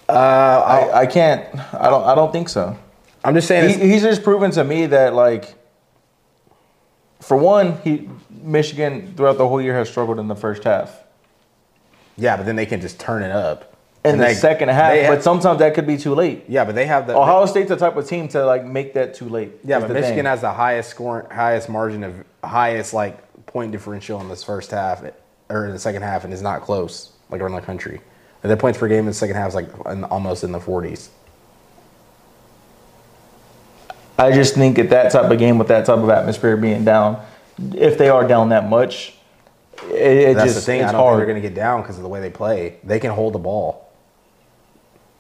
Uh, 0.09 0.13
I, 0.13 1.01
I 1.01 1.07
can't. 1.07 1.45
I 1.75 1.91
don't. 1.91 2.05
I 2.05 2.15
don't 2.15 2.31
think 2.31 2.49
so. 2.49 2.79
I'm 3.25 3.35
just 3.35 3.49
saying. 3.49 3.81
He, 3.81 3.89
he's 3.91 4.03
just 4.03 4.23
proven 4.23 4.53
to 4.53 4.63
me 4.63 4.87
that, 4.87 5.15
like, 5.15 5.55
for 7.21 7.37
one, 7.37 7.81
he 7.83 8.09
Michigan 8.31 9.13
throughout 9.17 9.39
the 9.39 9.49
whole 9.49 9.61
year 9.61 9.75
has 9.75 9.91
struggled 9.91 10.21
in 10.21 10.29
the 10.29 10.37
first 10.37 10.63
half. 10.63 11.03
yeah, 12.17 12.37
but 12.37 12.47
then 12.47 12.55
they 12.55 12.67
can 12.67 12.81
just 12.81 13.01
turn 13.01 13.25
it 13.25 13.33
up 13.33 13.76
In 14.07 14.19
the 14.19 14.25
they- 14.25 14.35
second 14.35 14.69
half, 14.69 14.93
they 14.93 15.07
but 15.07 15.23
sometimes 15.23 15.59
that 15.59 15.75
could 15.75 15.87
be 15.87 15.97
too 15.97 16.15
late. 16.15 16.45
yeah, 16.49 16.65
but 16.65 16.75
they 16.75 16.87
have 16.87 17.07
the. 17.07 17.17
Ohio 17.17 17.47
State's 17.47 17.69
the 17.69 17.77
type 17.77 17.97
of 17.97 18.07
team 18.09 18.29
to 18.29 18.45
like 18.45 18.65
make 18.65 18.95
that 18.95 19.15
too 19.15 19.29
late. 19.29 19.53
yeah, 19.65 19.81
but 19.81 19.91
Michigan 19.91 20.17
thing. 20.17 20.25
has 20.27 20.41
the 20.41 20.53
highest 20.53 20.91
score, 20.91 21.29
highest 21.31 21.69
margin 21.69 22.05
of 22.05 22.15
highest 22.43 22.95
like 22.95 23.19
point 23.47 23.73
differential 23.73 24.21
in 24.21 24.29
this 24.29 24.43
first 24.43 24.71
half 24.71 25.03
or 25.49 25.67
in 25.67 25.73
the 25.73 25.79
second 25.79 26.03
half, 26.03 26.25
and 26.25 26.33
is 26.33 26.43
not 26.43 26.63
close 26.63 27.13
like 27.31 27.41
around 27.41 27.53
the 27.53 27.61
country. 27.61 28.01
And 28.43 28.51
their 28.51 28.57
points 28.57 28.79
per 28.79 28.89
game 28.89 29.01
in 29.01 29.07
the 29.07 29.15
second 29.15 29.37
half 29.37 29.49
is 29.49 29.55
like 29.55 29.69
in, 29.87 30.05
almost 30.05 30.45
in 30.45 30.53
the 30.53 30.59
40s. 30.61 31.09
I 34.19 34.33
just 34.33 34.55
think 34.55 34.79
at 34.79 34.91
that 34.91 35.13
type 35.13 35.31
of 35.31 35.39
game 35.39 35.59
with 35.59 35.69
that 35.69 35.85
type 35.85 35.99
of 35.99 36.09
atmosphere 36.09 36.57
being 36.57 36.85
down, 36.85 37.23
if 37.75 37.99
they 37.99 38.09
are 38.09 38.27
down 38.27 38.49
that 38.51 38.69
much, 38.69 39.15
it, 39.91 39.95
it 39.95 40.35
That's 40.35 40.55
just 40.55 40.67
the 40.67 40.73
thing. 40.73 40.81
it's 40.81 40.89
I 40.89 40.93
don't 40.93 41.01
think 41.01 41.07
hard. 41.07 41.19
they're 41.19 41.27
going 41.27 41.43
to 41.43 41.49
get 41.49 41.55
down 41.55 41.83
because 41.83 41.97
of 41.97 42.03
the 42.03 42.09
way 42.09 42.21
they 42.21 42.31
play. 42.31 42.77
They 42.83 42.99
can 42.99 43.11
hold 43.11 43.35
the 43.35 43.39
ball. 43.39 43.86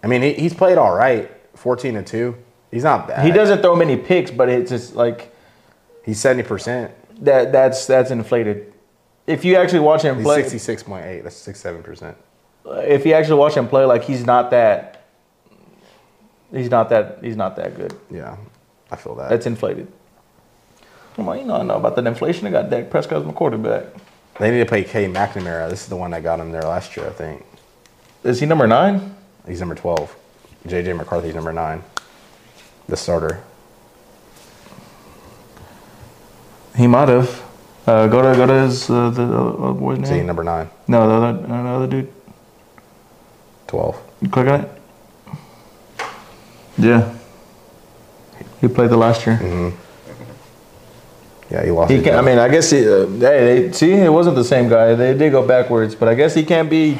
I 0.06 0.08
mean, 0.08 0.22
he, 0.22 0.34
he's 0.34 0.54
played 0.54 0.78
all 0.78 0.94
right. 0.94 1.28
14 1.56 1.94
to 1.94 2.02
two. 2.04 2.36
He's 2.70 2.84
not 2.84 3.08
bad. 3.08 3.26
he 3.26 3.32
doesn't 3.32 3.60
throw 3.60 3.74
many 3.74 3.96
picks, 3.96 4.30
but 4.30 4.48
it's 4.48 4.70
just 4.70 4.94
like 4.94 5.34
He's 6.04 6.20
70 6.20 6.46
percent. 6.46 6.92
that. 7.24 7.50
That's 7.50 7.86
that's 7.86 8.12
inflated. 8.12 8.72
If 9.26 9.44
you 9.44 9.56
actually 9.56 9.80
watch 9.80 10.02
him 10.02 10.18
He's 10.18 10.24
play, 10.24 10.42
66.8. 10.44 11.24
That's 11.24 11.34
67 11.34 11.82
percent. 11.82 12.16
if 12.64 13.04
you 13.04 13.14
actually 13.14 13.40
watch 13.40 13.54
him 13.56 13.66
play, 13.66 13.84
like 13.84 14.04
he's 14.04 14.24
not 14.24 14.52
that. 14.52 15.06
He's 16.52 16.70
not 16.70 16.88
that. 16.90 17.18
He's 17.20 17.36
not 17.36 17.56
that 17.56 17.74
good. 17.76 17.92
Yeah, 18.08 18.36
I 18.92 18.96
feel 18.96 19.16
that. 19.16 19.30
That's 19.30 19.46
inflated. 19.46 19.88
Come 21.16 21.28
on, 21.28 21.38
you 21.38 21.44
know 21.46 21.56
I 21.56 21.62
know 21.64 21.76
about 21.76 21.96
that 21.96 22.06
inflation. 22.06 22.46
I 22.46 22.52
got 22.52 22.70
Dak 22.70 22.90
Prescott 22.90 23.18
as 23.22 23.24
my 23.24 23.32
quarterback. 23.32 23.86
They 24.38 24.52
need 24.52 24.58
to 24.58 24.66
play 24.66 24.84
Cade 24.84 25.12
McNamara. 25.12 25.68
This 25.68 25.82
is 25.82 25.88
the 25.88 25.96
one 25.96 26.12
that 26.12 26.22
got 26.22 26.38
him 26.38 26.52
there 26.52 26.62
last 26.62 26.96
year, 26.96 27.06
I 27.06 27.10
think. 27.12 27.44
Is 28.22 28.38
he 28.38 28.46
number 28.46 28.68
nine? 28.68 29.15
He's 29.46 29.60
number 29.60 29.74
12. 29.74 30.16
JJ 30.66 30.96
McCarthy's 30.96 31.34
number 31.34 31.52
nine. 31.52 31.82
The 32.88 32.96
starter. 32.96 33.42
He 36.76 36.86
might 36.86 37.08
have. 37.08 37.42
Uh, 37.86 38.08
go 38.08 38.20
to 38.20 38.36
go 38.36 38.46
to 38.46 38.52
his 38.62 38.90
uh, 38.90 39.10
the 39.10 39.22
uh, 39.22 39.72
boy's 39.72 40.06
See, 40.08 40.14
name. 40.16 40.26
number 40.26 40.42
nine. 40.42 40.68
No, 40.88 41.06
the 41.06 41.14
other 41.14 41.48
no, 41.48 41.62
the 41.62 41.68
other 41.68 41.86
dude. 41.86 42.12
12. 43.68 44.00
You 44.22 44.28
click 44.28 44.48
on 44.48 44.60
it. 44.62 44.70
Yeah. 46.78 47.14
He 48.60 48.68
played 48.68 48.90
the 48.90 48.96
last 48.96 49.26
year. 49.26 49.72
Yeah, 51.50 51.64
he 51.64 51.70
lost. 51.70 51.92
He 51.92 52.02
can, 52.02 52.16
I 52.16 52.22
mean, 52.22 52.38
I 52.38 52.48
guess 52.48 52.70
he, 52.70 52.80
uh, 52.80 53.06
hey, 53.06 53.68
they, 53.68 53.72
see, 53.72 53.92
it 53.92 54.12
wasn't 54.12 54.34
the 54.34 54.44
same 54.44 54.68
guy. 54.68 54.94
They 54.94 55.14
did 55.16 55.30
go 55.30 55.46
backwards, 55.46 55.94
but 55.94 56.08
I 56.08 56.14
guess 56.14 56.34
he 56.34 56.44
can't 56.44 56.68
be. 56.68 56.98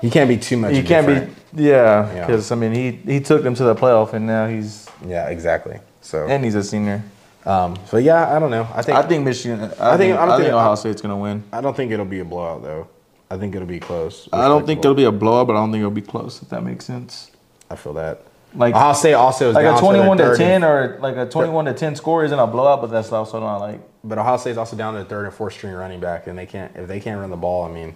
He 0.00 0.10
can't 0.10 0.28
be 0.28 0.36
too 0.36 0.56
much. 0.56 0.72
He 0.74 0.82
can't 0.82 1.06
different. 1.06 1.34
be. 1.56 1.64
Yeah, 1.64 2.12
Yeah. 2.14 2.26
because 2.26 2.50
I 2.52 2.54
mean, 2.56 2.72
he 2.72 2.90
he 3.12 3.20
took 3.20 3.42
them 3.42 3.54
to 3.54 3.64
the 3.64 3.74
playoff, 3.74 4.12
and 4.12 4.26
now 4.26 4.46
he's 4.46 4.88
Yeah, 5.06 5.28
exactly. 5.28 5.78
So, 6.00 6.26
and 6.26 6.44
he's 6.44 6.54
a 6.54 6.62
senior. 6.62 7.02
um, 7.46 7.76
so 7.86 7.96
yeah, 7.96 8.34
I 8.34 8.38
don't 8.38 8.50
know. 8.50 8.66
I 8.74 8.82
think 8.82 8.98
I 8.98 9.02
think 9.02 9.24
Michigan. 9.24 9.60
I, 9.60 9.64
I 9.64 9.68
think- 9.68 9.78
think 9.78 10.18
I 10.18 10.22
I, 10.22 10.26
don't 10.26 10.36
think 10.36 10.42
think- 10.44 10.54
Ohio 10.54 10.74
State's 10.74 11.00
gonna 11.02 11.16
win. 11.16 11.42
I 11.52 11.60
don't 11.60 11.76
think 11.76 11.90
it'll 11.92 12.04
be 12.04 12.20
a 12.20 12.24
blowout 12.24 12.62
though. 12.62 12.88
I 13.30 13.36
think 13.36 13.54
it'll 13.54 13.68
be 13.68 13.80
close. 13.80 14.28
I 14.32 14.48
don't 14.48 14.66
think 14.66 14.80
there'll 14.80 14.94
be 14.94 15.04
a 15.04 15.12
blowout, 15.12 15.46
but 15.48 15.52
I 15.54 15.56
don't 15.60 15.70
think 15.70 15.80
it'll 15.80 15.90
be 15.90 16.00
close. 16.00 16.40
If 16.42 16.48
that 16.48 16.62
makes 16.64 16.84
sense. 16.86 17.30
I 17.70 17.76
feel 17.76 17.92
that. 17.94 18.22
Like 18.54 18.74
Ohio 18.74 18.94
State 18.94 19.12
also 19.12 19.50
is 19.50 19.54
like 19.54 19.64
down 19.64 19.76
a 19.76 19.80
twenty-one 19.80 20.16
to 20.16 20.24
third 20.24 20.38
ten 20.38 20.64
or 20.64 20.96
like 21.00 21.16
a 21.16 21.26
twenty-one 21.26 21.66
to 21.66 21.74
ten 21.74 21.94
score 21.94 22.24
isn't 22.24 22.38
a 22.38 22.46
blowout, 22.46 22.80
but 22.80 22.90
that's 22.90 23.12
also 23.12 23.38
not 23.40 23.58
like. 23.58 23.80
but 24.02 24.16
Ohio 24.16 24.38
State's 24.38 24.56
also 24.56 24.74
down 24.76 24.94
to 24.94 25.00
the 25.00 25.04
third 25.04 25.26
and 25.26 25.34
fourth 25.34 25.52
string 25.52 25.74
running 25.74 26.00
back, 26.00 26.26
and 26.26 26.38
they 26.38 26.46
can't 26.46 26.74
if 26.74 26.88
they 26.88 26.98
can't 27.00 27.20
run 27.20 27.28
the 27.28 27.36
ball. 27.36 27.64
I 27.64 27.70
mean, 27.70 27.94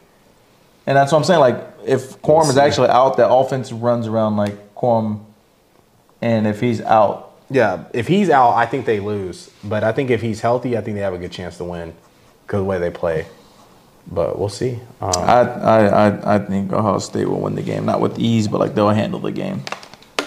And 0.86 0.96
that's 0.96 1.12
what 1.12 1.18
I'm 1.18 1.24
saying. 1.24 1.40
Like, 1.40 1.64
if 1.86 2.20
Corum 2.22 2.48
is 2.48 2.56
actually 2.56 2.88
out, 2.88 3.16
the 3.16 3.28
offense 3.28 3.72
runs 3.72 4.06
around 4.06 4.36
like 4.36 4.74
Corum. 4.74 5.24
And 6.20 6.46
if 6.46 6.60
he's 6.60 6.80
out, 6.80 7.32
yeah, 7.50 7.84
if 7.92 8.08
he's 8.08 8.30
out, 8.30 8.52
I 8.54 8.66
think 8.66 8.86
they 8.86 9.00
lose. 9.00 9.50
But 9.62 9.84
I 9.84 9.92
think 9.92 10.10
if 10.10 10.20
he's 10.22 10.40
healthy, 10.40 10.76
I 10.76 10.80
think 10.80 10.96
they 10.96 11.02
have 11.02 11.14
a 11.14 11.18
good 11.18 11.32
chance 11.32 11.56
to 11.58 11.64
win 11.64 11.94
because 12.46 12.58
of 12.60 12.64
the 12.64 12.68
way 12.68 12.78
they 12.78 12.90
play. 12.90 13.26
But 14.10 14.38
we'll 14.38 14.48
see. 14.48 14.80
Um, 15.00 15.12
I, 15.16 15.40
I, 15.42 15.86
I, 16.08 16.34
I 16.34 16.38
think 16.40 16.72
Ohio 16.72 16.98
State 16.98 17.28
will 17.28 17.40
win 17.40 17.54
the 17.54 17.62
game. 17.62 17.84
Not 17.86 18.00
with 18.00 18.18
ease, 18.18 18.48
but 18.48 18.58
like 18.58 18.74
they'll 18.74 18.88
handle 18.88 19.20
the 19.20 19.30
game. 19.30 19.62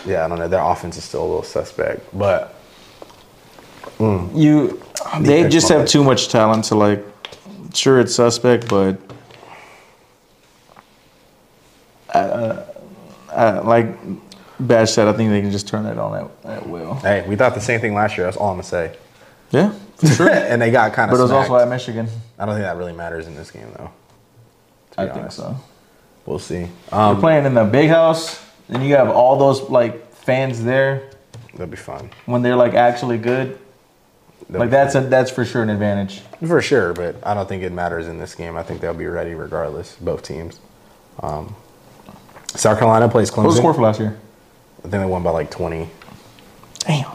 yeah, 0.05 0.23
I 0.23 0.27
don't 0.29 0.39
know. 0.39 0.47
Their 0.47 0.61
offense 0.63 0.97
is 0.97 1.03
still 1.03 1.23
a 1.23 1.27
little 1.27 1.43
suspect, 1.43 2.01
but 2.17 2.55
You, 4.33 4.81
they 5.21 5.49
just 5.49 5.69
have 5.69 5.87
too 5.87 6.03
much 6.03 6.29
talent 6.29 6.65
to 6.65 6.75
like. 6.75 7.03
Sure, 7.73 7.99
it's 7.99 8.15
suspect, 8.15 8.69
but. 8.69 8.97
Uh, 12.15 12.65
uh, 13.31 13.61
like 13.65 13.87
Bash 14.59 14.91
said, 14.91 15.07
I 15.07 15.13
think 15.13 15.29
they 15.29 15.41
can 15.41 15.51
just 15.51 15.67
turn 15.67 15.83
that 15.83 15.97
on 15.97 16.29
at, 16.45 16.49
at 16.51 16.69
will. 16.69 16.95
hey, 16.95 17.25
we 17.27 17.35
thought 17.35 17.53
the 17.53 17.61
same 17.61 17.81
thing 17.81 17.93
last 17.93 18.17
year. 18.17 18.25
That's 18.25 18.37
all 18.37 18.49
I'm 18.49 18.55
gonna 18.55 18.63
say. 18.63 18.95
Yeah, 19.51 19.73
for 19.97 20.07
sure. 20.07 20.29
and 20.31 20.61
they 20.61 20.71
got 20.71 20.93
kind 20.93 21.11
of. 21.11 21.15
but 21.15 21.19
it 21.19 21.23
was 21.23 21.31
also 21.31 21.57
at 21.57 21.67
Michigan. 21.67 22.07
I 22.39 22.45
don't 22.45 22.55
think 22.55 22.63
that 22.63 22.77
really 22.77 22.93
matters 22.93 23.27
in 23.27 23.35
this 23.35 23.51
game, 23.51 23.67
though. 23.77 23.91
I 24.97 25.07
think 25.07 25.31
so. 25.31 25.55
We'll 26.25 26.39
see. 26.39 26.59
You're 26.91 26.99
Um, 26.99 27.19
playing 27.19 27.45
in 27.45 27.53
the 27.53 27.65
big 27.65 27.89
house, 27.89 28.41
and 28.69 28.83
you 28.83 28.95
have 28.95 29.09
all 29.09 29.37
those 29.37 29.69
like 29.69 30.11
fans 30.13 30.63
there 30.63 31.09
that'll 31.51 31.67
be 31.67 31.75
fun. 31.77 32.09
when 32.25 32.41
they're 32.41 32.55
like 32.55 32.73
actually 32.73 33.17
good. 33.17 33.59
That'll 34.49 34.61
Like 34.61 34.69
that's 34.71 34.95
a 34.95 35.01
that's 35.01 35.29
for 35.31 35.43
sure 35.43 35.63
an 35.63 35.69
advantage. 35.69 36.21
For 36.47 36.61
sure, 36.61 36.93
but 36.93 37.15
I 37.23 37.33
don't 37.33 37.47
think 37.49 37.61
it 37.63 37.71
matters 37.73 38.07
in 38.07 38.17
this 38.19 38.35
game. 38.35 38.55
I 38.55 38.63
think 38.63 38.79
they'll 38.79 38.93
be 38.93 39.07
ready 39.07 39.33
regardless, 39.35 39.95
both 39.99 40.23
teams. 40.23 40.59
Um, 41.19 41.55
South 42.55 42.77
Carolina 42.79 43.09
plays 43.09 43.29
Clemson. 43.29 43.37
What 43.37 43.45
was 43.47 43.55
the 43.55 43.61
score 43.61 43.73
for 43.73 43.81
last 43.81 43.99
year? 43.99 44.17
I 44.79 44.81
think 44.83 44.91
they 44.91 45.05
won 45.05 45.23
by 45.23 45.31
like 45.31 45.49
20 45.51 45.89
Damn. 46.79 47.11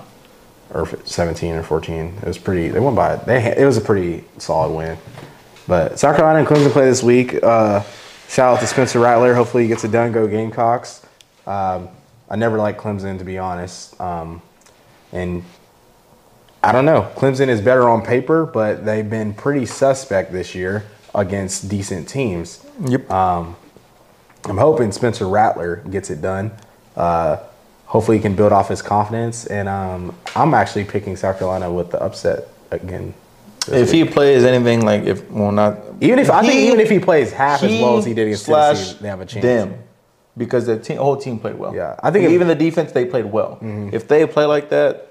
or 0.75 0.89
17 1.05 1.55
or 1.55 1.63
14. 1.63 2.19
It 2.23 2.25
was 2.25 2.39
pretty, 2.39 2.69
they 2.69 2.81
won 2.81 2.95
by, 2.95 3.17
they, 3.17 3.57
it 3.57 3.65
was 3.65 3.77
a 3.77 3.81
pretty 3.81 4.25
solid 4.39 4.75
win. 4.75 4.99
But 5.69 5.99
South 5.99 6.17
Carolina 6.17 6.41
and 6.41 6.49
Clemson 6.49 6.73
play 6.73 6.87
this 6.87 7.03
week. 7.03 7.41
Uh, 7.43 7.83
shout 8.29 8.57
out 8.57 8.61
to 8.61 8.67
Spencer 8.67 8.99
Rattler. 8.99 9.35
Hopefully 9.35 9.65
he 9.65 9.69
gets 9.69 9.85
it 9.85 9.93
done. 9.93 10.11
Go 10.11 10.27
Gamecocks. 10.27 11.07
Um, 11.47 11.89
I 12.29 12.37
never 12.37 12.59
liked 12.59 12.81
Clemson, 12.81 13.19
to 13.19 13.25
be 13.25 13.39
honest. 13.39 14.01
Um, 14.01 14.43
and 15.13 15.45
I 16.63 16.73
don't 16.73 16.85
know. 16.85 17.11
Clemson 17.17 17.49
is 17.49 17.61
better 17.61 17.89
on 17.89 18.03
paper, 18.03 18.47
but 18.47 18.85
they've 18.85 19.09
been 19.09 19.33
pretty 19.33 19.65
suspect 19.67 20.33
this 20.33 20.55
year 20.55 20.85
against 21.15 21.69
decent 21.69 22.09
teams. 22.09 22.65
Yep. 22.85 23.11
I'm 24.45 24.59
hoping 24.59 24.93
Spencer 24.93 25.29
Rattler 25.29 25.77
gets 25.91 26.11
it 26.11 26.21
done. 26.23 26.51
Uh, 26.97 27.39
hopefully, 27.87 28.17
he 28.17 28.23
can 28.23 28.35
build 28.35 28.53
off 28.53 28.69
his 28.69 28.83
confidence. 28.83 29.47
And 29.47 29.69
um, 29.69 30.17
I'm 30.35 30.55
actually 30.55 30.85
picking 30.85 31.17
South 31.17 31.39
Carolina 31.39 31.73
with 31.73 31.91
the 31.91 32.03
upset 32.03 32.49
again 32.71 33.15
If 33.69 33.91
he 33.91 34.05
plays 34.05 34.45
anything 34.45 34.85
like 34.85 35.03
if 35.05 35.29
well 35.31 35.53
not 35.53 35.79
Even 36.01 36.19
if 36.19 36.31
I 36.31 36.41
think 36.43 36.55
even 36.69 36.81
if 36.81 36.89
he 36.89 36.99
plays 36.99 37.33
half 37.33 37.63
as 37.63 37.71
well 37.81 37.99
as 37.99 38.05
he 38.05 38.15
did 38.15 38.27
against 38.29 38.47
Tennessee, 38.47 38.97
they 39.01 39.09
have 39.09 39.21
a 39.21 39.27
chance. 39.27 39.43
Them, 39.43 39.75
because 40.37 40.67
the 40.67 40.79
team, 40.79 40.99
whole 40.99 41.17
team 41.17 41.39
played 41.39 41.57
well. 41.59 41.75
Yeah, 41.75 41.99
I 42.03 42.11
think 42.11 42.25
if- 42.27 42.31
even 42.33 42.49
the 42.49 42.55
defense 42.55 42.93
they 42.93 43.05
played 43.05 43.27
well. 43.27 43.59
If 43.93 44.09
they 44.09 44.25
play 44.27 44.45
like 44.47 44.71
that 44.71 45.10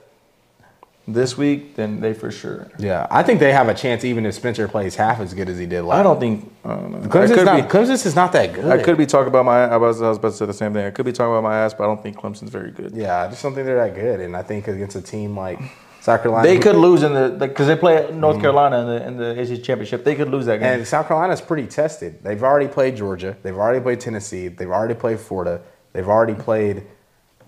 this 1.14 1.38
week, 1.38 1.76
then 1.76 1.99
they 1.99 2.14
for 2.14 2.31
sure. 2.31 2.68
Yeah, 2.77 3.07
I 3.10 3.23
think 3.23 3.40
they 3.40 3.52
have 3.52 3.69
a 3.69 3.73
chance 3.73 4.03
even 4.03 4.26
if 4.26 4.36
Spencer 4.36 4.68
plays 4.68 4.95
half 4.95 5.19
as 5.19 5.34
good 5.34 5.49
as 5.49 5.57
he 5.57 5.65
did 5.65 5.84
last. 5.84 5.99
I 5.99 6.03
don't 6.03 6.19
think. 6.19 6.52
I 6.64 6.69
don't 6.69 7.03
Clemson's 7.10 7.44
not, 7.44 7.56
be. 7.56 7.68
Clemson's 7.68 8.06
is 8.06 8.15
not 8.15 8.31
that 8.34 8.53
good. 8.53 8.65
I 8.65 8.81
could 8.81 8.98
be 8.98 9.06
talking 9.06 9.27
about 9.27 9.45
my. 9.45 9.65
I 9.65 9.77
was, 9.77 10.02
I 10.02 10.10
was 10.10 10.18
about 10.18 10.31
to 10.31 10.38
say 10.38 10.45
the 10.45 10.53
same 10.53 10.73
thing. 10.73 10.86
I 10.86 10.91
could 10.91 11.06
be 11.06 11.11
talking 11.11 11.31
about 11.31 11.44
my 11.44 11.57
ass, 11.57 11.73
but 11.73 11.84
I 11.84 11.88
don't 11.88 12.02
think 12.02 12.18
Clemson's 12.18 12.52
very 12.52 12.72
good. 12.72 12.94
Yeah, 12.94 13.23
I 13.23 13.27
just 13.30 13.41
don't 13.41 13.53
think 13.53 13.65
they're 13.65 13.88
that 13.88 13.95
good. 13.95 14.19
And 14.19 14.36
I 14.36 14.44
think 14.44 14.68
against 14.68 14.95
a 14.95 15.02
team 15.02 15.38
like 15.38 15.60
South 16.02 16.22
Carolina, 16.22 16.48
They 16.48 16.60
could 16.60 16.76
lose 16.76 17.03
in 17.03 17.14
the 17.14 17.36
because 17.38 17.68
they 17.68 17.76
play 17.76 18.10
North 18.11 18.36
mm-hmm. 18.36 18.41
Carolina 18.41 18.80
in 18.80 18.88
the 18.88 19.07
in 19.07 19.18
the 19.18 19.41
ACC 19.41 19.64
championship. 19.64 20.03
They 20.03 20.15
could 20.15 20.30
lose 20.30 20.45
that 20.45 20.60
game. 20.60 20.80
And 20.80 20.88
South 20.88 21.07
Carolina's 21.07 21.41
pretty 21.41 21.68
tested. 21.68 22.23
They've 22.23 22.44
already 22.44 22.68
played 22.68 22.95
Georgia. 22.95 23.36
They've 23.44 23.57
already 23.57 23.81
played 23.81 23.99
Tennessee. 23.99 24.48
They've 24.48 24.69
already 24.69 24.95
played 24.95 25.19
Florida. 25.19 25.61
They've 25.94 26.07
already 26.07 26.36
played 26.36 26.86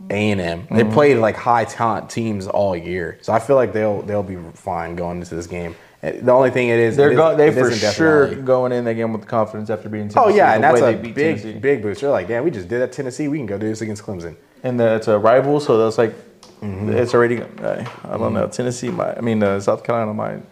A 0.09 0.31
and 0.31 0.41
M. 0.41 0.67
They 0.69 0.83
Mm-hmm. 0.83 0.93
played 0.93 1.17
like 1.17 1.35
high 1.35 1.65
talent 1.65 2.09
teams 2.09 2.47
all 2.47 2.75
year. 2.75 3.17
So 3.21 3.31
I 3.33 3.39
feel 3.39 3.55
like 3.55 3.71
they'll 3.73 4.01
they'll 4.01 4.23
be 4.23 4.37
fine 4.53 4.95
going 4.95 5.19
into 5.19 5.35
this 5.35 5.47
game. 5.47 5.75
The 6.01 6.31
only 6.31 6.49
thing 6.49 6.69
it 6.69 6.79
is, 6.79 6.97
They're 6.97 7.09
it 7.09 7.13
is- 7.13 7.17
go, 7.17 7.35
they 7.35 7.51
for 7.51 7.71
sure 7.71 8.25
Valley. 8.27 8.41
going 8.41 8.71
in 8.71 8.85
that 8.85 8.95
game 8.95 9.13
with 9.13 9.27
confidence 9.27 9.69
after 9.69 9.87
being. 9.87 10.11
Oh 10.15 10.29
yeah, 10.29 10.53
and 10.53 10.63
the 10.63 10.67
that's 10.69 10.81
a 10.81 10.93
big 10.97 11.15
Tennessee. 11.15 11.59
big 11.59 11.81
boost. 11.83 12.01
They're 12.01 12.09
like, 12.09 12.27
damn, 12.27 12.43
we 12.43 12.49
just 12.51 12.67
did 12.67 12.79
that 12.81 12.91
Tennessee. 12.91 13.27
We 13.27 13.37
can 13.37 13.45
go 13.45 13.57
do 13.59 13.67
this 13.67 13.81
against 13.81 14.03
Clemson. 14.03 14.35
and 14.63 14.79
the, 14.79 14.95
it's 14.95 15.07
a 15.07 15.17
rival, 15.19 15.59
so 15.59 15.77
that's 15.77 15.97
like 15.97 16.13
Mm-hmm. 16.61 16.93
it's 16.93 17.13
already. 17.15 17.41
I, 17.41 17.87
I 18.03 18.17
don't 18.17 18.33
know. 18.35 18.45
Tennessee 18.47 18.89
might. 18.89 19.17
I 19.17 19.21
mean, 19.21 19.41
uh, 19.41 19.59
South 19.59 19.83
Carolina 19.83 20.13
might 20.13 20.43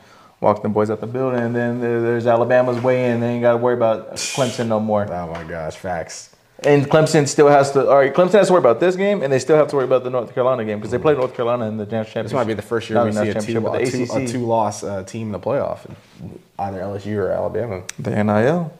walk 0.41 0.63
them 0.63 0.73
boys 0.73 0.89
out 0.89 1.01
the 1.01 1.05
building, 1.07 1.39
and 1.39 1.55
then 1.55 1.79
there, 1.79 2.01
there's 2.01 2.25
Alabama's 2.25 2.81
way 2.81 3.11
in. 3.11 3.19
They 3.19 3.27
ain't 3.27 3.41
got 3.43 3.51
to 3.51 3.57
worry 3.57 3.75
about 3.75 4.13
Clemson 4.15 4.67
no 4.69 4.79
more. 4.79 5.05
Oh 5.11 5.31
my 5.31 5.43
gosh, 5.43 5.75
facts. 5.75 6.35
And 6.63 6.85
Clemson 6.87 7.27
still 7.27 7.47
has 7.47 7.71
to. 7.71 7.87
All 7.89 7.97
right, 7.97 8.13
Clemson 8.13 8.33
has 8.33 8.47
to 8.47 8.53
worry 8.53 8.59
about 8.59 8.79
this 8.79 8.95
game, 8.95 9.23
and 9.23 9.31
they 9.31 9.39
still 9.39 9.55
have 9.55 9.69
to 9.69 9.75
worry 9.77 9.85
about 9.85 10.03
the 10.03 10.09
North 10.09 10.33
Carolina 10.33 10.65
game 10.65 10.79
because 10.79 10.91
they 10.91 10.97
played 10.97 11.17
North 11.17 11.33
Carolina 11.33 11.67
in 11.67 11.77
the 11.77 11.85
national 11.85 12.03
championship. 12.05 12.23
This 12.25 12.33
might 12.33 12.47
be 12.47 12.53
the 12.53 12.61
first 12.61 12.89
year 12.89 13.03
we 13.05 13.11
see 13.13 13.19
a 13.19 13.23
two, 13.23 13.29
a 13.29 13.33
championship, 13.33 14.09
two, 14.09 14.17
a 14.17 14.27
two 14.27 14.45
loss 14.45 14.83
uh, 14.83 15.03
team 15.03 15.27
in 15.27 15.31
the 15.31 15.39
playoff, 15.39 15.89
either 16.57 16.79
LSU 16.79 17.15
or 17.15 17.31
Alabama. 17.31 17.83
The 17.97 18.23
NIL. 18.23 18.73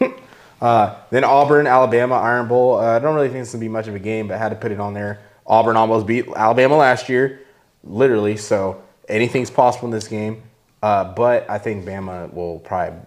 Uh, 0.60 0.96
then 1.10 1.24
Auburn, 1.24 1.66
Alabama, 1.66 2.14
Iron 2.14 2.48
Bowl. 2.48 2.78
Uh, 2.78 2.96
I 2.96 2.98
don't 2.98 3.14
really 3.14 3.28
think 3.28 3.42
it's 3.42 3.52
gonna 3.52 3.60
be 3.60 3.68
much 3.68 3.86
of 3.86 3.94
a 3.94 3.98
game, 3.98 4.28
but 4.28 4.34
I 4.34 4.38
had 4.38 4.48
to 4.48 4.54
put 4.54 4.72
it 4.72 4.80
on 4.80 4.94
there. 4.94 5.20
Auburn 5.46 5.76
almost 5.76 6.06
beat 6.06 6.26
Alabama 6.34 6.76
last 6.76 7.10
year, 7.10 7.40
literally. 7.82 8.38
So 8.38 8.82
anything's 9.06 9.50
possible 9.50 9.88
in 9.88 9.92
this 9.92 10.08
game. 10.08 10.42
Uh, 10.82 11.04
but 11.12 11.48
I 11.50 11.58
think 11.58 11.84
Bama 11.84 12.32
will 12.32 12.60
probably 12.60 12.98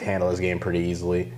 handle 0.00 0.30
this 0.30 0.40
game 0.40 0.58
pretty 0.58 0.80
easily. 0.80 1.32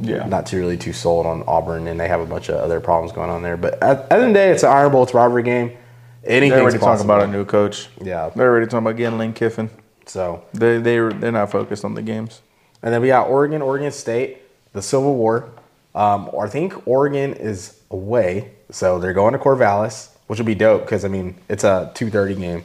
Yeah. 0.00 0.26
Not 0.26 0.46
too 0.46 0.58
really 0.58 0.76
too 0.76 0.92
sold 0.92 1.26
on 1.26 1.42
Auburn, 1.46 1.86
and 1.86 1.98
they 1.98 2.08
have 2.08 2.20
a 2.20 2.26
bunch 2.26 2.48
of 2.48 2.56
other 2.56 2.80
problems 2.80 3.12
going 3.12 3.30
on 3.30 3.42
there. 3.42 3.56
But 3.56 3.82
at, 3.82 3.98
at 3.98 4.08
the 4.08 4.14
end 4.14 4.22
of 4.24 4.28
the 4.28 4.34
day, 4.34 4.50
it's 4.50 4.62
an 4.62 4.70
Iron 4.70 4.92
Bowl. 4.92 5.02
It's 5.04 5.14
a 5.14 5.16
rivalry 5.16 5.42
game. 5.42 5.76
Anything's 6.24 6.52
They're 6.52 6.62
already 6.62 6.78
talking 6.78 7.04
about 7.04 7.22
a 7.22 7.26
new 7.26 7.44
coach. 7.44 7.88
Yeah. 8.02 8.30
They're 8.34 8.50
already 8.50 8.66
talking 8.66 8.78
about 8.86 8.96
getting 8.96 9.18
Lane 9.18 9.32
Kiffin. 9.32 9.70
So 10.06 10.44
They 10.52 10.78
they 10.78 10.96
they're 10.98 11.32
not 11.32 11.50
focused 11.50 11.84
on 11.84 11.94
the 11.94 12.02
games. 12.02 12.42
And 12.82 12.92
then 12.92 13.00
we 13.00 13.08
got 13.08 13.28
Oregon, 13.28 13.62
Oregon 13.62 13.90
State, 13.90 14.38
the 14.72 14.82
Civil 14.82 15.16
War. 15.16 15.50
Um, 15.94 16.30
I 16.38 16.46
think 16.48 16.86
Oregon 16.86 17.32
is 17.32 17.80
away, 17.90 18.52
so 18.70 18.98
they're 18.98 19.14
going 19.14 19.32
to 19.32 19.38
Corvallis, 19.38 20.10
which 20.26 20.38
will 20.38 20.46
be 20.46 20.54
dope 20.54 20.82
because 20.82 21.04
I 21.04 21.08
mean 21.08 21.36
it's 21.48 21.64
a 21.64 21.90
two 21.94 22.10
thirty 22.10 22.34
game 22.34 22.64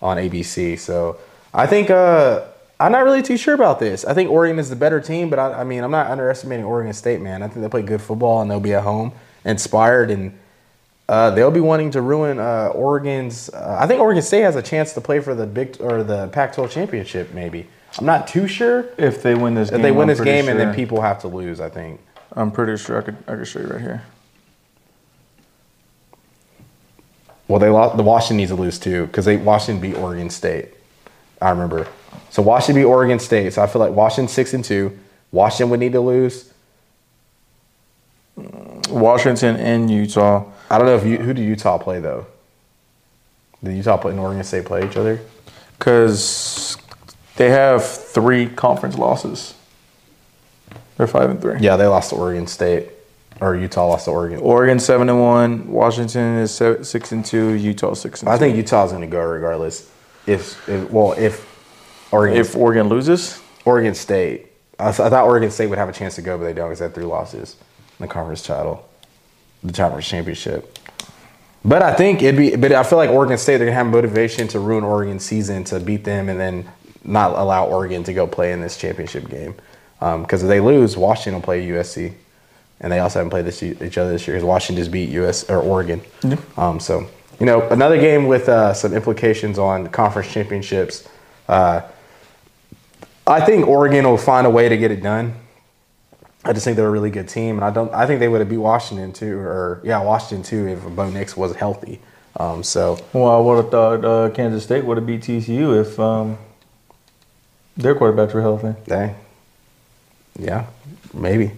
on 0.00 0.16
ABC. 0.16 0.78
So 0.78 1.18
I 1.54 1.66
think 1.66 1.90
uh, 1.90 2.42
I'm 2.82 2.90
not 2.90 3.04
really 3.04 3.22
too 3.22 3.36
sure 3.36 3.54
about 3.54 3.78
this. 3.78 4.04
I 4.04 4.12
think 4.12 4.28
Oregon 4.28 4.58
is 4.58 4.68
the 4.68 4.74
better 4.74 5.00
team, 5.00 5.30
but 5.30 5.38
I, 5.38 5.60
I 5.60 5.64
mean 5.64 5.84
I'm 5.84 5.92
not 5.92 6.08
underestimating 6.08 6.64
Oregon 6.64 6.92
State, 6.92 7.20
man. 7.20 7.42
I 7.42 7.46
think 7.46 7.60
they 7.60 7.68
play 7.68 7.82
good 7.82 8.02
football 8.02 8.42
and 8.42 8.50
they'll 8.50 8.58
be 8.58 8.74
at 8.74 8.82
home, 8.82 9.12
inspired, 9.44 10.10
and 10.10 10.36
uh, 11.08 11.30
they'll 11.30 11.52
be 11.52 11.60
wanting 11.60 11.92
to 11.92 12.00
ruin 12.00 12.40
uh, 12.40 12.72
Oregon's. 12.74 13.50
Uh, 13.50 13.78
I 13.80 13.86
think 13.86 14.00
Oregon 14.00 14.22
State 14.22 14.42
has 14.42 14.56
a 14.56 14.62
chance 14.62 14.94
to 14.94 15.00
play 15.00 15.20
for 15.20 15.32
the 15.34 15.46
big 15.46 15.76
or 15.80 16.02
the 16.02 16.26
Pac-12 16.28 16.70
championship. 16.70 17.32
Maybe 17.32 17.68
I'm 17.98 18.06
not 18.06 18.26
too 18.26 18.48
sure. 18.48 18.86
If 18.98 19.22
they 19.22 19.36
win 19.36 19.54
this 19.54 19.70
game, 19.70 19.78
If 19.78 19.82
they 19.82 19.92
win 19.92 20.10
I'm 20.10 20.16
this 20.16 20.20
game 20.20 20.48
and 20.48 20.58
then 20.58 20.74
people 20.74 21.00
have 21.02 21.20
to 21.20 21.28
lose, 21.28 21.60
I 21.60 21.68
think. 21.68 22.00
I'm 22.32 22.50
pretty 22.50 22.76
sure 22.82 22.98
I 22.98 23.02
could 23.02 23.16
I 23.28 23.36
could 23.36 23.46
show 23.46 23.60
you 23.60 23.66
right 23.66 23.80
here. 23.80 24.02
Well, 27.46 27.60
they 27.60 27.68
lost. 27.68 27.96
The 27.96 28.02
Washington 28.02 28.38
needs 28.38 28.50
to 28.50 28.56
lose 28.56 28.80
too 28.80 29.06
because 29.06 29.24
they 29.24 29.36
Washington 29.36 29.80
beat 29.80 29.96
Oregon 29.96 30.30
State. 30.30 30.70
I 31.40 31.50
remember. 31.50 31.86
So 32.32 32.40
Washington 32.40 32.76
beat 32.82 32.86
Oregon 32.86 33.18
State. 33.18 33.52
So 33.52 33.62
I 33.62 33.66
feel 33.66 33.80
like 33.80 33.92
Washington 33.92 34.26
six 34.26 34.54
and 34.54 34.64
two. 34.64 34.98
Washington 35.32 35.68
would 35.68 35.80
need 35.80 35.92
to 35.92 36.00
lose. 36.00 36.50
Washington 38.88 39.56
and 39.56 39.90
Utah. 39.90 40.50
I 40.70 40.78
don't 40.78 40.86
know 40.86 40.96
if 40.96 41.04
you 41.04 41.18
who 41.18 41.34
do 41.34 41.42
Utah 41.42 41.76
play 41.76 42.00
though. 42.00 42.26
Did 43.62 43.76
Utah 43.76 43.98
play 43.98 44.12
and 44.12 44.20
Oregon 44.20 44.42
State 44.44 44.64
play 44.64 44.88
each 44.88 44.96
other? 44.96 45.20
Because 45.78 46.78
they 47.36 47.50
have 47.50 47.84
three 47.84 48.46
conference 48.46 48.96
losses. 48.96 49.52
They're 50.96 51.06
five 51.06 51.28
and 51.28 51.38
three. 51.38 51.58
Yeah, 51.60 51.76
they 51.76 51.86
lost 51.86 52.10
to 52.10 52.16
Oregon 52.16 52.46
State, 52.46 52.88
or 53.42 53.56
Utah 53.56 53.88
lost 53.88 54.06
to 54.06 54.10
Oregon. 54.10 54.38
Oregon 54.38 54.78
seven 54.78 55.10
and 55.10 55.20
one. 55.20 55.70
Washington 55.70 56.38
is 56.38 56.50
se- 56.50 56.84
six 56.84 57.12
and 57.12 57.22
two. 57.26 57.50
Utah 57.50 57.92
six 57.92 58.20
and 58.20 58.30
I 58.30 58.36
two. 58.36 58.38
think 58.38 58.56
Utah's 58.56 58.90
going 58.90 59.02
to 59.02 59.06
go 59.06 59.22
regardless. 59.22 59.90
If, 60.26 60.66
if 60.66 60.90
well, 60.90 61.12
if 61.12 61.51
Oregon 62.12 62.36
if 62.36 62.54
Oregon 62.54 62.88
loses, 62.88 63.40
Oregon 63.64 63.94
State. 63.94 64.46
I, 64.78 64.90
th- 64.90 65.00
I 65.00 65.10
thought 65.10 65.24
Oregon 65.24 65.50
State 65.50 65.68
would 65.68 65.78
have 65.78 65.88
a 65.88 65.92
chance 65.92 66.14
to 66.16 66.22
go, 66.22 66.36
but 66.38 66.44
they 66.44 66.52
don't 66.52 66.68
because 66.68 66.78
they 66.80 66.84
had 66.84 66.94
three 66.94 67.04
losses 67.04 67.56
in 67.98 68.06
the 68.06 68.12
conference 68.12 68.42
title, 68.42 68.88
the 69.62 69.72
conference 69.72 70.08
championship. 70.08 70.78
But 71.64 71.82
I 71.82 71.94
think 71.94 72.22
it'd 72.22 72.36
be. 72.36 72.56
But 72.56 72.72
I 72.72 72.82
feel 72.82 72.98
like 72.98 73.10
Oregon 73.10 73.38
State 73.38 73.58
they're 73.58 73.66
gonna 73.66 73.76
have 73.76 73.86
motivation 73.86 74.48
to 74.48 74.58
ruin 74.58 74.84
Oregon's 74.84 75.24
season 75.24 75.64
to 75.64 75.80
beat 75.80 76.04
them 76.04 76.28
and 76.28 76.38
then 76.38 76.68
not 77.04 77.32
allow 77.32 77.66
Oregon 77.66 78.04
to 78.04 78.12
go 78.12 78.26
play 78.26 78.52
in 78.52 78.60
this 78.60 78.76
championship 78.76 79.28
game. 79.28 79.54
Because 80.00 80.42
if 80.42 80.48
they 80.48 80.60
lose, 80.60 80.96
Washington 80.96 81.34
will 81.34 81.42
play 81.42 81.64
USC, 81.68 82.12
and 82.80 82.92
they 82.92 82.98
also 82.98 83.20
haven't 83.20 83.30
played 83.30 83.44
this, 83.44 83.62
each 83.62 83.96
other 83.96 84.10
this 84.10 84.26
year 84.26 84.36
because 84.36 84.44
Washington 84.44 84.82
just 84.82 84.90
beat 84.90 85.08
US 85.10 85.48
or 85.48 85.60
Oregon. 85.60 86.00
Um, 86.56 86.80
so 86.80 87.08
you 87.38 87.46
know 87.46 87.68
another 87.68 87.98
game 87.98 88.26
with 88.26 88.48
uh, 88.48 88.74
some 88.74 88.92
implications 88.92 89.58
on 89.58 89.86
conference 89.88 90.32
championships. 90.32 91.08
Uh, 91.48 91.82
I 93.26 93.44
think 93.44 93.66
Oregon 93.66 94.04
will 94.04 94.18
find 94.18 94.46
a 94.46 94.50
way 94.50 94.68
to 94.68 94.76
get 94.76 94.90
it 94.90 95.02
done. 95.02 95.34
I 96.44 96.52
just 96.52 96.64
think 96.64 96.76
they're 96.76 96.88
a 96.88 96.90
really 96.90 97.10
good 97.10 97.28
team, 97.28 97.56
and 97.56 97.64
I 97.64 97.70
don't. 97.70 97.92
I 97.94 98.06
think 98.06 98.18
they 98.18 98.26
would 98.26 98.40
have 98.40 98.48
beat 98.48 98.56
Washington 98.56 99.12
too, 99.12 99.38
or 99.38 99.80
yeah, 99.84 100.02
Washington 100.02 100.42
too, 100.42 100.66
if 100.66 100.96
Bo 100.96 101.08
Nix 101.08 101.36
was 101.36 101.54
healthy. 101.54 102.00
Um, 102.36 102.64
so 102.64 102.98
well, 103.12 103.28
I 103.28 103.38
would 103.38 103.62
have 103.62 103.70
thought 103.70 104.04
uh, 104.04 104.30
Kansas 104.30 104.64
State 104.64 104.84
would 104.84 104.96
have 104.96 105.06
beat 105.06 105.20
TCU 105.20 105.80
if 105.80 106.00
um, 106.00 106.36
their 107.76 107.94
quarterbacks 107.94 108.34
were 108.34 108.40
healthy. 108.40 108.74
they, 108.86 109.14
yeah, 110.36 110.66
maybe. 111.14 111.52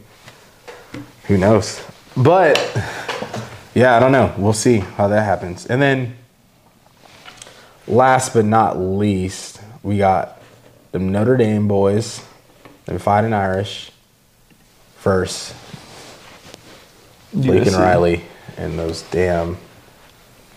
Who 1.28 1.38
knows? 1.38 1.82
But 2.14 2.58
yeah, 3.74 3.96
I 3.96 4.00
don't 4.00 4.12
know. 4.12 4.34
We'll 4.36 4.52
see 4.52 4.78
how 4.78 5.08
that 5.08 5.22
happens. 5.22 5.64
And 5.66 5.80
then, 5.80 6.16
last 7.86 8.34
but 8.34 8.44
not 8.44 8.78
least, 8.78 9.62
we 9.82 9.96
got 9.96 10.42
the 10.94 11.00
Notre 11.00 11.36
Dame 11.36 11.66
boys, 11.66 12.24
them 12.84 12.98
fighting 12.98 13.32
Irish. 13.32 13.90
First, 14.96 15.52
Lincoln 17.32 17.74
Riley 17.74 18.22
and 18.56 18.78
those 18.78 19.02
damn 19.02 19.56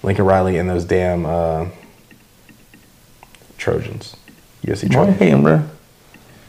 Lincoln 0.04 0.26
Riley 0.26 0.60
and 0.60 0.70
those 0.70 0.86
damn 0.86 1.26
uh, 1.26 1.66
Trojans. 3.58 4.16
USC 4.64 4.84
Why 4.90 4.94
Trojans. 4.94 5.18
hating, 5.18 5.42
bro? 5.42 5.64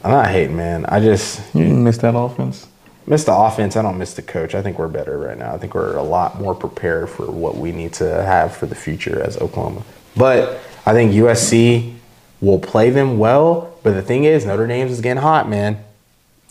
I'm 0.05 0.11
not 0.11 0.29
hating, 0.29 0.55
man. 0.55 0.85
I 0.85 1.01
just 1.01 1.41
You 1.55 1.63
didn't 1.63 1.83
miss 1.83 1.97
that 1.99 2.15
offense. 2.15 2.67
miss 3.07 3.25
the 3.25 3.35
offense. 3.35 3.75
I 3.75 3.81
don't 3.81 3.97
miss 3.97 4.13
the 4.13 4.23
coach. 4.23 4.55
I 4.55 4.61
think 4.61 4.79
we're 4.79 4.89
better 4.89 5.17
right 5.17 5.39
now. 5.39 5.55
I 5.55 5.57
think 5.57 5.75
we're 5.75 5.97
a 5.97 6.03
lot 6.03 6.39
more 6.39 6.55
prepared 6.55 7.09
for 7.09 7.25
what 7.31 7.57
we 7.57 7.73
need 7.73 7.95
to 7.95 8.23
have 8.23 8.55
for 8.55 8.67
the 8.67 8.75
future 8.75 9.23
as 9.23 9.39
Oklahoma. 9.39 9.83
But 10.15 10.61
I 10.85 10.93
think 10.93 11.13
USC 11.13 11.98
will 12.41 12.59
play 12.59 12.91
them 12.91 13.19
well. 13.19 13.75
But 13.83 13.95
the 13.95 14.03
thing 14.03 14.25
is, 14.25 14.45
Notre 14.45 14.67
Dame's 14.67 14.93
is 14.93 15.01
getting 15.01 15.23
hot, 15.23 15.49
man. 15.49 15.83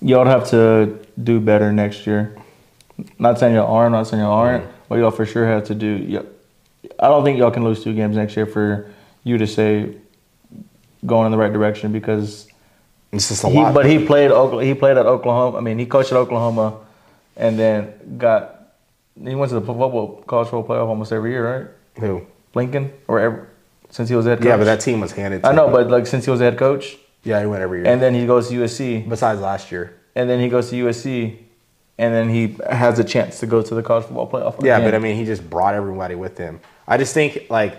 Y'all 0.01 0.25
have 0.25 0.49
to 0.49 0.99
do 1.21 1.39
better 1.39 1.71
next 1.73 2.05
year. 2.05 2.35
Not 3.19 3.39
saying 3.39 3.55
y'all 3.55 3.73
aren't, 3.73 3.91
not 3.93 4.07
saying 4.07 4.21
y'all 4.21 4.33
aren't, 4.33 4.65
but 4.89 4.95
y'all 4.95 5.11
for 5.11 5.25
sure 5.25 5.45
have 5.45 5.65
to 5.65 5.75
do. 5.75 6.25
I 6.99 7.07
don't 7.07 7.23
think 7.23 7.37
y'all 7.37 7.51
can 7.51 7.63
lose 7.63 7.83
two 7.83 7.93
games 7.93 8.15
next 8.15 8.35
year 8.35 8.45
for 8.45 8.91
you 9.23 9.37
to 9.37 9.47
say 9.47 9.95
going 11.05 11.25
in 11.25 11.31
the 11.31 11.37
right 11.37 11.53
direction 11.53 11.91
because 11.91 12.47
It's 13.11 13.29
just 13.29 13.43
a 13.43 13.49
he, 13.49 13.57
lot. 13.57 13.73
but 13.73 13.85
he 13.85 14.03
played 14.03 14.31
he 14.63 14.73
played 14.73 14.97
at 14.97 15.05
Oklahoma. 15.05 15.57
I 15.57 15.61
mean, 15.61 15.77
he 15.79 15.85
coached 15.85 16.11
at 16.11 16.17
Oklahoma, 16.17 16.77
and 17.35 17.57
then 17.57 18.17
got 18.17 18.73
he 19.23 19.35
went 19.35 19.49
to 19.49 19.59
the 19.59 19.65
football 19.65 20.23
college 20.27 20.49
football 20.49 20.63
playoff 20.77 20.87
almost 20.87 21.11
every 21.11 21.31
year, 21.31 21.59
right? 21.59 21.67
Who? 22.03 22.25
Lincoln 22.53 22.91
or 23.07 23.19
ever 23.19 23.47
since 23.89 24.09
he 24.09 24.15
was 24.15 24.25
head 24.25 24.39
coach. 24.39 24.47
Yeah, 24.47 24.57
but 24.57 24.65
that 24.65 24.79
team 24.81 24.99
was 24.99 25.11
handed. 25.11 25.43
To 25.43 25.49
I 25.49 25.51
know, 25.53 25.67
him. 25.67 25.73
but 25.73 25.89
like 25.89 26.07
since 26.07 26.25
he 26.25 26.31
was 26.31 26.39
head 26.39 26.57
coach, 26.57 26.97
Yeah, 27.23 27.39
he 27.39 27.45
went 27.47 27.61
every 27.61 27.79
year. 27.79 27.87
and 27.87 28.01
then 28.01 28.13
he 28.13 28.25
goes 28.25 28.49
to 28.49 28.55
USC, 28.55 29.07
besides 29.07 29.41
last 29.41 29.71
year. 29.71 29.95
and 30.15 30.29
then 30.29 30.39
he 30.39 30.49
goes 30.49 30.69
to 30.71 30.75
USC, 30.85 31.37
and 31.97 32.13
then 32.13 32.29
he 32.29 32.55
has 32.69 32.99
a 32.99 33.03
chance 33.03 33.39
to 33.39 33.45
go 33.47 33.61
to 33.61 33.73
the 33.75 33.81
college 33.83 34.05
football 34.05 34.29
playoff. 34.29 34.63
Yeah, 34.63 34.77
again. 34.77 34.87
but 34.87 34.95
I 34.95 34.99
mean, 34.99 35.15
he 35.15 35.25
just 35.25 35.47
brought 35.49 35.73
everybody 35.73 36.15
with 36.15 36.37
him. 36.37 36.59
I 36.87 36.97
just 36.97 37.13
think 37.13 37.47
like 37.49 37.77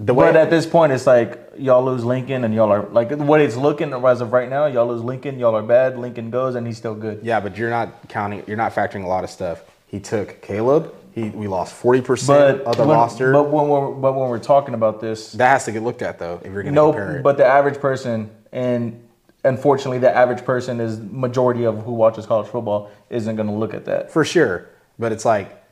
the 0.00 0.14
way 0.14 0.26
But 0.26 0.36
at 0.36 0.50
this 0.50 0.66
point, 0.66 0.90
it's 0.92 1.06
like 1.06 1.38
y'all 1.56 1.84
lose 1.84 2.04
Lincoln, 2.04 2.42
and 2.44 2.52
y'all 2.54 2.72
are 2.72 2.82
like 2.88 3.10
what 3.12 3.40
it's 3.40 3.56
looking 3.56 3.92
as 3.92 4.20
of 4.20 4.32
right 4.32 4.48
now. 4.48 4.66
Y'all 4.66 4.88
lose 4.88 5.02
Lincoln, 5.02 5.38
y'all 5.38 5.54
are 5.54 5.62
bad. 5.62 5.96
Lincoln 5.98 6.30
goes, 6.30 6.54
and 6.56 6.66
he's 6.66 6.76
still 6.78 6.94
good. 6.94 7.20
yeah, 7.22 7.38
but 7.40 7.56
you're 7.56 7.70
not 7.70 8.08
counting. 8.08 8.42
You're 8.48 8.56
not 8.56 8.74
factoring 8.74 9.04
a 9.04 9.08
lot 9.08 9.22
of 9.22 9.30
stuff. 9.30 9.62
He 9.86 10.00
took 10.00 10.40
Caleb. 10.42 10.92
He 11.14 11.28
we 11.28 11.46
lost 11.46 11.74
forty 11.74 12.00
But 12.00 12.06
percent 12.06 12.60
of 12.62 12.76
the 12.76 12.84
when, 12.84 12.96
roster. 12.96 13.32
But 13.32 13.50
when 13.50 13.68
we're 13.68 13.92
but 13.92 14.12
when 14.14 14.28
we're 14.28 14.38
talking 14.38 14.74
about 14.74 15.00
this, 15.00 15.32
that 15.32 15.48
has 15.48 15.64
to 15.66 15.72
get 15.72 15.82
looked 15.82 16.02
at 16.02 16.18
though. 16.18 16.40
If 16.42 16.52
you're 16.52 16.62
going 16.62 16.74
to 16.74 16.80
compare 16.80 17.12
no. 17.12 17.18
it. 17.18 17.22
But 17.22 17.36
the 17.36 17.44
average 17.44 17.78
person, 17.80 18.30
and 18.50 19.06
unfortunately, 19.44 19.98
the 19.98 20.14
average 20.14 20.44
person 20.44 20.80
is 20.80 20.98
majority 20.98 21.64
of 21.64 21.84
who 21.84 21.92
watches 21.92 22.24
college 22.26 22.48
football 22.48 22.90
isn't 23.10 23.36
going 23.36 23.48
to 23.48 23.54
look 23.54 23.74
at 23.74 23.84
that. 23.84 24.10
for 24.10 24.24
sure. 24.24 24.68
But 24.98 25.12
it's 25.12 25.24
like 25.24 25.62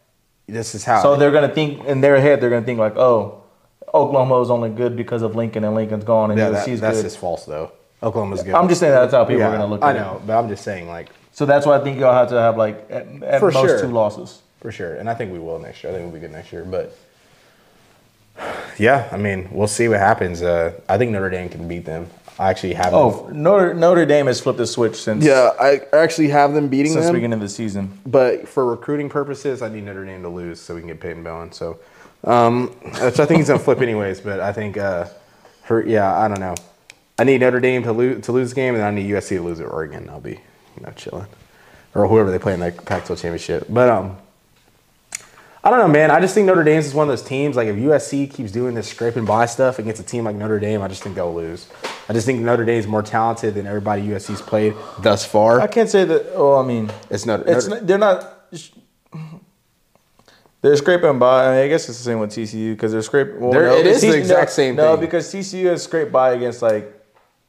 this 0.47 0.75
is 0.75 0.85
how. 0.85 1.03
So 1.03 1.17
they're 1.17 1.31
going 1.31 1.49
to 1.49 1.55
think 1.55 1.85
in 1.85 2.01
their 2.01 2.21
head, 2.21 2.41
they're 2.41 2.51
going 2.51 2.63
to 2.63 2.67
think 2.67 2.79
like, 2.79 2.97
oh, 2.97 3.43
Oklahoma 3.95 4.41
is 4.43 4.51
only 4.51 4.71
good 4.71 4.97
because 4.97 5.23
of 5.23 5.37
Lincoln, 5.37 5.65
and 5.65 5.75
Lincoln's 5.75 6.05
gone, 6.05 6.31
and 6.31 6.39
yeah, 6.39 6.51
that, 6.51 6.67
USC's 6.67 6.81
that's 6.81 6.99
good. 6.99 7.03
just 7.05 7.19
false 7.19 7.45
though. 7.45 7.73
Oklahoma's 8.03 8.43
good. 8.43 8.55
I'm 8.55 8.69
just 8.69 8.81
saying 8.81 8.93
that's 8.93 9.13
how 9.13 9.25
people 9.25 9.41
yeah, 9.41 9.49
are 9.49 9.57
going 9.57 9.61
to 9.61 9.67
look 9.67 9.83
I 9.83 9.91
at 9.91 9.97
it. 9.97 9.99
know, 10.01 10.23
but 10.27 10.39
I'm 10.39 10.49
just 10.49 10.65
saying 10.65 10.89
like 10.89 11.11
So 11.33 11.45
that's 11.45 11.67
why 11.67 11.79
I 11.79 11.85
think 11.85 11.99
y'all 11.99 12.15
have 12.15 12.31
to 12.31 12.41
have 12.41 12.57
like 12.57 12.87
at, 12.91 13.07
at 13.23 13.43
most 13.43 13.55
sure. 13.55 13.81
two 13.81 13.89
losses. 13.89 14.41
For 14.61 14.71
sure, 14.71 14.97
and 14.97 15.09
I 15.09 15.15
think 15.15 15.33
we 15.33 15.39
will 15.39 15.59
next 15.59 15.83
year. 15.83 15.93
I 15.93 15.97
think 15.97 16.05
we'll 16.05 16.21
be 16.21 16.21
good 16.21 16.33
next 16.33 16.53
year, 16.53 16.65
but 16.65 16.97
yeah, 18.79 19.09
I 19.13 19.17
mean, 19.17 19.49
we'll 19.51 19.69
see 19.69 19.89
what 19.89 19.99
happens. 19.99 20.43
Uh, 20.43 20.79
I 20.89 20.99
think 20.99 21.13
Notre 21.13 21.31
Dame 21.31 21.49
can 21.49 21.69
beat 21.69 21.85
them. 21.85 22.09
I 22.39 22.49
actually 22.49 22.73
have. 22.75 22.95
Oh, 22.95 23.29
Notre 23.33 23.75
Notre 23.75 24.07
Dame 24.07 24.27
has 24.27 24.41
flipped 24.41 24.59
the 24.59 24.67
switch 24.67 24.97
since 24.97 25.25
yeah, 25.25 25.51
I 25.61 25.83
actually 25.93 26.29
have 26.29 26.55
them 26.55 26.69
beating 26.69 26.93
since 26.93 27.07
the 27.07 27.13
beginning 27.13 27.35
of 27.35 27.41
the 27.41 27.49
season. 27.49 27.99
But 28.07 28.49
for 28.49 28.65
recruiting 28.67 29.11
purposes, 29.11 29.61
I 29.61 29.69
need 29.69 29.85
Notre 29.85 30.07
Dame 30.07 30.23
to 30.23 30.29
lose 30.29 30.61
so 30.61 30.75
we 30.75 30.81
can 30.81 30.89
get 30.89 31.01
Peyton 31.01 31.23
Bowen. 31.23 31.53
So, 31.53 31.79
um, 32.25 32.69
which 32.69 33.21
I 33.21 33.27
think 33.27 33.39
he's 33.39 33.49
gonna 33.49 33.59
flip 33.59 33.81
anyways. 33.83 34.21
But 34.21 34.41
I 34.41 34.53
think, 34.53 34.79
uh, 34.79 35.07
for 35.65 35.87
yeah, 35.87 36.19
I 36.19 36.29
don't 36.29 36.41
know. 36.41 36.55
I 37.19 37.25
need 37.25 37.43
Notre 37.43 37.61
Dame 37.61 37.83
to 37.83 37.93
lose 37.93 38.25
to 38.25 38.33
lose 38.33 38.51
the 38.51 38.57
game, 38.57 38.75
and 38.75 38.83
I 38.83 38.91
need 38.91 39.11
USC 39.11 39.37
to 39.37 39.43
lose 39.43 39.61
at 39.61 39.67
Oregon. 39.67 40.09
I'll 40.09 40.21
be 40.21 40.41
you 40.77 40.83
know 40.83 40.93
chilling, 40.97 41.27
or 41.95 42.09
whoever 42.09 42.31
they 42.31 42.39
play 42.39 42.55
in 42.55 42.61
the 42.61 42.73
Pac-12 42.73 43.21
championship. 43.21 43.67
But 43.69 43.91
um, 43.91 44.17
I 45.63 45.69
don't 45.69 45.79
know, 45.79 45.89
man. 45.89 46.11
I 46.11 46.21
just 46.21 46.35
think 46.35 46.47
Notre 46.47 46.65
Dame 46.65 46.79
is 46.79 46.95
one 46.95 47.07
of 47.07 47.13
those 47.13 47.23
teams. 47.27 47.55
Like 47.55 47.69
if 47.69 47.77
USC 47.77 48.33
keeps 48.33 48.51
doing 48.51 48.75
this 48.75 48.89
scraping 48.89 49.27
by 49.27 49.45
stuff 49.45 49.79
against 49.79 50.01
a 50.01 50.05
team 50.05 50.25
like 50.25 50.35
Notre 50.37 50.59
Dame, 50.59 50.81
I 50.81 50.89
just 50.89 51.03
think 51.03 51.15
they'll 51.17 51.35
lose. 51.35 51.67
I 52.09 52.15
just 52.15 52.25
think 52.25 52.41
Notre 52.41 52.65
Dame 52.65 52.79
is 52.79 52.87
more 52.87 53.03
talented 53.03 53.55
than 53.55 53.67
everybody 53.67 54.03
USC's 54.03 54.41
played 54.41 54.75
thus 55.01 55.25
far. 55.27 55.61
I 55.61 55.67
can't 55.67 55.89
say 55.91 56.05
that. 56.07 56.33
Oh, 56.35 56.57
I 56.59 56.65
mean, 56.67 56.91
It's 57.11 57.27
Notre. 57.27 57.45
it's 57.47 57.67
Notre 57.67 57.81
not, 57.81 57.87
they're 57.87 57.99
not. 57.99 58.37
They're 60.63 60.77
scraping 60.77 61.19
by. 61.19 61.47
I, 61.47 61.51
mean, 61.55 61.65
I 61.65 61.69
guess 61.69 61.89
it's 61.89 61.99
the 61.99 62.05
same 62.05 62.19
with 62.21 62.31
TCU 62.31 62.73
because 62.75 62.93
they're 62.93 63.01
scraping. 63.03 63.41
Well, 63.41 63.53
They're- 63.53 63.67
no, 63.67 63.77
it 63.77 63.87
is 63.87 64.03
the 64.03 64.17
exact 64.17 64.51
no, 64.51 64.55
same 64.55 64.77
No, 64.77 64.93
thing. 64.93 65.01
because 65.07 65.33
TCU 65.33 65.65
has 65.67 65.83
scraped 65.83 66.13
by 66.13 66.33
against 66.33 66.61
like 66.63 66.93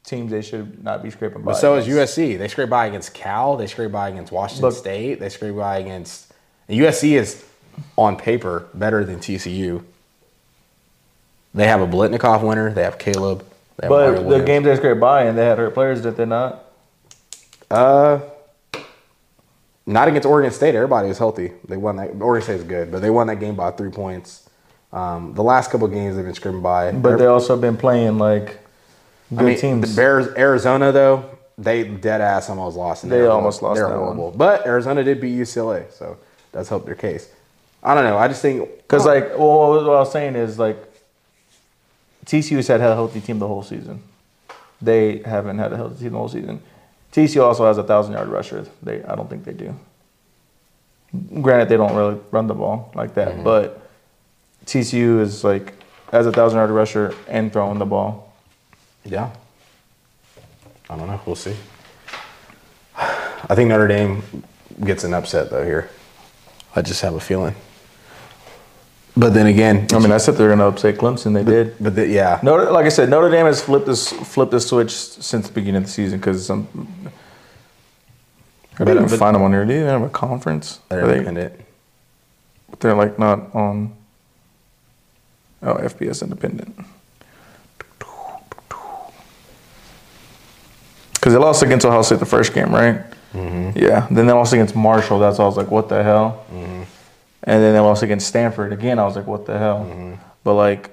teams 0.04 0.30
they 0.30 0.40
should 0.42 0.82
not 0.82 1.02
be 1.02 1.10
scraping 1.10 1.42
by. 1.42 1.52
But 1.52 1.58
so 1.58 1.76
is. 1.76 1.86
USC. 1.86 2.38
They 2.38 2.48
scrape 2.48 2.70
by 2.70 2.86
against 2.86 3.12
Cal. 3.14 3.56
They 3.56 3.66
scrape 3.66 3.92
by 3.92 4.08
against 4.08 4.32
Washington 4.32 4.62
But- 4.68 4.74
State. 4.74 5.20
They 5.20 5.28
scrape 5.28 5.56
by 5.56 5.78
against 5.78 6.32
USC 6.68 7.16
is 7.18 7.44
on 7.96 8.16
paper 8.16 8.68
better 8.74 9.04
than 9.04 9.18
TCU. 9.18 9.84
They 11.54 11.66
have 11.66 11.80
a 11.80 11.86
Biletnikoff 11.86 12.42
winner. 12.46 12.72
They 12.72 12.82
have 12.82 12.98
Caleb. 12.98 13.44
They 13.76 13.86
have 13.86 13.90
Mario 13.90 14.22
But 14.24 14.38
the 14.38 14.44
games 14.44 14.64
they 14.64 14.76
scraped 14.76 15.00
by 15.00 15.24
and 15.24 15.36
they 15.36 15.44
had 15.44 15.58
hurt 15.58 15.74
players 15.74 16.02
that 16.02 16.16
they're 16.16 16.26
not. 16.26 16.64
uh, 17.70 18.20
not 19.84 20.08
against 20.08 20.26
Oregon 20.26 20.52
State. 20.52 20.74
Everybody 20.74 21.08
was 21.08 21.18
healthy. 21.18 21.52
They 21.66 21.76
won 21.76 21.96
that. 21.96 22.10
Oregon 22.20 22.42
State 22.44 22.56
is 22.60 22.64
good, 22.64 22.92
but 22.92 23.02
they 23.02 23.10
won 23.10 23.26
that 23.26 23.40
game 23.40 23.56
by 23.56 23.70
three 23.72 23.90
points. 23.90 24.48
Um, 24.92 25.34
the 25.34 25.42
last 25.42 25.70
couple 25.70 25.88
games 25.88 26.16
they've 26.16 26.24
been 26.24 26.34
scraping 26.34 26.62
by. 26.62 26.92
But 26.92 27.16
they 27.16 27.26
also 27.26 27.56
been 27.56 27.76
playing 27.76 28.18
like 28.18 28.58
good 29.30 29.40
I 29.40 29.42
mean, 29.42 29.58
teams. 29.58 29.90
The 29.90 29.96
Bears, 29.96 30.28
Arizona 30.36 30.92
though, 30.92 31.28
they 31.58 31.84
dead 31.84 32.20
ass 32.20 32.48
almost 32.48 32.76
lost. 32.76 33.02
They 33.02 33.08
they're 33.08 33.30
almost 33.30 33.62
lost 33.62 33.76
They're 33.78 33.88
that 33.88 33.96
horrible. 33.96 34.30
But 34.30 34.66
Arizona 34.66 35.02
did 35.02 35.20
beat 35.20 35.36
UCLA, 35.36 35.90
so 35.92 36.16
does 36.52 36.68
help 36.68 36.84
their 36.84 36.94
case. 36.94 37.28
I 37.82 37.94
don't 37.94 38.04
know. 38.04 38.16
I 38.16 38.28
just 38.28 38.42
think 38.42 38.68
Because 38.78 39.04
like, 39.06 39.30
well, 39.30 39.70
what 39.70 39.80
I 39.84 40.00
was 40.00 40.12
saying 40.12 40.36
is 40.36 40.58
like, 40.58 40.76
TCU's 42.26 42.68
had 42.68 42.80
a 42.80 42.84
healthy 42.94 43.20
team 43.20 43.38
the 43.40 43.48
whole 43.48 43.62
season. 43.62 44.02
They 44.80 45.18
haven't 45.18 45.58
had 45.58 45.72
a 45.72 45.76
healthy 45.76 45.96
team 46.04 46.12
the 46.12 46.18
whole 46.18 46.28
season. 46.28 46.62
TCU 47.12 47.42
also 47.42 47.66
has 47.66 47.78
a 47.78 47.82
thousand 47.82 48.14
yard 48.14 48.28
rusher. 48.28 48.66
They, 48.82 49.02
I 49.02 49.14
don't 49.16 49.28
think 49.28 49.44
they 49.44 49.52
do. 49.52 49.74
Granted, 51.42 51.68
they 51.68 51.76
don't 51.76 51.94
really 51.94 52.18
run 52.30 52.46
the 52.46 52.54
ball 52.54 52.90
like 52.94 53.14
that, 53.14 53.28
Mm-hmm. 53.34 53.44
but 53.44 53.90
TCU 54.66 55.20
is 55.20 55.44
like 55.44 55.74
has 56.10 56.26
a 56.26 56.32
thousand 56.32 56.58
yard 56.58 56.70
rusher 56.70 57.14
and 57.28 57.52
throwing 57.52 57.78
the 57.78 57.86
ball. 57.86 58.32
yeah. 59.04 59.30
I 60.90 60.96
don't 60.96 61.06
know. 61.06 61.20
We'll 61.26 61.36
see. 61.36 61.56
I 62.96 63.54
think 63.54 63.68
Notre 63.70 63.88
Dame 63.88 64.22
gets 64.84 65.04
an 65.04 65.14
upset 65.14 65.50
though 65.50 65.64
here. 65.64 65.90
I 66.76 66.82
just 66.82 67.00
have 67.02 67.14
a 67.14 67.20
feeling. 67.20 67.54
But 69.14 69.34
then 69.34 69.46
again, 69.46 69.86
I 69.92 69.98
mean, 69.98 70.10
I 70.10 70.16
said 70.16 70.36
they're 70.36 70.48
going 70.48 70.58
to 70.60 70.66
upset 70.66 70.96
Clemson. 70.96 71.34
They 71.34 71.44
did. 71.44 71.76
but 71.78 71.94
the, 71.94 72.06
yeah, 72.08 72.40
Notre, 72.42 72.70
like 72.70 72.86
I 72.86 72.88
said, 72.88 73.10
Notre 73.10 73.30
Dame 73.30 73.44
has 73.46 73.60
flipped 73.62 73.84
this 73.86 74.10
flipped 74.10 74.52
the 74.52 74.60
switch 74.60 74.90
since 74.90 75.48
the 75.48 75.52
beginning 75.52 75.82
of 75.82 75.84
the 75.84 75.90
season 75.90 76.18
because 76.18 76.46
some. 76.46 76.66
I 78.78 78.84
didn't 78.84 79.10
but- 79.10 79.18
find 79.18 79.34
them 79.34 79.42
on 79.42 79.52
here. 79.52 79.66
Do 79.66 79.72
they 79.74 79.80
have 79.90 80.02
a 80.02 80.08
conference? 80.08 80.80
they're 80.88 81.06
they, 81.06 81.18
independent. 81.18 81.60
they're 82.80 82.94
like 82.94 83.18
not 83.18 83.54
on. 83.54 83.94
Oh, 85.62 85.74
FBS 85.74 86.22
independent. 86.22 86.74
Because 91.14 91.34
they 91.34 91.38
lost 91.38 91.62
against 91.62 91.86
Ohio 91.86 92.02
State 92.02 92.18
the 92.18 92.26
first 92.26 92.52
game, 92.52 92.74
right? 92.74 93.00
Mm-hmm. 93.32 93.78
Yeah. 93.78 94.08
Then 94.10 94.26
they 94.26 94.32
lost 94.32 94.52
against 94.52 94.74
Marshall. 94.74 95.20
That's 95.20 95.38
why 95.38 95.44
I 95.44 95.46
was 95.48 95.56
like, 95.56 95.70
what 95.70 95.88
the 95.88 96.02
hell? 96.02 96.44
Mm-hmm. 96.52 96.82
And 97.44 97.62
then 97.62 97.72
they 97.72 97.80
lost 97.80 98.02
against 98.02 98.28
Stanford 98.28 98.72
again. 98.72 98.98
I 98.98 99.04
was 99.04 99.16
like, 99.16 99.26
what 99.26 99.46
the 99.46 99.58
hell? 99.58 99.80
Mm-hmm. 99.80 100.14
But 100.44 100.54
like, 100.54 100.90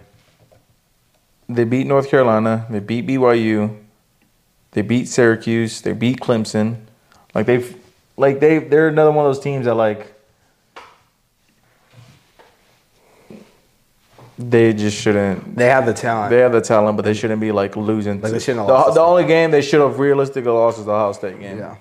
they 1.48 1.64
beat 1.64 1.86
North 1.88 2.10
Carolina. 2.10 2.66
They 2.70 2.80
beat 2.80 3.06
BYU. 3.08 3.78
They 4.72 4.82
beat 4.82 5.08
Syracuse. 5.08 5.82
They 5.82 5.94
beat 5.94 6.20
Clemson. 6.20 6.82
Like 7.36 7.46
they've, 7.46 7.76
like 8.18 8.40
they, 8.40 8.60
they're 8.60 8.88
another 8.88 9.12
one 9.12 9.26
of 9.26 9.34
those 9.34 9.44
teams 9.44 9.66
that 9.66 9.76
like. 9.76 10.14
They 14.38 14.72
just 14.74 14.96
shouldn't. 14.98 15.58
They 15.58 15.66
have 15.66 15.86
the 15.86 15.94
talent. 15.94 16.30
They 16.30 16.40
have 16.40 16.54
the 16.54 16.62
talent, 16.62 16.96
but 16.96 17.04
they 17.04 17.14
shouldn't 17.14 17.42
be 17.42 17.52
like 17.52 17.76
losing. 17.76 18.22
Like, 18.22 18.32
to- 18.32 18.38
they 18.38 18.40
shouldn't 18.40 18.68
the, 18.68 18.92
the 18.94 19.02
only 19.02 19.26
game 19.26 19.52
they 19.52 19.62
should 19.62 19.82
have 19.82 20.00
realistically 20.00 20.50
lost 20.50 20.80
is 20.80 20.86
the 20.86 20.92
Ohio 20.92 21.12
State 21.12 21.40
game. 21.40 21.58
yeah. 21.58 21.76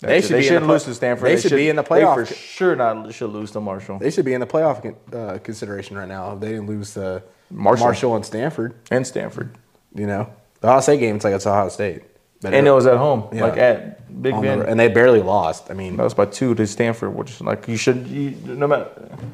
They 0.00 0.20
should 0.20 0.30
They 0.30 0.38
be 0.40 0.42
shouldn't 0.44 0.66
the 0.66 0.72
lose 0.72 0.84
to 0.84 0.94
Stanford. 0.94 1.28
they 1.28 1.40
should 1.40 1.52
be 1.52 1.68
in 1.68 1.76
the 1.76 1.82
They 1.82 1.88
playoff. 1.88 2.14
for 2.14 2.24
sure 2.34 2.76
not 2.76 3.12
should 3.12 3.30
lose 3.30 3.50
to 3.52 3.60
Marshall 3.60 3.98
They 3.98 4.10
should 4.10 4.24
be 4.24 4.32
in 4.34 4.40
the 4.40 4.46
playoff 4.46 4.94
uh, 5.12 5.38
consideration 5.38 5.96
right 5.98 6.06
now. 6.08 6.34
If 6.34 6.40
they 6.40 6.50
didn't 6.50 6.66
lose 6.68 6.94
to 6.94 7.22
Marshall. 7.50 7.86
Marshall 7.86 8.16
and 8.16 8.24
Stanford, 8.24 8.74
and 8.90 9.06
Stanford. 9.06 9.56
you 9.94 10.06
know, 10.06 10.28
the 10.60 10.68
Ohio 10.68 10.80
State 10.80 11.00
game, 11.00 11.16
it's 11.16 11.24
like 11.24 11.34
it's 11.34 11.46
Ohio 11.46 11.68
State. 11.68 12.02
But 12.40 12.54
And 12.54 12.68
it 12.68 12.70
was 12.70 12.86
at 12.86 12.96
home, 12.98 13.24
Yeah. 13.32 13.42
like 13.42 13.56
at 13.58 14.22
Big 14.22 14.32
on 14.32 14.42
the- 14.42 14.48
Ben. 14.48 14.60
and 14.62 14.78
they 14.78 14.86
barely 14.86 15.20
lost. 15.20 15.70
I 15.70 15.74
mean, 15.74 15.96
that 15.96 16.04
was 16.04 16.14
by 16.14 16.26
two 16.26 16.54
to 16.54 16.66
Stanford, 16.68 17.12
which 17.16 17.40
like 17.40 17.66
you 17.66 17.76
should 17.76 18.06
you, 18.06 18.34
no 18.46 18.68
matter. 18.68 18.86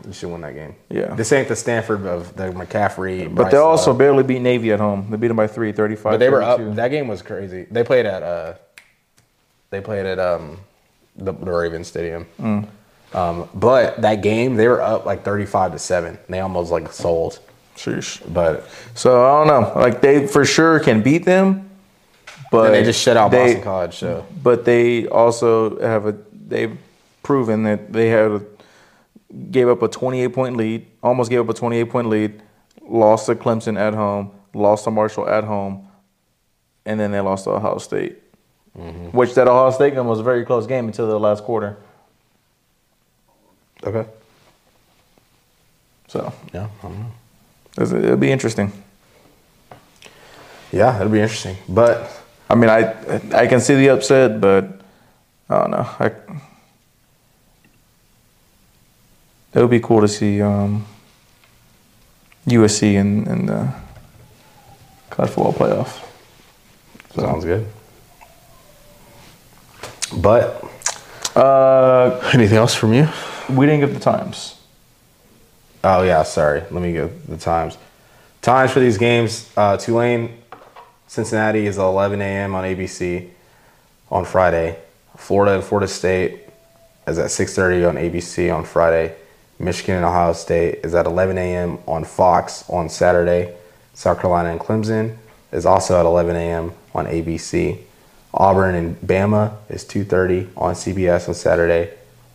you 0.07 0.13
should 0.15 0.31
win 0.31 0.41
that 0.41 0.55
game. 0.55 0.75
Yeah. 0.89 1.15
This 1.15 1.31
ain't 1.33 1.49
the 1.49 1.57
Stanford 1.57 2.07
of 2.07 2.35
the 2.37 2.45
McCaffrey. 2.53 3.33
But 3.35 3.51
they 3.51 3.59
also 3.59 3.93
barely 3.93 4.23
beat 4.23 4.41
Navy 4.41 4.73
at 4.73 4.81
home. 4.81 5.09
They 5.11 5.19
beat 5.19 5.29
them 5.29 5.37
by 5.37 5.47
three, 5.49 5.73
35. 5.73 6.13
But 6.15 6.17
they 6.19 6.31
were 6.31 6.43
up. 6.43 6.61
That 6.77 6.89
game 6.89 7.07
was 7.09 7.21
crazy. 7.21 7.67
They 7.71 7.85
played 7.85 8.07
at 8.07 8.23
uh, 8.23 8.55
they 9.75 9.81
played 9.81 10.07
at 10.07 10.19
um, 10.19 10.59
the, 11.17 11.33
the 11.33 11.51
Ravens 11.51 11.89
Stadium. 11.89 12.27
Mm. 12.41 12.69
Um, 13.13 13.49
but 13.55 14.01
that 14.03 14.23
game 14.23 14.57
they 14.57 14.69
were 14.69 14.81
up 14.81 15.05
like 15.05 15.25
thirty-five 15.25 15.73
to 15.73 15.79
seven. 15.79 16.19
They 16.29 16.41
almost 16.41 16.71
like 16.71 16.93
sold. 16.93 17.41
Sheesh. 17.77 18.23
But 18.33 18.69
So 18.95 19.25
I 19.25 19.45
don't 19.45 19.49
know. 19.49 19.81
Like 19.81 20.01
they 20.01 20.27
for 20.27 20.45
sure 20.45 20.79
can 20.79 21.03
beat 21.03 21.25
them, 21.25 21.71
but 22.51 22.71
they 22.71 22.85
just 22.85 23.01
shut 23.01 23.17
out 23.17 23.31
they- 23.31 23.47
Boston 23.47 23.63
College. 23.63 23.97
So 23.97 24.27
But 24.43 24.65
they 24.65 25.09
also 25.09 25.81
have 25.81 26.07
a 26.07 26.17
they've 26.33 26.77
proven 27.23 27.65
that 27.65 27.93
they 27.93 28.09
had 28.09 28.31
a, 28.31 28.43
gave 29.51 29.69
up 29.69 29.83
a 29.83 29.89
28 29.89 30.29
point 30.29 30.57
lead, 30.57 30.87
almost 31.03 31.31
gave 31.31 31.41
up 31.41 31.49
a 31.49 31.55
28 31.55 31.91
point 31.91 32.09
lead, 32.09 32.43
lost 32.83 33.27
to 33.27 33.35
Clemson 33.35 33.79
at 33.79 33.95
home, 33.95 34.31
lost 34.55 34.85
to 34.85 34.91
Marshall 34.91 35.29
at 35.29 35.45
home, 35.45 35.89
and 36.85 37.01
then 37.01 37.11
they 37.11 37.21
lost 37.21 37.45
to 37.45 37.51
Ohio 37.51 37.79
State. 37.79 38.19
Mm-hmm. 38.79 39.17
Which 39.17 39.35
that 39.35 39.47
Ohio 39.47 39.71
State 39.71 39.95
game 39.95 40.07
was 40.07 40.19
a 40.19 40.23
very 40.25 40.45
close 40.45 40.67
game 40.67 40.87
until 40.87 41.07
the 41.07 41.19
last 41.19 41.45
quarter. 41.45 41.77
okay, 43.85 44.05
So 46.09 46.33
yeah, 46.53 46.69
I 46.83 46.89
don't 46.89 46.99
know. 47.01 47.99
it'll 47.99 48.17
be 48.17 48.33
interesting. 48.33 48.73
Yeah, 50.73 50.97
it'll 50.97 51.13
be 51.13 51.21
interesting. 51.21 51.57
But 51.69 52.11
I 52.51 52.55
mean, 52.57 52.69
I 52.71 52.95
I 53.33 53.47
can 53.47 53.61
see 53.61 53.75
the 53.77 53.91
upset, 53.91 54.41
but 54.41 54.65
I 55.49 55.59
don't 55.59 55.71
know. 55.71 55.87
I, 56.01 56.07
it 59.55 59.61
would 59.61 59.71
be 59.71 59.79
cool 59.81 60.01
to 60.01 60.09
see 60.09 60.43
um, 60.43 60.85
USC 62.49 62.95
in, 62.95 63.27
in 63.29 63.47
the 63.47 63.73
college 65.11 65.31
football 65.31 65.53
playoff. 65.53 66.03
Sounds 67.15 67.45
good. 67.45 67.65
But 70.17 70.63
Uh, 71.37 72.21
anything 72.33 72.57
else 72.59 72.75
from 72.75 72.93
you? 72.95 73.09
we 73.51 73.67
didn't 73.67 73.81
get 73.81 73.93
the 73.95 74.01
times. 74.01 74.55
Oh 75.83 76.03
yeah, 76.03 76.23
sorry. 76.23 76.61
Let 76.71 76.83
me 76.83 76.93
get 76.93 77.27
the 77.29 77.37
times. 77.37 77.77
Times 78.41 78.71
for 78.71 78.79
these 78.81 78.99
games: 78.99 79.51
uh, 79.57 79.77
Tulane, 79.77 80.39
Cincinnati 81.09 81.67
is 81.67 81.77
11 81.79 82.21
a.m. 82.23 82.55
on 82.55 82.65
ABC 82.65 83.29
on 84.11 84.25
Friday. 84.25 84.77
Florida 85.17 85.55
and 85.57 85.65
Florida 85.65 85.89
State 85.89 86.41
is 87.09 87.19
at 87.19 87.31
6:30 87.31 87.89
on 87.89 87.97
ABC 87.97 88.55
on 88.55 88.65
Friday. 88.65 89.15
Michigan 89.59 89.97
and 89.97 90.05
Ohio 90.05 90.33
State 90.35 90.81
is 90.85 90.95
at 90.95 91.07
11 91.07 91.37
a.m. 91.39 91.79
on 91.87 92.05
Fox 92.05 92.65
on 92.69 92.89
Saturday. 92.89 93.55
South 93.95 94.21
Carolina 94.21 94.51
and 94.51 94.61
Clemson 94.61 95.17
is 95.53 95.67
also 95.67 95.99
at 95.99 96.07
11 96.07 96.35
a.m. 96.37 96.73
on 96.95 97.07
ABC. 97.07 97.79
Auburn 98.35 98.75
and 98.75 99.01
Bama 99.01 99.53
is 99.69 99.85
2:30 99.85 100.49
on 100.57 100.75
CBS 100.75 101.29
on 101.29 101.35
Saturday. 101.35 101.91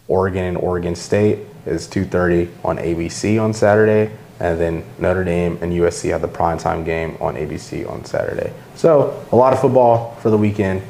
Oregon 0.07 0.43
and 0.45 0.57
Oregon 0.57 0.95
State 0.95 1.39
is 1.65 1.87
2:30 1.87 2.49
on 2.63 2.77
ABC 2.77 3.37
on 3.37 3.53
Saturday, 3.53 4.09
and 4.39 4.59
then 4.59 4.83
Notre 4.97 5.23
Dame 5.25 5.57
and 5.61 5.73
USC 5.73 6.09
have 6.09 6.21
the 6.21 6.27
primetime 6.27 6.85
game 6.85 7.17
on 7.19 7.35
ABC 7.35 7.85
on 7.85 8.05
Saturday. 8.05 8.51
So 8.75 9.13
a 9.31 9.35
lot 9.35 9.51
of 9.53 9.59
football 9.59 10.15
for 10.21 10.29
the 10.29 10.37
weekend. 10.37 10.81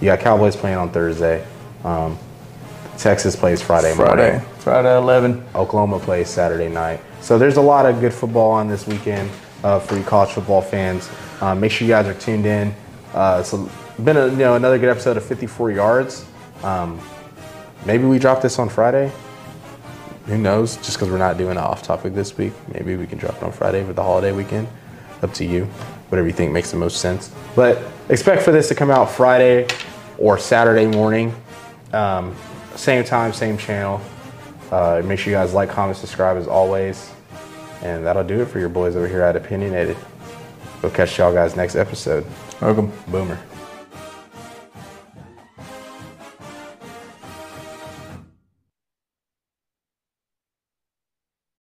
You 0.00 0.06
got 0.06 0.20
Cowboys 0.20 0.56
playing 0.56 0.78
on 0.78 0.88
Thursday. 0.90 1.44
Um, 1.84 2.18
Texas 2.96 3.36
plays 3.36 3.60
Friday, 3.60 3.92
Friday, 3.94 4.30
morning. 4.32 4.40
Friday 4.58 4.96
eleven. 4.96 5.44
Oklahoma 5.54 5.98
plays 5.98 6.28
Saturday 6.28 6.68
night. 6.68 7.00
So 7.20 7.38
there's 7.38 7.58
a 7.58 7.62
lot 7.62 7.84
of 7.86 8.00
good 8.00 8.14
football 8.14 8.50
on 8.52 8.68
this 8.68 8.86
weekend 8.86 9.30
uh, 9.62 9.78
for 9.78 9.96
you 9.96 10.02
college 10.04 10.30
football 10.30 10.62
fans. 10.62 11.08
Um, 11.42 11.60
make 11.60 11.70
sure 11.70 11.86
you 11.86 11.92
guys 11.92 12.06
are 12.06 12.14
tuned 12.14 12.46
in. 12.46 12.74
Uh, 13.12 13.44
a- 13.52 13.83
been 14.02 14.16
a, 14.16 14.28
you 14.28 14.36
know 14.36 14.54
another 14.54 14.78
good 14.78 14.88
episode 14.88 15.16
of 15.16 15.24
54 15.24 15.70
yards. 15.72 16.26
Um, 16.62 17.00
maybe 17.86 18.04
we 18.04 18.18
drop 18.18 18.42
this 18.42 18.58
on 18.58 18.68
Friday. 18.68 19.12
Who 20.26 20.38
knows? 20.38 20.76
Just 20.78 20.94
because 20.94 21.10
we're 21.10 21.18
not 21.18 21.36
doing 21.36 21.52
an 21.52 21.58
off 21.58 21.82
topic 21.82 22.14
this 22.14 22.36
week, 22.36 22.52
maybe 22.72 22.96
we 22.96 23.06
can 23.06 23.18
drop 23.18 23.36
it 23.36 23.42
on 23.42 23.52
Friday 23.52 23.84
for 23.84 23.92
the 23.92 24.02
holiday 24.02 24.32
weekend. 24.32 24.66
Up 25.22 25.32
to 25.34 25.44
you. 25.44 25.64
Whatever 26.08 26.26
you 26.26 26.32
think 26.32 26.52
makes 26.52 26.70
the 26.70 26.76
most 26.76 26.98
sense. 26.98 27.32
But 27.54 27.82
expect 28.08 28.42
for 28.42 28.52
this 28.52 28.68
to 28.68 28.74
come 28.74 28.90
out 28.90 29.10
Friday 29.10 29.66
or 30.18 30.38
Saturday 30.38 30.86
morning. 30.86 31.34
Um, 31.92 32.34
same 32.74 33.04
time, 33.04 33.32
same 33.32 33.58
channel. 33.58 34.00
Uh, 34.70 35.02
make 35.04 35.18
sure 35.18 35.30
you 35.30 35.36
guys 35.36 35.54
like, 35.54 35.70
comment, 35.70 35.96
subscribe 35.96 36.36
as 36.36 36.48
always. 36.48 37.10
And 37.82 38.04
that'll 38.06 38.24
do 38.24 38.40
it 38.40 38.46
for 38.46 38.58
your 38.58 38.68
boys 38.68 38.96
over 38.96 39.06
here 39.06 39.22
at 39.22 39.36
Opinionated. 39.36 39.96
We'll 40.82 40.92
catch 40.92 41.18
y'all 41.18 41.32
guys 41.32 41.56
next 41.56 41.76
episode. 41.76 42.24
Welcome. 42.60 42.92
Boomer. 43.08 43.38